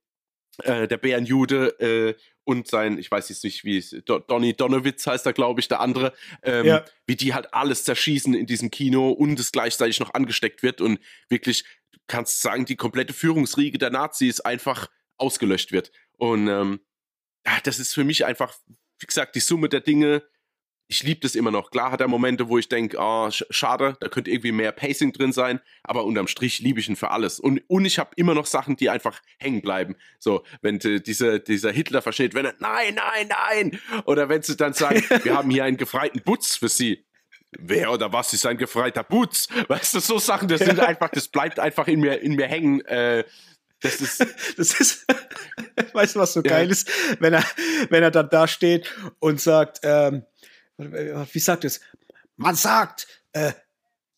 äh, 0.59 0.87
der 0.87 0.97
Bärenjude 0.97 1.79
äh, 1.79 2.15
und 2.45 2.67
sein, 2.67 2.97
ich 2.97 3.09
weiß 3.09 3.29
jetzt 3.29 3.43
nicht, 3.43 3.63
wie 3.63 3.77
es, 3.77 3.95
Donny 4.05 4.53
Donowitz 4.53 5.05
heißt 5.07 5.25
er, 5.25 5.33
glaube 5.33 5.61
ich, 5.61 5.67
der 5.67 5.79
andere, 5.79 6.13
ähm, 6.41 6.65
ja. 6.65 6.85
wie 7.05 7.15
die 7.15 7.33
halt 7.33 7.53
alles 7.53 7.83
zerschießen 7.83 8.33
in 8.33 8.45
diesem 8.45 8.69
Kino 8.71 9.09
und 9.11 9.39
es 9.39 9.51
gleichzeitig 9.51 9.99
noch 9.99 10.13
angesteckt 10.13 10.63
wird 10.63 10.81
und 10.81 10.99
wirklich, 11.29 11.63
du 11.91 11.99
kannst 12.07 12.41
sagen, 12.41 12.65
die 12.65 12.75
komplette 12.75 13.13
Führungsriege 13.13 13.77
der 13.77 13.91
Nazis 13.91 14.39
einfach 14.39 14.89
ausgelöscht 15.17 15.71
wird. 15.71 15.91
Und 16.17 16.47
ähm, 16.47 16.79
das 17.63 17.79
ist 17.79 17.93
für 17.93 18.03
mich 18.03 18.25
einfach, 18.25 18.55
wie 18.99 19.05
gesagt, 19.05 19.35
die 19.35 19.39
Summe 19.39 19.69
der 19.69 19.81
Dinge, 19.81 20.23
ich 20.93 21.01
liebe 21.01 21.21
das 21.21 21.33
immer 21.33 21.49
noch. 21.49 21.71
Klar 21.71 21.91
hat 21.91 22.01
er 22.01 22.07
Momente, 22.07 22.49
wo 22.49 22.59
ich 22.59 22.69
denke, 22.69 22.97
oh, 22.99 23.27
schade, 23.31 23.97
da 23.99 24.09
könnte 24.09 24.29
irgendwie 24.29 24.51
mehr 24.51 24.71
Pacing 24.71 25.11
drin 25.11 25.33
sein, 25.33 25.59
aber 25.81 26.05
unterm 26.05 26.27
Strich 26.27 26.59
liebe 26.59 26.79
ich 26.79 26.87
ihn 26.87 26.95
für 26.95 27.09
alles. 27.09 27.39
Und, 27.39 27.63
und 27.67 27.85
ich 27.85 27.97
habe 27.97 28.11
immer 28.15 28.35
noch 28.35 28.45
Sachen, 28.45 28.75
die 28.75 28.91
einfach 28.91 29.19
hängen 29.39 29.61
bleiben. 29.61 29.95
So, 30.19 30.43
wenn 30.61 30.79
äh, 30.81 31.01
diese, 31.01 31.39
dieser 31.39 31.71
Hitler 31.71 32.03
versteht, 32.03 32.35
wenn 32.35 32.45
er, 32.45 32.53
nein, 32.59 32.93
nein, 32.95 33.27
nein, 33.27 33.79
oder 34.05 34.29
wenn 34.29 34.43
sie 34.43 34.55
dann 34.55 34.73
sagen, 34.73 35.03
wir 35.23 35.35
haben 35.35 35.49
hier 35.49 35.63
einen 35.63 35.77
gefreiten 35.77 36.21
Butz 36.23 36.57
für 36.57 36.69
sie. 36.69 37.03
Wer 37.57 37.91
oder 37.91 38.13
was 38.13 38.33
ist 38.33 38.45
ein 38.45 38.57
gefreiter 38.57 39.03
Butz? 39.03 39.47
Weißt 39.67 39.95
du, 39.95 39.99
so 39.99 40.19
Sachen, 40.19 40.47
das 40.47 40.61
sind 40.61 40.79
einfach, 40.79 41.09
das 41.09 41.27
bleibt 41.27 41.59
einfach 41.59 41.87
in 41.87 42.01
mir, 42.01 42.21
in 42.21 42.35
mir 42.35 42.47
hängen. 42.47 42.81
Äh, 42.85 43.23
das 43.81 43.99
ist, 43.99 44.19
das 44.57 44.79
ist, 44.79 45.07
weißt 45.93 46.15
du, 46.15 46.19
was 46.19 46.33
so 46.33 46.41
ja. 46.41 46.51
geil 46.51 46.69
ist, 46.69 46.87
wenn 47.19 47.33
er, 47.33 47.43
wenn 47.89 48.03
er 48.03 48.11
dann 48.11 48.29
da 48.29 48.47
steht 48.47 48.93
und 49.19 49.41
sagt, 49.41 49.79
ähm, 49.81 50.23
wie 50.77 51.39
sagt 51.39 51.65
es? 51.65 51.81
Man 52.35 52.55
sagt, 52.55 53.07
äh, 53.33 53.53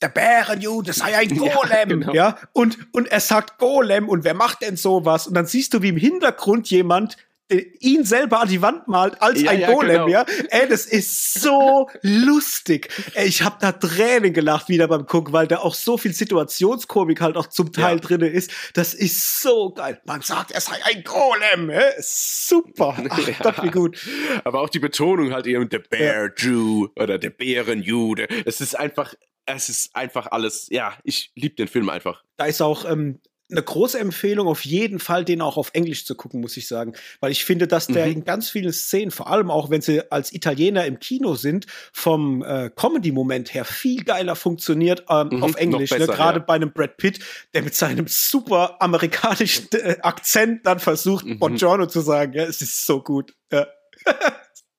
der 0.01 0.10
Bärenjude 0.10 0.93
sei 0.93 1.18
ein 1.18 1.30
Golem, 1.38 1.51
ja, 1.72 1.86
genau. 1.86 2.14
ja, 2.14 2.38
und, 2.53 2.93
und 2.93 3.08
er 3.08 3.20
sagt 3.20 3.58
Golem 3.58 4.10
und 4.10 4.24
wer 4.24 4.34
macht 4.34 4.62
denn 4.62 4.78
sowas? 4.78 5.28
Und 5.28 5.34
dann 5.34 5.47
siehst 5.47 5.74
du, 5.74 5.82
wie 5.82 5.89
im 5.89 5.97
Hintergrund 5.97 6.70
jemand 6.70 7.18
ihn 7.50 8.04
selber 8.04 8.41
an 8.41 8.48
die 8.48 8.62
Wand 8.62 8.88
malt 8.88 9.22
als 9.22 9.41
ja, 9.41 9.52
ein 9.52 9.60
ja, 9.60 9.72
Golem, 9.72 9.89
genau. 9.91 10.08
ja. 10.08 10.26
Ey, 10.50 10.68
das 10.68 10.86
ist 10.86 11.34
so 11.34 11.89
lustig. 12.02 12.89
Ey, 13.14 13.28
ich 13.28 13.43
habe 13.43 13.58
da 13.60 13.72
Tränen 13.72 14.34
gelacht 14.34 14.68
wieder 14.68 14.88
beim 14.88 15.06
Gucken, 15.06 15.34
weil 15.34 15.48
da 15.48 15.60
auch 15.60 15.76
so 15.76 15.98
viel 15.98 16.14
Situationskomik 16.14 17.22
halt 17.22 17.38
auch 17.38 17.48
zum 17.48 17.72
Teil 17.72 17.98
ja. 17.98 18.02
drinne 18.02 18.28
ist. 18.28 18.52
Das 18.74 18.93
ist 18.93 19.41
so 19.41 19.72
geil. 19.72 20.02
Man 20.06 20.22
sagt, 20.22 20.52
er 20.52 20.62
sei 20.62 20.78
ein 20.86 21.04
Golem. 21.04 21.70
Ey? 21.70 21.93
Super. 22.00 22.96
Ach, 23.10 23.39
Gott, 23.41 23.64
wie 23.64 23.72
gut. 23.72 24.00
Aber 24.43 24.62
auch 24.62 24.70
die 24.70 24.80
Betonung 24.80 25.32
halt 25.32 25.46
eben 25.46 25.70
der 25.70 25.80
Bear 25.80 26.32
Jew 26.36 26.88
oder 26.96 27.20
der 27.20 27.30
Bärenjude. 27.30 28.28
Es 28.46 28.62
ist 28.62 28.76
einfach 28.76 29.14
es 29.48 29.70
ist 29.70 29.96
einfach 29.96 30.28
alles, 30.32 30.68
ja, 30.72 30.98
ich 31.04 31.32
liebe 31.36 31.54
den 31.54 31.68
Film 31.68 31.89
einfach. 31.89 32.24
Da 32.38 32.46
ist 32.46 32.62
auch 32.62 32.89
ähm, 32.89 33.20
eine 33.52 33.62
große 33.62 34.00
Empfehlung, 34.00 34.48
auf 34.48 34.66
jeden 34.66 35.00
Fall 35.00 35.24
den 35.24 35.41
auch 35.41 35.58
auf 35.58 35.70
Englisch 35.74 36.06
zu 36.06 36.16
gucken, 36.16 36.41
muss 36.41 36.58
ich 36.58 36.68
sagen. 36.68 36.93
Weil 37.20 37.32
ich 37.32 37.46
finde, 37.46 37.68
dass 37.68 37.88
der 37.88 38.08
mhm. 38.08 38.12
in 38.12 38.24
ganz 38.24 38.50
vielen 38.50 38.74
Szenen, 38.74 39.12
vor 39.12 39.30
allem 39.30 39.52
auch 39.52 39.70
wenn 39.70 39.82
sie 39.82 40.12
als 40.12 40.34
Italiener 40.34 40.86
im 40.86 41.00
Kino 41.00 41.36
sind, 41.36 41.68
vom 41.93 42.43
äh, 42.43 42.72
Comedy-Moment 42.76 43.54
her 43.54 43.64
viel 43.64 44.04
geiler 44.04 44.36
funktioniert 44.36 45.06
ähm, 45.10 45.30
mhm, 45.32 45.43
auf 45.43 45.56
Englisch. 45.56 45.91
Ne? 45.91 46.08
Gerade 46.08 46.39
ja. 46.39 46.46
bei 46.46 46.56
einem 46.56 46.72
Brad 46.72 46.98
Pitt, 46.98 47.20
der 47.54 47.62
mit 47.62 47.76
seinem 47.76 48.08
super 48.08 48.82
amerikanischen 48.82 49.68
äh, 49.74 49.98
Akzent 50.02 50.66
dann 50.66 50.80
versucht, 50.80 51.26
mhm. 51.26 51.38
Buongiorno 51.38 51.86
zu 51.86 52.02
sagen. 52.02 52.34
Ja, 52.34 52.43
es 52.43 52.62
ist 52.62 52.86
so 52.86 53.04
gut. 53.04 53.36
Ja. 53.52 53.68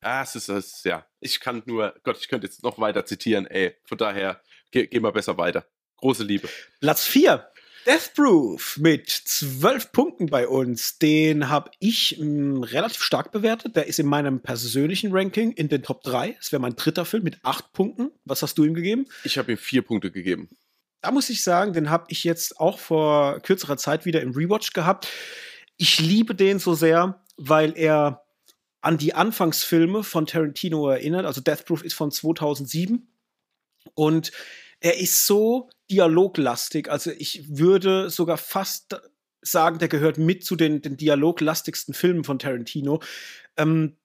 ah, 0.00 0.22
es 0.22 0.34
ist, 0.34 0.48
es, 0.48 0.82
ja. 0.82 1.06
Ich 1.20 1.38
kann 1.38 1.62
nur, 1.66 1.94
Gott, 2.02 2.18
ich 2.18 2.28
könnte 2.28 2.48
jetzt 2.48 2.64
noch 2.64 2.80
weiter 2.80 3.06
zitieren, 3.06 3.46
ey. 3.46 3.76
Von 3.84 3.98
daher, 3.98 4.40
geh, 4.72 4.88
geh 4.88 4.98
mal 4.98 5.12
besser 5.12 5.38
weiter. 5.38 5.66
Große 5.98 6.24
Liebe. 6.24 6.48
Platz 6.80 7.06
4 7.06 7.48
Death 7.86 8.14
Proof 8.14 8.78
mit 8.78 9.08
zwölf 9.08 9.92
Punkten 9.92 10.26
bei 10.26 10.48
uns. 10.48 10.98
Den 10.98 11.48
habe 11.48 11.70
ich 11.78 12.16
mh, 12.18 12.24
hm, 12.24 12.62
relativ 12.64 13.00
stark 13.00 13.30
bewertet. 13.30 13.76
Der 13.76 13.86
ist 13.86 14.00
in 14.00 14.06
meinem 14.06 14.40
persönlichen 14.40 15.12
Ranking 15.12 15.52
in 15.52 15.68
den 15.68 15.84
Top 15.84 16.02
3. 16.02 16.32
Das 16.32 16.50
wäre 16.50 16.60
mein 16.60 16.74
dritter 16.74 17.04
Film 17.04 17.22
mit 17.22 17.38
acht 17.44 17.72
Punkten. 17.72 18.10
Was 18.24 18.42
hast 18.42 18.58
du 18.58 18.64
ihm 18.64 18.74
gegeben? 18.74 19.06
Ich 19.22 19.38
habe 19.38 19.52
ihm 19.52 19.58
vier 19.58 19.82
Punkte 19.82 20.10
gegeben. 20.10 20.48
Da 21.00 21.12
muss 21.12 21.30
ich 21.30 21.44
sagen, 21.44 21.74
den 21.74 21.88
habe 21.88 22.06
ich 22.08 22.24
jetzt 22.24 22.58
auch 22.58 22.80
vor 22.80 23.38
kürzerer 23.38 23.76
Zeit 23.76 24.04
wieder 24.04 24.20
im 24.20 24.32
Rewatch 24.32 24.72
gehabt. 24.72 25.06
Ich 25.76 26.00
liebe 26.00 26.34
den 26.34 26.58
so 26.58 26.74
sehr, 26.74 27.22
weil 27.36 27.72
er 27.78 28.24
an 28.80 28.98
die 28.98 29.14
Anfangsfilme 29.14 30.02
von 30.02 30.26
Tarantino 30.26 30.88
erinnert. 30.88 31.24
Also 31.24 31.40
Death 31.40 31.64
Proof 31.64 31.84
ist 31.84 31.94
von 31.94 32.10
2007. 32.10 33.06
Und 33.94 34.32
er 34.80 34.98
ist 34.98 35.24
so 35.24 35.70
dialoglastig. 35.90 36.90
Also 36.90 37.10
ich 37.10 37.56
würde 37.56 38.10
sogar 38.10 38.38
fast 38.38 39.00
sagen, 39.42 39.78
der 39.78 39.88
gehört 39.88 40.18
mit 40.18 40.44
zu 40.44 40.56
den, 40.56 40.82
den 40.82 40.96
dialoglastigsten 40.96 41.94
Filmen 41.94 42.24
von 42.24 42.38
Tarantino. 42.38 43.00
Ähm, 43.56 43.96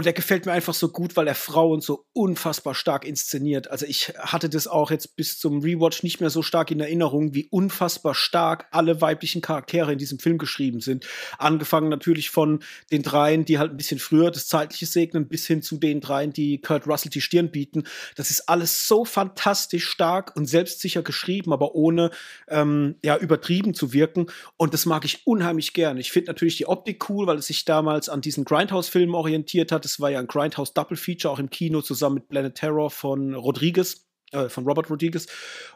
und 0.00 0.06
er 0.06 0.14
gefällt 0.14 0.46
mir 0.46 0.52
einfach 0.52 0.72
so 0.72 0.88
gut, 0.88 1.14
weil 1.14 1.28
er 1.28 1.34
Frauen 1.34 1.82
so 1.82 2.06
unfassbar 2.14 2.74
stark 2.74 3.04
inszeniert. 3.04 3.70
Also 3.70 3.84
ich 3.84 4.14
hatte 4.18 4.48
das 4.48 4.66
auch 4.66 4.90
jetzt 4.90 5.14
bis 5.14 5.38
zum 5.38 5.60
Rewatch 5.60 6.02
nicht 6.02 6.20
mehr 6.20 6.30
so 6.30 6.40
stark 6.40 6.70
in 6.70 6.80
Erinnerung, 6.80 7.34
wie 7.34 7.48
unfassbar 7.50 8.14
stark 8.14 8.66
alle 8.70 9.02
weiblichen 9.02 9.42
Charaktere 9.42 9.92
in 9.92 9.98
diesem 9.98 10.18
Film 10.18 10.38
geschrieben 10.38 10.80
sind. 10.80 11.06
Angefangen 11.36 11.90
natürlich 11.90 12.30
von 12.30 12.60
den 12.90 13.02
dreien, 13.02 13.44
die 13.44 13.58
halt 13.58 13.72
ein 13.72 13.76
bisschen 13.76 13.98
früher 13.98 14.30
das 14.30 14.46
Zeitliche 14.46 14.86
segnen, 14.86 15.28
bis 15.28 15.46
hin 15.46 15.60
zu 15.60 15.76
den 15.76 16.00
dreien, 16.00 16.32
die 16.32 16.62
Kurt 16.62 16.86
Russell 16.86 17.10
die 17.10 17.20
Stirn 17.20 17.50
bieten. 17.50 17.84
Das 18.16 18.30
ist 18.30 18.48
alles 18.48 18.88
so 18.88 19.04
fantastisch 19.04 19.86
stark 19.86 20.34
und 20.34 20.46
selbstsicher 20.46 21.02
geschrieben, 21.02 21.52
aber 21.52 21.74
ohne 21.74 22.10
ähm, 22.48 22.94
ja 23.04 23.18
übertrieben 23.18 23.74
zu 23.74 23.92
wirken. 23.92 24.28
Und 24.56 24.72
das 24.72 24.86
mag 24.86 25.04
ich 25.04 25.26
unheimlich 25.26 25.74
gern. 25.74 25.98
Ich 25.98 26.10
finde 26.10 26.30
natürlich 26.30 26.56
die 26.56 26.68
Optik 26.68 27.10
cool, 27.10 27.26
weil 27.26 27.36
es 27.36 27.48
sich 27.48 27.66
damals 27.66 28.08
an 28.08 28.22
diesen 28.22 28.46
Grindhouse-Filmen 28.46 29.14
orientiert 29.14 29.72
hat. 29.72 29.89
Das 29.90 29.98
war 29.98 30.10
ja 30.10 30.20
ein 30.20 30.28
Grindhouse 30.28 30.72
Double 30.72 30.96
Feature 30.96 31.34
auch 31.34 31.40
im 31.40 31.50
Kino 31.50 31.82
zusammen 31.82 32.16
mit 32.16 32.28
Planet 32.28 32.54
Terror 32.54 32.90
von 32.90 33.34
Rodriguez, 33.34 34.06
äh, 34.30 34.48
von 34.48 34.64
Robert 34.64 34.88
Rodriguez. 34.88 35.26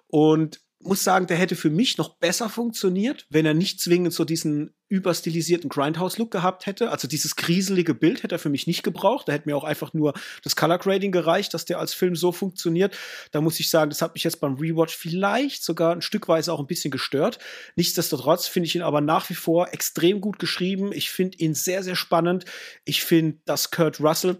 Und 0.07 0.61
muss 0.85 1.05
sagen, 1.05 1.26
der 1.26 1.37
hätte 1.37 1.57
für 1.57 1.70
mich 1.70 1.99
noch 1.99 2.16
besser 2.16 2.49
funktioniert, 2.49 3.26
wenn 3.30 3.47
er 3.47 3.55
nicht 3.55 3.80
zwingend 3.80 4.12
so 4.12 4.24
diesen 4.24 4.74
überstilisierten 4.89 5.70
Grindhouse-Look 5.70 6.30
gehabt 6.30 6.66
hätte. 6.66 6.91
Also 6.91 7.09
dieses 7.09 7.37
kriselige 7.37 7.95
Bild 7.95 8.22
hätte 8.22 8.37
er 8.37 8.39
für 8.39 8.51
mich 8.51 8.66
nicht 8.66 8.82
gebraucht. 8.82 9.26
Da 9.26 9.32
hätte 9.32 9.49
mir 9.49 9.57
auch 9.57 9.64
einfach 9.64 9.93
nur 9.95 10.14
das 10.43 10.57
Color 10.57 10.78
Grading 10.78 11.11
gereicht, 11.11 11.55
dass 11.55 11.64
der 11.64 11.78
als 11.78 11.95
Film 11.95 12.14
so 12.14 12.32
funktioniert. 12.32 12.97
Da 13.32 13.41
muss 13.41 13.59
ich 13.59 13.70
sagen, 13.70 13.91
das 13.91 14.03
hat 14.03 14.14
mich 14.14 14.24
jetzt 14.24 14.41
beim 14.41 14.55
Rewatch 14.55 14.95
vielleicht 14.95 15.64
sogar 15.64 15.93
ein 15.93 16.03
Stückweise 16.03 16.53
auch 16.53 16.61
ein 16.61 16.66
bisschen 16.66 16.91
gestört. 16.91 17.39
Nichtsdestotrotz 17.76 18.47
finde 18.47 18.66
ich 18.66 18.76
ihn 18.76 18.82
aber 18.82 19.01
nach 19.01 19.30
wie 19.30 19.35
vor 19.35 19.72
extrem 19.72 20.20
gut 20.20 20.39
geschrieben. 20.39 20.93
Ich 20.93 21.11
finde 21.11 21.39
ihn 21.39 21.55
sehr, 21.55 21.82
sehr 21.82 21.97
spannend. 21.97 22.45
Ich 22.85 23.03
finde, 23.03 23.39
dass 23.47 23.70
Kurt 23.70 24.01
Russell 24.01 24.37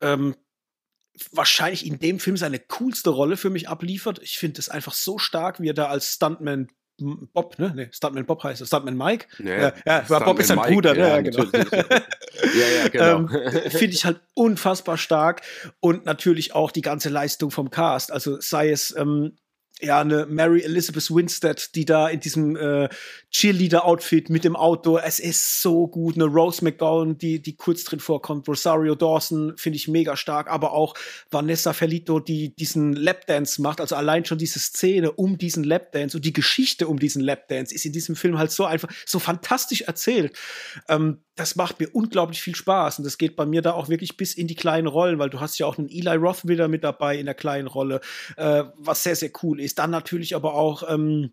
ähm, 0.00 0.34
wahrscheinlich 1.32 1.86
in 1.86 1.98
dem 1.98 2.20
Film 2.20 2.36
seine 2.36 2.58
coolste 2.58 3.10
Rolle 3.10 3.36
für 3.36 3.50
mich 3.50 3.68
abliefert. 3.68 4.20
Ich 4.22 4.38
finde 4.38 4.60
es 4.60 4.68
einfach 4.68 4.92
so 4.92 5.18
stark, 5.18 5.60
wie 5.60 5.68
er 5.68 5.74
da 5.74 5.86
als 5.86 6.14
Stuntman 6.14 6.68
Bob, 7.00 7.58
ne? 7.58 7.72
Nee, 7.76 7.88
Stuntman 7.92 8.26
Bob 8.26 8.42
heißt 8.42 8.60
er. 8.60 8.66
Stuntman 8.66 8.96
Mike. 8.96 9.26
Ja, 9.38 9.72
ja, 9.86 10.04
ja 10.08 10.18
Bob 10.18 10.40
ist 10.40 10.48
sein 10.48 10.58
Mike, 10.58 10.72
Bruder, 10.72 10.94
ne? 10.94 11.00
Ja, 11.00 11.20
genau. 11.20 11.44
ja, 11.44 12.68
ja, 12.82 12.88
genau. 12.88 13.32
ähm, 13.34 13.70
Finde 13.70 13.94
ich 13.94 14.04
halt 14.04 14.20
unfassbar 14.34 14.98
stark. 14.98 15.42
Und 15.78 16.06
natürlich 16.06 16.54
auch 16.54 16.72
die 16.72 16.80
ganze 16.80 17.08
Leistung 17.08 17.52
vom 17.52 17.70
Cast. 17.70 18.10
Also 18.10 18.40
sei 18.40 18.70
es 18.70 18.94
ähm, 18.96 19.36
ja, 19.80 20.00
eine 20.00 20.26
Mary 20.26 20.62
Elizabeth 20.62 21.14
Winstead, 21.14 21.74
die 21.74 21.84
da 21.84 22.08
in 22.08 22.20
diesem 22.20 22.56
äh, 22.56 22.88
Cheerleader-Outfit 23.30 24.28
mit 24.28 24.42
dem 24.42 24.56
Auto, 24.56 24.98
es 24.98 25.20
ist 25.20 25.62
so 25.62 25.86
gut. 25.86 26.16
Eine 26.16 26.24
Rose 26.24 26.64
McGowan, 26.64 27.16
die, 27.16 27.40
die 27.40 27.56
kurz 27.56 27.84
drin 27.84 28.00
vorkommt. 28.00 28.48
Rosario 28.48 28.96
Dawson 28.96 29.56
finde 29.56 29.76
ich 29.76 29.86
mega 29.86 30.16
stark, 30.16 30.50
aber 30.50 30.72
auch 30.72 30.94
Vanessa 31.30 31.72
Felito, 31.72 32.18
die 32.18 32.54
diesen 32.56 32.92
Lapdance 32.92 33.62
macht. 33.62 33.80
Also 33.80 33.94
allein 33.94 34.24
schon 34.24 34.38
diese 34.38 34.58
Szene 34.58 35.12
um 35.12 35.38
diesen 35.38 35.62
Lapdance 35.62 36.16
und 36.16 36.24
die 36.24 36.32
Geschichte 36.32 36.88
um 36.88 36.98
diesen 36.98 37.22
Lapdance 37.22 37.72
ist 37.72 37.86
in 37.86 37.92
diesem 37.92 38.16
Film 38.16 38.38
halt 38.38 38.50
so 38.50 38.64
einfach, 38.64 38.88
so 39.06 39.20
fantastisch 39.20 39.82
erzählt. 39.82 40.36
Ähm, 40.88 41.22
das 41.38 41.54
macht 41.54 41.78
mir 41.78 41.88
unglaublich 41.92 42.42
viel 42.42 42.56
Spaß 42.56 42.98
und 42.98 43.04
das 43.04 43.16
geht 43.16 43.36
bei 43.36 43.46
mir 43.46 43.62
da 43.62 43.72
auch 43.72 43.88
wirklich 43.88 44.16
bis 44.16 44.34
in 44.34 44.48
die 44.48 44.56
kleinen 44.56 44.88
Rollen, 44.88 45.18
weil 45.18 45.30
du 45.30 45.40
hast 45.40 45.58
ja 45.58 45.66
auch 45.66 45.78
einen 45.78 45.88
Eli 45.88 46.16
Roth 46.16 46.48
wieder 46.48 46.66
mit 46.66 46.82
dabei 46.82 47.16
in 47.16 47.26
der 47.26 47.34
kleinen 47.34 47.68
Rolle, 47.68 48.00
äh, 48.36 48.64
was 48.76 49.04
sehr, 49.04 49.14
sehr 49.14 49.30
cool 49.42 49.60
ist. 49.60 49.78
Dann 49.78 49.90
natürlich 49.90 50.34
aber 50.34 50.54
auch 50.54 50.82
ähm, 50.88 51.32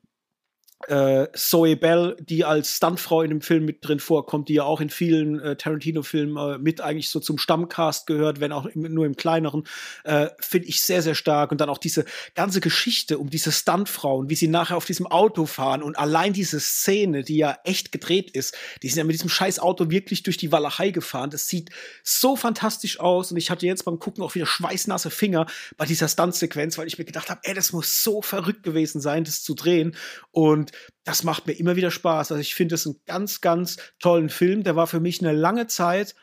äh, 0.87 1.27
Zoe 1.33 1.75
Bell, 1.75 2.15
die 2.19 2.45
als 2.45 2.75
Stuntfrau 2.75 3.21
in 3.21 3.29
dem 3.29 3.41
Film 3.41 3.65
mit 3.65 3.85
drin 3.85 3.99
vorkommt, 3.99 4.49
die 4.49 4.55
ja 4.55 4.63
auch 4.63 4.81
in 4.81 4.89
vielen 4.89 5.39
äh, 5.39 5.55
Tarantino-Filmen 5.55 6.37
äh, 6.37 6.57
mit 6.57 6.81
eigentlich 6.81 7.09
so 7.09 7.19
zum 7.19 7.37
Stammcast 7.37 8.07
gehört, 8.07 8.39
wenn 8.39 8.51
auch 8.51 8.65
im, 8.65 8.81
nur 8.93 9.05
im 9.05 9.15
kleineren, 9.15 9.63
äh, 10.03 10.27
finde 10.39 10.67
ich 10.67 10.81
sehr, 10.81 11.01
sehr 11.01 11.15
stark. 11.15 11.51
Und 11.51 11.59
dann 11.61 11.69
auch 11.69 11.77
diese 11.77 12.05
ganze 12.35 12.61
Geschichte 12.61 13.17
um 13.17 13.29
diese 13.29 13.51
Stuntfrauen, 13.51 14.29
wie 14.29 14.35
sie 14.35 14.47
nachher 14.47 14.77
auf 14.77 14.85
diesem 14.85 15.07
Auto 15.07 15.45
fahren 15.45 15.81
und 15.81 15.97
allein 15.97 16.33
diese 16.33 16.59
Szene, 16.59 17.23
die 17.23 17.37
ja 17.37 17.57
echt 17.63 17.91
gedreht 17.91 18.31
ist, 18.31 18.55
die 18.83 18.89
sind 18.89 18.97
ja 18.97 19.03
mit 19.05 19.15
diesem 19.15 19.29
scheiß 19.29 19.59
Auto 19.59 19.89
wirklich 19.89 20.23
durch 20.23 20.37
die 20.37 20.51
Walachei 20.51 20.91
gefahren. 20.91 21.29
Das 21.29 21.47
sieht 21.47 21.71
so 22.03 22.35
fantastisch 22.35 22.99
aus 22.99 23.31
und 23.31 23.37
ich 23.37 23.49
hatte 23.49 23.65
jetzt 23.65 23.85
beim 23.85 23.99
Gucken 23.99 24.23
auch 24.23 24.35
wieder 24.35 24.45
schweißnasse 24.45 25.09
Finger 25.09 25.47
bei 25.77 25.85
dieser 25.85 26.07
Stuntsequenz, 26.07 26.77
weil 26.77 26.87
ich 26.87 26.97
mir 26.97 27.05
gedacht 27.05 27.29
habe, 27.29 27.41
ey, 27.43 27.53
das 27.53 27.73
muss 27.73 28.03
so 28.03 28.21
verrückt 28.21 28.63
gewesen 28.63 29.01
sein, 29.01 29.23
das 29.23 29.41
zu 29.41 29.55
drehen. 29.55 29.95
Und 30.31 30.64
das 31.03 31.23
macht 31.23 31.47
mir 31.47 31.53
immer 31.53 31.75
wieder 31.75 31.91
Spaß. 31.91 32.31
Also 32.31 32.41
ich 32.41 32.55
finde 32.55 32.75
es 32.75 32.85
einen 32.85 32.99
ganz, 33.05 33.41
ganz 33.41 33.77
tollen 33.99 34.29
Film. 34.29 34.63
Der 34.63 34.75
war 34.75 34.87
für 34.87 34.99
mich 34.99 35.21
eine 35.21 35.33
lange 35.33 35.67
Zeit 35.67 36.15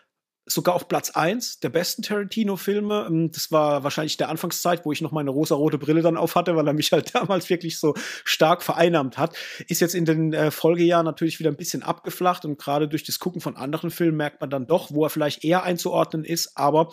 sogar 0.45 0.75
auf 0.75 0.89
Platz 0.89 1.11
1 1.11 1.61
der 1.61 1.69
besten 1.69 2.03
Tarantino-Filme. 2.03 3.07
Ähm, 3.09 3.31
das 3.31 3.53
war 3.53 3.85
wahrscheinlich 3.85 4.17
der 4.17 4.29
Anfangszeit, 4.29 4.85
wo 4.85 4.93
ich 4.93 5.01
noch 5.01 5.13
meine 5.13 5.31
rosa-rote 5.31 5.79
Brille 5.79 6.03
dann 6.03 6.17
auf 6.17 6.35
hatte, 6.35 6.57
weil 6.57 6.67
er 6.67 6.73
mich 6.73 6.93
halt 6.93 7.15
damals 7.15 7.49
wirklich 7.49 7.79
so 7.79 7.95
stark 8.25 8.63
vereinnahmt 8.63 9.19
hat. 9.19 9.37
Ist 9.69 9.81
jetzt 9.81 9.95
in 9.95 10.05
den 10.05 10.33
äh, 10.33 10.51
Folgejahren 10.51 11.07
natürlich 11.07 11.39
wieder 11.39 11.51
ein 11.51 11.57
bisschen 11.57 11.83
abgeflacht 11.83 12.45
und 12.45 12.59
gerade 12.59 12.89
durch 12.89 13.05
das 13.05 13.19
Gucken 13.19 13.41
von 13.41 13.57
anderen 13.57 13.91
Filmen 13.91 14.17
merkt 14.17 14.41
man 14.41 14.51
dann 14.51 14.67
doch, 14.67 14.93
wo 14.93 15.05
er 15.05 15.11
vielleicht 15.11 15.45
eher 15.45 15.63
einzuordnen 15.63 16.25
ist. 16.25 16.57
Aber 16.57 16.93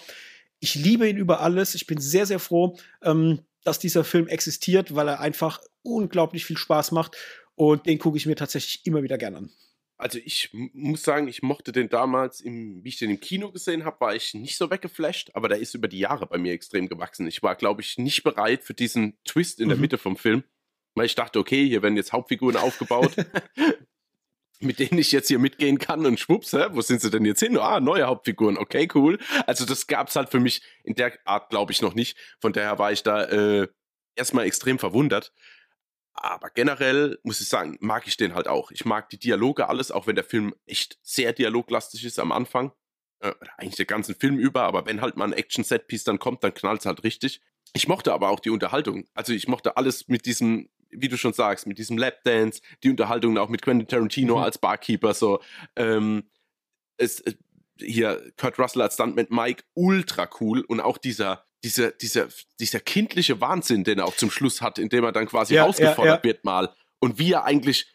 ich 0.60 0.76
liebe 0.76 1.08
ihn 1.08 1.18
über 1.18 1.42
alles. 1.42 1.76
Ich 1.76 1.88
bin 1.88 2.00
sehr, 2.00 2.26
sehr 2.26 2.40
froh, 2.40 2.78
ähm, 3.02 3.40
dass 3.64 3.80
dieser 3.80 4.04
Film 4.04 4.28
existiert, 4.28 4.96
weil 4.96 5.08
er 5.08 5.20
einfach 5.20 5.60
unglaublich 5.82 6.46
viel 6.46 6.58
Spaß 6.58 6.92
macht. 6.92 7.16
Und 7.56 7.86
den 7.88 8.00
gucke 8.00 8.18
ich 8.18 8.26
mir 8.26 8.36
tatsächlich 8.36 8.86
immer 8.86 9.04
wieder 9.04 9.18
gerne 9.18 9.38
an. 9.38 9.52
Also 10.00 10.18
ich 10.24 10.50
muss 10.54 11.04
sagen, 11.04 11.28
ich 11.28 11.42
mochte 11.42 11.74
den 11.74 11.90
damals, 11.90 12.40
im, 12.40 12.82
wie 12.86 12.90
ich 12.90 13.00
den 13.00 13.10
im 13.10 13.20
Kino 13.20 13.52
gesehen 13.52 13.84
habe, 13.84 14.00
war 14.00 14.16
ich 14.16 14.34
nicht 14.34 14.56
so 14.56 14.72
weggeflasht, 14.72 15.32
aber 15.34 15.50
der 15.50 15.60
ist 15.60 15.76
über 15.76 15.90
die 15.90 16.00
Jahre 16.00 16.26
bei 16.26 16.38
mir 16.38 16.54
extrem 16.54 16.88
gewachsen. 16.88 17.28
Ich 17.28 17.44
war, 17.44 17.56
glaube 17.56 17.82
ich, 17.82 17.98
nicht 17.98 18.24
bereit 18.24 18.64
für 18.64 18.74
diesen 18.74 19.18
Twist 19.26 19.60
in 19.60 19.68
der 19.68 19.76
mhm. 19.76 19.82
Mitte 19.82 19.98
vom 19.98 20.16
Film, 20.16 20.46
weil 20.96 21.06
ich 21.06 21.16
dachte, 21.16 21.38
okay, 21.38 21.68
hier 21.68 21.84
werden 21.84 21.98
jetzt 21.98 22.14
Hauptfiguren 22.14 22.56
aufgebaut, 22.56 23.14
mit 24.62 24.80
denen 24.80 25.00
ich 25.00 25.12
jetzt 25.12 25.28
hier 25.28 25.40
mitgehen 25.40 25.80
kann 25.80 26.06
und 26.06 26.18
schwupps, 26.18 26.54
hä, 26.54 26.68
wo 26.72 26.80
sind 26.80 27.02
sie 27.02 27.10
denn 27.10 27.26
jetzt 27.26 27.42
hin? 27.42 27.58
Ah, 27.58 27.82
neue 27.82 28.08
Hauptfiguren, 28.08 28.58
okay, 28.58 28.88
cool. 28.94 29.20
Also 29.48 29.66
das 29.66 29.88
gab 29.88 30.08
es 30.08 30.16
halt 30.16 30.30
für 30.30 30.40
mich 30.40 30.62
in 30.86 30.96
der 30.96 31.20
Art, 31.26 31.50
glaube 31.50 31.74
ich, 31.74 31.82
noch 31.82 31.94
nicht. 31.94 32.18
Von 32.40 32.54
daher 32.54 32.80
war 32.80 32.94
ich 32.94 33.04
da 33.04 33.26
äh, 33.26 33.68
erstmal 34.16 34.46
extrem 34.46 34.80
verwundert. 34.80 35.34
Aber 36.14 36.50
generell 36.50 37.18
muss 37.24 37.40
ich 37.40 37.48
sagen, 37.48 37.78
mag 37.80 38.08
ich 38.08 38.18
den 38.18 38.36
halt 38.36 38.48
auch. 38.48 38.72
Ich 38.72 38.86
mag 38.86 39.10
die 39.10 39.20
Dialoge 39.20 39.70
alles, 39.70 39.92
auch 39.92 40.08
wenn 40.08 40.16
der 40.16 40.24
Film 40.24 40.54
echt 40.66 41.00
sehr 41.02 41.34
dialoglastig 41.34 42.04
ist 42.04 42.20
am 42.20 42.32
Anfang. 42.32 42.72
Äh, 43.22 43.34
eigentlich 43.58 43.76
den 43.76 43.88
ganzen 43.88 44.16
Film 44.16 44.38
über, 44.38 44.64
aber 44.64 44.86
wenn 44.86 45.02
halt 45.02 45.18
mal 45.18 45.26
ein 45.26 45.34
Action-Set-Piece 45.34 46.06
dann 46.06 46.20
kommt, 46.20 46.44
dann 46.44 46.54
knallt 46.54 46.82
es 46.82 46.86
halt 46.86 47.04
richtig. 47.04 47.42
Ich 47.74 47.88
mochte 47.88 48.14
aber 48.14 48.30
auch 48.30 48.40
die 48.40 48.50
Unterhaltung. 48.50 49.08
Also 49.14 49.34
ich 49.34 49.48
mochte 49.48 49.78
alles 49.78 50.08
mit 50.08 50.26
diesem, 50.26 50.70
wie 50.90 51.08
du 51.08 51.18
schon 51.18 51.34
sagst, 51.34 51.68
mit 51.68 51.78
diesem 51.78 51.98
Lapdance, 51.98 52.62
die 52.84 52.90
Unterhaltung 52.90 53.38
auch 53.38 53.50
mit 53.50 53.62
Quentin 53.62 53.88
Tarantino 53.88 54.38
mhm. 54.38 54.44
als 54.44 54.58
Barkeeper, 54.58 55.14
so. 55.14 55.42
Ähm, 55.76 56.30
es, 56.98 57.22
äh, 57.22 57.36
hier 57.78 58.32
Kurt 58.38 58.60
Russell 58.60 58.82
als 58.82 58.96
Stuntman 58.96 59.28
Mike, 59.30 59.64
ultra 59.74 60.30
cool. 60.40 60.62
Und 60.62 60.80
auch 60.80 60.98
dieser, 60.98 61.46
dieser, 61.64 61.92
dieser, 61.92 62.28
dieser 62.60 62.80
kindliche 62.80 63.42
Wahnsinn, 63.42 63.84
den 63.84 64.00
er 64.00 64.06
auch 64.06 64.16
zum 64.16 64.32
Schluss 64.32 64.62
hat, 64.62 64.80
indem 64.80 65.04
er 65.04 65.12
dann 65.12 65.28
quasi 65.28 65.56
ja, 65.56 65.64
herausgefordert 65.64 66.06
ja, 66.06 66.16
ja. 66.16 66.24
wird 66.24 66.46
mal. 66.46 66.74
Und 67.00 67.20
wie 67.20 67.34
er 67.34 67.44
eigentlich 67.44 67.88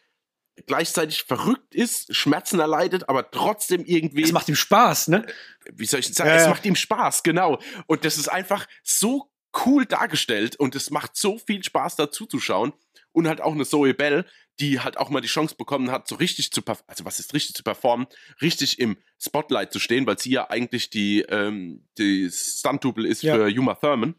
gleichzeitig 0.67 1.23
verrückt 1.23 1.75
ist, 1.75 2.15
Schmerzen 2.15 2.59
erleidet, 2.59 3.09
aber 3.09 3.29
trotzdem 3.29 3.83
irgendwie. 3.85 4.23
Es 4.23 4.31
macht 4.31 4.47
ihm 4.47 4.55
Spaß, 4.55 5.09
ne? 5.09 5.25
Wie 5.73 5.85
soll 5.85 5.99
ich 5.99 6.13
sagen? 6.13 6.29
Es 6.31 6.47
macht 6.47 6.65
ihm 6.65 6.75
Spaß, 6.75 7.23
genau. 7.23 7.59
Und 7.87 8.05
das 8.05 8.17
ist 8.17 8.29
einfach 8.29 8.67
so 8.83 9.31
cool 9.65 9.85
dargestellt 9.85 10.55
und 10.55 10.75
es 10.75 10.91
macht 10.91 11.15
so 11.15 11.37
viel 11.37 11.63
Spaß 11.63 11.95
dazu 11.95 12.25
zu 12.25 12.39
schauen. 12.39 12.73
Und 13.11 13.29
halt 13.29 13.39
auch 13.39 13.53
eine 13.53 13.65
Zoe 13.65 13.93
Bell, 13.93 14.25
die 14.59 14.79
halt 14.79 14.97
auch 14.97 15.09
mal 15.09 15.21
die 15.21 15.27
Chance 15.27 15.55
bekommen 15.55 15.91
hat, 15.91 16.07
so 16.07 16.15
richtig 16.15 16.51
zu 16.51 16.61
performen, 16.61 16.89
also 16.89 17.05
was 17.05 17.19
ist 17.19 17.33
richtig 17.33 17.55
zu 17.55 17.63
performen, 17.63 18.07
richtig 18.41 18.79
im 18.79 18.97
Spotlight 19.19 19.73
zu 19.73 19.79
stehen, 19.79 20.07
weil 20.07 20.17
sie 20.17 20.31
ja 20.31 20.49
eigentlich 20.49 20.89
die, 20.89 21.21
ähm, 21.21 21.87
die 21.97 22.29
Stunt-Double 22.31 23.05
ist 23.05 23.23
ja. 23.23 23.35
für 23.35 23.47
Uma 23.47 23.75
Thurman. 23.75 24.15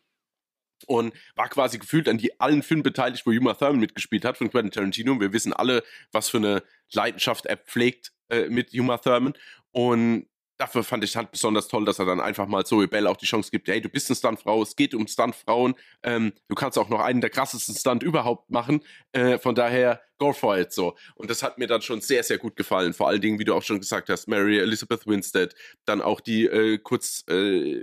Und 0.86 1.14
war 1.34 1.48
quasi 1.48 1.78
gefühlt 1.78 2.06
an 2.06 2.18
die 2.18 2.38
allen 2.38 2.62
Filmen 2.62 2.82
beteiligt, 2.82 3.24
wo 3.24 3.30
Uma 3.30 3.54
Thurman 3.54 3.80
mitgespielt 3.80 4.26
hat 4.26 4.36
von 4.36 4.50
Quentin 4.50 4.72
Tarantino. 4.72 5.12
Und 5.12 5.20
wir 5.20 5.32
wissen 5.32 5.54
alle, 5.54 5.82
was 6.12 6.28
für 6.28 6.36
eine 6.36 6.62
Leidenschaft 6.92 7.46
er 7.46 7.56
pflegt 7.56 8.12
äh, 8.28 8.50
mit 8.50 8.74
Uma 8.74 8.98
Thurman. 8.98 9.32
Und 9.70 10.26
dafür 10.58 10.82
fand 10.82 11.04
ich 11.04 11.16
halt 11.16 11.30
besonders 11.30 11.68
toll, 11.68 11.84
dass 11.84 11.98
er 11.98 12.06
dann 12.06 12.20
einfach 12.20 12.46
mal 12.46 12.64
Zoe 12.64 12.88
Bell 12.88 13.06
auch 13.06 13.16
die 13.16 13.26
Chance 13.26 13.50
gibt, 13.50 13.68
hey, 13.68 13.80
du 13.80 13.88
bist 13.88 14.08
eine 14.10 14.16
Stuntfrau, 14.16 14.62
es 14.62 14.76
geht 14.76 14.94
um 14.94 15.06
Stuntfrauen, 15.06 15.74
ähm, 16.02 16.32
du 16.48 16.54
kannst 16.54 16.78
auch 16.78 16.88
noch 16.88 17.00
einen 17.00 17.20
der 17.20 17.30
krassesten 17.30 17.74
Stunt 17.74 18.02
überhaupt 18.02 18.50
machen, 18.50 18.82
äh, 19.12 19.38
von 19.38 19.54
daher 19.54 20.00
go 20.18 20.32
for 20.32 20.58
it 20.58 20.72
so. 20.72 20.96
Und 21.14 21.30
das 21.30 21.42
hat 21.42 21.58
mir 21.58 21.66
dann 21.66 21.82
schon 21.82 22.00
sehr, 22.00 22.22
sehr 22.22 22.38
gut 22.38 22.56
gefallen, 22.56 22.94
vor 22.94 23.08
allen 23.08 23.20
Dingen, 23.20 23.38
wie 23.38 23.44
du 23.44 23.54
auch 23.54 23.62
schon 23.62 23.80
gesagt 23.80 24.08
hast, 24.08 24.28
Mary 24.28 24.58
Elizabeth 24.58 25.06
Winstead, 25.06 25.54
dann 25.84 26.00
auch 26.00 26.20
die 26.20 26.46
äh, 26.46 26.78
kurz, 26.78 27.24
äh, 27.28 27.82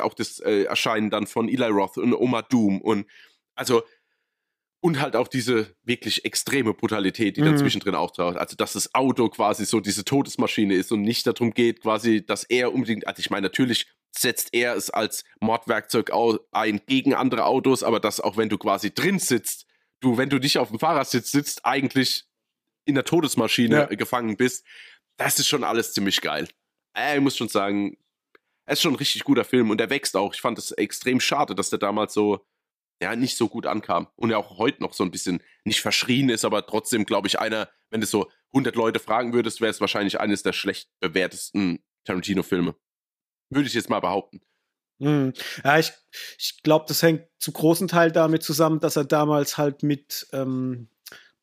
auch 0.00 0.14
das 0.14 0.40
äh, 0.40 0.64
Erscheinen 0.64 1.10
dann 1.10 1.26
von 1.26 1.48
Eli 1.48 1.66
Roth 1.66 1.98
und 1.98 2.14
Oma 2.14 2.42
Doom 2.42 2.80
und 2.80 3.06
also 3.54 3.82
und 4.80 5.00
halt 5.00 5.16
auch 5.16 5.28
diese 5.28 5.74
wirklich 5.82 6.24
extreme 6.24 6.72
Brutalität, 6.72 7.36
die 7.36 7.40
mhm. 7.40 7.46
dann 7.46 7.58
zwischendrin 7.58 7.94
auftaucht. 7.94 8.36
Also, 8.36 8.56
dass 8.56 8.74
das 8.74 8.94
Auto 8.94 9.28
quasi 9.28 9.66
so 9.66 9.80
diese 9.80 10.04
Todesmaschine 10.04 10.74
ist 10.74 10.92
und 10.92 11.02
nicht 11.02 11.26
darum 11.26 11.52
geht, 11.52 11.82
quasi, 11.82 12.24
dass 12.24 12.44
er 12.44 12.72
unbedingt, 12.72 13.06
also 13.06 13.20
ich 13.20 13.30
meine, 13.30 13.46
natürlich 13.46 13.86
setzt 14.16 14.50
er 14.52 14.74
es 14.74 14.90
als 14.90 15.24
Mordwerkzeug 15.40 16.10
ein 16.52 16.80
gegen 16.86 17.14
andere 17.14 17.44
Autos, 17.44 17.82
aber 17.82 18.00
dass 18.00 18.20
auch 18.20 18.36
wenn 18.36 18.48
du 18.48 18.58
quasi 18.58 18.92
drin 18.92 19.18
sitzt, 19.18 19.66
du, 20.00 20.16
wenn 20.16 20.30
du 20.30 20.38
nicht 20.38 20.58
auf 20.58 20.68
dem 20.68 20.78
Fahrersitz 20.78 21.30
sitzt, 21.30 21.64
eigentlich 21.64 22.24
in 22.84 22.94
der 22.94 23.04
Todesmaschine 23.04 23.76
ja. 23.76 23.86
gefangen 23.86 24.36
bist, 24.36 24.64
das 25.16 25.38
ist 25.38 25.48
schon 25.48 25.64
alles 25.64 25.92
ziemlich 25.92 26.20
geil. 26.20 26.48
Äh, 26.96 27.16
ich 27.16 27.20
muss 27.20 27.36
schon 27.36 27.48
sagen, 27.48 27.98
es 28.64 28.74
ist 28.78 28.82
schon 28.82 28.92
ein 28.92 28.98
richtig 28.98 29.24
guter 29.24 29.44
Film 29.44 29.70
und 29.70 29.80
er 29.80 29.90
wächst 29.90 30.16
auch. 30.16 30.34
Ich 30.34 30.40
fand 30.40 30.58
es 30.58 30.72
extrem 30.72 31.20
schade, 31.20 31.54
dass 31.54 31.70
der 31.70 31.78
damals 31.78 32.14
so 32.14 32.46
ja, 33.00 33.14
nicht 33.16 33.36
so 33.36 33.48
gut 33.48 33.66
ankam 33.66 34.08
und 34.16 34.30
ja 34.30 34.38
auch 34.38 34.58
heute 34.58 34.82
noch 34.82 34.92
so 34.92 35.04
ein 35.04 35.10
bisschen 35.10 35.42
nicht 35.64 35.80
verschrien 35.80 36.28
ist, 36.30 36.44
aber 36.44 36.66
trotzdem, 36.66 37.04
glaube 37.06 37.28
ich, 37.28 37.38
einer, 37.38 37.68
wenn 37.90 38.00
du 38.00 38.06
so 38.06 38.30
100 38.52 38.74
Leute 38.76 38.98
fragen 38.98 39.32
würdest, 39.32 39.60
wäre 39.60 39.70
es 39.70 39.80
wahrscheinlich 39.80 40.20
eines 40.20 40.42
der 40.42 40.52
schlecht 40.52 40.88
bewertesten 41.00 41.84
Tarantino-Filme. 42.04 42.74
Würde 43.50 43.68
ich 43.68 43.74
jetzt 43.74 43.90
mal 43.90 44.00
behaupten. 44.00 44.40
Hm. 45.00 45.32
Ja, 45.64 45.78
ich, 45.78 45.92
ich 46.38 46.62
glaube, 46.62 46.86
das 46.88 47.02
hängt 47.02 47.24
zu 47.38 47.52
großen 47.52 47.88
Teil 47.88 48.10
damit 48.10 48.42
zusammen, 48.42 48.80
dass 48.80 48.96
er 48.96 49.04
damals 49.04 49.56
halt 49.56 49.82
mit 49.82 50.26
ähm, 50.32 50.88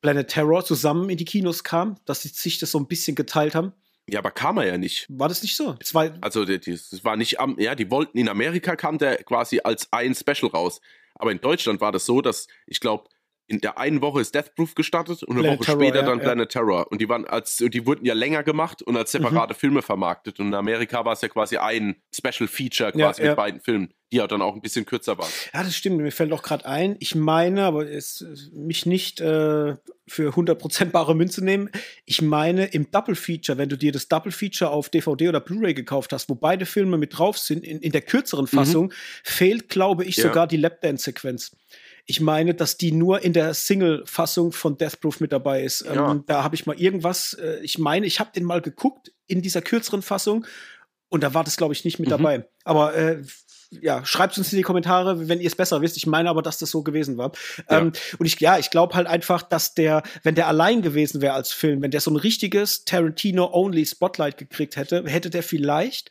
Planet 0.02 0.28
Terror 0.28 0.64
zusammen 0.64 1.08
in 1.08 1.16
die 1.16 1.24
Kinos 1.24 1.64
kam, 1.64 1.96
dass 2.04 2.22
sie 2.22 2.28
sich 2.28 2.58
das 2.58 2.70
so 2.70 2.78
ein 2.78 2.86
bisschen 2.86 3.16
geteilt 3.16 3.54
haben. 3.54 3.72
Ja, 4.08 4.20
aber 4.20 4.30
kam 4.30 4.58
er 4.58 4.66
ja 4.66 4.78
nicht. 4.78 5.06
War 5.08 5.28
das 5.28 5.42
nicht 5.42 5.56
so? 5.56 5.76
War 5.92 6.16
also, 6.20 6.44
das 6.44 7.02
war 7.02 7.16
nicht 7.16 7.40
am, 7.40 7.58
ja, 7.58 7.74
die 7.74 7.90
wollten 7.90 8.18
in 8.18 8.28
Amerika 8.28 8.76
kam 8.76 8.98
der 8.98 9.22
quasi 9.24 9.60
als 9.64 9.92
ein 9.92 10.14
Special 10.14 10.50
raus. 10.50 10.80
Aber 11.18 11.32
in 11.32 11.40
Deutschland 11.40 11.80
war 11.80 11.92
das 11.92 12.06
so, 12.06 12.20
dass 12.20 12.46
ich 12.66 12.80
glaube, 12.80 13.08
in 13.48 13.60
der 13.60 13.78
einen 13.78 14.02
Woche 14.02 14.20
ist 14.20 14.34
Death 14.34 14.54
Proof 14.54 14.74
gestartet 14.74 15.22
und 15.22 15.36
eine 15.36 15.42
Planet 15.42 15.58
Woche 15.58 15.66
Terror, 15.66 15.80
später 15.80 16.02
dann 16.02 16.18
ja, 16.18 16.24
Planet 16.24 16.54
ja. 16.54 16.60
Terror. 16.60 16.90
Und 16.90 17.00
die 17.00 17.08
waren 17.08 17.26
als, 17.26 17.56
die 17.56 17.86
wurden 17.86 18.04
ja 18.04 18.14
länger 18.14 18.42
gemacht 18.42 18.82
und 18.82 18.96
als 18.96 19.12
separate 19.12 19.54
mhm. 19.54 19.58
Filme 19.58 19.82
vermarktet. 19.82 20.40
Und 20.40 20.48
in 20.48 20.54
Amerika 20.54 21.04
war 21.04 21.12
es 21.12 21.20
ja 21.20 21.28
quasi 21.28 21.56
ein 21.56 22.02
Special 22.12 22.48
Feature 22.48 22.92
quasi 22.92 23.22
ja, 23.22 23.28
mit 23.28 23.36
beiden 23.36 23.60
Filmen, 23.60 23.94
die 24.12 24.18
ja 24.18 24.26
dann 24.26 24.42
auch 24.42 24.54
ein 24.54 24.60
bisschen 24.60 24.86
kürzer 24.86 25.18
waren. 25.18 25.30
Ja, 25.52 25.62
das 25.62 25.74
stimmt. 25.74 25.98
Mir 25.98 26.12
fällt 26.12 26.32
auch 26.32 26.42
gerade 26.42 26.64
ein, 26.66 26.96
ich 27.00 27.14
meine, 27.14 27.64
aber 27.64 27.90
es, 27.90 28.24
mich 28.52 28.86
nicht 28.86 29.20
äh, 29.20 29.74
für 30.06 30.32
100% 30.32 30.86
bare 30.86 31.14
Münze 31.14 31.44
nehmen. 31.44 31.70
Ich 32.04 32.22
meine, 32.22 32.66
im 32.66 32.90
Double 32.90 33.16
Feature, 33.16 33.58
wenn 33.58 33.68
du 33.68 33.76
dir 33.76 33.90
das 33.90 34.08
Double 34.08 34.30
Feature 34.30 34.70
auf 34.70 34.88
DVD 34.88 35.28
oder 35.28 35.40
Blu-ray 35.40 35.74
gekauft 35.74 36.12
hast, 36.12 36.28
wo 36.28 36.36
beide 36.36 36.66
Filme 36.66 36.98
mit 36.98 37.18
drauf 37.18 37.38
sind, 37.38 37.64
in, 37.64 37.80
in 37.80 37.92
der 37.92 38.02
kürzeren 38.02 38.44
mhm. 38.44 38.56
Fassung, 38.56 38.86
mhm. 38.86 38.92
fehlt, 39.24 39.68
glaube 39.68 40.04
ich, 40.04 40.16
sogar 40.16 40.46
die 40.46 40.56
Lapdance-Sequenz. 40.56 41.56
Ich 42.08 42.20
meine, 42.20 42.54
dass 42.54 42.76
die 42.76 42.92
nur 42.92 43.22
in 43.22 43.32
der 43.32 43.52
Single-Fassung 43.52 44.52
von 44.52 44.78
Death 44.78 45.00
Proof 45.00 45.18
mit 45.18 45.32
dabei 45.32 45.64
ist. 45.64 45.80
Ähm, 45.82 45.94
ja. 45.94 46.12
Ähm, 46.12 46.24
da 46.26 46.44
habe 46.44 46.54
ich 46.54 46.64
mal 46.64 46.78
irgendwas, 46.80 47.34
äh, 47.34 47.58
ich 47.62 47.78
meine, 47.78 48.06
ich 48.06 48.20
habe 48.20 48.30
den 48.32 48.44
mal 48.44 48.62
geguckt 48.62 49.12
in 49.26 49.42
dieser 49.42 49.60
kürzeren 49.60 50.02
Fassung 50.02 50.46
und 51.08 51.24
da 51.24 51.34
war 51.34 51.42
das, 51.42 51.56
glaube 51.56 51.74
ich, 51.74 51.84
nicht 51.84 51.98
mit 51.98 52.08
mhm. 52.08 52.10
dabei. 52.10 52.48
Aber 52.64 52.94
äh, 52.96 53.22
ja, 53.70 54.04
schreibt 54.04 54.36
uns 54.38 54.52
in 54.52 54.58
die 54.58 54.62
Kommentare, 54.62 55.28
wenn 55.28 55.40
ihr 55.40 55.46
es 55.46 55.56
besser 55.56 55.80
wisst. 55.80 55.96
Ich 55.96 56.06
meine 56.06 56.30
aber, 56.30 56.42
dass 56.42 56.58
das 56.58 56.70
so 56.70 56.82
gewesen 56.82 57.16
war. 57.18 57.32
Ja. 57.70 57.78
Ähm, 57.78 57.92
und 58.18 58.26
ich, 58.26 58.38
ja, 58.40 58.58
ich 58.58 58.70
glaube 58.70 58.94
halt 58.94 59.06
einfach, 59.06 59.42
dass 59.42 59.74
der, 59.74 60.02
wenn 60.22 60.34
der 60.34 60.48
allein 60.48 60.82
gewesen 60.82 61.20
wäre 61.20 61.34
als 61.34 61.52
Film, 61.52 61.82
wenn 61.82 61.90
der 61.90 62.00
so 62.00 62.10
ein 62.10 62.16
richtiges 62.16 62.84
Tarantino-only 62.84 63.84
Spotlight 63.86 64.38
gekriegt 64.38 64.76
hätte, 64.76 65.04
hätte 65.06 65.30
der 65.30 65.42
vielleicht 65.42 66.10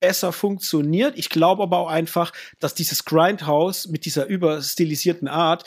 besser 0.00 0.32
funktioniert. 0.32 1.18
Ich 1.18 1.28
glaube 1.28 1.62
aber 1.62 1.78
auch 1.78 1.88
einfach, 1.88 2.32
dass 2.60 2.74
dieses 2.74 3.04
Grindhouse 3.04 3.88
mit 3.88 4.04
dieser 4.04 4.26
überstilisierten 4.26 5.28
Art 5.28 5.64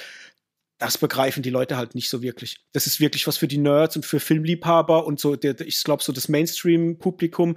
das 0.81 0.97
begreifen 0.97 1.43
die 1.43 1.51
Leute 1.51 1.77
halt 1.77 1.93
nicht 1.93 2.09
so 2.09 2.23
wirklich. 2.23 2.65
Das 2.71 2.87
ist 2.87 2.99
wirklich 2.99 3.27
was 3.27 3.37
für 3.37 3.47
die 3.47 3.59
Nerds 3.59 3.95
und 3.95 4.03
für 4.03 4.19
Filmliebhaber 4.19 5.05
und 5.05 5.19
so, 5.19 5.35
der, 5.35 5.61
ich 5.61 5.83
glaube, 5.83 6.01
so 6.01 6.11
das 6.11 6.27
Mainstream-Publikum 6.27 7.55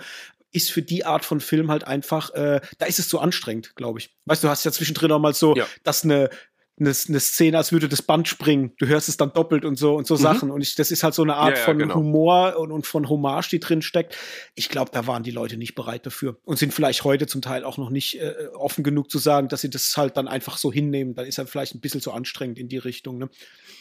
ist 0.54 0.70
für 0.70 0.82
die 0.82 1.04
Art 1.04 1.24
von 1.24 1.40
Film 1.40 1.70
halt 1.70 1.86
einfach, 1.86 2.30
äh, 2.30 2.60
da 2.78 2.86
ist 2.86 2.98
es 2.98 3.08
zu 3.08 3.18
anstrengend, 3.18 3.74
glaube 3.76 3.98
ich. 3.98 4.16
Weißt 4.24 4.42
du, 4.42 4.46
du 4.46 4.50
hast 4.50 4.64
ja 4.64 4.72
zwischendrin 4.72 5.12
auch 5.12 5.18
mal 5.18 5.34
so, 5.34 5.54
ja. 5.56 5.66
dass 5.82 6.04
eine 6.04 6.30
eine, 6.78 6.92
eine 7.08 7.20
Szene, 7.20 7.56
als 7.56 7.70
würde 7.72 7.88
das 7.88 8.02
Band 8.02 8.26
springen. 8.26 8.72
Du 8.78 8.86
hörst 8.86 9.08
es 9.08 9.16
dann 9.16 9.32
doppelt 9.32 9.64
und 9.64 9.78
so 9.78 9.94
und 9.94 10.06
so 10.06 10.14
mhm. 10.14 10.20
Sachen. 10.20 10.50
Und 10.50 10.60
ich, 10.60 10.74
das 10.74 10.90
ist 10.90 11.04
halt 11.04 11.14
so 11.14 11.22
eine 11.22 11.36
Art 11.36 11.52
ja, 11.52 11.58
ja, 11.58 11.64
von 11.64 11.78
genau. 11.78 11.94
Humor 11.94 12.56
und, 12.58 12.72
und 12.72 12.86
von 12.86 13.08
Hommage, 13.08 13.48
die 13.50 13.60
drin 13.60 13.80
steckt. 13.80 14.16
Ich 14.54 14.68
glaube, 14.68 14.90
da 14.92 15.06
waren 15.06 15.22
die 15.22 15.30
Leute 15.30 15.56
nicht 15.56 15.76
bereit 15.76 16.04
dafür 16.04 16.36
und 16.44 16.58
sind 16.58 16.74
vielleicht 16.74 17.04
heute 17.04 17.26
zum 17.26 17.42
Teil 17.42 17.64
auch 17.64 17.78
noch 17.78 17.90
nicht 17.90 18.20
äh, 18.20 18.48
offen 18.54 18.82
genug 18.82 19.08
zu 19.10 19.18
sagen, 19.18 19.48
dass 19.48 19.60
sie 19.60 19.70
das 19.70 19.96
halt 19.96 20.16
dann 20.16 20.26
einfach 20.26 20.56
so 20.56 20.72
hinnehmen. 20.72 21.14
Dann 21.14 21.26
ist 21.26 21.38
er 21.38 21.46
vielleicht 21.46 21.76
ein 21.76 21.80
bisschen 21.80 22.00
zu 22.00 22.10
anstrengend 22.10 22.58
in 22.58 22.68
die 22.68 22.78
Richtung. 22.78 23.18
Ne? 23.18 23.30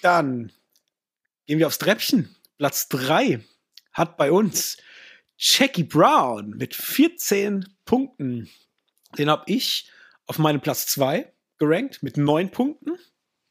Dann 0.04 0.52
gehen 1.48 1.58
wir 1.58 1.66
aufs 1.66 1.80
Treppchen. 1.80 2.36
Platz 2.60 2.90
drei 2.90 3.40
hat 3.92 4.18
bei 4.18 4.32
uns 4.32 4.78
Jackie 5.46 5.84
Brown 5.84 6.52
mit 6.52 6.74
14 6.74 7.66
Punkten. 7.84 8.50
Den 9.18 9.30
habe 9.30 9.44
ich 9.48 9.92
auf 10.26 10.40
meinem 10.40 10.62
Platz 10.62 10.88
zwei 10.88 11.34
gerankt 11.58 12.02
mit 12.02 12.16
neun 12.16 12.50
Punkten. 12.50 12.98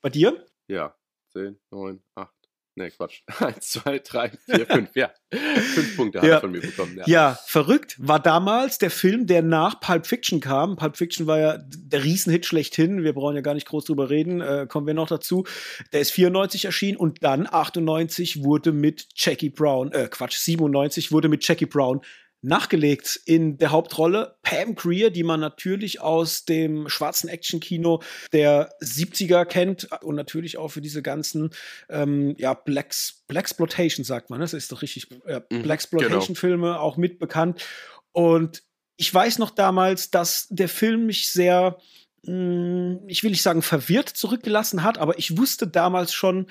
Bei 0.01 0.09
dir? 0.09 0.47
Ja, 0.69 0.97
10, 1.35 1.61
9, 1.71 2.03
8. 2.15 2.33
Nee, 2.75 2.91
Quatsch. 2.91 3.21
1, 3.39 3.61
2, 3.61 3.99
3, 3.99 4.33
4, 4.47 4.67
5. 4.67 4.91
Ja, 4.95 5.11
fünf 5.31 5.97
Punkte 5.97 6.21
hat 6.21 6.27
ja. 6.27 6.35
er 6.35 6.41
von 6.41 6.51
mir 6.51 6.61
bekommen. 6.61 6.97
Ja. 6.97 7.05
ja. 7.07 7.39
verrückt. 7.47 7.97
War 7.99 8.19
damals 8.19 8.79
der 8.79 8.91
Film, 8.91 9.27
der 9.27 9.43
nach 9.43 9.81
Pulp 9.81 10.07
Fiction 10.07 10.41
kam. 10.41 10.77
Pulp 10.77 10.97
Fiction 10.97 11.27
war 11.27 11.39
ja 11.39 11.59
der 11.59 12.03
Riesenhit 12.03 12.47
schlechthin. 12.47 13.05
Wir 13.05 13.13
brauchen 13.13 13.35
ja 13.35 13.43
gar 13.43 13.55
nicht 13.55 13.69
groß 13.69 13.85
drüber 13.85 14.09
reden. 14.09 14.41
Äh, 14.41 14.67
kommen 14.69 14.87
wir 14.87 14.95
noch 14.95 15.09
dazu. 15.09 15.45
Der 15.93 16.01
ist 16.01 16.13
94 16.13 16.65
erschienen 16.65 16.97
und 16.97 17.23
dann 17.23 17.47
98 17.51 18.43
wurde 18.43 18.73
mit 18.73 19.09
Jackie 19.15 19.51
Brown, 19.51 19.93
äh, 19.93 20.09
Quatsch, 20.11 20.37
97 20.37 21.13
wurde 21.13 21.29
mit 21.29 21.47
Jackie 21.47 21.67
Brown 21.67 22.01
nachgelegt 22.43 23.21
in 23.25 23.57
der 23.57 23.71
Hauptrolle 23.71 24.37
Pam 24.43 24.75
Greer, 24.75 25.11
die 25.11 25.23
man 25.23 25.41
natürlich 25.41 26.01
aus 26.01 26.45
dem 26.45 26.89
schwarzen 26.89 27.29
Actionkino 27.29 28.03
der 28.33 28.77
70er 28.81 29.45
kennt 29.45 29.89
und 30.03 30.17
natürlich 30.17 30.59
auch 30.59 30.69
für 30.69 30.81
diese 30.81 31.03
ganzen 31.03 31.51
ähm, 31.89 32.35
ja 32.39 32.55
Blacks, 32.55 33.23
Blaxploitation 33.29 34.05
sagt 34.05 34.29
man, 34.29 34.41
ne? 34.41 34.45
das 34.45 34.55
ist 34.55 34.73
doch 34.73 34.83
richtig 34.83 35.09
äh, 35.25 35.41
Blaxploitation 35.49 36.35
Filme 36.35 36.67
genau. 36.67 36.81
auch 36.81 36.97
mitbekannt 36.97 37.65
und 38.11 38.63
ich 38.97 39.13
weiß 39.13 39.39
noch 39.39 39.51
damals, 39.51 40.11
dass 40.11 40.49
der 40.51 40.69
Film 40.69 41.07
mich 41.07 41.29
sehr 41.29 41.79
mh, 42.25 42.33
hm, 42.33 43.01
ich 43.07 43.23
will 43.23 43.31
nicht 43.31 43.43
sagen 43.43 43.63
verwirrt 43.63 44.09
zurückgelassen 44.09 44.83
hat, 44.83 44.99
aber 44.99 45.19
ich 45.19 45.39
wusste 45.39 45.69
damals 45.69 46.13
schon, 46.13 46.49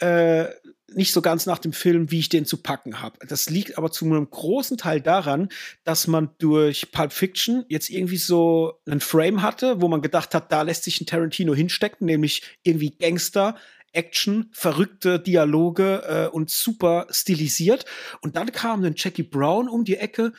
äh, 0.00 0.46
nicht 0.94 1.12
so 1.12 1.22
ganz 1.22 1.46
nach 1.46 1.58
dem 1.58 1.72
Film, 1.72 2.10
wie 2.10 2.20
ich 2.20 2.28
den 2.28 2.46
zu 2.46 2.58
packen 2.58 3.00
habe. 3.00 3.18
Das 3.26 3.50
liegt 3.50 3.78
aber 3.78 3.90
zu 3.90 4.04
einem 4.04 4.28
großen 4.28 4.76
Teil 4.76 5.00
daran, 5.00 5.48
dass 5.82 6.06
man 6.06 6.30
durch 6.38 6.92
Pulp 6.92 7.12
Fiction 7.12 7.64
jetzt 7.68 7.90
irgendwie 7.90 8.16
so 8.16 8.80
einen 8.86 9.00
Frame 9.00 9.42
hatte, 9.42 9.80
wo 9.80 9.88
man 9.88 10.02
gedacht 10.02 10.34
hat, 10.34 10.52
da 10.52 10.62
lässt 10.62 10.84
sich 10.84 11.00
ein 11.00 11.06
Tarantino 11.06 11.54
hinstecken, 11.54 12.06
nämlich 12.06 12.42
irgendwie 12.62 12.90
Gangster, 12.90 13.56
Action, 13.92 14.50
verrückte 14.52 15.20
Dialoge 15.20 16.02
äh, 16.06 16.28
und 16.28 16.50
super 16.50 17.06
stilisiert. 17.10 17.84
Und 18.20 18.36
dann 18.36 18.52
kam 18.52 18.84
ein 18.84 18.94
Jackie 18.96 19.22
Brown 19.22 19.68
um 19.68 19.84
die 19.84 19.96
Ecke, 19.96 20.32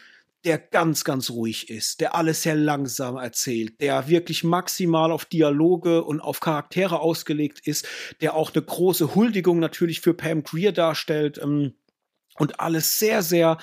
der 0.45 0.59
ganz, 0.59 1.03
ganz 1.03 1.31
ruhig 1.31 1.69
ist, 1.69 1.99
der 1.99 2.15
alles 2.15 2.43
sehr 2.43 2.55
langsam 2.55 3.17
erzählt, 3.17 3.81
der 3.81 4.07
wirklich 4.07 4.43
maximal 4.43 5.11
auf 5.11 5.25
Dialoge 5.25 6.03
und 6.03 6.21
auf 6.21 6.39
Charaktere 6.39 6.99
ausgelegt 6.99 7.65
ist, 7.65 7.87
der 8.21 8.35
auch 8.35 8.53
eine 8.53 8.63
große 8.63 9.15
Huldigung 9.15 9.59
natürlich 9.59 10.01
für 10.01 10.13
Pam 10.13 10.43
Greer 10.43 10.71
darstellt 10.71 11.39
ähm, 11.41 11.73
und 12.37 12.59
alles 12.59 12.99
sehr, 12.99 13.23
sehr 13.23 13.57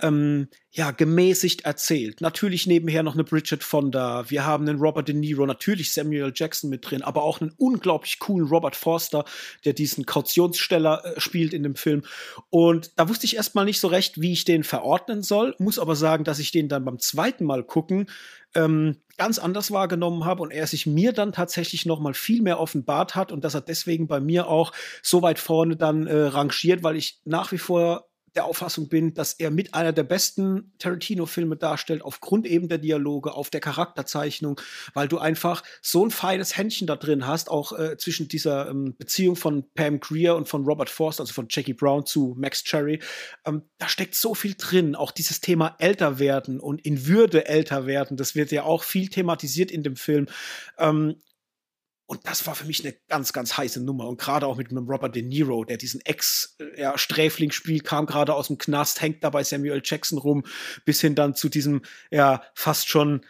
ähm, 0.00 0.48
ja, 0.70 0.90
gemäßigt 0.90 1.64
erzählt. 1.64 2.20
Natürlich 2.20 2.66
nebenher 2.66 3.02
noch 3.02 3.14
eine 3.14 3.24
Bridget 3.24 3.62
Fonda. 3.62 4.28
Wir 4.28 4.44
haben 4.44 4.68
einen 4.68 4.80
Robert 4.80 5.08
De 5.08 5.14
Niro, 5.14 5.46
natürlich 5.46 5.92
Samuel 5.92 6.32
Jackson 6.34 6.68
mit 6.68 6.90
drin, 6.90 7.02
aber 7.02 7.22
auch 7.22 7.40
einen 7.40 7.52
unglaublich 7.56 8.18
coolen 8.18 8.48
Robert 8.48 8.74
Forster, 8.74 9.24
der 9.64 9.72
diesen 9.72 10.04
Kautionssteller 10.04 11.04
äh, 11.04 11.20
spielt 11.20 11.54
in 11.54 11.62
dem 11.62 11.76
Film. 11.76 12.02
Und 12.50 12.92
da 12.96 13.08
wusste 13.08 13.26
ich 13.26 13.36
erstmal 13.36 13.64
nicht 13.64 13.80
so 13.80 13.88
recht, 13.88 14.20
wie 14.20 14.32
ich 14.32 14.44
den 14.44 14.64
verordnen 14.64 15.22
soll. 15.22 15.54
Muss 15.58 15.78
aber 15.78 15.94
sagen, 15.94 16.24
dass 16.24 16.38
ich 16.38 16.50
den 16.50 16.68
dann 16.68 16.84
beim 16.84 16.98
zweiten 16.98 17.44
Mal 17.44 17.62
gucken 17.62 18.06
ähm, 18.54 18.96
ganz 19.16 19.38
anders 19.38 19.70
wahrgenommen 19.70 20.24
habe 20.24 20.42
und 20.42 20.50
er 20.50 20.66
sich 20.66 20.86
mir 20.86 21.12
dann 21.12 21.32
tatsächlich 21.32 21.86
noch 21.86 22.00
mal 22.00 22.14
viel 22.14 22.42
mehr 22.42 22.60
offenbart 22.60 23.14
hat 23.14 23.32
und 23.32 23.44
dass 23.44 23.54
er 23.54 23.60
deswegen 23.60 24.06
bei 24.06 24.20
mir 24.20 24.48
auch 24.48 24.72
so 25.02 25.22
weit 25.22 25.38
vorne 25.38 25.76
dann 25.76 26.06
äh, 26.06 26.16
rangiert, 26.16 26.82
weil 26.82 26.96
ich 26.96 27.20
nach 27.24 27.52
wie 27.52 27.58
vor 27.58 28.08
der 28.34 28.44
Auffassung 28.44 28.88
bin, 28.88 29.14
dass 29.14 29.34
er 29.34 29.50
mit 29.50 29.74
einer 29.74 29.92
der 29.92 30.02
besten 30.02 30.72
Tarantino-Filme 30.78 31.56
darstellt, 31.56 32.02
aufgrund 32.02 32.46
eben 32.46 32.68
der 32.68 32.78
Dialoge, 32.78 33.32
auf 33.32 33.50
der 33.50 33.60
Charakterzeichnung, 33.60 34.60
weil 34.92 35.08
du 35.08 35.18
einfach 35.18 35.62
so 35.82 36.04
ein 36.04 36.10
feines 36.10 36.56
Händchen 36.56 36.86
da 36.86 36.96
drin 36.96 37.26
hast, 37.26 37.50
auch 37.50 37.78
äh, 37.78 37.96
zwischen 37.96 38.28
dieser 38.28 38.68
ähm, 38.68 38.96
Beziehung 38.98 39.36
von 39.36 39.64
Pam 39.74 40.00
Greer 40.00 40.36
und 40.36 40.48
von 40.48 40.64
Robert 40.64 40.90
Forster, 40.90 41.22
also 41.22 41.32
von 41.32 41.46
Jackie 41.48 41.74
Brown 41.74 42.06
zu 42.06 42.34
Max 42.36 42.64
Cherry. 42.64 43.00
Ähm, 43.46 43.62
da 43.78 43.88
steckt 43.88 44.14
so 44.14 44.34
viel 44.34 44.54
drin, 44.56 44.94
auch 44.96 45.10
dieses 45.10 45.40
Thema 45.40 45.76
älter 45.78 46.18
werden 46.18 46.60
und 46.60 46.84
in 46.84 47.06
Würde 47.06 47.46
älter 47.46 47.86
werden, 47.86 48.16
das 48.16 48.34
wird 48.34 48.50
ja 48.50 48.64
auch 48.64 48.82
viel 48.82 49.08
thematisiert 49.08 49.70
in 49.70 49.82
dem 49.82 49.96
Film. 49.96 50.26
Ähm, 50.78 51.16
und 52.06 52.26
das 52.26 52.46
war 52.46 52.54
für 52.54 52.66
mich 52.66 52.84
eine 52.84 52.94
ganz, 53.08 53.32
ganz 53.32 53.56
heiße 53.56 53.82
Nummer. 53.82 54.06
Und 54.08 54.20
gerade 54.20 54.46
auch 54.46 54.56
mit 54.56 54.70
einem 54.70 54.86
Robert 54.86 55.14
De 55.14 55.22
Niro, 55.22 55.64
der 55.64 55.78
diesen 55.78 56.00
Ex-Sträfling 56.02 57.50
spielt, 57.50 57.84
kam 57.84 58.04
gerade 58.04 58.34
aus 58.34 58.48
dem 58.48 58.58
Knast, 58.58 59.00
hängt 59.00 59.24
da 59.24 59.30
bei 59.30 59.42
Samuel 59.42 59.80
Jackson 59.82 60.18
rum, 60.18 60.44
bis 60.84 61.00
hin 61.00 61.14
dann 61.14 61.34
zu 61.34 61.48
diesem, 61.48 61.82
ja, 62.10 62.42
fast 62.54 62.88
schon 62.88 63.24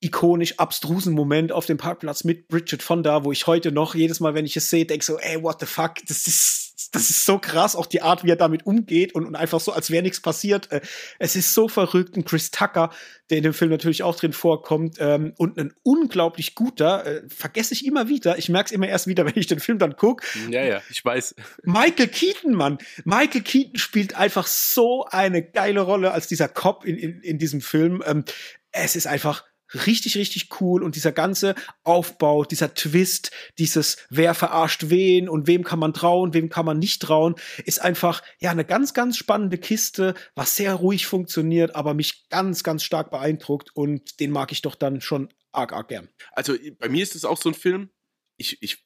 ikonisch 0.00 0.58
abstrusen 0.58 1.14
Moment 1.14 1.50
auf 1.50 1.64
dem 1.64 1.78
Parkplatz 1.78 2.24
mit 2.24 2.48
Bridget 2.48 2.82
Fonda, 2.82 3.24
wo 3.24 3.32
ich 3.32 3.46
heute 3.46 3.72
noch 3.72 3.94
jedes 3.94 4.20
Mal, 4.20 4.34
wenn 4.34 4.44
ich 4.44 4.56
es 4.56 4.68
sehe, 4.68 4.84
denke 4.84 5.04
so, 5.04 5.18
ey, 5.18 5.42
what 5.42 5.60
the 5.60 5.66
fuck, 5.66 5.94
das 6.06 6.26
ist, 6.26 6.63
das 6.94 7.10
ist 7.10 7.26
so 7.26 7.38
krass, 7.38 7.74
auch 7.76 7.86
die 7.86 8.02
Art, 8.02 8.24
wie 8.24 8.30
er 8.30 8.36
damit 8.36 8.66
umgeht 8.66 9.14
und, 9.14 9.26
und 9.26 9.34
einfach 9.34 9.60
so, 9.60 9.72
als 9.72 9.90
wäre 9.90 10.02
nichts 10.02 10.20
passiert. 10.20 10.70
Äh, 10.70 10.80
es 11.18 11.36
ist 11.36 11.52
so 11.52 11.68
verrückt. 11.68 12.16
Ein 12.16 12.24
Chris 12.24 12.50
Tucker, 12.50 12.90
der 13.30 13.38
in 13.38 13.42
dem 13.42 13.52
Film 13.52 13.70
natürlich 13.70 14.02
auch 14.02 14.14
drin 14.14 14.32
vorkommt 14.32 14.96
ähm, 15.00 15.34
und 15.36 15.58
ein 15.58 15.72
unglaublich 15.82 16.54
guter, 16.54 17.04
äh, 17.04 17.22
vergesse 17.28 17.74
ich 17.74 17.84
immer 17.84 18.08
wieder, 18.08 18.38
ich 18.38 18.48
merke 18.48 18.66
es 18.66 18.72
immer 18.72 18.88
erst 18.88 19.06
wieder, 19.06 19.24
wenn 19.26 19.36
ich 19.36 19.48
den 19.48 19.60
Film 19.60 19.78
dann 19.78 19.96
gucke. 19.96 20.24
Ja, 20.50 20.62
ja, 20.64 20.82
ich 20.90 21.04
weiß. 21.04 21.34
Michael 21.64 22.08
Keaton, 22.08 22.54
Mann. 22.54 22.78
Michael 23.04 23.42
Keaton 23.42 23.76
spielt 23.78 24.16
einfach 24.16 24.46
so 24.46 25.04
eine 25.10 25.42
geile 25.42 25.80
Rolle 25.80 26.12
als 26.12 26.28
dieser 26.28 26.48
Cop 26.48 26.84
in, 26.84 26.96
in, 26.96 27.20
in 27.20 27.38
diesem 27.38 27.60
Film. 27.60 28.02
Ähm, 28.06 28.24
es 28.70 28.96
ist 28.96 29.06
einfach 29.06 29.44
richtig, 29.86 30.16
richtig 30.16 30.48
cool 30.60 30.82
und 30.82 30.96
dieser 30.96 31.12
ganze 31.12 31.54
Aufbau, 31.82 32.44
dieser 32.44 32.74
Twist, 32.74 33.30
dieses 33.58 33.96
wer 34.10 34.34
verarscht 34.34 34.90
wen 34.90 35.28
und 35.28 35.46
wem 35.46 35.64
kann 35.64 35.78
man 35.78 35.92
trauen, 35.92 36.34
wem 36.34 36.48
kann 36.48 36.66
man 36.66 36.78
nicht 36.78 37.02
trauen, 37.02 37.34
ist 37.64 37.80
einfach 37.80 38.22
ja 38.40 38.50
eine 38.50 38.64
ganz, 38.64 38.94
ganz 38.94 39.16
spannende 39.16 39.58
Kiste, 39.58 40.14
was 40.34 40.56
sehr 40.56 40.74
ruhig 40.74 41.06
funktioniert, 41.06 41.74
aber 41.74 41.94
mich 41.94 42.28
ganz, 42.28 42.62
ganz 42.62 42.82
stark 42.82 43.10
beeindruckt 43.10 43.70
und 43.74 44.20
den 44.20 44.30
mag 44.30 44.52
ich 44.52 44.62
doch 44.62 44.74
dann 44.74 45.00
schon 45.00 45.28
arg, 45.52 45.72
arg 45.72 45.88
gern. 45.88 46.08
Also 46.32 46.54
bei 46.78 46.88
mir 46.88 47.02
ist 47.02 47.14
es 47.14 47.24
auch 47.24 47.40
so 47.40 47.48
ein 47.48 47.54
Film, 47.54 47.90
ich, 48.36 48.62
ich, 48.62 48.84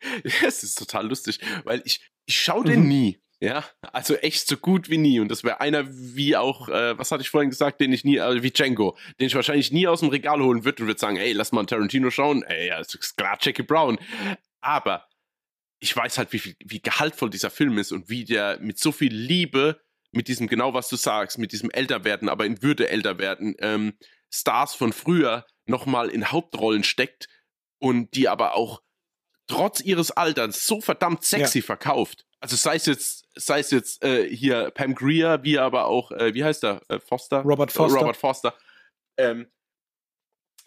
es 0.46 0.62
ist 0.62 0.78
total 0.78 1.08
lustig, 1.08 1.40
weil 1.64 1.82
ich, 1.84 2.00
ich 2.26 2.40
schaue 2.40 2.64
den 2.64 2.82
mhm. 2.82 2.88
nie. 2.88 3.22
Ja, 3.40 3.64
also 3.92 4.16
echt 4.16 4.48
so 4.48 4.56
gut 4.56 4.90
wie 4.90 4.98
nie. 4.98 5.20
Und 5.20 5.28
das 5.28 5.44
wäre 5.44 5.60
einer 5.60 5.86
wie 5.88 6.36
auch, 6.36 6.68
äh, 6.68 6.98
was 6.98 7.12
hatte 7.12 7.22
ich 7.22 7.30
vorhin 7.30 7.50
gesagt, 7.50 7.80
den 7.80 7.92
ich 7.92 8.04
nie, 8.04 8.16
äh, 8.16 8.42
wie 8.42 8.50
Django, 8.50 8.96
den 9.20 9.28
ich 9.28 9.34
wahrscheinlich 9.34 9.70
nie 9.70 9.86
aus 9.86 10.00
dem 10.00 10.08
Regal 10.08 10.40
holen 10.40 10.64
würde 10.64 10.82
und 10.82 10.88
würde 10.88 10.98
sagen, 10.98 11.16
ey, 11.16 11.32
lass 11.32 11.52
mal 11.52 11.64
Tarantino 11.64 12.10
schauen. 12.10 12.42
Ey, 12.42 12.68
ja, 12.68 12.80
ist 12.80 13.16
klar 13.16 13.38
Jackie 13.40 13.62
Brown. 13.62 13.98
Aber 14.60 15.06
ich 15.80 15.94
weiß 15.94 16.18
halt, 16.18 16.32
wie, 16.32 16.56
wie 16.64 16.80
gehaltvoll 16.80 17.30
dieser 17.30 17.50
Film 17.50 17.78
ist 17.78 17.92
und 17.92 18.08
wie 18.08 18.24
der 18.24 18.58
mit 18.60 18.78
so 18.78 18.90
viel 18.90 19.14
Liebe, 19.14 19.80
mit 20.10 20.26
diesem, 20.26 20.48
genau 20.48 20.74
was 20.74 20.88
du 20.88 20.96
sagst, 20.96 21.38
mit 21.38 21.52
diesem 21.52 21.70
Älterwerden, 21.70 22.28
aber 22.28 22.44
in 22.44 22.60
Würde 22.62 22.88
älterwerden, 22.88 23.54
ähm, 23.60 23.92
Stars 24.30 24.74
von 24.74 24.92
früher 24.92 25.46
nochmal 25.66 26.08
in 26.08 26.32
Hauptrollen 26.32 26.82
steckt 26.82 27.28
und 27.78 28.14
die 28.14 28.28
aber 28.28 28.56
auch 28.56 28.82
trotz 29.48 29.80
ihres 29.80 30.12
Alterns 30.12 30.64
so 30.64 30.80
verdammt 30.80 31.24
sexy 31.24 31.58
ja. 31.58 31.64
verkauft 31.64 32.24
also 32.40 32.56
sei 32.56 32.76
es 32.76 32.86
jetzt, 32.86 33.26
sei 33.34 33.60
es 33.60 33.70
jetzt 33.70 34.04
äh, 34.04 34.28
hier 34.28 34.70
Pam 34.70 34.94
Greer, 34.94 35.42
wie 35.42 35.58
aber 35.58 35.86
auch, 35.86 36.12
äh, 36.12 36.34
wie 36.34 36.44
heißt 36.44 36.64
er, 36.64 36.82
äh, 36.88 37.00
Foster? 37.00 37.42
Robert 37.42 37.72
Foster. 37.72 37.98
Robert 37.98 38.16
Foster. 38.16 38.54
Ähm, 39.16 39.48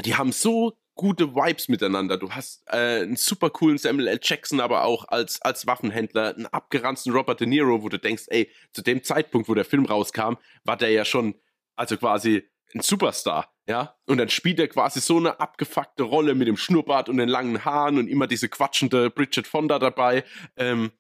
die 0.03 0.15
haben 0.15 0.31
so 0.31 0.77
gute 0.95 1.33
Vibes 1.33 1.69
miteinander. 1.69 2.17
Du 2.17 2.31
hast 2.31 2.63
äh, 2.67 3.01
einen 3.01 3.15
super 3.15 3.49
coolen 3.49 3.77
Samuel 3.77 4.09
L. 4.09 4.19
Jackson, 4.21 4.59
aber 4.59 4.83
auch 4.83 5.07
als, 5.07 5.41
als 5.41 5.65
Waffenhändler, 5.65 6.35
einen 6.35 6.45
abgeranzten 6.47 7.13
Robert 7.13 7.39
De 7.39 7.47
Niro, 7.47 7.81
wo 7.81 7.89
du 7.89 7.97
denkst, 7.97 8.25
ey, 8.27 8.51
zu 8.73 8.81
dem 8.81 9.03
Zeitpunkt, 9.03 9.47
wo 9.47 9.53
der 9.53 9.65
Film 9.65 9.85
rauskam, 9.85 10.35
war 10.63 10.77
der 10.77 10.89
ja 10.91 11.05
schon, 11.05 11.35
also 11.75 11.97
quasi 11.97 12.49
ein 12.76 12.81
Superstar, 12.81 13.53
ja. 13.68 13.95
Und 14.06 14.18
dann 14.18 14.30
spielt 14.30 14.60
er 14.60 14.68
quasi 14.68 14.99
so 15.02 15.18
eine 15.18 15.39
abgefuckte 15.39 16.03
Rolle 16.03 16.35
mit 16.35 16.48
dem 16.48 16.57
Schnurrbart 16.57 17.10
und 17.10 17.18
den 17.18 17.30
langen 17.30 17.65
Haaren 17.65 17.98
und 17.98 18.07
immer 18.07 18.27
diese 18.27 18.49
quatschende 18.49 19.10
Bridget 19.10 19.48
Fonda 19.48 19.80
dabei. 19.80 20.23
Ähm, 20.56 20.91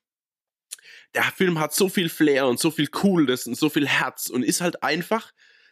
der 1.13 1.23
Film 1.23 1.59
hat 1.59 1.73
so 1.73 1.89
viel 1.89 2.09
Flair 2.09 2.47
und 2.47 2.59
so 2.59 2.71
viel 2.71 2.87
Coolness 2.87 3.47
und 3.47 3.57
so 3.57 3.69
viel 3.69 3.87
Herz 3.87 4.29
und 4.29 4.43
ist 4.43 4.61
halt 4.61 4.83
einfach 4.83 5.31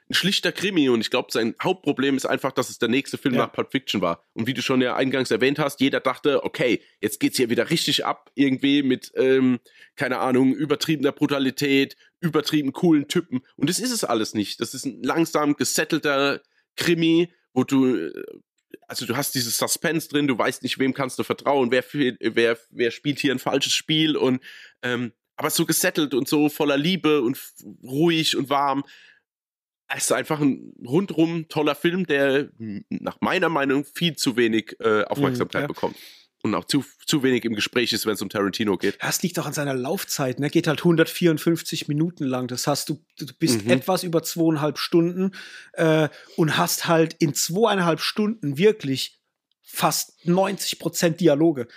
ein 0.10 0.16
schlichter 0.16 0.52
Krimi 0.52 0.90
und 0.90 1.02
ich 1.02 1.12
glaube, 1.12 1.32
sein 1.32 1.54
Hauptproblem 1.62 2.18
ist 2.18 2.26
einfach, 2.26 2.52
dass 2.52 2.70
es 2.70 2.80
der 2.80 2.90
nächste 2.90 3.20
Film 3.20 3.36
ja. 3.36 3.42
nach 3.42 3.52
Pulp 3.52 3.72
Fiction 3.72 4.02
war. 4.02 4.24
Und 4.34 4.48
wie 4.48 4.56
du 4.56 4.62
schon 4.64 4.82
ja 4.82 4.96
eingangs 4.96 5.30
erwähnt 5.30 5.60
hast, 5.60 5.82
jeder 5.82 6.00
dachte, 6.00 6.44
okay, 6.44 6.82
jetzt 7.00 7.20
geht's 7.20 7.38
hier 7.38 7.52
wieder 7.52 7.70
richtig 7.70 8.06
ab, 8.06 8.32
irgendwie 8.34 8.82
mit, 8.82 9.12
ähm, 9.16 9.60
keine 9.96 10.18
Ahnung, 10.18 10.54
übertriebener 10.56 11.12
Brutalität, 11.12 11.96
übertrieben 12.22 12.74
coolen 12.74 13.08
Typen. 13.08 13.42
Und 13.56 13.70
das 13.70 13.80
ist 13.80 13.92
es 13.92 14.04
alles 14.04 14.34
nicht. 14.34 14.60
Das 14.60 14.74
ist 14.74 14.86
ein 14.86 15.02
langsam 15.04 15.56
gesettelter 15.56 16.42
Krimi, 16.76 17.32
wo 17.54 17.64
du, 17.64 17.96
äh, 17.96 18.24
also 18.88 19.06
du 19.06 19.16
hast 19.16 19.36
dieses 19.36 19.58
Suspense 19.58 20.10
drin, 20.10 20.28
du 20.28 20.38
weißt 20.38 20.64
nicht, 20.64 20.80
wem 20.80 20.94
kannst 20.94 21.20
du 21.20 21.24
vertrauen, 21.24 21.72
wer, 21.72 21.84
wer, 21.92 22.58
wer 22.70 22.92
spielt 22.92 23.20
hier 23.20 23.34
ein 23.34 23.40
falsches 23.40 23.74
Spiel 23.74 24.16
und 24.16 24.42
ähm, 24.82 25.14
aber 25.36 25.50
so 25.50 25.66
gesettelt 25.66 26.14
und 26.14 26.28
so 26.28 26.50
voller 26.50 26.78
Liebe 26.78 27.22
und 27.22 27.40
ruhig 27.82 28.36
und 28.36 28.50
warm 28.50 28.84
es 29.90 30.04
ist 30.04 30.12
einfach 30.12 30.40
ein 30.40 30.74
rundrum 30.86 31.48
toller 31.50 31.76
Film, 31.76 32.06
der 32.06 32.50
nach 32.90 33.18
meiner 33.22 33.50
Meinung 33.50 33.86
viel 33.86 34.16
zu 34.16 34.38
wenig 34.38 34.76
äh, 34.80 35.04
Aufmerksamkeit 35.04 35.62
mhm, 35.62 35.64
ja. 35.64 35.68
bekommt. 35.68 35.96
Und 36.42 36.56
auch 36.56 36.64
zu, 36.66 36.86
zu 37.06 37.22
wenig 37.22 37.44
im 37.44 37.54
Gespräch 37.54 37.92
ist, 37.92 38.06
wenn 38.06 38.14
es 38.14 38.22
um 38.22 38.30
Tarantino 38.30 38.78
geht. 38.78 38.98
Das 39.02 39.22
liegt 39.22 39.38
doch 39.38 39.46
an 39.46 39.52
seiner 39.52 39.74
Laufzeit, 39.74 40.40
ne? 40.40 40.50
Geht 40.50 40.68
halt 40.68 40.80
154 40.80 41.90
Minuten 41.90 42.24
lang. 42.24 42.48
Das 42.48 42.66
heißt, 42.66 42.88
du, 42.88 43.04
du 43.18 43.26
bist 43.38 43.66
mhm. 43.66 43.72
etwas 43.72 44.04
über 44.04 44.24
zweieinhalb 44.24 44.78
Stunden 44.78 45.32
äh, 45.74 46.08
und 46.38 46.58
hast 46.58 46.88
halt 46.88 47.16
in 47.20 47.34
zweieinhalb 47.34 48.00
Stunden 48.00 48.58
wirklich 48.58 49.20
fast 49.62 50.26
90 50.26 50.80
Prozent 50.80 51.20
Dialoge 51.20 51.68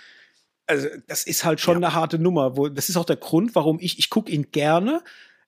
also 0.67 0.87
das 1.07 1.23
ist 1.25 1.45
halt 1.45 1.59
schon 1.59 1.81
ja. 1.81 1.87
eine 1.87 1.95
harte 1.95 2.19
Nummer. 2.19 2.57
Wo, 2.57 2.67
das 2.69 2.89
ist 2.89 2.97
auch 2.97 3.05
der 3.05 3.15
Grund, 3.15 3.55
warum 3.55 3.79
ich, 3.79 3.99
ich 3.99 4.09
gucke 4.09 4.31
ihn 4.31 4.51
gerne, 4.51 5.03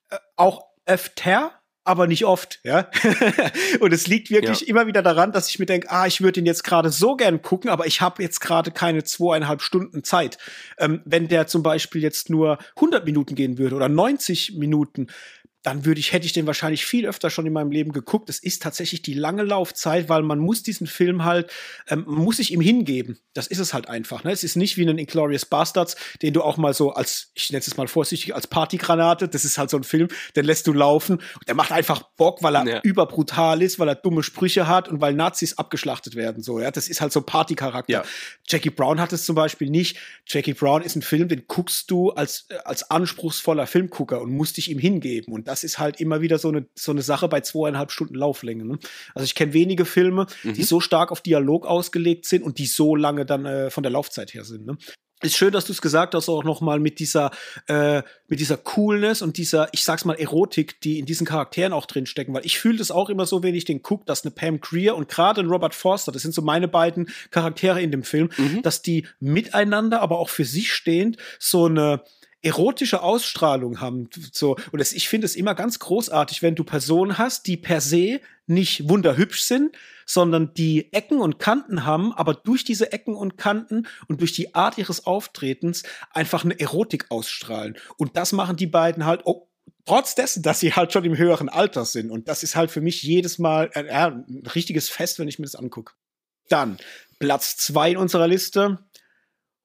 äh, 0.09 0.17
auch 0.35 0.65
öfter, 0.85 1.59
aber 1.85 2.07
nicht 2.07 2.25
oft, 2.25 2.59
ja. 2.63 2.89
und 3.79 3.93
es 3.93 4.07
liegt 4.07 4.31
wirklich 4.31 4.61
ja. 4.61 4.67
immer 4.67 4.87
wieder 4.87 5.03
daran, 5.03 5.31
dass 5.31 5.49
ich 5.49 5.59
mir 5.59 5.67
denke, 5.67 5.89
ah, 5.91 6.07
ich 6.07 6.19
würde 6.19 6.39
ihn 6.39 6.45
jetzt 6.45 6.63
gerade 6.63 6.89
so 6.89 7.15
gern 7.15 7.41
gucken, 7.41 7.69
aber 7.69 7.85
ich 7.85 8.01
habe 8.01 8.21
jetzt 8.23 8.41
gerade 8.41 8.71
keine 8.71 9.03
zweieinhalb 9.03 9.61
Stunden 9.61 10.03
Zeit. 10.03 10.39
Ähm, 10.79 11.01
wenn 11.05 11.27
der 11.27 11.47
zum 11.47 11.63
Beispiel 11.63 12.01
jetzt 12.01 12.29
nur 12.29 12.57
100 12.75 13.05
Minuten 13.05 13.35
gehen 13.35 13.57
würde 13.59 13.75
oder 13.75 13.87
90 13.87 14.55
Minuten, 14.57 15.07
dann 15.65 15.85
würde 15.85 15.99
ich, 15.99 16.13
hätte 16.13 16.25
ich 16.25 16.33
den 16.33 16.47
wahrscheinlich 16.47 16.85
viel 16.85 17.05
öfter 17.05 17.29
schon 17.29 17.45
in 17.45 17.53
meinem 17.53 17.71
Leben 17.71 17.91
geguckt. 17.91 18.29
Es 18.29 18.39
ist 18.39 18.61
tatsächlich 18.61 19.01
die 19.01 19.13
lange 19.13 19.43
Laufzeit, 19.43 20.09
weil 20.09 20.23
man 20.23 20.39
muss 20.39 20.63
diesen 20.63 20.87
Film 20.87 21.25
halt, 21.25 21.51
ähm, 21.89 22.05
muss 22.07 22.37
sich 22.37 22.51
ihm 22.51 22.61
hingeben. 22.61 23.19
Das 23.33 23.47
ist 23.47 23.59
es 23.59 23.73
halt 23.73 23.89
einfach. 23.89 24.23
Ne? 24.23 24.31
Es 24.31 24.43
ist 24.43 24.55
nicht 24.55 24.77
wie 24.77 24.87
ein 24.87 24.97
Inglorious 24.97 25.45
Bastards, 25.45 25.95
den 26.21 26.33
du 26.33 26.41
auch 26.41 26.57
mal 26.57 26.73
so 26.73 26.91
als, 26.91 27.31
ich 27.35 27.51
nenne 27.51 27.63
es 27.65 27.77
mal 27.77 27.87
vorsichtig, 27.87 28.33
als 28.33 28.47
Partygranate, 28.47 29.27
das 29.27 29.45
ist 29.45 29.57
halt 29.57 29.69
so 29.69 29.77
ein 29.77 29.83
Film, 29.83 30.07
den 30.35 30.45
lässt 30.45 30.67
du 30.67 30.73
laufen 30.73 31.19
der 31.47 31.55
macht 31.55 31.71
einfach 31.71 32.01
Bock, 32.17 32.41
weil 32.43 32.55
er 32.55 32.65
ja. 32.65 32.81
überbrutal 32.81 33.61
ist, 33.61 33.79
weil 33.79 33.87
er 33.87 33.95
dumme 33.95 34.23
Sprüche 34.23 34.67
hat 34.67 34.87
und 34.87 35.01
weil 35.01 35.13
Nazis 35.13 35.57
abgeschlachtet 35.57 36.15
werden. 36.15 36.43
So, 36.43 36.59
ja, 36.59 36.71
das 36.71 36.87
ist 36.87 37.01
halt 37.01 37.11
so 37.11 37.21
Partycharakter. 37.21 37.91
Ja. 37.91 38.03
Jackie 38.47 38.69
Brown 38.69 38.99
hat 38.99 39.13
es 39.13 39.25
zum 39.25 39.35
Beispiel 39.35 39.69
nicht. 39.69 39.97
Jackie 40.27 40.53
Brown 40.53 40.81
ist 40.81 40.95
ein 40.95 41.01
Film, 41.01 41.27
den 41.27 41.43
guckst 41.47 41.91
du 41.91 42.11
als, 42.11 42.47
als 42.63 42.89
anspruchsvoller 42.89 43.67
Filmgucker 43.67 44.21
und 44.21 44.31
musst 44.31 44.57
dich 44.57 44.71
ihm 44.71 44.79
hingeben. 44.79 45.33
Und 45.33 45.47
das 45.47 45.54
das 45.55 45.63
ist 45.63 45.79
halt 45.79 46.01
immer 46.01 46.19
wieder 46.19 46.37
so 46.37 46.49
eine, 46.49 46.67
so 46.75 46.91
eine 46.91 47.01
Sache 47.01 47.29
bei 47.29 47.39
zweieinhalb 47.39 47.89
Stunden 47.89 48.15
Lauflänge. 48.15 48.65
Ne? 48.65 48.77
Also 49.13 49.23
ich 49.23 49.35
kenne 49.35 49.53
wenige 49.53 49.85
Filme, 49.85 50.27
mhm. 50.43 50.53
die 50.53 50.63
so 50.63 50.81
stark 50.81 51.13
auf 51.13 51.21
Dialog 51.21 51.65
ausgelegt 51.65 52.25
sind 52.25 52.43
und 52.43 52.57
die 52.57 52.65
so 52.65 52.93
lange 52.97 53.25
dann 53.25 53.45
äh, 53.45 53.69
von 53.69 53.81
der 53.81 53.91
Laufzeit 53.91 54.33
her 54.33 54.43
sind. 54.43 54.65
Ne? 54.65 54.77
ist 55.23 55.37
schön, 55.37 55.53
dass 55.53 55.65
du 55.65 55.71
es 55.71 55.81
gesagt 55.81 56.13
hast, 56.13 56.27
auch 56.27 56.43
noch 56.43 56.59
mal 56.59 56.79
mit 56.79 56.99
dieser 56.99 57.31
äh, 57.67 58.03
mit 58.27 58.41
dieser 58.41 58.57
Coolness 58.57 59.21
und 59.21 59.37
dieser, 59.37 59.69
ich 59.71 59.85
sag's 59.85 60.03
mal 60.03 60.15
Erotik, 60.15 60.81
die 60.81 60.99
in 60.99 61.05
diesen 61.05 61.25
Charakteren 61.25 61.71
auch 61.71 61.85
drin 61.85 62.05
stecken, 62.05 62.33
weil 62.33 62.45
ich 62.45 62.59
fühle 62.59 62.77
das 62.77 62.91
auch 62.91 63.09
immer 63.09 63.25
so, 63.25 63.41
wenn 63.41 63.55
ich 63.55 63.63
den 63.63 63.81
gucke, 63.81 64.03
dass 64.05 64.25
eine 64.25 64.31
Pam 64.31 64.59
Greer 64.59 64.95
und 64.95 65.07
gerade 65.07 65.39
ein 65.39 65.47
Robert 65.47 65.73
Forster, 65.73 66.11
das 66.11 66.21
sind 66.21 66.33
so 66.33 66.41
meine 66.41 66.67
beiden 66.67 67.07
Charaktere 67.31 67.81
in 67.81 67.91
dem 67.91 68.03
Film, 68.03 68.29
mhm. 68.37 68.61
dass 68.61 68.81
die 68.81 69.07
miteinander, 69.21 70.01
aber 70.01 70.19
auch 70.19 70.29
für 70.29 70.45
sich 70.45 70.73
stehend 70.73 71.17
so 71.39 71.65
eine 71.65 72.03
erotische 72.45 73.01
Ausstrahlung 73.01 73.81
haben. 73.81 74.07
So, 74.31 74.55
und 74.71 74.79
das, 74.79 74.93
ich 74.93 75.09
finde 75.09 75.25
es 75.25 75.35
immer 75.35 75.55
ganz 75.55 75.79
großartig, 75.79 76.43
wenn 76.43 76.53
du 76.53 76.63
Personen 76.63 77.17
hast, 77.17 77.47
die 77.47 77.57
per 77.57 77.81
se 77.81 78.21
nicht 78.45 78.87
wunderhübsch 78.87 79.41
sind, 79.41 79.75
sondern 80.05 80.53
die 80.53 80.93
Ecken 80.93 81.19
und 81.19 81.39
Kanten 81.39 81.85
haben, 81.85 82.13
aber 82.13 82.35
durch 82.35 82.63
diese 82.63 82.91
Ecken 82.91 83.15
und 83.15 83.37
Kanten 83.37 83.87
und 84.07 84.21
durch 84.21 84.33
die 84.33 84.53
Art 84.53 84.77
ihres 84.77 85.07
Auftretens 85.07 85.81
einfach 86.11 86.45
eine 86.45 86.59
Erotik 86.59 87.09
ausstrahlen. 87.09 87.77
Und 87.97 88.15
das 88.15 88.31
machen 88.31 88.57
die 88.57 88.67
beiden 88.67 89.07
halt, 89.07 89.21
oh, 89.25 89.49
trotz 89.85 90.13
dessen, 90.13 90.43
dass 90.43 90.59
sie 90.59 90.73
halt 90.73 90.93
schon 90.93 91.03
im 91.03 91.17
höheren 91.17 91.49
Alter 91.49 91.83
sind. 91.83 92.11
Und 92.11 92.27
das 92.27 92.43
ist 92.43 92.55
halt 92.55 92.69
für 92.69 92.81
mich 92.81 93.01
jedes 93.01 93.39
Mal 93.39 93.71
äh, 93.73 93.89
ein 93.89 94.43
richtiges 94.53 94.89
Fest, 94.89 95.17
wenn 95.17 95.27
ich 95.27 95.39
mir 95.39 95.45
das 95.45 95.55
angucke. 95.55 95.93
Dann 96.49 96.77
Platz 97.17 97.57
zwei 97.57 97.89
in 97.89 97.97
unserer 97.97 98.27
Liste. 98.27 98.77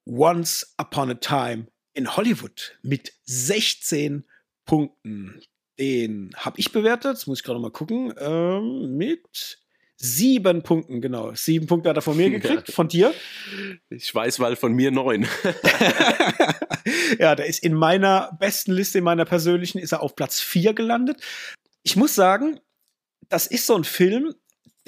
Once 0.07 0.75
Upon 0.79 1.11
a 1.11 1.15
Time 1.15 1.67
in 1.95 2.17
Hollywood 2.17 2.79
mit 2.83 3.13
16 3.25 4.25
Punkten. 4.65 5.41
Den 5.79 6.31
habe 6.37 6.59
ich 6.59 6.73
bewertet, 6.73 7.15
das 7.15 7.27
muss 7.27 7.41
ich 7.41 7.45
gerade 7.45 7.61
mal 7.61 7.71
gucken, 7.71 8.13
ähm, 8.19 8.97
mit 8.97 9.59
sieben 9.97 10.63
Punkten, 10.63 11.01
genau. 11.01 11.35
Sieben 11.35 11.67
Punkte 11.67 11.91
hat 11.91 11.97
er 11.97 12.03
von 12.03 12.17
mir 12.17 12.31
gekriegt, 12.31 12.69
ja. 12.69 12.75
von 12.75 12.89
dir. 12.89 13.15
Ich 13.89 14.15
weiß, 14.15 14.41
weil 14.41 14.57
von 14.57 14.73
mir 14.73 14.91
neun. 14.91 15.27
ja, 17.19 17.35
der 17.35 17.47
ist 17.47 17.63
in 17.63 17.75
meiner 17.75 18.37
besten 18.39 18.73
Liste, 18.73 18.99
in 18.99 19.05
meiner 19.05 19.25
persönlichen, 19.25 19.79
ist 19.79 19.93
er 19.93 20.03
auf 20.03 20.17
Platz 20.17 20.41
vier 20.41 20.75
gelandet. 20.75 21.21
Ich 21.83 21.97
muss 21.97 22.15
sagen, 22.15 22.61
das 23.29 23.47
ist 23.47 23.67
so 23.67 23.77
ein 23.77 23.85
Film, 23.85 24.35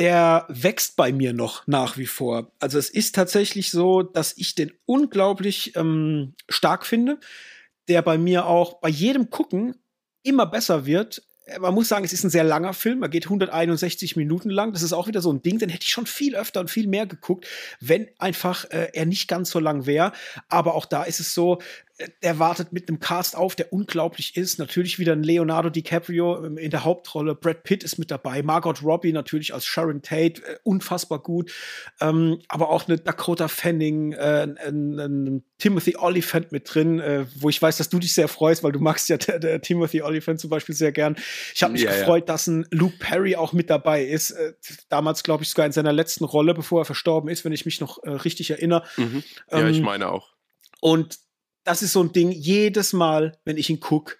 der 0.02 0.46
wächst 0.48 0.96
bei 0.96 1.12
mir 1.12 1.32
noch 1.32 1.64
nach 1.68 1.96
wie 1.96 2.08
vor. 2.08 2.50
Also 2.58 2.76
es 2.76 2.90
ist 2.90 3.14
tatsächlich 3.14 3.70
so, 3.70 4.02
dass 4.02 4.36
ich 4.36 4.56
den 4.56 4.72
unglaublich 4.84 5.76
ähm, 5.76 6.34
stark 6.48 6.84
finde, 6.86 7.20
der 7.86 8.02
bei 8.02 8.18
mir 8.18 8.46
auch 8.46 8.80
bei 8.80 8.88
jedem 8.88 9.30
Gucken 9.30 9.76
immer 10.24 10.46
besser 10.46 10.86
wird. 10.86 11.22
Man 11.60 11.72
muss 11.72 11.86
sagen, 11.86 12.04
es 12.04 12.12
ist 12.12 12.24
ein 12.24 12.30
sehr 12.30 12.42
langer 12.42 12.74
Film. 12.74 13.00
Er 13.02 13.10
geht 13.10 13.26
161 13.26 14.16
Minuten 14.16 14.50
lang. 14.50 14.72
Das 14.72 14.82
ist 14.82 14.92
auch 14.92 15.06
wieder 15.06 15.20
so 15.20 15.32
ein 15.32 15.40
Ding, 15.40 15.60
den 15.60 15.68
hätte 15.68 15.84
ich 15.84 15.92
schon 15.92 16.06
viel 16.06 16.34
öfter 16.34 16.58
und 16.58 16.68
viel 16.68 16.88
mehr 16.88 17.06
geguckt, 17.06 17.46
wenn 17.78 18.08
einfach 18.18 18.64
äh, 18.70 18.88
er 18.94 19.06
nicht 19.06 19.28
ganz 19.28 19.50
so 19.50 19.60
lang 19.60 19.86
wäre. 19.86 20.10
Aber 20.48 20.74
auch 20.74 20.86
da 20.86 21.04
ist 21.04 21.20
es 21.20 21.32
so, 21.32 21.60
der 22.22 22.38
wartet 22.38 22.72
mit 22.72 22.88
einem 22.88 23.00
Cast 23.00 23.36
auf, 23.36 23.54
der 23.54 23.72
unglaublich 23.72 24.36
ist. 24.36 24.58
Natürlich 24.58 24.98
wieder 24.98 25.12
ein 25.12 25.22
Leonardo 25.22 25.70
DiCaprio 25.70 26.44
ähm, 26.44 26.58
in 26.58 26.70
der 26.70 26.84
Hauptrolle. 26.84 27.34
Brad 27.34 27.62
Pitt 27.64 27.84
ist 27.84 27.98
mit 27.98 28.10
dabei. 28.10 28.42
Margot 28.42 28.82
Robbie 28.82 29.12
natürlich 29.12 29.54
als 29.54 29.66
Sharon 29.66 30.02
Tate, 30.02 30.42
äh, 30.42 30.58
unfassbar 30.62 31.20
gut. 31.20 31.52
Ähm, 32.00 32.40
aber 32.48 32.70
auch 32.70 32.88
eine 32.88 32.98
Dakota 32.98 33.48
Fanning, 33.48 34.12
äh, 34.12 34.48
ein, 34.66 34.98
ein, 34.98 35.44
Timothy 35.58 35.96
Oliphant 35.96 36.50
mit 36.50 36.72
drin, 36.74 36.98
äh, 36.98 37.24
wo 37.36 37.48
ich 37.48 37.62
weiß, 37.62 37.76
dass 37.76 37.88
du 37.88 37.98
dich 37.98 38.14
sehr 38.14 38.26
freust, 38.26 38.64
weil 38.64 38.72
du 38.72 38.80
magst 38.80 39.08
ja 39.08 39.16
der, 39.16 39.38
der 39.38 39.60
Timothy 39.60 40.02
Oliphant 40.02 40.40
zum 40.40 40.50
Beispiel 40.50 40.74
sehr 40.74 40.90
gern. 40.90 41.16
Ich 41.54 41.62
habe 41.62 41.72
mich 41.72 41.82
ja, 41.82 41.92
gefreut, 41.92 42.24
ja. 42.28 42.34
dass 42.34 42.46
ein 42.48 42.66
Luke 42.70 42.96
Perry 42.98 43.36
auch 43.36 43.52
mit 43.52 43.70
dabei 43.70 44.04
ist. 44.04 44.32
Äh, 44.32 44.54
damals, 44.88 45.22
glaube 45.22 45.44
ich, 45.44 45.50
sogar 45.50 45.66
in 45.66 45.72
seiner 45.72 45.92
letzten 45.92 46.24
Rolle, 46.24 46.54
bevor 46.54 46.82
er 46.82 46.84
verstorben 46.84 47.30
ist, 47.30 47.44
wenn 47.44 47.52
ich 47.52 47.64
mich 47.64 47.80
noch 47.80 48.02
äh, 48.02 48.10
richtig 48.10 48.50
erinnere. 48.50 48.84
Mhm. 48.96 49.22
Ja, 49.50 49.60
ähm, 49.60 49.68
ich 49.68 49.80
meine 49.80 50.10
auch. 50.10 50.32
Und 50.80 51.20
das 51.64 51.82
ist 51.82 51.92
so 51.92 52.02
ein 52.02 52.12
Ding, 52.12 52.30
jedes 52.30 52.92
Mal, 52.92 53.38
wenn 53.44 53.56
ich 53.56 53.70
ihn 53.70 53.80
gucke, 53.80 54.16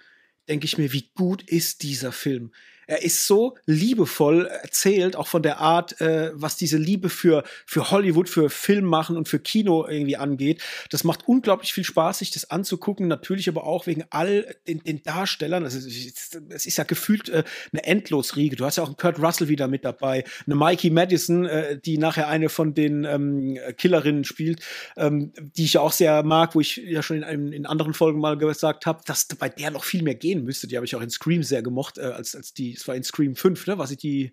denke 0.48 0.64
ich 0.64 0.78
mir, 0.78 0.92
wie 0.92 1.10
gut 1.14 1.42
ist 1.42 1.82
dieser 1.82 2.12
Film. 2.12 2.52
Er 2.86 3.02
ist 3.02 3.26
so 3.26 3.56
liebevoll 3.66 4.46
erzählt, 4.46 5.16
auch 5.16 5.26
von 5.26 5.42
der 5.42 5.58
Art, 5.58 6.00
äh, 6.00 6.30
was 6.34 6.56
diese 6.56 6.78
Liebe 6.78 7.08
für, 7.08 7.44
für 7.66 7.90
Hollywood, 7.90 8.28
für 8.28 8.50
Film 8.50 8.84
machen 8.84 9.16
und 9.16 9.28
für 9.28 9.38
Kino 9.38 9.86
irgendwie 9.86 10.16
angeht. 10.16 10.62
Das 10.90 11.04
macht 11.04 11.28
unglaublich 11.28 11.72
viel 11.72 11.84
Spaß, 11.84 12.18
sich 12.18 12.30
das 12.30 12.50
anzugucken. 12.50 13.08
Natürlich 13.08 13.48
aber 13.48 13.64
auch 13.64 13.86
wegen 13.86 14.04
all 14.10 14.54
den, 14.66 14.82
den 14.82 15.02
Darstellern. 15.02 15.64
Also, 15.64 15.78
es 15.78 16.66
ist 16.66 16.76
ja 16.76 16.84
gefühlt 16.84 17.28
äh, 17.28 17.44
eine 17.72 17.84
Endlosriege. 17.84 18.56
Du 18.56 18.64
hast 18.64 18.76
ja 18.76 18.82
auch 18.82 18.88
einen 18.88 18.96
Kurt 18.96 19.18
Russell 19.18 19.48
wieder 19.48 19.68
mit 19.68 19.84
dabei, 19.84 20.24
eine 20.46 20.54
Mikey 20.54 20.90
Madison, 20.90 21.46
äh, 21.46 21.78
die 21.78 21.98
nachher 21.98 22.28
eine 22.28 22.48
von 22.48 22.74
den 22.74 23.04
ähm, 23.04 23.58
Killerinnen 23.76 24.24
spielt, 24.24 24.62
ähm, 24.96 25.32
die 25.38 25.64
ich 25.64 25.74
ja 25.74 25.80
auch 25.80 25.92
sehr 25.92 26.22
mag, 26.22 26.54
wo 26.54 26.60
ich 26.60 26.76
ja 26.76 27.02
schon 27.02 27.22
in, 27.22 27.52
in 27.52 27.66
anderen 27.66 27.94
Folgen 27.94 28.20
mal 28.20 28.36
gesagt 28.36 28.86
habe, 28.86 29.02
dass 29.06 29.26
bei 29.26 29.48
der 29.48 29.70
noch 29.70 29.84
viel 29.84 30.02
mehr 30.02 30.14
gehen 30.14 30.44
müsste. 30.44 30.66
Die 30.66 30.76
habe 30.76 30.86
ich 30.86 30.94
auch 30.96 31.00
in 31.00 31.10
Scream 31.10 31.42
sehr 31.42 31.62
gemocht, 31.62 31.98
äh, 31.98 32.02
als, 32.02 32.34
als 32.34 32.52
die 32.54 32.71
es 32.74 32.86
war 32.88 32.94
in 32.94 33.04
Scream 33.04 33.36
5, 33.36 33.66
ne? 33.66 33.78
Was 33.78 33.90
ich 33.90 33.98
die, 33.98 34.32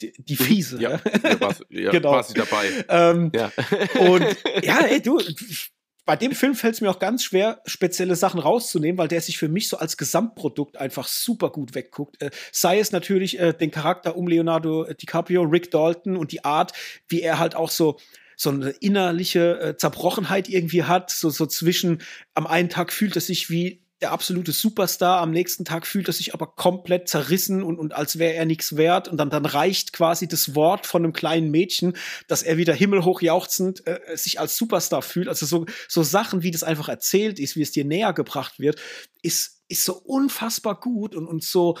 die, 0.00 0.12
die 0.18 0.34
mhm. 0.34 0.44
Fiese. 0.44 0.80
Ja, 0.80 1.00
ja, 1.22 1.40
war, 1.40 1.54
ja 1.68 1.90
genau. 1.92 2.12
war 2.12 2.22
sie 2.22 2.34
dabei. 2.34 2.68
Ähm, 2.88 3.32
ja. 3.34 3.52
und 3.98 4.24
ja, 4.62 4.80
ey, 4.86 5.00
du, 5.00 5.20
bei 6.04 6.16
dem 6.16 6.32
Film 6.32 6.54
fällt 6.54 6.74
es 6.74 6.80
mir 6.80 6.90
auch 6.90 6.98
ganz 6.98 7.22
schwer, 7.22 7.60
spezielle 7.66 8.16
Sachen 8.16 8.40
rauszunehmen, 8.40 8.98
weil 8.98 9.08
der 9.08 9.20
sich 9.20 9.38
für 9.38 9.48
mich 9.48 9.68
so 9.68 9.78
als 9.78 9.96
Gesamtprodukt 9.96 10.76
einfach 10.76 11.06
super 11.06 11.50
gut 11.50 11.74
wegguckt. 11.74 12.20
Äh, 12.20 12.30
sei 12.52 12.78
es 12.80 12.92
natürlich 12.92 13.38
äh, 13.38 13.52
den 13.52 13.70
Charakter 13.70 14.16
um 14.16 14.26
Leonardo 14.26 14.84
DiCaprio, 14.92 15.42
Rick 15.42 15.70
Dalton 15.70 16.16
und 16.16 16.32
die 16.32 16.44
Art, 16.44 16.72
wie 17.08 17.22
er 17.22 17.38
halt 17.38 17.54
auch 17.54 17.70
so 17.70 17.96
so 18.40 18.48
eine 18.48 18.70
innerliche 18.70 19.60
äh, 19.60 19.76
Zerbrochenheit 19.76 20.48
irgendwie 20.48 20.84
hat, 20.84 21.10
so, 21.10 21.28
so 21.28 21.44
zwischen 21.44 22.00
am 22.32 22.46
einen 22.46 22.70
Tag 22.70 22.90
fühlt 22.90 23.14
er 23.14 23.20
sich 23.20 23.50
wie 23.50 23.82
der 24.00 24.12
absolute 24.12 24.52
Superstar. 24.52 25.20
Am 25.20 25.30
nächsten 25.30 25.64
Tag 25.64 25.86
fühlt 25.86 26.08
er 26.08 26.12
sich 26.12 26.34
aber 26.34 26.46
komplett 26.46 27.08
zerrissen 27.08 27.62
und, 27.62 27.78
und 27.78 27.94
als 27.94 28.18
wäre 28.18 28.34
er 28.34 28.44
nichts 28.44 28.76
wert. 28.76 29.08
Und 29.08 29.18
dann, 29.18 29.30
dann 29.30 29.46
reicht 29.46 29.92
quasi 29.92 30.28
das 30.28 30.54
Wort 30.54 30.86
von 30.86 31.04
einem 31.04 31.12
kleinen 31.12 31.50
Mädchen, 31.50 31.96
dass 32.26 32.42
er 32.42 32.56
wieder 32.56 32.74
himmelhoch 32.74 33.20
jauchzend 33.20 33.86
äh, 33.86 34.16
sich 34.16 34.40
als 34.40 34.56
Superstar 34.56 35.02
fühlt. 35.02 35.28
Also 35.28 35.46
so, 35.46 35.66
so 35.88 36.02
Sachen, 36.02 36.42
wie 36.42 36.50
das 36.50 36.62
einfach 36.62 36.88
erzählt 36.88 37.38
ist, 37.38 37.56
wie 37.56 37.62
es 37.62 37.72
dir 37.72 37.84
näher 37.84 38.12
gebracht 38.12 38.58
wird, 38.58 38.80
ist, 39.22 39.62
ist 39.68 39.84
so 39.84 39.94
unfassbar 39.94 40.80
gut 40.80 41.14
und, 41.14 41.26
und 41.26 41.44
so, 41.44 41.76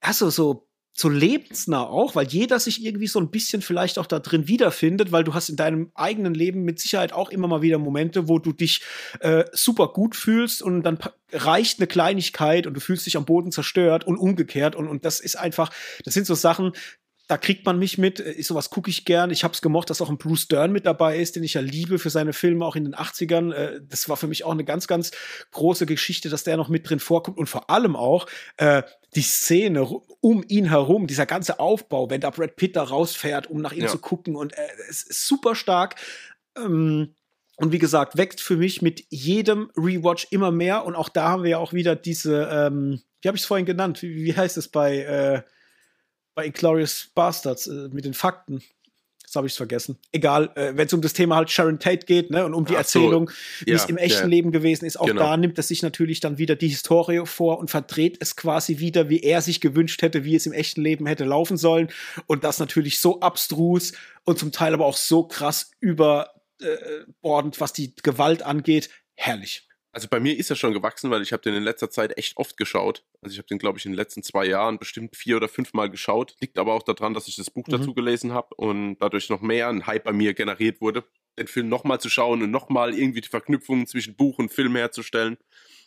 also 0.00 0.30
so 0.30 0.69
so 1.00 1.08
lebensnah 1.08 1.82
auch, 1.82 2.14
weil 2.14 2.26
jeder 2.26 2.60
sich 2.60 2.84
irgendwie 2.84 3.06
so 3.06 3.18
ein 3.18 3.30
bisschen 3.30 3.62
vielleicht 3.62 3.98
auch 3.98 4.06
da 4.06 4.18
drin 4.18 4.48
wiederfindet, 4.48 5.12
weil 5.12 5.24
du 5.24 5.32
hast 5.32 5.48
in 5.48 5.56
deinem 5.56 5.90
eigenen 5.94 6.34
Leben 6.34 6.62
mit 6.62 6.78
Sicherheit 6.78 7.12
auch 7.14 7.30
immer 7.30 7.48
mal 7.48 7.62
wieder 7.62 7.78
Momente, 7.78 8.28
wo 8.28 8.38
du 8.38 8.52
dich 8.52 8.82
äh, 9.20 9.44
super 9.52 9.88
gut 9.88 10.14
fühlst 10.14 10.62
und 10.62 10.82
dann 10.82 10.98
reicht 11.32 11.78
eine 11.78 11.86
Kleinigkeit 11.86 12.66
und 12.66 12.74
du 12.74 12.80
fühlst 12.80 13.06
dich 13.06 13.16
am 13.16 13.24
Boden 13.24 13.50
zerstört 13.50 14.06
und 14.06 14.18
umgekehrt 14.18 14.76
und, 14.76 14.88
und 14.88 15.06
das 15.06 15.20
ist 15.20 15.36
einfach, 15.36 15.70
das 16.04 16.12
sind 16.12 16.26
so 16.26 16.34
Sachen, 16.34 16.72
da 17.30 17.38
kriegt 17.38 17.64
man 17.64 17.78
mich 17.78 17.96
mit. 17.96 18.18
Ich, 18.18 18.48
sowas 18.48 18.70
gucke 18.70 18.90
ich 18.90 19.04
gern. 19.04 19.30
Ich 19.30 19.44
habe 19.44 19.54
es 19.54 19.62
gemocht, 19.62 19.88
dass 19.88 20.02
auch 20.02 20.10
ein 20.10 20.18
Bruce 20.18 20.48
Dern 20.48 20.72
mit 20.72 20.84
dabei 20.84 21.16
ist, 21.16 21.36
den 21.36 21.44
ich 21.44 21.54
ja 21.54 21.60
liebe 21.60 22.00
für 22.00 22.10
seine 22.10 22.32
Filme 22.32 22.64
auch 22.64 22.74
in 22.74 22.82
den 22.82 22.96
80ern. 22.96 23.52
Äh, 23.52 23.80
das 23.88 24.08
war 24.08 24.16
für 24.16 24.26
mich 24.26 24.42
auch 24.42 24.50
eine 24.50 24.64
ganz, 24.64 24.88
ganz 24.88 25.12
große 25.52 25.86
Geschichte, 25.86 26.28
dass 26.28 26.42
der 26.42 26.56
noch 26.56 26.68
mit 26.68 26.90
drin 26.90 26.98
vorkommt 26.98 27.38
und 27.38 27.46
vor 27.46 27.70
allem 27.70 27.94
auch 27.94 28.26
äh, 28.56 28.82
die 29.14 29.22
Szene 29.22 29.84
um 30.20 30.44
ihn 30.48 30.70
herum, 30.70 31.06
dieser 31.06 31.24
ganze 31.24 31.60
Aufbau, 31.60 32.10
wenn 32.10 32.20
da 32.20 32.30
Brad 32.30 32.56
Pitt 32.56 32.74
da 32.74 32.82
rausfährt, 32.82 33.48
um 33.48 33.60
nach 33.60 33.72
ihm 33.72 33.82
ja. 33.82 33.88
zu 33.88 33.98
gucken 33.98 34.34
und 34.34 34.52
äh, 34.58 34.66
es 34.88 35.04
ist 35.04 35.28
super 35.28 35.54
stark. 35.54 35.94
Ähm, 36.56 37.14
und 37.58 37.70
wie 37.70 37.78
gesagt, 37.78 38.16
wächst 38.16 38.40
für 38.40 38.56
mich 38.56 38.82
mit 38.82 39.04
jedem 39.08 39.70
Rewatch 39.76 40.26
immer 40.30 40.50
mehr. 40.50 40.84
Und 40.84 40.96
auch 40.96 41.08
da 41.08 41.28
haben 41.28 41.44
wir 41.44 41.50
ja 41.50 41.58
auch 41.58 41.72
wieder 41.72 41.94
diese, 41.94 42.48
ähm, 42.50 43.02
wie 43.22 43.28
habe 43.28 43.36
ich 43.36 43.42
es 43.42 43.46
vorhin 43.46 43.66
genannt? 43.66 44.02
Wie, 44.02 44.24
wie 44.24 44.36
heißt 44.36 44.56
es 44.56 44.66
bei 44.66 45.02
äh, 45.02 45.42
bei 46.40 46.46
Inglorious 46.46 47.10
Bastards 47.14 47.66
äh, 47.66 47.88
mit 47.92 48.06
den 48.06 48.14
Fakten. 48.14 48.62
Jetzt 49.22 49.36
habe 49.36 49.46
ich 49.46 49.52
es 49.52 49.58
vergessen. 49.58 49.98
Egal, 50.10 50.50
äh, 50.54 50.72
wenn 50.74 50.86
es 50.86 50.92
um 50.94 51.02
das 51.02 51.12
Thema 51.12 51.36
halt 51.36 51.50
Sharon 51.50 51.78
Tate 51.78 52.06
geht, 52.06 52.30
ne, 52.30 52.46
und 52.46 52.54
um 52.54 52.64
die 52.64 52.74
Ach 52.74 52.78
Erzählung, 52.78 53.28
so. 53.28 53.66
wie 53.66 53.70
ja, 53.72 53.76
es 53.76 53.84
im 53.84 53.98
echten 53.98 54.22
ja. 54.22 54.26
Leben 54.28 54.52
gewesen 54.52 54.86
ist, 54.86 54.98
auch 54.98 55.06
genau. 55.06 55.20
da 55.20 55.36
nimmt 55.36 55.58
er 55.58 55.62
sich 55.62 55.82
natürlich 55.82 56.20
dann 56.20 56.38
wieder 56.38 56.56
die 56.56 56.68
Historie 56.68 57.26
vor 57.26 57.58
und 57.58 57.70
verdreht 57.70 58.16
es 58.20 58.36
quasi 58.36 58.78
wieder, 58.78 59.10
wie 59.10 59.20
er 59.20 59.42
sich 59.42 59.60
gewünscht 59.60 60.00
hätte, 60.00 60.24
wie 60.24 60.34
es 60.34 60.46
im 60.46 60.54
echten 60.54 60.80
Leben 60.80 61.04
hätte 61.04 61.24
laufen 61.24 61.58
sollen. 61.58 61.88
Und 62.26 62.42
das 62.42 62.58
natürlich 62.58 63.00
so 63.00 63.20
abstrus 63.20 63.92
und 64.24 64.38
zum 64.38 64.50
Teil 64.50 64.72
aber 64.72 64.86
auch 64.86 64.96
so 64.96 65.24
krass 65.24 65.72
überbordend, 65.78 67.60
was 67.60 67.74
die 67.74 67.94
Gewalt 67.96 68.42
angeht. 68.42 68.88
Herrlich. 69.14 69.68
Also 69.92 70.06
bei 70.08 70.20
mir 70.20 70.36
ist 70.36 70.50
er 70.50 70.56
schon 70.56 70.72
gewachsen, 70.72 71.10
weil 71.10 71.22
ich 71.22 71.32
habe 71.32 71.42
den 71.42 71.54
in 71.54 71.64
letzter 71.64 71.90
Zeit 71.90 72.16
echt 72.16 72.36
oft 72.36 72.56
geschaut. 72.56 73.04
Also 73.22 73.32
ich 73.32 73.38
habe 73.38 73.48
den, 73.48 73.58
glaube 73.58 73.78
ich, 73.78 73.86
in 73.86 73.92
den 73.92 73.96
letzten 73.96 74.22
zwei 74.22 74.46
Jahren 74.46 74.78
bestimmt 74.78 75.16
vier 75.16 75.36
oder 75.36 75.48
fünf 75.48 75.72
Mal 75.72 75.90
geschaut. 75.90 76.36
Liegt 76.40 76.58
aber 76.58 76.74
auch 76.74 76.84
daran, 76.84 77.12
dass 77.12 77.26
ich 77.26 77.36
das 77.36 77.50
Buch 77.50 77.66
mhm. 77.66 77.72
dazu 77.72 77.94
gelesen 77.94 78.32
habe 78.32 78.54
und 78.54 78.98
dadurch 78.98 79.28
noch 79.30 79.40
mehr 79.40 79.68
ein 79.68 79.86
Hype 79.86 80.04
bei 80.04 80.12
mir 80.12 80.34
generiert 80.34 80.80
wurde, 80.80 81.04
den 81.38 81.48
Film 81.48 81.68
nochmal 81.68 82.00
zu 82.00 82.08
schauen 82.08 82.42
und 82.42 82.52
nochmal 82.52 82.94
irgendwie 82.96 83.20
die 83.20 83.28
Verknüpfungen 83.28 83.88
zwischen 83.88 84.14
Buch 84.14 84.38
und 84.38 84.52
Film 84.52 84.76
herzustellen. 84.76 85.38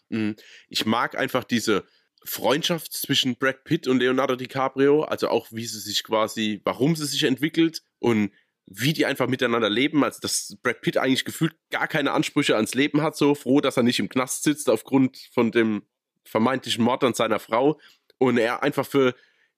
Mhm. 0.09 0.35
Ich 0.67 0.85
mag 0.85 1.17
einfach 1.17 1.45
diese 1.45 1.85
Freundschaft 2.25 2.93
zwischen 2.93 3.35
Brad 3.35 3.63
Pitt 3.63 3.88
und 3.88 3.99
Leonardo 3.99 4.35
DiCaprio, 4.35 5.03
also 5.03 5.30
auch 5.30 5.47
wie 5.51 5.65
sie 5.65 5.80
sich 5.80 6.03
quasi, 6.03 6.61
warum 6.63 6.95
sie 6.95 7.05
sich 7.05 7.23
entwickelt 7.23 7.84
und 7.99 8.31
wie 8.65 8.94
die 8.94 9.06
einfach 9.06 9.27
miteinander 9.27 9.69
leben, 9.69 10.03
als 10.03 10.19
dass 10.19 10.57
Brad 10.64 10.81
Pitt 10.81 10.98
eigentlich 10.98 11.26
gefühlt 11.26 11.56
gar 11.69 11.88
keine 11.88 12.11
Ansprüche 12.11 12.56
ans 12.56 12.73
Leben 12.73 13.02
hat, 13.02 13.15
so 13.15 13.35
froh, 13.35 13.61
dass 13.61 13.77
er 13.77 13.84
nicht 13.84 13.99
im 13.99 14.10
Knast 14.10 14.44
sitzt 14.44 14.69
aufgrund 14.69 15.18
von 15.34 15.52
dem 15.52 15.84
vermeintlichen 16.23 16.84
Mord 16.84 17.03
an 17.03 17.14
seiner 17.14 17.40
Frau 17.40 17.80
und 18.18 18.38
er 18.38 18.64
einfach 18.64 18.85
für 18.85 19.14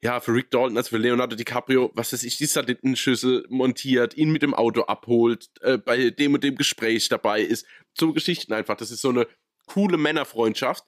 ja, 0.06 0.20
für 0.20 0.34
Rick 0.34 0.52
Dalton, 0.52 0.78
also 0.78 0.90
für 0.90 0.98
Leonardo 0.98 1.36
DiCaprio, 1.36 1.92
was 1.96 2.14
weiß 2.14 2.24
ich, 2.24 2.38
die 2.38 2.46
Satellitenschüssel 2.46 3.46
montiert, 3.50 4.16
ihn 4.16 4.30
mit 4.30 4.44
dem 4.44 4.54
Auto 4.54 4.82
abholt, 4.84 5.50
äh, 5.62 5.80
bei 5.80 6.12
dem 6.12 6.36
und 6.36 6.44
dem 6.44 6.56
Gespräch 6.56 7.10
dabei 7.10 7.42
ist. 7.42 7.66
So 7.98 8.14
Geschichten 8.14 8.54
einfach. 8.54 8.78
Das 8.78 8.92
ist 8.92 9.02
so 9.02 9.10
eine 9.10 9.28
coole 9.66 9.98
Männerfreundschaft, 9.98 10.84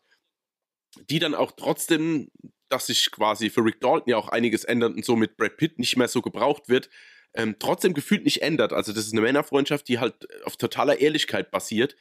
die 1.09 1.17
dann 1.17 1.33
auch 1.33 1.51
trotzdem, 1.51 2.29
dass 2.69 2.87
sich 2.87 3.09
quasi 3.09 3.49
für 3.49 3.65
Rick 3.65 3.81
Dalton 3.81 4.09
ja 4.09 4.17
auch 4.17 4.27
einiges 4.29 4.63
ändert 4.65 4.93
und 4.93 5.03
so 5.03 5.15
mit 5.15 5.35
Brad 5.35 5.57
Pitt 5.57 5.79
nicht 5.79 5.97
mehr 5.97 6.09
so 6.09 6.21
gebraucht 6.21 6.69
wird, 6.69 6.89
ähm, 7.33 7.55
trotzdem 7.59 7.93
gefühlt 7.93 8.25
nicht 8.25 8.41
ändert. 8.41 8.73
Also 8.73 8.93
das 8.93 9.05
ist 9.05 9.13
eine 9.13 9.21
Männerfreundschaft, 9.21 9.87
die 9.87 9.99
halt 9.99 10.27
auf 10.43 10.57
totaler 10.57 10.99
Ehrlichkeit 10.99 11.51
basiert. 11.51 11.95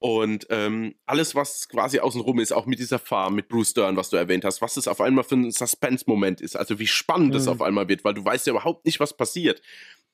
Und 0.00 0.46
ähm, 0.50 0.94
alles, 1.06 1.34
was 1.34 1.68
quasi 1.68 1.98
außenrum 1.98 2.38
ist, 2.38 2.52
auch 2.52 2.66
mit 2.66 2.78
dieser 2.78 3.00
Farm, 3.00 3.34
mit 3.34 3.48
Bruce 3.48 3.74
Dern, 3.74 3.96
was 3.96 4.10
du 4.10 4.16
erwähnt 4.16 4.44
hast, 4.44 4.62
was 4.62 4.76
es 4.76 4.86
auf 4.86 5.00
einmal 5.00 5.24
für 5.24 5.34
ein 5.34 5.50
Suspense-Moment 5.50 6.40
ist, 6.40 6.56
also 6.56 6.78
wie 6.78 6.86
spannend 6.86 7.34
es 7.34 7.46
mhm. 7.46 7.52
auf 7.52 7.62
einmal 7.62 7.88
wird, 7.88 8.04
weil 8.04 8.14
du 8.14 8.24
weißt 8.24 8.46
ja 8.46 8.52
überhaupt 8.52 8.86
nicht, 8.86 9.00
was 9.00 9.16
passiert. 9.16 9.60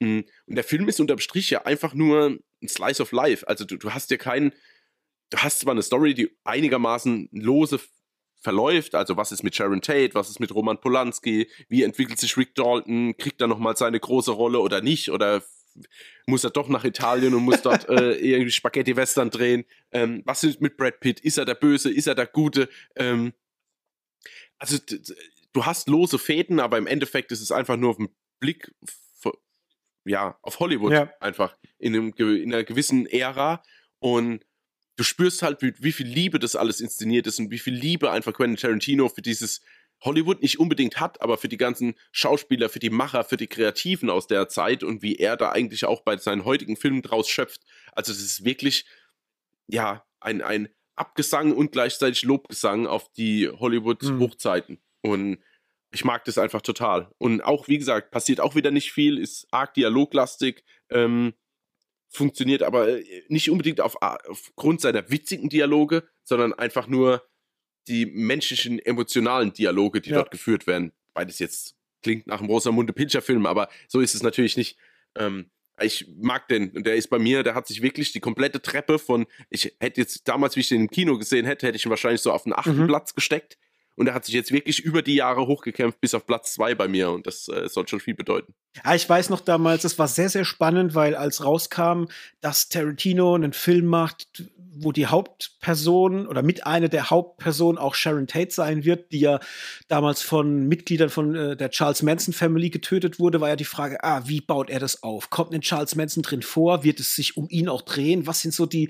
Mhm. 0.01 0.25
Und 0.47 0.55
der 0.55 0.65
Film 0.65 0.89
ist 0.89 1.01
unterm 1.01 1.19
Strich 1.19 1.51
ja 1.51 1.63
einfach 1.67 1.93
nur 1.93 2.39
ein 2.63 2.69
Slice 2.69 3.03
of 3.03 3.13
Life. 3.13 3.47
Also 3.47 3.67
du, 3.67 3.77
du 3.77 3.93
hast 3.93 4.11
ja 4.11 4.17
keinen, 4.17 4.53
du 5.29 5.39
hast 5.39 5.61
zwar 5.61 5.73
eine 5.73 5.83
Story, 5.83 6.15
die 6.15 6.31
einigermaßen 6.45 7.29
lose 7.33 7.79
verläuft. 8.45 8.95
Also 8.95 9.17
was 9.17 9.33
ist 9.33 9.43
mit 9.43 9.57
Sharon 9.57 9.83
Tate, 9.83 10.15
was 10.15 10.31
ist 10.31 10.39
mit 10.39 10.55
Roman 10.55 10.81
Polanski, 10.81 11.51
wie 11.69 11.83
entwickelt 11.83 12.21
sich 12.21 12.37
Rick 12.37 12.55
Dalton, 12.55 13.17
kriegt 13.17 13.41
er 13.41 13.49
nochmal 13.49 13.77
seine 13.77 13.99
große 13.99 14.31
Rolle 14.31 14.61
oder 14.61 14.81
nicht 14.81 15.11
oder 15.11 15.43
muss 16.27 16.45
er 16.45 16.51
doch 16.51 16.69
nach 16.69 16.85
Italien 16.85 17.35
und 17.35 17.43
muss 17.43 17.63
dort 17.63 17.89
äh, 17.89 18.13
irgendwie 18.13 18.53
Spaghetti-Western 18.53 19.31
drehen. 19.31 19.65
Ähm, 19.91 20.23
was 20.25 20.45
ist 20.45 20.61
mit 20.61 20.77
Brad 20.77 21.01
Pitt? 21.01 21.19
Ist 21.21 21.39
er 21.39 21.45
der 21.45 21.57
Böse? 21.57 21.91
Ist 21.91 22.07
er 22.07 22.15
der 22.15 22.27
Gute? 22.27 22.69
Ähm, 22.95 23.33
also 24.59 24.79
du 25.53 25.67
hast 25.67 25.89
lose 25.89 26.19
Fäden, 26.19 26.61
aber 26.61 26.79
im 26.79 26.87
Endeffekt 26.87 27.33
ist 27.33 27.41
es 27.41 27.51
einfach 27.51 27.77
nur 27.77 27.91
auf 27.91 27.97
den 27.97 28.11
Blick 28.39 28.73
ja, 30.05 30.39
auf 30.43 30.61
Hollywood 30.61 30.93
ja. 30.93 31.13
einfach 31.21 31.57
in, 31.79 31.95
einem, 31.95 32.13
in 32.17 32.53
einer 32.53 32.65
gewissen 32.65 33.07
Ära 33.07 33.63
und 33.99 34.45
du 34.97 35.05
spürst 35.05 35.43
halt, 35.43 35.63
wie, 35.63 35.75
wie, 35.79 35.93
viel 35.93 36.07
Liebe 36.07 36.39
das 36.39 36.57
alles 36.57 36.81
inszeniert 36.81 37.27
ist 37.27 37.39
und 37.39 37.51
wie 37.51 37.59
viel 37.59 37.75
Liebe 37.75 38.11
einfach 38.11 38.33
Quentin 38.33 38.57
Tarantino 38.57 39.09
für 39.09 39.23
dieses 39.23 39.61
Hollywood 40.03 40.43
nicht 40.43 40.59
unbedingt 40.59 41.01
hat, 41.01 41.21
aber 41.23 41.39
für 41.39 41.49
die 41.49 41.57
ganzen 41.57 41.95
Schauspieler, 42.13 42.69
für 42.69 42.79
die 42.79 42.91
Macher, 42.91 43.25
für 43.25 43.37
die 43.37 43.47
Kreativen 43.47 44.11
aus 44.11 44.27
der 44.27 44.49
Zeit 44.49 44.83
und 44.83 45.03
wie 45.03 45.17
er 45.17 45.37
da 45.37 45.51
eigentlich 45.51 45.85
auch 45.87 46.03
bei 46.03 46.17
seinen 46.17 46.45
heutigen 46.45 46.77
Filmen 46.77 47.03
draus 47.03 47.29
schöpft. 47.29 47.63
Also 47.93 48.13
es 48.13 48.21
ist 48.21 48.45
wirklich, 48.45 48.85
ja, 49.67 50.05
ein, 50.21 50.43
ein 50.43 50.69
Abgesang 50.97 51.53
und 51.53 51.73
gleichzeitig 51.73 52.23
Lobgesang 52.23 52.87
auf 52.87 53.11
die 53.13 53.49
Hollywood-Hochzeiten. 53.49 54.77
Mhm. 55.03 55.11
Und 55.11 55.39
ich 55.93 56.05
mag 56.05 56.25
das 56.25 56.39
einfach 56.39 56.63
total. 56.63 57.11
Und 57.19 57.41
auch, 57.41 57.69
wie 57.69 57.79
gesagt, 57.79 58.11
passiert 58.11 58.41
auch 58.41 58.55
wieder 58.55 58.71
nicht 58.71 58.93
viel, 58.93 59.19
ist 59.19 59.47
arg 59.51 59.75
dialoglastig. 59.75 60.65
Ähm, 60.91 61.35
funktioniert 62.09 62.63
aber 62.63 62.89
äh, 62.89 63.25
nicht 63.29 63.51
unbedingt 63.51 63.81
auf, 63.81 63.97
aufgrund 64.01 64.81
seiner 64.81 65.11
witzigen 65.11 65.49
Dialoge, 65.49 66.05
sondern 66.23 66.53
einfach 66.53 66.87
nur 66.87 67.23
die 67.89 68.07
menschlichen, 68.07 68.79
emotionalen 68.79 69.53
Dialoge, 69.53 70.01
die 70.01 70.11
ja. 70.11 70.17
dort 70.17 70.31
geführt 70.31 70.67
werden. 70.67 70.93
Beides 71.13 71.39
jetzt 71.39 71.77
klingt 72.03 72.27
nach 72.27 72.41
einem 72.41 72.49
Rosamunde 72.49 72.93
Pilcher-Film, 72.93 73.47
aber 73.47 73.69
so 73.89 74.01
ist 74.01 74.15
es 74.15 74.23
natürlich 74.23 74.57
nicht. 74.57 74.79
Ähm, 75.17 75.51
ich 75.81 76.07
mag 76.17 76.47
den 76.49 76.71
und 76.71 76.87
der 76.87 76.95
ist 76.95 77.09
bei 77.09 77.19
mir, 77.19 77.43
der 77.43 77.55
hat 77.55 77.67
sich 77.67 77.83
wirklich 77.83 78.13
die 78.13 78.21
komplette 78.21 78.63
Treppe 78.63 78.99
von, 78.99 79.27
ich 79.51 79.75
hätte 79.81 80.01
jetzt 80.01 80.29
damals, 80.29 80.55
wie 80.55 80.61
ich 80.61 80.69
den 80.69 80.83
im 80.83 80.91
Kino 80.91 81.19
gesehen 81.19 81.47
hätte, 81.47 81.67
hätte 81.67 81.77
ich 81.77 81.85
ihn 81.85 81.91
wahrscheinlich 81.91 82.21
so 82.21 82.33
auf 82.33 82.45
den 82.45 82.53
achten 82.53 82.83
mhm. 82.83 82.87
Platz 82.87 83.15
gesteckt. 83.15 83.59
Und 83.97 84.09
er 84.09 84.15
hat 84.15 84.25
sich 84.25 84.35
jetzt 84.35 84.53
wirklich 84.53 84.81
über 84.81 85.03
die 85.03 85.15
Jahre 85.15 85.47
hochgekämpft 85.47 86.01
bis 86.01 86.15
auf 86.15 86.27
Platz 86.27 86.55
zwei 86.55 86.75
bei 86.75 86.89
mir. 86.89 87.11
Und 87.11 87.27
das 87.27 87.49
äh, 87.49 87.69
soll 87.69 87.87
schon 87.87 88.01
viel 88.01 88.15
bedeuten. 88.15 88.55
Ja, 88.85 88.95
ich 88.95 89.09
weiß 89.09 89.31
noch 89.31 89.41
damals, 89.41 89.85
es 89.85 89.99
war 89.99 90.09
sehr, 90.09 90.29
sehr 90.29 90.45
spannend, 90.45 90.95
weil 90.95 91.15
als 91.15 91.45
rauskam, 91.45 92.07
dass 92.41 92.69
Tarantino 92.69 93.35
einen 93.35 93.53
Film 93.53 93.87
macht, 93.87 94.45
wo 94.77 94.93
die 94.93 95.07
Hauptperson 95.07 96.27
oder 96.27 96.43
mit 96.43 96.67
einer 96.67 96.89
der 96.89 97.11
Hauptpersonen 97.11 97.79
auch 97.79 97.95
Sharon 97.95 98.27
Tate 98.27 98.53
sein 98.53 98.85
wird, 98.85 99.13
die 99.13 99.21
ja 99.21 99.39
damals 99.89 100.23
von 100.23 100.67
Mitgliedern 100.67 101.11
von 101.11 101.35
äh, 101.35 101.57
der 101.57 101.71
Charles 101.71 102.03
Manson 102.03 102.35
Family 102.35 102.71
getötet 102.71 103.21
wurde, 103.21 103.41
war 103.41 103.49
ja 103.49 103.57
die 103.57 103.65
Frage, 103.65 104.03
ah, 104.03 104.23
wie 104.27 104.41
baut 104.41 104.71
er 104.71 104.81
das 104.81 105.03
auf? 105.03 105.31
Kommt 105.31 105.55
ein 105.55 105.61
Charles 105.61 105.95
Manson 105.95 106.23
drin 106.23 106.43
vor? 106.43 106.83
Wird 106.83 107.01
es 107.01 107.15
sich 107.15 107.37
um 107.37 107.49
ihn 107.49 107.69
auch 107.69 107.83
drehen? 107.83 108.27
Was 108.27 108.41
sind 108.41 108.53
so 108.53 108.67
die 108.67 108.89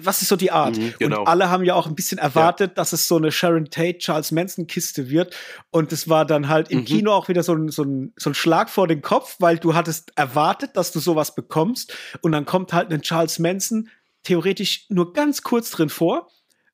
was 0.00 0.20
ist 0.20 0.28
so 0.28 0.36
die 0.36 0.50
Art? 0.50 0.76
Mhm, 0.76 0.94
genau. 0.98 1.20
Und 1.20 1.28
alle 1.28 1.48
haben 1.48 1.64
ja 1.64 1.74
auch 1.74 1.86
ein 1.86 1.94
bisschen 1.94 2.18
erwartet, 2.18 2.70
ja. 2.70 2.74
dass 2.74 2.92
es 2.92 3.06
so 3.06 3.16
eine 3.16 3.30
Sharon 3.30 3.66
Tate, 3.66 3.98
Charles 3.98 4.32
Manson 4.32 4.66
Kiste 4.66 5.10
wird. 5.10 5.34
Und 5.70 5.92
es 5.92 6.08
war 6.08 6.24
dann 6.24 6.48
halt 6.48 6.70
im 6.70 6.80
mhm. 6.80 6.84
Kino 6.86 7.12
auch 7.12 7.28
wieder 7.28 7.42
so 7.42 7.54
ein, 7.54 7.68
so, 7.68 7.84
ein, 7.84 8.12
so 8.16 8.30
ein 8.30 8.34
Schlag 8.34 8.68
vor 8.68 8.88
den 8.88 9.00
Kopf, 9.00 9.36
weil 9.38 9.58
du 9.58 9.74
hattest 9.74 10.12
erwartet, 10.16 10.76
dass 10.76 10.90
du 10.90 10.98
sowas 10.98 11.34
bekommst. 11.34 11.94
Und 12.20 12.32
dann 12.32 12.46
kommt 12.46 12.72
halt 12.72 12.92
ein 12.92 13.02
Charles 13.02 13.38
Manson 13.38 13.88
theoretisch 14.24 14.86
nur 14.88 15.12
ganz 15.12 15.42
kurz 15.42 15.70
drin 15.70 15.88
vor 15.88 16.28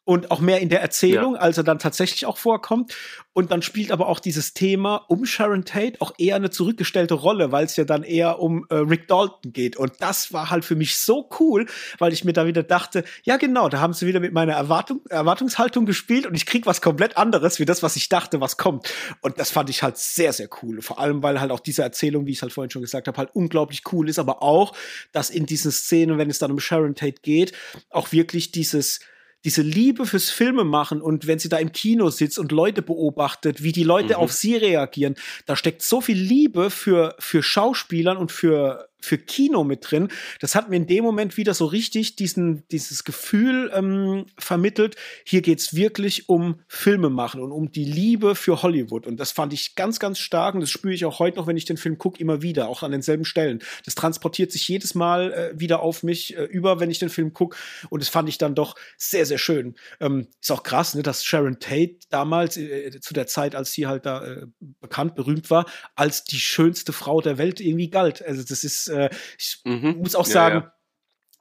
und 0.06 0.30
auch 0.30 0.38
mehr 0.38 0.60
in 0.60 0.68
der 0.68 0.80
Erzählung, 0.80 1.34
ja. 1.34 1.40
als 1.40 1.58
er 1.58 1.64
dann 1.64 1.80
tatsächlich 1.80 2.26
auch 2.26 2.38
vorkommt. 2.38 2.94
Und 3.32 3.50
dann 3.50 3.60
spielt 3.60 3.90
aber 3.90 4.06
auch 4.06 4.20
dieses 4.20 4.54
Thema 4.54 5.04
um 5.08 5.26
Sharon 5.26 5.64
Tate 5.64 6.00
auch 6.00 6.14
eher 6.16 6.36
eine 6.36 6.48
zurückgestellte 6.48 7.14
Rolle, 7.14 7.50
weil 7.50 7.66
es 7.66 7.76
ja 7.76 7.84
dann 7.84 8.04
eher 8.04 8.38
um 8.38 8.64
äh, 8.70 8.76
Rick 8.76 9.08
Dalton 9.08 9.52
geht. 9.52 9.76
Und 9.76 9.92
das 9.98 10.32
war 10.32 10.48
halt 10.48 10.64
für 10.64 10.76
mich 10.76 10.96
so 10.96 11.28
cool, 11.40 11.66
weil 11.98 12.12
ich 12.12 12.24
mir 12.24 12.32
da 12.32 12.46
wieder 12.46 12.62
dachte, 12.62 13.04
ja 13.24 13.36
genau, 13.36 13.68
da 13.68 13.80
haben 13.80 13.92
sie 13.92 14.06
wieder 14.06 14.20
mit 14.20 14.32
meiner 14.32 14.52
Erwartung, 14.52 15.00
Erwartungshaltung 15.10 15.86
gespielt 15.86 16.24
und 16.24 16.36
ich 16.36 16.46
krieg 16.46 16.66
was 16.66 16.80
komplett 16.80 17.16
anderes 17.16 17.58
wie 17.58 17.64
das, 17.64 17.82
was 17.82 17.96
ich 17.96 18.08
dachte, 18.08 18.40
was 18.40 18.56
kommt. 18.56 18.88
Und 19.22 19.40
das 19.40 19.50
fand 19.50 19.70
ich 19.70 19.82
halt 19.82 19.98
sehr, 19.98 20.32
sehr 20.32 20.48
cool. 20.62 20.82
Vor 20.82 21.00
allem, 21.00 21.20
weil 21.24 21.40
halt 21.40 21.50
auch 21.50 21.60
diese 21.60 21.82
Erzählung, 21.82 22.26
wie 22.26 22.30
ich 22.30 22.38
es 22.38 22.42
halt 22.42 22.52
vorhin 22.52 22.70
schon 22.70 22.82
gesagt 22.82 23.08
habe, 23.08 23.18
halt 23.18 23.30
unglaublich 23.34 23.82
cool 23.92 24.08
ist, 24.08 24.20
aber 24.20 24.40
auch, 24.40 24.72
dass 25.10 25.30
in 25.30 25.46
diesen 25.46 25.72
Szenen, 25.72 26.16
wenn 26.16 26.30
es 26.30 26.38
dann 26.38 26.52
um 26.52 26.60
Sharon 26.60 26.94
Tate 26.94 27.20
geht, 27.22 27.52
auch 27.90 28.12
wirklich 28.12 28.52
dieses 28.52 29.00
diese 29.44 29.62
Liebe 29.62 30.06
fürs 30.06 30.30
Filme 30.30 30.64
machen 30.64 31.00
und 31.00 31.26
wenn 31.26 31.38
sie 31.38 31.48
da 31.48 31.58
im 31.58 31.72
Kino 31.72 32.10
sitzt 32.10 32.38
und 32.38 32.52
Leute 32.52 32.82
beobachtet, 32.82 33.62
wie 33.62 33.72
die 33.72 33.84
Leute 33.84 34.14
mhm. 34.14 34.20
auf 34.20 34.32
sie 34.32 34.56
reagieren, 34.56 35.14
da 35.46 35.56
steckt 35.56 35.82
so 35.82 36.00
viel 36.00 36.18
Liebe 36.18 36.70
für, 36.70 37.14
für 37.18 37.42
Schauspielern 37.42 38.16
und 38.16 38.32
für, 38.32 38.88
für 39.00 39.18
Kino 39.18 39.64
mit 39.64 39.90
drin. 39.90 40.08
Das 40.40 40.54
hat 40.54 40.68
mir 40.68 40.76
in 40.76 40.86
dem 40.86 41.04
Moment 41.04 41.36
wieder 41.36 41.54
so 41.54 41.66
richtig 41.66 42.16
diesen, 42.16 42.66
dieses 42.68 43.04
Gefühl 43.04 43.70
ähm, 43.74 44.26
vermittelt, 44.38 44.96
hier 45.24 45.42
geht's 45.42 45.74
wirklich 45.74 46.28
um 46.28 46.60
Filme 46.68 47.10
machen 47.10 47.40
und 47.40 47.52
um 47.52 47.70
die 47.70 47.84
Liebe 47.84 48.34
für 48.34 48.62
Hollywood. 48.62 49.06
Und 49.06 49.18
das 49.18 49.32
fand 49.32 49.52
ich 49.52 49.74
ganz, 49.74 49.98
ganz 49.98 50.18
stark 50.18 50.54
und 50.54 50.60
das 50.60 50.70
spüre 50.70 50.94
ich 50.94 51.04
auch 51.04 51.18
heute 51.18 51.38
noch, 51.38 51.46
wenn 51.46 51.56
ich 51.56 51.64
den 51.64 51.76
Film 51.76 51.98
gucke, 51.98 52.20
immer 52.20 52.42
wieder, 52.42 52.68
auch 52.68 52.82
an 52.82 52.90
denselben 52.90 53.24
Stellen. 53.24 53.60
Das 53.84 53.94
transportiert 53.94 54.52
sich 54.52 54.66
jedes 54.68 54.94
Mal 54.94 55.32
äh, 55.32 55.60
wieder 55.60 55.80
auf 55.80 56.02
mich 56.02 56.36
äh, 56.36 56.44
über, 56.44 56.80
wenn 56.80 56.90
ich 56.90 56.98
den 56.98 57.10
Film 57.10 57.32
gucke. 57.32 57.56
Und 57.90 58.02
das 58.02 58.08
fand 58.08 58.28
ich 58.28 58.38
dann 58.38 58.54
doch 58.54 58.74
sehr, 58.96 59.26
sehr 59.26 59.38
schön. 59.38 59.74
Ähm, 60.00 60.28
ist 60.40 60.50
auch 60.50 60.62
krass, 60.62 60.94
ne, 60.94 61.02
dass 61.02 61.24
Sharon 61.24 61.60
Tate 61.60 61.96
damals, 62.10 62.56
äh, 62.56 62.98
zu 63.00 63.14
der 63.14 63.26
Zeit, 63.26 63.54
als 63.54 63.72
sie 63.72 63.86
halt 63.86 64.06
da 64.06 64.24
äh, 64.24 64.46
bekannt, 64.80 65.14
berühmt 65.14 65.50
war, 65.50 65.66
als 65.94 66.24
die 66.24 66.40
schönste 66.40 66.92
Frau 66.92 67.20
der 67.20 67.38
Welt 67.38 67.60
irgendwie 67.60 67.90
galt. 67.90 68.24
Also 68.24 68.42
das 68.42 68.64
ist 68.64 68.85
äh, 68.88 69.10
ich 69.38 69.60
mhm. 69.64 69.96
muss 69.98 70.14
auch 70.14 70.26
sagen, 70.26 70.56
ja, 70.56 70.62
ja. 70.62 70.72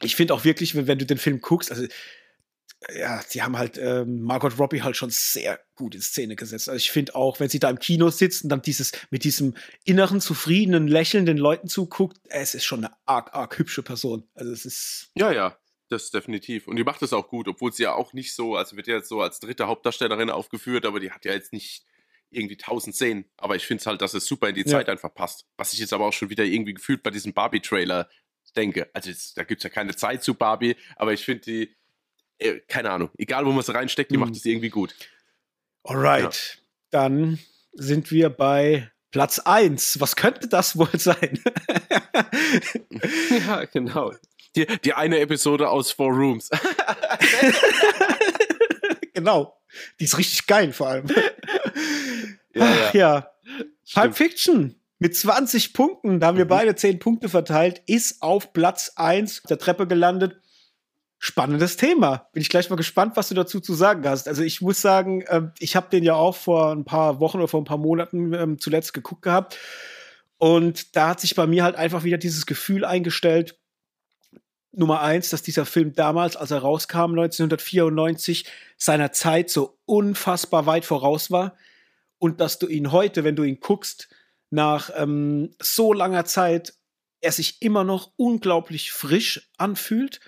ich 0.02 0.16
finde 0.16 0.34
auch 0.34 0.44
wirklich, 0.44 0.76
wenn, 0.76 0.88
wenn, 0.88 1.00
du 1.00 1.06
den 1.06 1.18
Film 1.18 1.42
guckst, 1.42 1.72
also 1.72 1.86
ja, 2.94 3.22
sie 3.28 3.42
haben 3.42 3.58
halt 3.58 3.78
ähm, 3.78 4.22
Margot 4.22 4.60
Robbie 4.60 4.84
halt 4.84 4.96
schon 4.96 5.10
sehr 5.10 5.60
gut 5.76 5.96
in 5.96 6.02
Szene 6.02 6.36
gesetzt. 6.36 6.70
Also 6.70 6.78
ich 6.78 6.92
finde 6.92 7.16
auch, 7.16 7.40
wenn 7.40 7.50
sie 7.50 7.60
da 7.60 7.70
im 7.70 7.80
Kino 7.80 8.10
sitzt 8.10 8.44
und 8.44 8.50
dann 8.50 8.62
dieses 8.62 8.92
mit 9.10 9.24
diesem 9.24 9.56
inneren 9.86 10.22
zufriedenen 10.22 10.88
Lächeln 10.88 11.26
den 11.26 11.38
Leuten 11.38 11.68
zuguckt, 11.68 12.18
es 12.30 12.54
ist 12.54 12.66
schon 12.66 12.86
eine 12.86 12.94
arg 13.06 13.34
arg 13.34 13.58
hübsche 13.58 13.82
Person. 13.82 14.28
Also 14.36 14.52
es 14.52 14.66
ist 14.66 15.12
ja 15.16 15.32
ja, 15.32 15.58
das 15.90 16.12
definitiv. 16.12 16.68
Und 16.68 16.76
die 16.76 16.84
macht 16.84 17.02
es 17.02 17.14
auch 17.14 17.28
gut, 17.28 17.48
obwohl 17.48 17.74
sie 17.74 17.84
ja 17.84 17.94
auch 17.94 18.14
nicht 18.14 18.36
so, 18.36 18.56
also 18.56 18.76
wird 18.76 18.88
ja 18.88 18.96
jetzt 18.96 19.10
so 19.10 19.22
als 19.22 19.40
dritte 19.40 19.68
Hauptdarstellerin 19.68 20.30
aufgeführt, 20.30 20.86
aber 20.86 21.00
die 21.00 21.12
hat 21.12 21.26
ja 21.26 21.34
jetzt 21.34 21.54
nicht 21.54 21.86
irgendwie 22.36 22.58
tausend 22.58 22.96
Szenen. 22.96 23.26
Aber 23.38 23.56
ich 23.56 23.66
finde 23.66 23.82
es 23.82 23.88
halt, 23.88 24.02
dass 24.02 24.14
es 24.14 24.26
super 24.26 24.50
in 24.50 24.56
die 24.56 24.62
ja. 24.62 24.68
Zeit 24.68 24.90
einfach 24.90 25.14
passt. 25.14 25.46
Was 25.58 25.74
ich 25.74 25.80
jetzt 25.80 25.94
aber 25.94 26.06
auch 26.06 26.14
schon 26.14 26.30
wieder 26.30 26.44
irgendwie 26.44 26.74
gefühlt 26.74 27.04
bei 27.04 27.12
diesem 27.12 27.34
Barbie-Trailer 27.34 28.10
denke. 28.56 28.90
Also 28.94 29.10
jetzt, 29.10 29.38
da 29.38 29.44
gibt 29.44 29.60
es 29.60 29.64
ja 29.64 29.70
keine 29.70 29.96
Zeit 29.96 30.24
zu 30.24 30.34
Barbie, 30.34 30.76
aber 30.96 31.14
ich 31.14 31.24
finde 31.24 31.42
die, 31.42 31.76
äh, 32.40 32.60
keine 32.68 32.92
Ahnung, 32.92 33.10
egal 33.18 33.46
wo 33.46 33.50
man 33.50 33.60
es 33.60 33.74
reinsteckt, 33.74 34.12
die 34.12 34.16
hm. 34.16 34.22
macht 34.22 34.36
es 34.36 34.46
irgendwie 34.46 34.70
gut. 34.70 34.96
Alright, 35.84 36.56
ja. 36.56 36.62
dann 36.92 37.40
sind 37.74 38.12
wir 38.12 38.30
bei 38.30 38.92
Platz 39.12 39.40
1. 39.40 40.00
Was 40.00 40.16
könnte 40.16 40.48
das 40.48 40.78
wohl 40.78 40.90
sein? 40.98 41.40
ja, 43.48 43.66
genau. 43.66 44.14
Die, 44.56 44.66
die 44.84 44.94
eine 44.94 45.20
Episode 45.20 45.70
aus 45.70 45.92
Four 45.92 46.14
Rooms. 46.14 46.50
genau. 49.14 49.60
Die 50.00 50.06
ist 50.06 50.18
richtig 50.18 50.48
geil 50.48 50.72
vor 50.72 50.88
allem. 50.88 51.08
Ja, 52.56 52.66
Ach, 52.66 52.94
ja. 52.94 53.32
Pulp 53.94 54.16
Fiction 54.16 54.76
mit 54.98 55.16
20 55.16 55.74
Punkten, 55.74 56.20
da 56.20 56.28
haben 56.28 56.38
wir 56.38 56.46
mhm. 56.46 56.50
beide 56.50 56.76
10 56.76 57.00
Punkte 57.00 57.30
verteilt, 57.30 57.82
ist 57.86 58.22
auf 58.22 58.54
Platz 58.54 58.94
1 58.96 59.44
der 59.44 59.58
Treppe 59.58 59.88
gelandet. 59.88 60.40
Spannendes 61.18 61.78
Thema. 61.78 62.30
Bin 62.34 62.42
ich 62.42 62.50
gleich 62.50 62.70
mal 62.70 62.76
gespannt, 62.76 63.16
was 63.16 63.30
du 63.30 63.36
dazu 63.36 63.60
zu 63.60 63.74
sagen 63.74 64.08
hast. 64.08 64.28
Also 64.28 64.44
ich 64.44 64.62
muss 64.62 64.82
sagen, 64.82 65.24
ähm, 65.30 65.52
ich 65.60 65.76
habe 65.76 65.90
den 65.90 66.04
ja 66.04 66.14
auch 66.14 66.36
vor 66.36 66.72
ein 66.72 66.86
paar 66.86 67.20
Wochen 67.20 67.38
oder 67.38 67.48
vor 67.48 67.62
ein 67.62 67.66
paar 67.66 67.78
Monaten 67.78 68.34
ähm, 68.34 68.60
zuletzt 68.60 68.94
geguckt 68.94 69.24
gehabt. 69.24 69.58
Und 70.38 70.96
da 70.96 71.10
hat 71.10 71.22
sich 71.22 71.34
bei 71.36 71.48
mir 71.48 71.64
halt 71.64 71.76
einfach 71.78 72.04
wieder 72.04 72.18
dieses 72.18 72.46
Gefühl 72.46 72.86
eingestellt, 72.86 73.58
Nummer 74.72 75.02
eins, 75.02 75.30
dass 75.30 75.42
dieser 75.42 75.66
Film 75.66 75.94
damals, 75.94 76.36
als 76.36 76.52
er 76.52 76.60
rauskam, 76.60 77.12
1994, 77.12 78.46
seiner 78.78 79.14
Zeit 79.14 79.50
so 79.50 79.78
unfassbar 79.86 80.66
weit 80.66 80.84
voraus 80.84 81.32
war 81.32 81.56
und 82.20 82.42
dass 82.42 82.60
du 82.60 82.68
ihn 82.68 82.92
heute, 82.92 83.24
wenn 83.24 83.36
du 83.36 83.44
ihn 83.44 83.60
guckst, 83.60 84.10
nach 84.50 84.90
ähm, 84.96 85.52
so 85.62 85.94
langer 85.94 86.26
Zeit, 86.26 86.74
er 87.22 87.32
sich 87.32 87.62
immer 87.62 87.84
noch 87.84 88.14
unglaublich 88.18 88.92
frisch 88.92 89.50
anfühlt, 89.58 90.20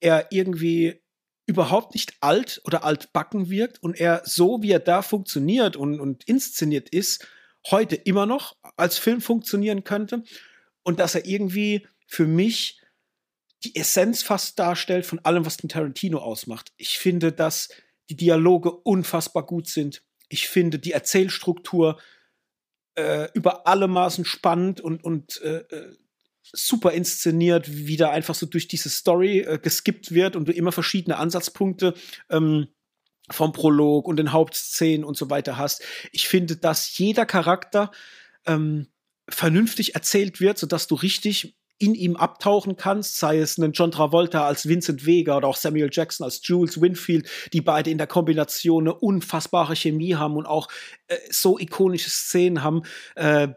er 0.00 0.28
irgendwie 0.30 1.00
überhaupt 1.46 1.94
nicht 1.94 2.14
alt 2.20 2.60
oder 2.64 2.84
altbacken 2.84 3.50
wirkt 3.50 3.82
und 3.82 3.98
er 3.98 4.22
so, 4.24 4.62
wie 4.62 4.70
er 4.70 4.80
da 4.80 5.02
funktioniert 5.02 5.76
und, 5.76 6.00
und 6.00 6.24
inszeniert 6.24 6.88
ist, 6.88 7.26
heute 7.70 7.96
immer 7.96 8.26
noch 8.26 8.56
als 8.76 8.98
Film 8.98 9.20
funktionieren 9.20 9.84
könnte 9.84 10.24
und 10.82 10.98
dass 10.98 11.14
er 11.14 11.26
irgendwie 11.26 11.86
für 12.06 12.26
mich 12.26 12.80
die 13.64 13.76
Essenz 13.76 14.22
fast 14.22 14.58
darstellt 14.58 15.06
von 15.06 15.20
allem, 15.20 15.46
was 15.46 15.56
den 15.56 15.68
Tarantino 15.68 16.18
ausmacht. 16.18 16.72
Ich 16.76 16.98
finde, 16.98 17.32
dass 17.32 17.68
die 18.10 18.16
Dialoge 18.16 18.72
unfassbar 18.72 19.46
gut 19.46 19.68
sind 19.68 20.02
ich 20.32 20.48
finde 20.48 20.78
die 20.78 20.92
Erzählstruktur 20.92 22.00
äh, 22.94 23.28
über 23.34 23.66
alle 23.66 23.86
Maßen 23.86 24.24
spannend 24.24 24.80
und, 24.80 25.04
und 25.04 25.40
äh, 25.42 25.58
äh, 25.58 25.96
super 26.42 26.92
inszeniert, 26.92 27.70
wie 27.70 27.96
da 27.96 28.10
einfach 28.10 28.34
so 28.34 28.46
durch 28.46 28.66
diese 28.66 28.88
Story 28.88 29.40
äh, 29.40 29.58
geskippt 29.58 30.12
wird 30.12 30.34
und 30.34 30.48
du 30.48 30.52
immer 30.52 30.72
verschiedene 30.72 31.18
Ansatzpunkte 31.18 31.94
ähm, 32.30 32.68
vom 33.30 33.52
Prolog 33.52 34.08
und 34.08 34.16
den 34.16 34.32
Hauptszenen 34.32 35.04
und 35.04 35.16
so 35.16 35.30
weiter 35.30 35.58
hast. 35.58 35.82
Ich 36.10 36.28
finde, 36.28 36.56
dass 36.56 36.96
jeder 36.96 37.26
Charakter 37.26 37.92
ähm, 38.46 38.88
vernünftig 39.28 39.94
erzählt 39.94 40.40
wird, 40.40 40.58
sodass 40.58 40.86
du 40.86 40.94
richtig 40.94 41.56
in 41.82 41.94
ihm 41.94 42.16
abtauchen 42.16 42.76
kannst, 42.76 43.18
sei 43.18 43.38
es 43.38 43.58
einen 43.58 43.72
John 43.72 43.90
Travolta 43.90 44.46
als 44.46 44.68
Vincent 44.68 45.04
Vega 45.04 45.36
oder 45.36 45.48
auch 45.48 45.56
Samuel 45.56 45.90
Jackson 45.90 46.24
als 46.24 46.40
Jules 46.44 46.80
Winfield, 46.80 47.28
die 47.52 47.60
beide 47.60 47.90
in 47.90 47.98
der 47.98 48.06
Kombination 48.06 48.84
eine 48.84 48.94
unfassbare 48.94 49.74
Chemie 49.74 50.14
haben 50.14 50.36
und 50.36 50.46
auch 50.46 50.68
äh, 51.08 51.16
so 51.30 51.58
ikonische 51.58 52.10
Szenen 52.10 52.62
haben. 52.62 52.82
Äh, 53.16 53.48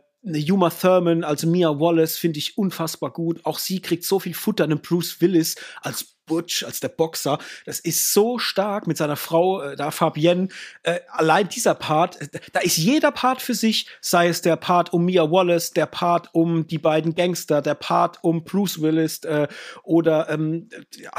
Uma 0.49 0.71
Thurman, 0.71 1.23
also 1.23 1.45
Mia 1.45 1.79
Wallace, 1.79 2.17
finde 2.17 2.39
ich 2.39 2.57
unfassbar 2.57 3.13
gut. 3.13 3.45
Auch 3.45 3.59
sie 3.59 3.79
kriegt 3.79 4.03
so 4.03 4.19
viel 4.19 4.33
Futter. 4.33 4.63
Einen 4.63 4.81
Bruce 4.81 5.21
Willis 5.21 5.55
als 5.83 6.14
Butch, 6.25 6.63
als 6.63 6.79
der 6.79 6.89
Boxer. 6.89 7.37
Das 7.65 7.79
ist 7.79 8.13
so 8.13 8.37
stark 8.37 8.87
mit 8.87 8.97
seiner 8.97 9.15
Frau, 9.15 9.61
äh, 9.61 9.75
da 9.75 9.91
Fabienne. 9.91 10.49
Äh, 10.83 10.99
allein 11.09 11.49
dieser 11.49 11.75
Part, 11.75 12.21
äh, 12.21 12.27
da 12.53 12.59
ist 12.59 12.77
jeder 12.77 13.11
Part 13.11 13.41
für 13.41 13.53
sich, 13.53 13.87
sei 14.01 14.27
es 14.27 14.41
der 14.41 14.55
Part 14.55 14.93
um 14.93 15.05
Mia 15.05 15.29
Wallace, 15.31 15.71
der 15.71 15.85
Part 15.85 16.29
um 16.33 16.67
die 16.67 16.79
beiden 16.79 17.15
Gangster, 17.15 17.61
der 17.61 17.75
Part 17.75 18.19
um 18.23 18.43
Bruce 18.43 18.81
Willis 18.81 19.19
äh, 19.19 19.47
oder 19.83 20.29
ähm, 20.29 20.69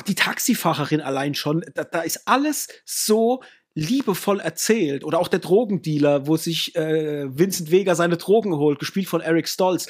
die 0.07 0.15
Taxifahrerin 0.15 1.01
allein 1.01 1.35
schon. 1.35 1.65
Da, 1.75 1.85
da 1.85 2.01
ist 2.03 2.27
alles 2.27 2.69
so 2.85 3.43
liebevoll 3.77 4.41
erzählt. 4.41 5.05
Oder 5.05 5.21
auch 5.21 5.29
der 5.29 5.39
Drogendealer, 5.39 6.27
wo 6.27 6.37
sich 6.37 6.75
äh, 6.75 7.27
Vincent 7.29 7.71
Vega 7.71 7.95
seine 7.95 8.17
Drogen 8.17 8.57
holt, 8.57 8.79
gespielt 8.81 9.07
von 9.07 9.21
Eric 9.21 9.49
Stolz. 9.49 9.87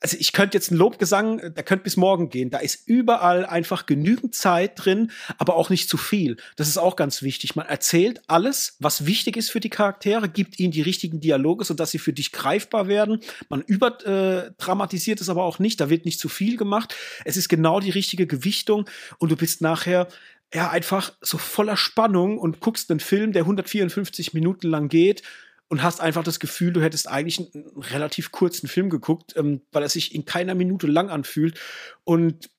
Also 0.00 0.16
ich 0.20 0.32
könnte 0.32 0.56
jetzt 0.56 0.70
einen 0.70 0.78
Lobgesang, 0.78 1.38
der 1.54 1.64
könnte 1.64 1.84
bis 1.84 1.96
morgen 1.96 2.28
gehen. 2.28 2.50
Da 2.50 2.58
ist 2.58 2.86
überall 2.86 3.46
einfach 3.46 3.86
genügend 3.86 4.34
Zeit 4.34 4.72
drin, 4.76 5.10
aber 5.38 5.56
auch 5.56 5.70
nicht 5.70 5.88
zu 5.88 5.96
viel. 5.96 6.36
Das 6.56 6.68
ist 6.68 6.78
auch 6.78 6.96
ganz 6.96 7.22
wichtig. 7.22 7.56
Man 7.56 7.66
erzählt 7.66 8.20
alles, 8.26 8.76
was 8.78 9.06
wichtig 9.06 9.36
ist 9.36 9.50
für 9.50 9.60
die 9.60 9.70
Charaktere, 9.70 10.28
gibt 10.28 10.60
ihnen 10.60 10.70
die 10.70 10.82
richtigen 10.82 11.20
Dialoge, 11.20 11.64
sodass 11.64 11.90
sie 11.90 11.98
für 11.98 12.12
dich 12.12 12.32
greifbar 12.32 12.88
werden. 12.88 13.20
Man 13.48 13.62
überdramatisiert 13.62 15.20
äh, 15.20 15.22
es 15.22 15.28
aber 15.28 15.44
auch 15.44 15.58
nicht. 15.58 15.80
Da 15.80 15.90
wird 15.90 16.04
nicht 16.04 16.20
zu 16.20 16.28
viel 16.28 16.56
gemacht. 16.56 16.94
Es 17.24 17.36
ist 17.36 17.48
genau 17.48 17.80
die 17.80 17.90
richtige 17.90 18.26
Gewichtung 18.26 18.88
und 19.18 19.30
du 19.32 19.36
bist 19.36 19.60
nachher 19.60 20.08
ja, 20.54 20.70
einfach 20.70 21.12
so 21.20 21.38
voller 21.38 21.76
Spannung 21.76 22.38
und 22.38 22.60
guckst 22.60 22.90
einen 22.90 23.00
Film, 23.00 23.32
der 23.32 23.42
154 23.42 24.32
Minuten 24.32 24.68
lang 24.68 24.88
geht 24.88 25.22
und 25.68 25.82
hast 25.82 26.00
einfach 26.00 26.22
das 26.22 26.40
Gefühl, 26.40 26.72
du 26.72 26.82
hättest 26.82 27.08
eigentlich 27.08 27.38
einen, 27.38 27.66
einen 27.68 27.82
relativ 27.82 28.32
kurzen 28.32 28.68
Film 28.68 28.90
geguckt, 28.90 29.34
ähm, 29.36 29.62
weil 29.72 29.82
er 29.82 29.88
sich 29.88 30.14
in 30.14 30.24
keiner 30.24 30.54
Minute 30.54 30.86
lang 30.86 31.10
anfühlt. 31.10 31.58
Und 32.04 32.50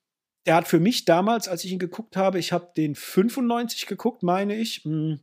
der 0.45 0.55
hat 0.55 0.67
für 0.67 0.79
mich 0.79 1.05
damals, 1.05 1.47
als 1.47 1.63
ich 1.63 1.71
ihn 1.71 1.79
geguckt 1.79 2.17
habe, 2.17 2.39
ich 2.39 2.51
habe 2.51 2.71
den 2.75 2.95
95 2.95 3.85
geguckt, 3.85 4.23
meine 4.23 4.55
ich. 4.55 4.83
Hm, 4.83 5.19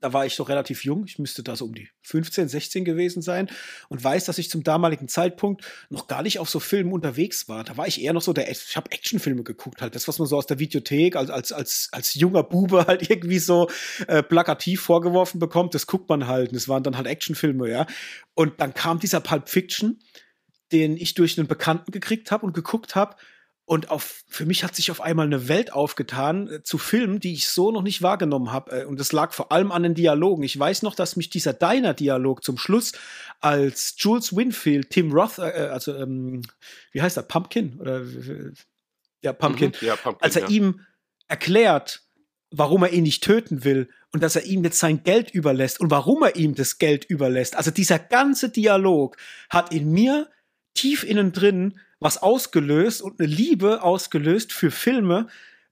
da 0.00 0.12
war 0.12 0.26
ich 0.26 0.36
doch 0.36 0.48
relativ 0.48 0.84
jung, 0.84 1.04
ich 1.06 1.18
müsste 1.18 1.42
da 1.42 1.56
so 1.56 1.64
um 1.64 1.74
die 1.74 1.88
15, 2.02 2.48
16 2.48 2.84
gewesen 2.84 3.22
sein 3.22 3.48
und 3.88 4.02
weiß, 4.02 4.26
dass 4.26 4.38
ich 4.38 4.50
zum 4.50 4.62
damaligen 4.62 5.08
Zeitpunkt 5.08 5.64
noch 5.88 6.06
gar 6.06 6.22
nicht 6.22 6.38
auf 6.38 6.50
so 6.50 6.60
Filmen 6.60 6.92
unterwegs 6.92 7.48
war. 7.48 7.64
Da 7.64 7.76
war 7.76 7.86
ich 7.86 8.02
eher 8.02 8.12
noch 8.12 8.22
so 8.22 8.32
der, 8.32 8.50
ich 8.50 8.76
habe 8.76 8.90
Actionfilme 8.90 9.42
geguckt, 9.42 9.80
halt 9.80 9.94
das, 9.94 10.06
was 10.06 10.18
man 10.18 10.28
so 10.28 10.36
aus 10.36 10.46
der 10.46 10.58
Videothek 10.58 11.16
als, 11.16 11.30
als, 11.30 11.52
als, 11.52 11.88
als 11.92 12.14
junger 12.14 12.42
Bube 12.42 12.86
halt 12.86 13.08
irgendwie 13.10 13.38
so 13.38 13.70
äh, 14.06 14.22
plakativ 14.22 14.82
vorgeworfen 14.82 15.40
bekommt, 15.40 15.74
das 15.74 15.86
guckt 15.86 16.08
man 16.08 16.26
halt. 16.26 16.50
Und 16.50 16.56
das 16.56 16.68
waren 16.68 16.82
dann 16.82 16.96
halt 16.96 17.06
Actionfilme, 17.06 17.70
ja. 17.70 17.86
Und 18.34 18.60
dann 18.60 18.74
kam 18.74 19.00
dieser 19.00 19.20
Pulp 19.20 19.48
Fiction, 19.48 19.98
den 20.70 20.96
ich 20.96 21.14
durch 21.14 21.38
einen 21.38 21.48
Bekannten 21.48 21.92
gekriegt 21.92 22.30
habe 22.30 22.44
und 22.44 22.52
geguckt 22.52 22.94
habe 22.94 23.16
und 23.68 23.90
auf, 23.90 24.24
für 24.26 24.46
mich 24.46 24.64
hat 24.64 24.74
sich 24.74 24.90
auf 24.90 25.02
einmal 25.02 25.26
eine 25.26 25.46
Welt 25.46 25.74
aufgetan 25.74 26.48
äh, 26.48 26.62
zu 26.62 26.78
Filmen, 26.78 27.20
die 27.20 27.34
ich 27.34 27.50
so 27.50 27.70
noch 27.70 27.82
nicht 27.82 28.00
wahrgenommen 28.00 28.50
habe. 28.50 28.80
Äh, 28.80 28.84
und 28.86 28.98
das 28.98 29.12
lag 29.12 29.34
vor 29.34 29.52
allem 29.52 29.72
an 29.72 29.82
den 29.82 29.94
Dialogen. 29.94 30.42
Ich 30.42 30.58
weiß 30.58 30.80
noch, 30.80 30.94
dass 30.94 31.16
mich 31.16 31.28
dieser 31.28 31.52
Diner-Dialog 31.52 32.42
zum 32.42 32.56
Schluss, 32.56 32.92
als 33.40 33.94
Jules 33.98 34.34
Winfield, 34.34 34.88
Tim 34.88 35.12
Roth, 35.12 35.36
äh, 35.36 35.66
äh 35.66 35.68
also 35.68 35.94
ähm, 35.94 36.40
wie 36.92 37.02
heißt 37.02 37.18
er, 37.18 37.24
Pumpkin 37.24 37.78
oder 37.78 38.04
ja 39.20 39.34
Pumpkin, 39.34 39.74
mhm, 39.78 39.86
ja, 39.86 39.96
Pumpkin 39.96 40.24
als 40.24 40.36
er 40.36 40.42
ja. 40.42 40.48
ihm 40.48 40.80
erklärt, 41.28 42.00
warum 42.50 42.84
er 42.84 42.92
ihn 42.94 43.02
nicht 43.02 43.22
töten 43.22 43.64
will 43.64 43.90
und 44.12 44.22
dass 44.22 44.34
er 44.34 44.44
ihm 44.44 44.64
jetzt 44.64 44.78
sein 44.78 45.02
Geld 45.02 45.30
überlässt 45.30 45.78
und 45.78 45.90
warum 45.90 46.22
er 46.22 46.36
ihm 46.36 46.54
das 46.54 46.78
Geld 46.78 47.04
überlässt. 47.04 47.54
Also 47.54 47.70
dieser 47.70 47.98
ganze 47.98 48.48
Dialog 48.48 49.18
hat 49.50 49.74
in 49.74 49.92
mir 49.92 50.30
tief 50.72 51.04
innen 51.04 51.32
drin 51.32 51.78
was 52.00 52.18
ausgelöst 52.18 53.02
und 53.02 53.20
eine 53.20 53.28
Liebe 53.28 53.82
ausgelöst 53.82 54.52
für 54.52 54.70
Filme, 54.70 55.26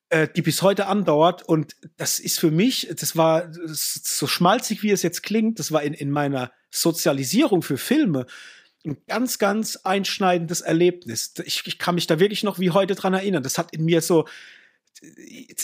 äh, 0.09 0.29
die 0.35 0.43
bis 0.43 0.63
heute 0.63 0.87
andauert. 0.87 1.43
Und 1.43 1.77
das 1.97 2.19
ist 2.19 2.39
für 2.41 2.51
mich, 2.51 2.89
das 2.99 3.17
war 3.17 3.51
so 3.65 4.27
schmalzig, 4.27 4.83
wie 4.83 4.91
es 4.91 5.03
jetzt 5.03 5.23
klingt, 5.23 5.59
das 5.59 5.73
war 5.73 5.83
in, 5.83 5.95
in 5.95 6.11
meiner 6.11 6.53
Sozialisierung 6.71 7.63
für 7.63 7.79
Filme 7.79 8.27
ein 8.87 8.97
ganz, 9.09 9.39
ganz 9.39 9.77
einschneidendes 9.77 10.61
Erlebnis. 10.61 11.35
Ich, 11.45 11.67
ich 11.67 11.79
kann 11.79 11.97
mich 11.97 12.07
da 12.07 12.19
wirklich 12.21 12.45
noch 12.45 12.59
wie 12.59 12.71
heute 12.71 12.95
dran 12.95 13.15
erinnern. 13.15 13.43
Das 13.43 13.59
hat 13.59 13.73
in 13.73 13.85
mir 13.85 14.01
so 14.01 14.27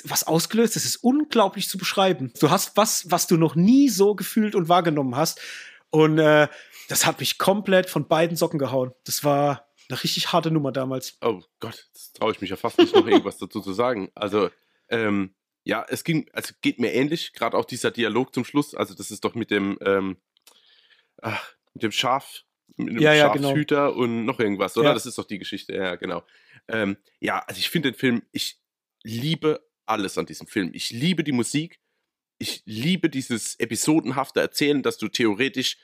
was 0.04 0.24
ausgelöst. 0.24 0.76
Das 0.76 0.84
ist 0.84 0.96
unglaublich 0.96 1.68
zu 1.68 1.78
beschreiben. 1.78 2.32
Du 2.40 2.50
hast 2.50 2.76
was, 2.76 3.10
was 3.10 3.26
du 3.26 3.36
noch 3.36 3.54
nie 3.54 3.88
so 3.88 4.14
gefühlt 4.14 4.54
und 4.54 4.68
wahrgenommen 4.68 5.16
hast. 5.16 5.40
Und 5.90 6.18
äh, 6.18 6.48
das 6.88 7.06
hat 7.06 7.20
mich 7.20 7.38
komplett 7.38 7.88
von 7.88 8.08
beiden 8.08 8.36
Socken 8.36 8.58
gehauen. 8.58 8.92
Das 9.04 9.24
war 9.24 9.68
eine 9.88 10.02
richtig 10.02 10.32
harte 10.32 10.50
Nummer 10.50 10.72
damals. 10.72 11.16
Oh 11.20 11.42
Gott, 11.60 11.88
jetzt 11.88 12.16
traue 12.16 12.32
ich 12.32 12.40
mich 12.40 12.50
ja 12.50 12.56
fast 12.56 12.78
nicht 12.78 12.94
noch 12.94 13.06
irgendwas 13.06 13.38
dazu 13.38 13.60
zu 13.60 13.72
sagen. 13.72 14.10
Also, 14.14 14.50
ähm, 14.88 15.34
ja, 15.64 15.84
es 15.88 16.04
ging, 16.04 16.28
also 16.32 16.54
geht 16.60 16.78
mir 16.78 16.92
ähnlich, 16.92 17.32
gerade 17.32 17.56
auch 17.56 17.64
dieser 17.64 17.90
Dialog 17.90 18.34
zum 18.34 18.44
Schluss. 18.44 18.74
Also, 18.74 18.94
das 18.94 19.10
ist 19.10 19.24
doch 19.24 19.34
mit 19.34 19.50
dem, 19.50 19.78
ähm, 19.84 20.16
ach, 21.20 21.54
mit 21.74 21.82
dem 21.82 21.92
Schaf, 21.92 22.44
mit 22.76 22.94
dem 22.94 23.02
ja, 23.02 23.14
Schafshüter 23.16 23.76
ja, 23.76 23.88
genau. 23.88 24.02
und 24.02 24.24
noch 24.24 24.40
irgendwas, 24.40 24.76
oder? 24.76 24.88
Ja. 24.88 24.94
Das 24.94 25.06
ist 25.06 25.18
doch 25.18 25.26
die 25.26 25.38
Geschichte, 25.38 25.74
ja, 25.74 25.96
genau. 25.96 26.24
Ähm, 26.68 26.96
ja, 27.20 27.40
also 27.40 27.58
ich 27.58 27.70
finde 27.70 27.92
den 27.92 27.98
Film, 27.98 28.22
ich 28.32 28.60
liebe 29.02 29.66
alles 29.86 30.18
an 30.18 30.26
diesem 30.26 30.46
Film. 30.46 30.70
Ich 30.74 30.90
liebe 30.90 31.24
die 31.24 31.32
Musik. 31.32 31.80
Ich 32.38 32.62
liebe 32.64 33.08
dieses 33.08 33.58
episodenhafte 33.60 34.40
Erzählen, 34.40 34.82
dass 34.82 34.98
du 34.98 35.08
theoretisch 35.08 35.76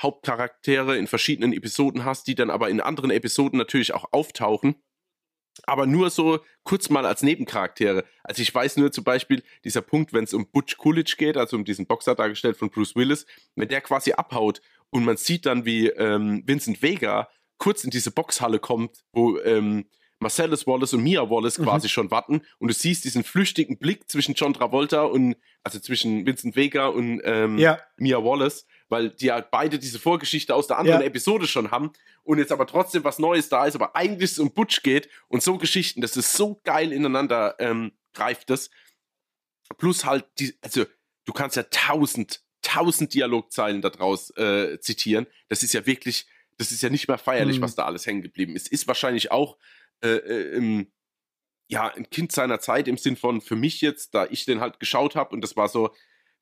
Hauptcharaktere 0.00 0.96
in 0.96 1.06
verschiedenen 1.06 1.52
Episoden 1.52 2.04
hast, 2.04 2.26
die 2.26 2.34
dann 2.34 2.50
aber 2.50 2.68
in 2.68 2.80
anderen 2.80 3.10
Episoden 3.10 3.58
natürlich 3.58 3.94
auch 3.94 4.06
auftauchen. 4.12 4.76
Aber 5.66 5.86
nur 5.86 6.10
so 6.10 6.40
kurz 6.64 6.90
mal 6.90 7.06
als 7.06 7.22
Nebencharaktere. 7.22 8.04
Also 8.24 8.42
ich 8.42 8.52
weiß 8.52 8.76
nur 8.76 8.90
zum 8.90 9.04
Beispiel 9.04 9.44
dieser 9.62 9.82
Punkt, 9.82 10.12
wenn 10.12 10.24
es 10.24 10.34
um 10.34 10.50
Butch 10.50 10.78
Coolidge 10.78 11.14
geht, 11.16 11.36
also 11.36 11.56
um 11.56 11.64
diesen 11.64 11.86
Boxer 11.86 12.16
dargestellt 12.16 12.56
von 12.56 12.70
Bruce 12.70 12.96
Willis, 12.96 13.24
wenn 13.54 13.68
der 13.68 13.80
quasi 13.80 14.12
abhaut 14.12 14.60
und 14.90 15.04
man 15.04 15.16
sieht 15.16 15.46
dann, 15.46 15.64
wie 15.64 15.88
ähm, 15.88 16.42
Vincent 16.46 16.82
Vega 16.82 17.28
kurz 17.58 17.84
in 17.84 17.90
diese 17.90 18.10
Boxhalle 18.10 18.58
kommt, 18.58 19.04
wo 19.12 19.38
ähm, 19.40 19.86
Marcellus 20.20 20.66
Wallace 20.66 20.94
und 20.94 21.02
Mia 21.02 21.28
Wallace 21.28 21.58
mhm. 21.58 21.64
quasi 21.64 21.88
schon 21.88 22.10
warten 22.10 22.42
und 22.58 22.68
du 22.68 22.74
siehst 22.74 23.04
diesen 23.04 23.24
flüchtigen 23.24 23.78
Blick 23.78 24.08
zwischen 24.08 24.34
John 24.34 24.54
Travolta 24.54 25.02
und, 25.02 25.36
also 25.62 25.78
zwischen 25.78 26.26
Vincent 26.26 26.56
Vega 26.56 26.86
und 26.86 27.20
ähm, 27.24 27.58
ja. 27.58 27.78
Mia 27.96 28.22
Wallace 28.24 28.66
weil 28.88 29.10
die 29.10 29.26
ja 29.26 29.40
beide 29.40 29.78
diese 29.78 29.98
Vorgeschichte 29.98 30.54
aus 30.54 30.66
der 30.66 30.78
anderen 30.78 31.00
ja. 31.00 31.06
Episode 31.06 31.46
schon 31.46 31.70
haben 31.70 31.92
und 32.22 32.38
jetzt 32.38 32.52
aber 32.52 32.66
trotzdem 32.66 33.04
was 33.04 33.18
Neues 33.18 33.48
da 33.48 33.66
ist, 33.66 33.74
aber 33.74 33.96
eigentlich 33.96 34.32
es 34.32 34.38
um 34.38 34.52
Butch 34.52 34.82
geht 34.82 35.08
und 35.28 35.42
so 35.42 35.58
Geschichten, 35.58 36.00
das 36.00 36.16
ist 36.16 36.32
so 36.34 36.60
geil 36.64 36.92
ineinander 36.92 37.56
ähm, 37.58 37.92
greift 38.12 38.50
das. 38.50 38.70
Plus 39.78 40.04
halt, 40.04 40.26
die, 40.38 40.54
also 40.60 40.84
du 41.24 41.32
kannst 41.32 41.56
ja 41.56 41.64
tausend, 41.64 42.42
tausend 42.62 43.14
Dialogzeilen 43.14 43.82
daraus 43.82 44.30
äh, 44.36 44.78
zitieren. 44.80 45.26
Das 45.48 45.62
ist 45.62 45.72
ja 45.72 45.86
wirklich, 45.86 46.26
das 46.58 46.70
ist 46.70 46.82
ja 46.82 46.90
nicht 46.90 47.08
mehr 47.08 47.18
feierlich, 47.18 47.58
mhm. 47.58 47.62
was 47.62 47.74
da 47.74 47.84
alles 47.84 48.06
hängen 48.06 48.22
geblieben 48.22 48.56
ist. 48.56 48.68
Ist 48.68 48.86
wahrscheinlich 48.86 49.30
auch 49.30 49.58
äh, 50.02 50.16
äh, 50.16 50.56
im, 50.56 50.92
ja, 51.68 51.88
ein 51.88 52.08
Kind 52.10 52.30
seiner 52.30 52.60
Zeit 52.60 52.88
im 52.88 52.98
Sinn 52.98 53.16
von 53.16 53.40
für 53.40 53.56
mich 53.56 53.80
jetzt, 53.80 54.14
da 54.14 54.26
ich 54.26 54.44
den 54.44 54.60
halt 54.60 54.80
geschaut 54.80 55.16
habe 55.16 55.34
und 55.34 55.40
das 55.40 55.56
war 55.56 55.68
so, 55.68 55.94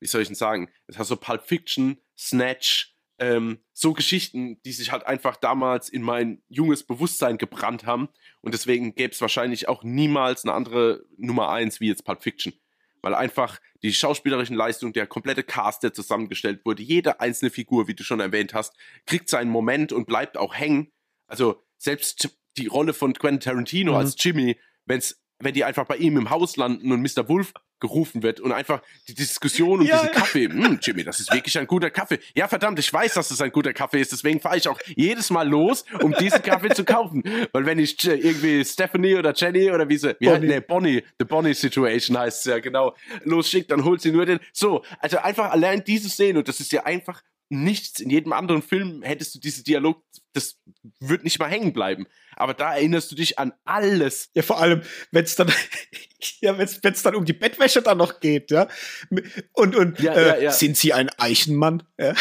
wie 0.03 0.07
soll 0.07 0.21
ich 0.21 0.27
denn 0.27 0.35
sagen, 0.35 0.69
das 0.87 0.99
hat 0.99 1.07
so 1.07 1.15
Pulp 1.15 1.43
Fiction, 1.43 1.97
Snatch, 2.17 2.93
ähm, 3.19 3.59
so 3.71 3.93
Geschichten, 3.93 4.61
die 4.63 4.73
sich 4.73 4.91
halt 4.91 5.07
einfach 5.07 5.37
damals 5.37 5.87
in 5.87 6.01
mein 6.01 6.43
junges 6.49 6.83
Bewusstsein 6.83 7.37
gebrannt 7.37 7.85
haben. 7.85 8.09
Und 8.41 8.53
deswegen 8.53 8.95
gäbe 8.95 9.13
es 9.13 9.21
wahrscheinlich 9.21 9.69
auch 9.69 9.83
niemals 9.83 10.43
eine 10.43 10.53
andere 10.53 11.05
Nummer 11.15 11.49
eins 11.49 11.79
wie 11.79 11.87
jetzt 11.87 12.03
Pulp 12.03 12.21
Fiction. 12.21 12.53
Weil 13.01 13.15
einfach 13.15 13.61
die 13.81 13.93
schauspielerischen 13.93 14.57
Leistung, 14.57 14.91
der 14.91 15.07
komplette 15.07 15.43
Cast, 15.43 15.83
der 15.83 15.93
zusammengestellt 15.93 16.65
wurde, 16.65 16.83
jede 16.83 17.21
einzelne 17.21 17.49
Figur, 17.49 17.87
wie 17.87 17.95
du 17.95 18.03
schon 18.03 18.19
erwähnt 18.19 18.53
hast, 18.53 18.75
kriegt 19.05 19.29
seinen 19.29 19.49
Moment 19.49 19.93
und 19.93 20.05
bleibt 20.05 20.35
auch 20.37 20.53
hängen. 20.53 20.91
Also 21.27 21.63
selbst 21.77 22.29
die 22.57 22.67
Rolle 22.67 22.93
von 22.93 23.13
Quentin 23.13 23.39
Tarantino 23.39 23.93
mhm. 23.93 23.97
als 23.99 24.15
Jimmy, 24.19 24.59
wenn's, 24.85 25.21
wenn 25.39 25.53
die 25.53 25.63
einfach 25.63 25.85
bei 25.85 25.95
ihm 25.95 26.17
im 26.17 26.29
Haus 26.29 26.57
landen 26.57 26.91
und 26.91 27.01
Mr. 27.01 27.29
Wolf 27.29 27.53
gerufen 27.83 28.23
wird 28.23 28.39
und 28.39 28.53
einfach 28.53 28.81
die 29.09 29.13
Diskussion 29.13 29.81
um 29.81 29.85
ja. 29.85 29.99
diesen 29.99 30.13
Kaffee. 30.13 30.47
Hm, 30.47 30.79
Jimmy, 30.81 31.03
das 31.03 31.19
ist 31.19 31.33
wirklich 31.33 31.59
ein 31.59 31.67
guter 31.67 31.89
Kaffee. 31.89 32.17
Ja, 32.33 32.47
verdammt, 32.47 32.79
ich 32.79 32.91
weiß, 32.91 33.13
dass 33.15 33.29
es 33.29 33.41
ein 33.41 33.51
guter 33.51 33.73
Kaffee 33.73 33.99
ist, 33.99 34.13
deswegen 34.13 34.39
fahre 34.39 34.55
ich 34.55 34.69
auch 34.69 34.79
jedes 34.95 35.29
Mal 35.31 35.49
los, 35.49 35.83
um 36.01 36.13
diesen 36.13 36.41
Kaffee 36.41 36.73
zu 36.73 36.85
kaufen. 36.85 37.23
Weil 37.51 37.65
wenn 37.65 37.79
ich 37.79 38.01
irgendwie 38.07 38.63
Stephanie 38.63 39.15
oder 39.15 39.33
Jenny 39.35 39.69
oder 39.69 39.89
wie 39.89 39.97
sie, 39.97 40.15
wie 40.19 40.27
Bonnie. 40.27 40.47
nee, 40.47 40.59
Bonnie, 40.61 41.03
the 41.19 41.25
Bonnie 41.25 41.53
Situation 41.53 42.17
heißt 42.17 42.39
es 42.39 42.45
ja, 42.45 42.59
genau, 42.59 42.95
losschickt, 43.25 43.69
dann 43.69 43.83
holt 43.83 44.01
sie 44.01 44.13
nur 44.13 44.25
den. 44.25 44.39
So, 44.53 44.85
also 44.99 45.17
einfach 45.17 45.51
allein 45.51 45.83
diese 45.83 46.09
Szene 46.09 46.39
und 46.39 46.47
das 46.47 46.61
ist 46.61 46.71
ja 46.71 46.85
einfach 46.85 47.21
nichts. 47.49 47.99
In 47.99 48.09
jedem 48.09 48.31
anderen 48.31 48.61
Film 48.61 49.01
hättest 49.03 49.35
du 49.35 49.39
diese 49.39 49.61
Dialog, 49.61 50.01
das 50.33 50.59
wird 50.99 51.23
nicht 51.23 51.39
mal 51.39 51.49
hängen 51.49 51.73
bleiben. 51.73 52.07
Aber 52.35 52.53
da 52.53 52.73
erinnerst 52.73 53.11
du 53.11 53.15
dich 53.15 53.37
an 53.39 53.53
alles. 53.63 54.29
Ja, 54.33 54.41
vor 54.41 54.59
allem, 54.59 54.81
wenn 55.11 55.23
es 55.23 55.35
dann, 55.35 55.51
ja, 56.41 56.57
wenn 56.57 56.67
es 56.67 57.03
dann 57.03 57.15
um 57.15 57.25
die 57.25 57.33
Bettwäsche 57.33 57.81
dann 57.81 57.99
noch 57.99 58.19
geht, 58.19 58.49
ja. 58.51 58.67
Und, 59.53 59.75
und 59.75 59.99
ja, 59.99 60.13
äh, 60.13 60.27
ja, 60.27 60.37
ja. 60.37 60.51
sind 60.51 60.75
sie 60.75 60.93
ein 60.93 61.09
Eichenmann? 61.17 61.83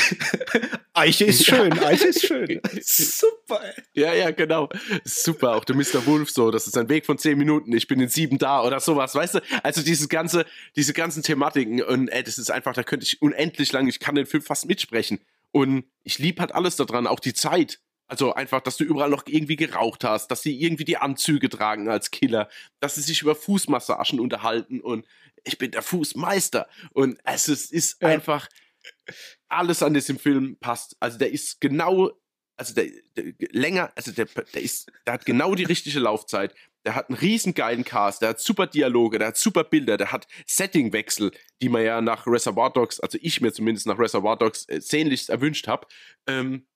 Eiche 0.92 1.24
ist 1.24 1.46
schön, 1.46 1.72
Eiche 1.78 2.08
ist 2.08 2.26
schön. 2.26 2.60
Super. 2.82 3.62
Ja, 3.94 4.12
ja, 4.12 4.30
genau. 4.30 4.68
Super. 5.04 5.56
Auch 5.56 5.64
der 5.64 5.76
Mr. 5.76 6.04
Wolf 6.06 6.30
so, 6.30 6.50
das 6.50 6.66
ist 6.66 6.76
ein 6.76 6.88
Weg 6.88 7.06
von 7.06 7.18
zehn 7.18 7.38
Minuten, 7.38 7.74
ich 7.74 7.88
bin 7.88 8.00
in 8.00 8.08
sieben 8.08 8.38
da 8.38 8.62
oder 8.62 8.80
sowas, 8.80 9.14
weißt 9.14 9.36
du? 9.36 9.40
Also 9.62 9.82
dieses 9.82 10.08
ganze, 10.08 10.44
diese 10.76 10.92
ganzen 10.92 11.22
Thematiken 11.22 11.82
und 11.82 12.08
ey, 12.08 12.22
das 12.22 12.38
ist 12.38 12.50
einfach, 12.50 12.74
da 12.74 12.82
könnte 12.82 13.06
ich 13.06 13.22
unendlich 13.22 13.72
lang, 13.72 13.88
ich 13.88 14.00
kann 14.00 14.14
den 14.14 14.26
Film 14.26 14.42
fast 14.42 14.66
mitsprechen. 14.66 15.20
Und 15.52 15.84
ich 16.02 16.18
liebe 16.18 16.40
halt 16.40 16.54
alles 16.54 16.76
daran, 16.76 17.06
auch 17.06 17.20
die 17.20 17.34
Zeit. 17.34 17.78
Also 18.12 18.34
einfach, 18.34 18.60
dass 18.60 18.76
du 18.76 18.84
überall 18.84 19.08
noch 19.08 19.22
irgendwie 19.26 19.56
geraucht 19.56 20.04
hast, 20.04 20.30
dass 20.30 20.42
sie 20.42 20.60
irgendwie 20.60 20.84
die 20.84 20.98
Anzüge 20.98 21.48
tragen 21.48 21.88
als 21.88 22.10
Killer, 22.10 22.50
dass 22.78 22.96
sie 22.96 23.00
sich 23.00 23.22
über 23.22 23.34
Fußmassagen 23.34 24.20
unterhalten 24.20 24.82
und 24.82 25.06
ich 25.44 25.56
bin 25.56 25.70
der 25.70 25.80
Fußmeister. 25.80 26.68
Und 26.92 27.18
es 27.24 27.48
ist, 27.48 27.72
ist 27.72 28.04
einfach 28.04 28.50
alles 29.48 29.82
an 29.82 29.94
diesem 29.94 30.18
Film 30.18 30.58
passt. 30.60 30.94
Also 31.00 31.16
der 31.16 31.32
ist 31.32 31.58
genau, 31.62 32.10
also 32.58 32.74
der, 32.74 32.90
der 33.16 33.32
länger, 33.50 33.90
also 33.96 34.12
der, 34.12 34.26
der 34.26 34.60
ist, 34.60 34.92
der 35.06 35.14
hat 35.14 35.24
genau 35.24 35.54
die 35.54 35.64
richtige 35.64 35.98
Laufzeit. 35.98 36.54
Der 36.84 36.94
hat 36.94 37.08
einen 37.08 37.16
riesen 37.16 37.54
geilen 37.54 37.82
Cast, 37.82 38.20
der 38.20 38.28
hat 38.28 38.40
super 38.40 38.66
Dialoge, 38.66 39.20
der 39.20 39.28
hat 39.28 39.38
super 39.38 39.64
Bilder, 39.64 39.96
der 39.96 40.12
hat 40.12 40.26
Settingwechsel, 40.46 41.30
die 41.62 41.70
man 41.70 41.82
ja 41.82 42.02
nach 42.02 42.26
Reservoir 42.26 42.74
Dogs, 42.74 43.00
also 43.00 43.16
ich 43.22 43.40
mir 43.40 43.54
zumindest 43.54 43.86
nach 43.86 43.98
Reservoir 43.98 44.36
Dogs 44.36 44.68
äh, 44.68 44.82
sehnlichst 44.82 45.30
erwünscht 45.30 45.66
habe. 45.66 45.86
Ähm, 46.26 46.66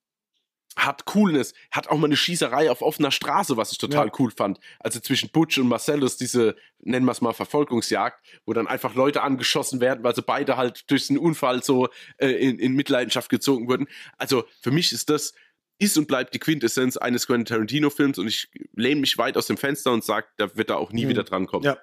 hat 0.76 1.06
Coolness, 1.06 1.54
hat 1.70 1.88
auch 1.88 1.96
mal 1.96 2.06
eine 2.06 2.16
Schießerei 2.16 2.70
auf 2.70 2.82
offener 2.82 3.10
Straße, 3.10 3.56
was 3.56 3.72
ich 3.72 3.78
total 3.78 4.06
ja. 4.06 4.12
cool 4.18 4.30
fand. 4.30 4.60
Also 4.78 5.00
zwischen 5.00 5.30
Butch 5.30 5.58
und 5.58 5.68
Marcellus 5.68 6.18
diese, 6.18 6.54
nennen 6.80 7.06
wir 7.06 7.12
es 7.12 7.22
mal, 7.22 7.32
Verfolgungsjagd, 7.32 8.24
wo 8.44 8.52
dann 8.52 8.66
einfach 8.66 8.94
Leute 8.94 9.22
angeschossen 9.22 9.80
werden, 9.80 10.04
weil 10.04 10.14
sie 10.14 10.22
beide 10.22 10.56
halt 10.56 10.90
durch 10.90 11.06
den 11.06 11.18
Unfall 11.18 11.62
so 11.62 11.88
äh, 12.18 12.28
in, 12.28 12.58
in 12.58 12.74
Mitleidenschaft 12.74 13.30
gezogen 13.30 13.68
wurden. 13.68 13.88
Also 14.18 14.44
für 14.60 14.70
mich 14.70 14.92
ist 14.92 15.08
das, 15.08 15.32
ist 15.78 15.96
und 15.96 16.08
bleibt 16.08 16.34
die 16.34 16.38
Quintessenz 16.38 16.96
eines 16.96 17.26
Quentin 17.26 17.46
Tarantino-Films 17.46 18.18
und 18.18 18.28
ich 18.28 18.50
lehne 18.74 19.00
mich 19.00 19.18
weit 19.18 19.36
aus 19.36 19.46
dem 19.46 19.56
Fenster 19.56 19.92
und 19.92 20.04
sage, 20.04 20.26
da 20.36 20.56
wird 20.56 20.70
er 20.70 20.78
auch 20.78 20.92
nie 20.92 21.06
mhm. 21.06 21.10
wieder 21.10 21.24
dran 21.24 21.46
kommen. 21.46 21.64
Ja. 21.64 21.78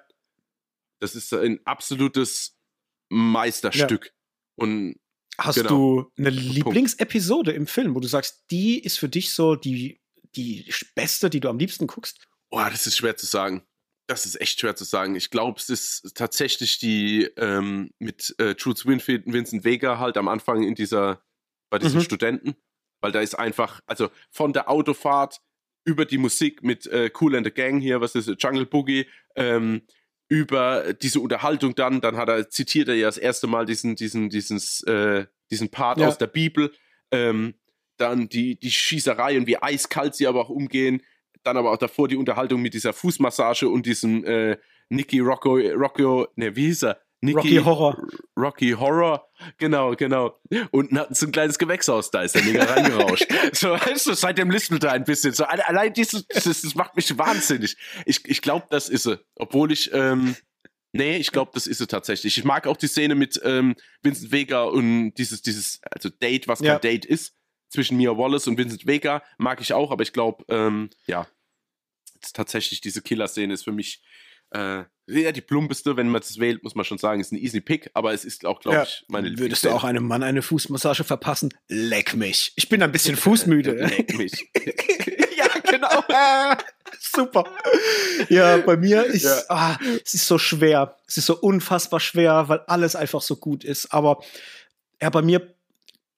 Das 1.00 1.14
ist 1.14 1.32
ein 1.32 1.60
absolutes 1.64 2.56
Meisterstück. 3.08 4.06
Ja. 4.06 4.12
Und 4.56 4.96
Hast 5.38 5.56
Genau. 5.56 5.68
du 5.68 6.12
eine 6.18 6.30
Lieblingsepisode 6.30 7.52
im 7.52 7.66
Film, 7.66 7.94
wo 7.94 8.00
du 8.00 8.08
sagst, 8.08 8.44
die 8.50 8.78
ist 8.78 8.98
für 8.98 9.08
dich 9.08 9.32
so 9.32 9.56
die, 9.56 10.00
die 10.36 10.72
beste, 10.94 11.30
die 11.30 11.40
du 11.40 11.48
am 11.48 11.58
liebsten 11.58 11.86
guckst? 11.86 12.26
Boah, 12.50 12.70
das 12.70 12.86
ist 12.86 12.96
schwer 12.96 13.16
zu 13.16 13.26
sagen. 13.26 13.62
Das 14.06 14.26
ist 14.26 14.40
echt 14.40 14.60
schwer 14.60 14.76
zu 14.76 14.84
sagen. 14.84 15.16
Ich 15.16 15.30
glaube, 15.30 15.58
es 15.58 15.70
ist 15.70 16.12
tatsächlich 16.14 16.78
die 16.78 17.24
ähm, 17.36 17.90
mit 17.98 18.34
äh, 18.38 18.54
Truth 18.54 18.84
Winfield 18.86 19.26
und 19.26 19.32
Vincent 19.32 19.64
Vega 19.64 19.98
halt 19.98 20.16
am 20.18 20.28
Anfang 20.28 20.62
in 20.62 20.74
dieser, 20.74 21.24
bei 21.70 21.78
diesen 21.78 21.98
Mhm. 22.00 22.04
Studenten. 22.04 22.54
Weil 23.00 23.12
da 23.12 23.20
ist 23.20 23.34
einfach, 23.38 23.80
also 23.86 24.10
von 24.30 24.52
der 24.52 24.68
Autofahrt 24.70 25.40
über 25.86 26.04
die 26.06 26.18
Musik 26.18 26.62
mit 26.62 26.86
äh, 26.86 27.10
Cool 27.20 27.34
and 27.36 27.46
the 27.46 27.50
Gang 27.52 27.80
hier, 27.80 28.00
was 28.00 28.14
ist 28.14 28.30
Jungle 28.42 28.66
Boogie, 28.66 29.06
ähm, 29.36 29.82
über 30.28 30.94
diese 30.94 31.20
Unterhaltung 31.20 31.74
dann, 31.74 32.00
dann 32.00 32.16
hat 32.16 32.28
er, 32.28 32.48
zitiert 32.48 32.88
er 32.88 32.94
ja 32.94 33.06
das 33.06 33.18
erste 33.18 33.46
Mal 33.46 33.66
diesen, 33.66 33.94
diesen, 33.96 34.30
dieses, 34.30 34.82
äh, 34.84 35.26
diesen 35.50 35.70
Part 35.70 36.00
Ja. 36.00 36.08
aus 36.08 36.18
der 36.18 36.26
Bibel. 36.26 36.72
Ähm, 37.10 37.54
dann 37.96 38.28
die, 38.28 38.58
die 38.58 38.72
Schießerei 38.72 39.38
und 39.38 39.46
wie 39.46 39.62
eiskalt 39.62 40.14
sie 40.14 40.26
aber 40.26 40.40
auch 40.40 40.48
umgehen. 40.48 41.02
Dann 41.44 41.56
aber 41.56 41.70
auch 41.72 41.76
davor 41.76 42.08
die 42.08 42.16
Unterhaltung 42.16 42.60
mit 42.62 42.74
dieser 42.74 42.92
Fußmassage 42.92 43.68
und 43.68 43.86
diesem 43.86 44.24
äh, 44.24 44.56
Nicky 44.88 45.20
Rocco, 45.20 45.56
Rocco, 45.56 46.26
ne, 46.36 46.56
wie 46.56 46.66
hieß 46.66 46.84
er? 46.84 47.00
Nicky 47.24 47.56
Rocky 47.58 47.64
Horror. 47.64 48.02
Rocky 48.36 48.70
Horror, 48.72 49.28
genau, 49.58 49.94
genau. 49.96 50.38
Unten 50.70 50.98
hatten 50.98 51.14
sie 51.14 51.26
ein 51.26 51.32
kleines 51.32 51.58
Gewächshaus, 51.58 52.10
da 52.10 52.22
ist 52.22 52.34
der 52.34 52.42
mega 52.44 52.64
reingerauscht. 52.64 53.26
so, 53.52 53.70
weißt 53.70 54.06
du, 54.06 54.14
seitdem 54.14 54.50
lispelt 54.50 54.84
er 54.84 54.92
ein 54.92 55.04
bisschen. 55.04 55.32
So, 55.32 55.44
alle- 55.44 55.66
allein 55.68 55.92
dieses, 55.92 56.26
das, 56.28 56.44
das 56.44 56.74
macht 56.74 56.96
mich 56.96 57.16
wahnsinnig. 57.18 57.76
Ich, 58.06 58.24
ich 58.26 58.42
glaube, 58.42 58.66
das 58.70 58.88
ist 58.88 59.04
sie. 59.04 59.18
Obwohl 59.36 59.72
ich, 59.72 59.92
ähm, 59.92 60.36
nee, 60.92 61.16
ich 61.16 61.32
glaube, 61.32 61.50
das 61.54 61.66
ist 61.66 61.78
sie 61.78 61.86
tatsächlich. 61.86 62.36
Ich 62.38 62.44
mag 62.44 62.66
auch 62.66 62.76
die 62.76 62.88
Szene 62.88 63.14
mit 63.14 63.40
ähm, 63.44 63.74
Vincent 64.02 64.30
Vega 64.32 64.64
und 64.64 65.14
dieses, 65.14 65.42
dieses, 65.42 65.80
also 65.90 66.08
Date, 66.10 66.46
was 66.48 66.58
kein 66.60 66.66
Ja. 66.68 66.78
Date 66.78 67.04
ist, 67.04 67.34
zwischen 67.70 67.96
Mia 67.96 68.16
Wallace 68.16 68.46
und 68.46 68.56
Vincent 68.58 68.86
Vega, 68.86 69.22
mag 69.38 69.60
ich 69.60 69.72
auch, 69.72 69.90
aber 69.90 70.02
ich 70.02 70.12
glaube, 70.12 70.44
ähm, 70.48 70.90
ja, 71.06 71.26
tatsächlich 72.32 72.80
diese 72.80 73.02
Killer-Szene 73.02 73.52
ist 73.54 73.64
für 73.64 73.72
mich 73.72 74.00
äh, 74.54 74.84
ja, 75.06 75.32
die 75.32 75.42
plumpeste, 75.42 75.96
wenn 75.98 76.08
man 76.08 76.22
es 76.22 76.38
wählt, 76.38 76.62
muss 76.64 76.74
man 76.74 76.84
schon 76.86 76.96
sagen, 76.96 77.20
ist 77.20 77.30
ein 77.32 77.36
easy 77.36 77.60
Pick, 77.60 77.90
aber 77.92 78.14
es 78.14 78.24
ist 78.24 78.46
auch, 78.46 78.60
glaube 78.60 78.78
Ja. 78.78 78.82
ich, 78.84 79.04
meine 79.08 79.36
Würdest 79.38 79.62
du 79.64 79.68
auch 79.70 79.84
einem 79.84 80.06
Mann 80.08 80.22
eine 80.22 80.40
Fußmassage 80.40 81.04
verpassen? 81.04 81.52
Leck 81.68 82.14
mich. 82.14 82.52
Ich 82.56 82.70
bin 82.70 82.82
ein 82.82 82.90
bisschen 82.92 83.16
fußmüde. 83.16 83.72
Leck 83.72 84.16
mich. 84.16 84.32
ja, 85.36 85.46
genau. 85.70 86.02
Super. 86.98 87.44
Ja, 88.30 88.56
bei 88.58 88.76
mir 88.78 89.04
ist 89.04 89.24
Ja. 89.24 89.42
ah, 89.48 89.78
es 90.04 90.14
ist 90.14 90.26
so 90.26 90.38
schwer. 90.38 90.96
Es 91.06 91.18
ist 91.18 91.26
so 91.26 91.36
unfassbar 91.38 92.00
schwer, 92.00 92.48
weil 92.48 92.60
alles 92.60 92.96
einfach 92.96 93.20
so 93.20 93.36
gut 93.36 93.62
ist. 93.64 93.92
Aber 93.92 94.22
ja, 95.02 95.10
bei 95.10 95.20
mir 95.22 95.54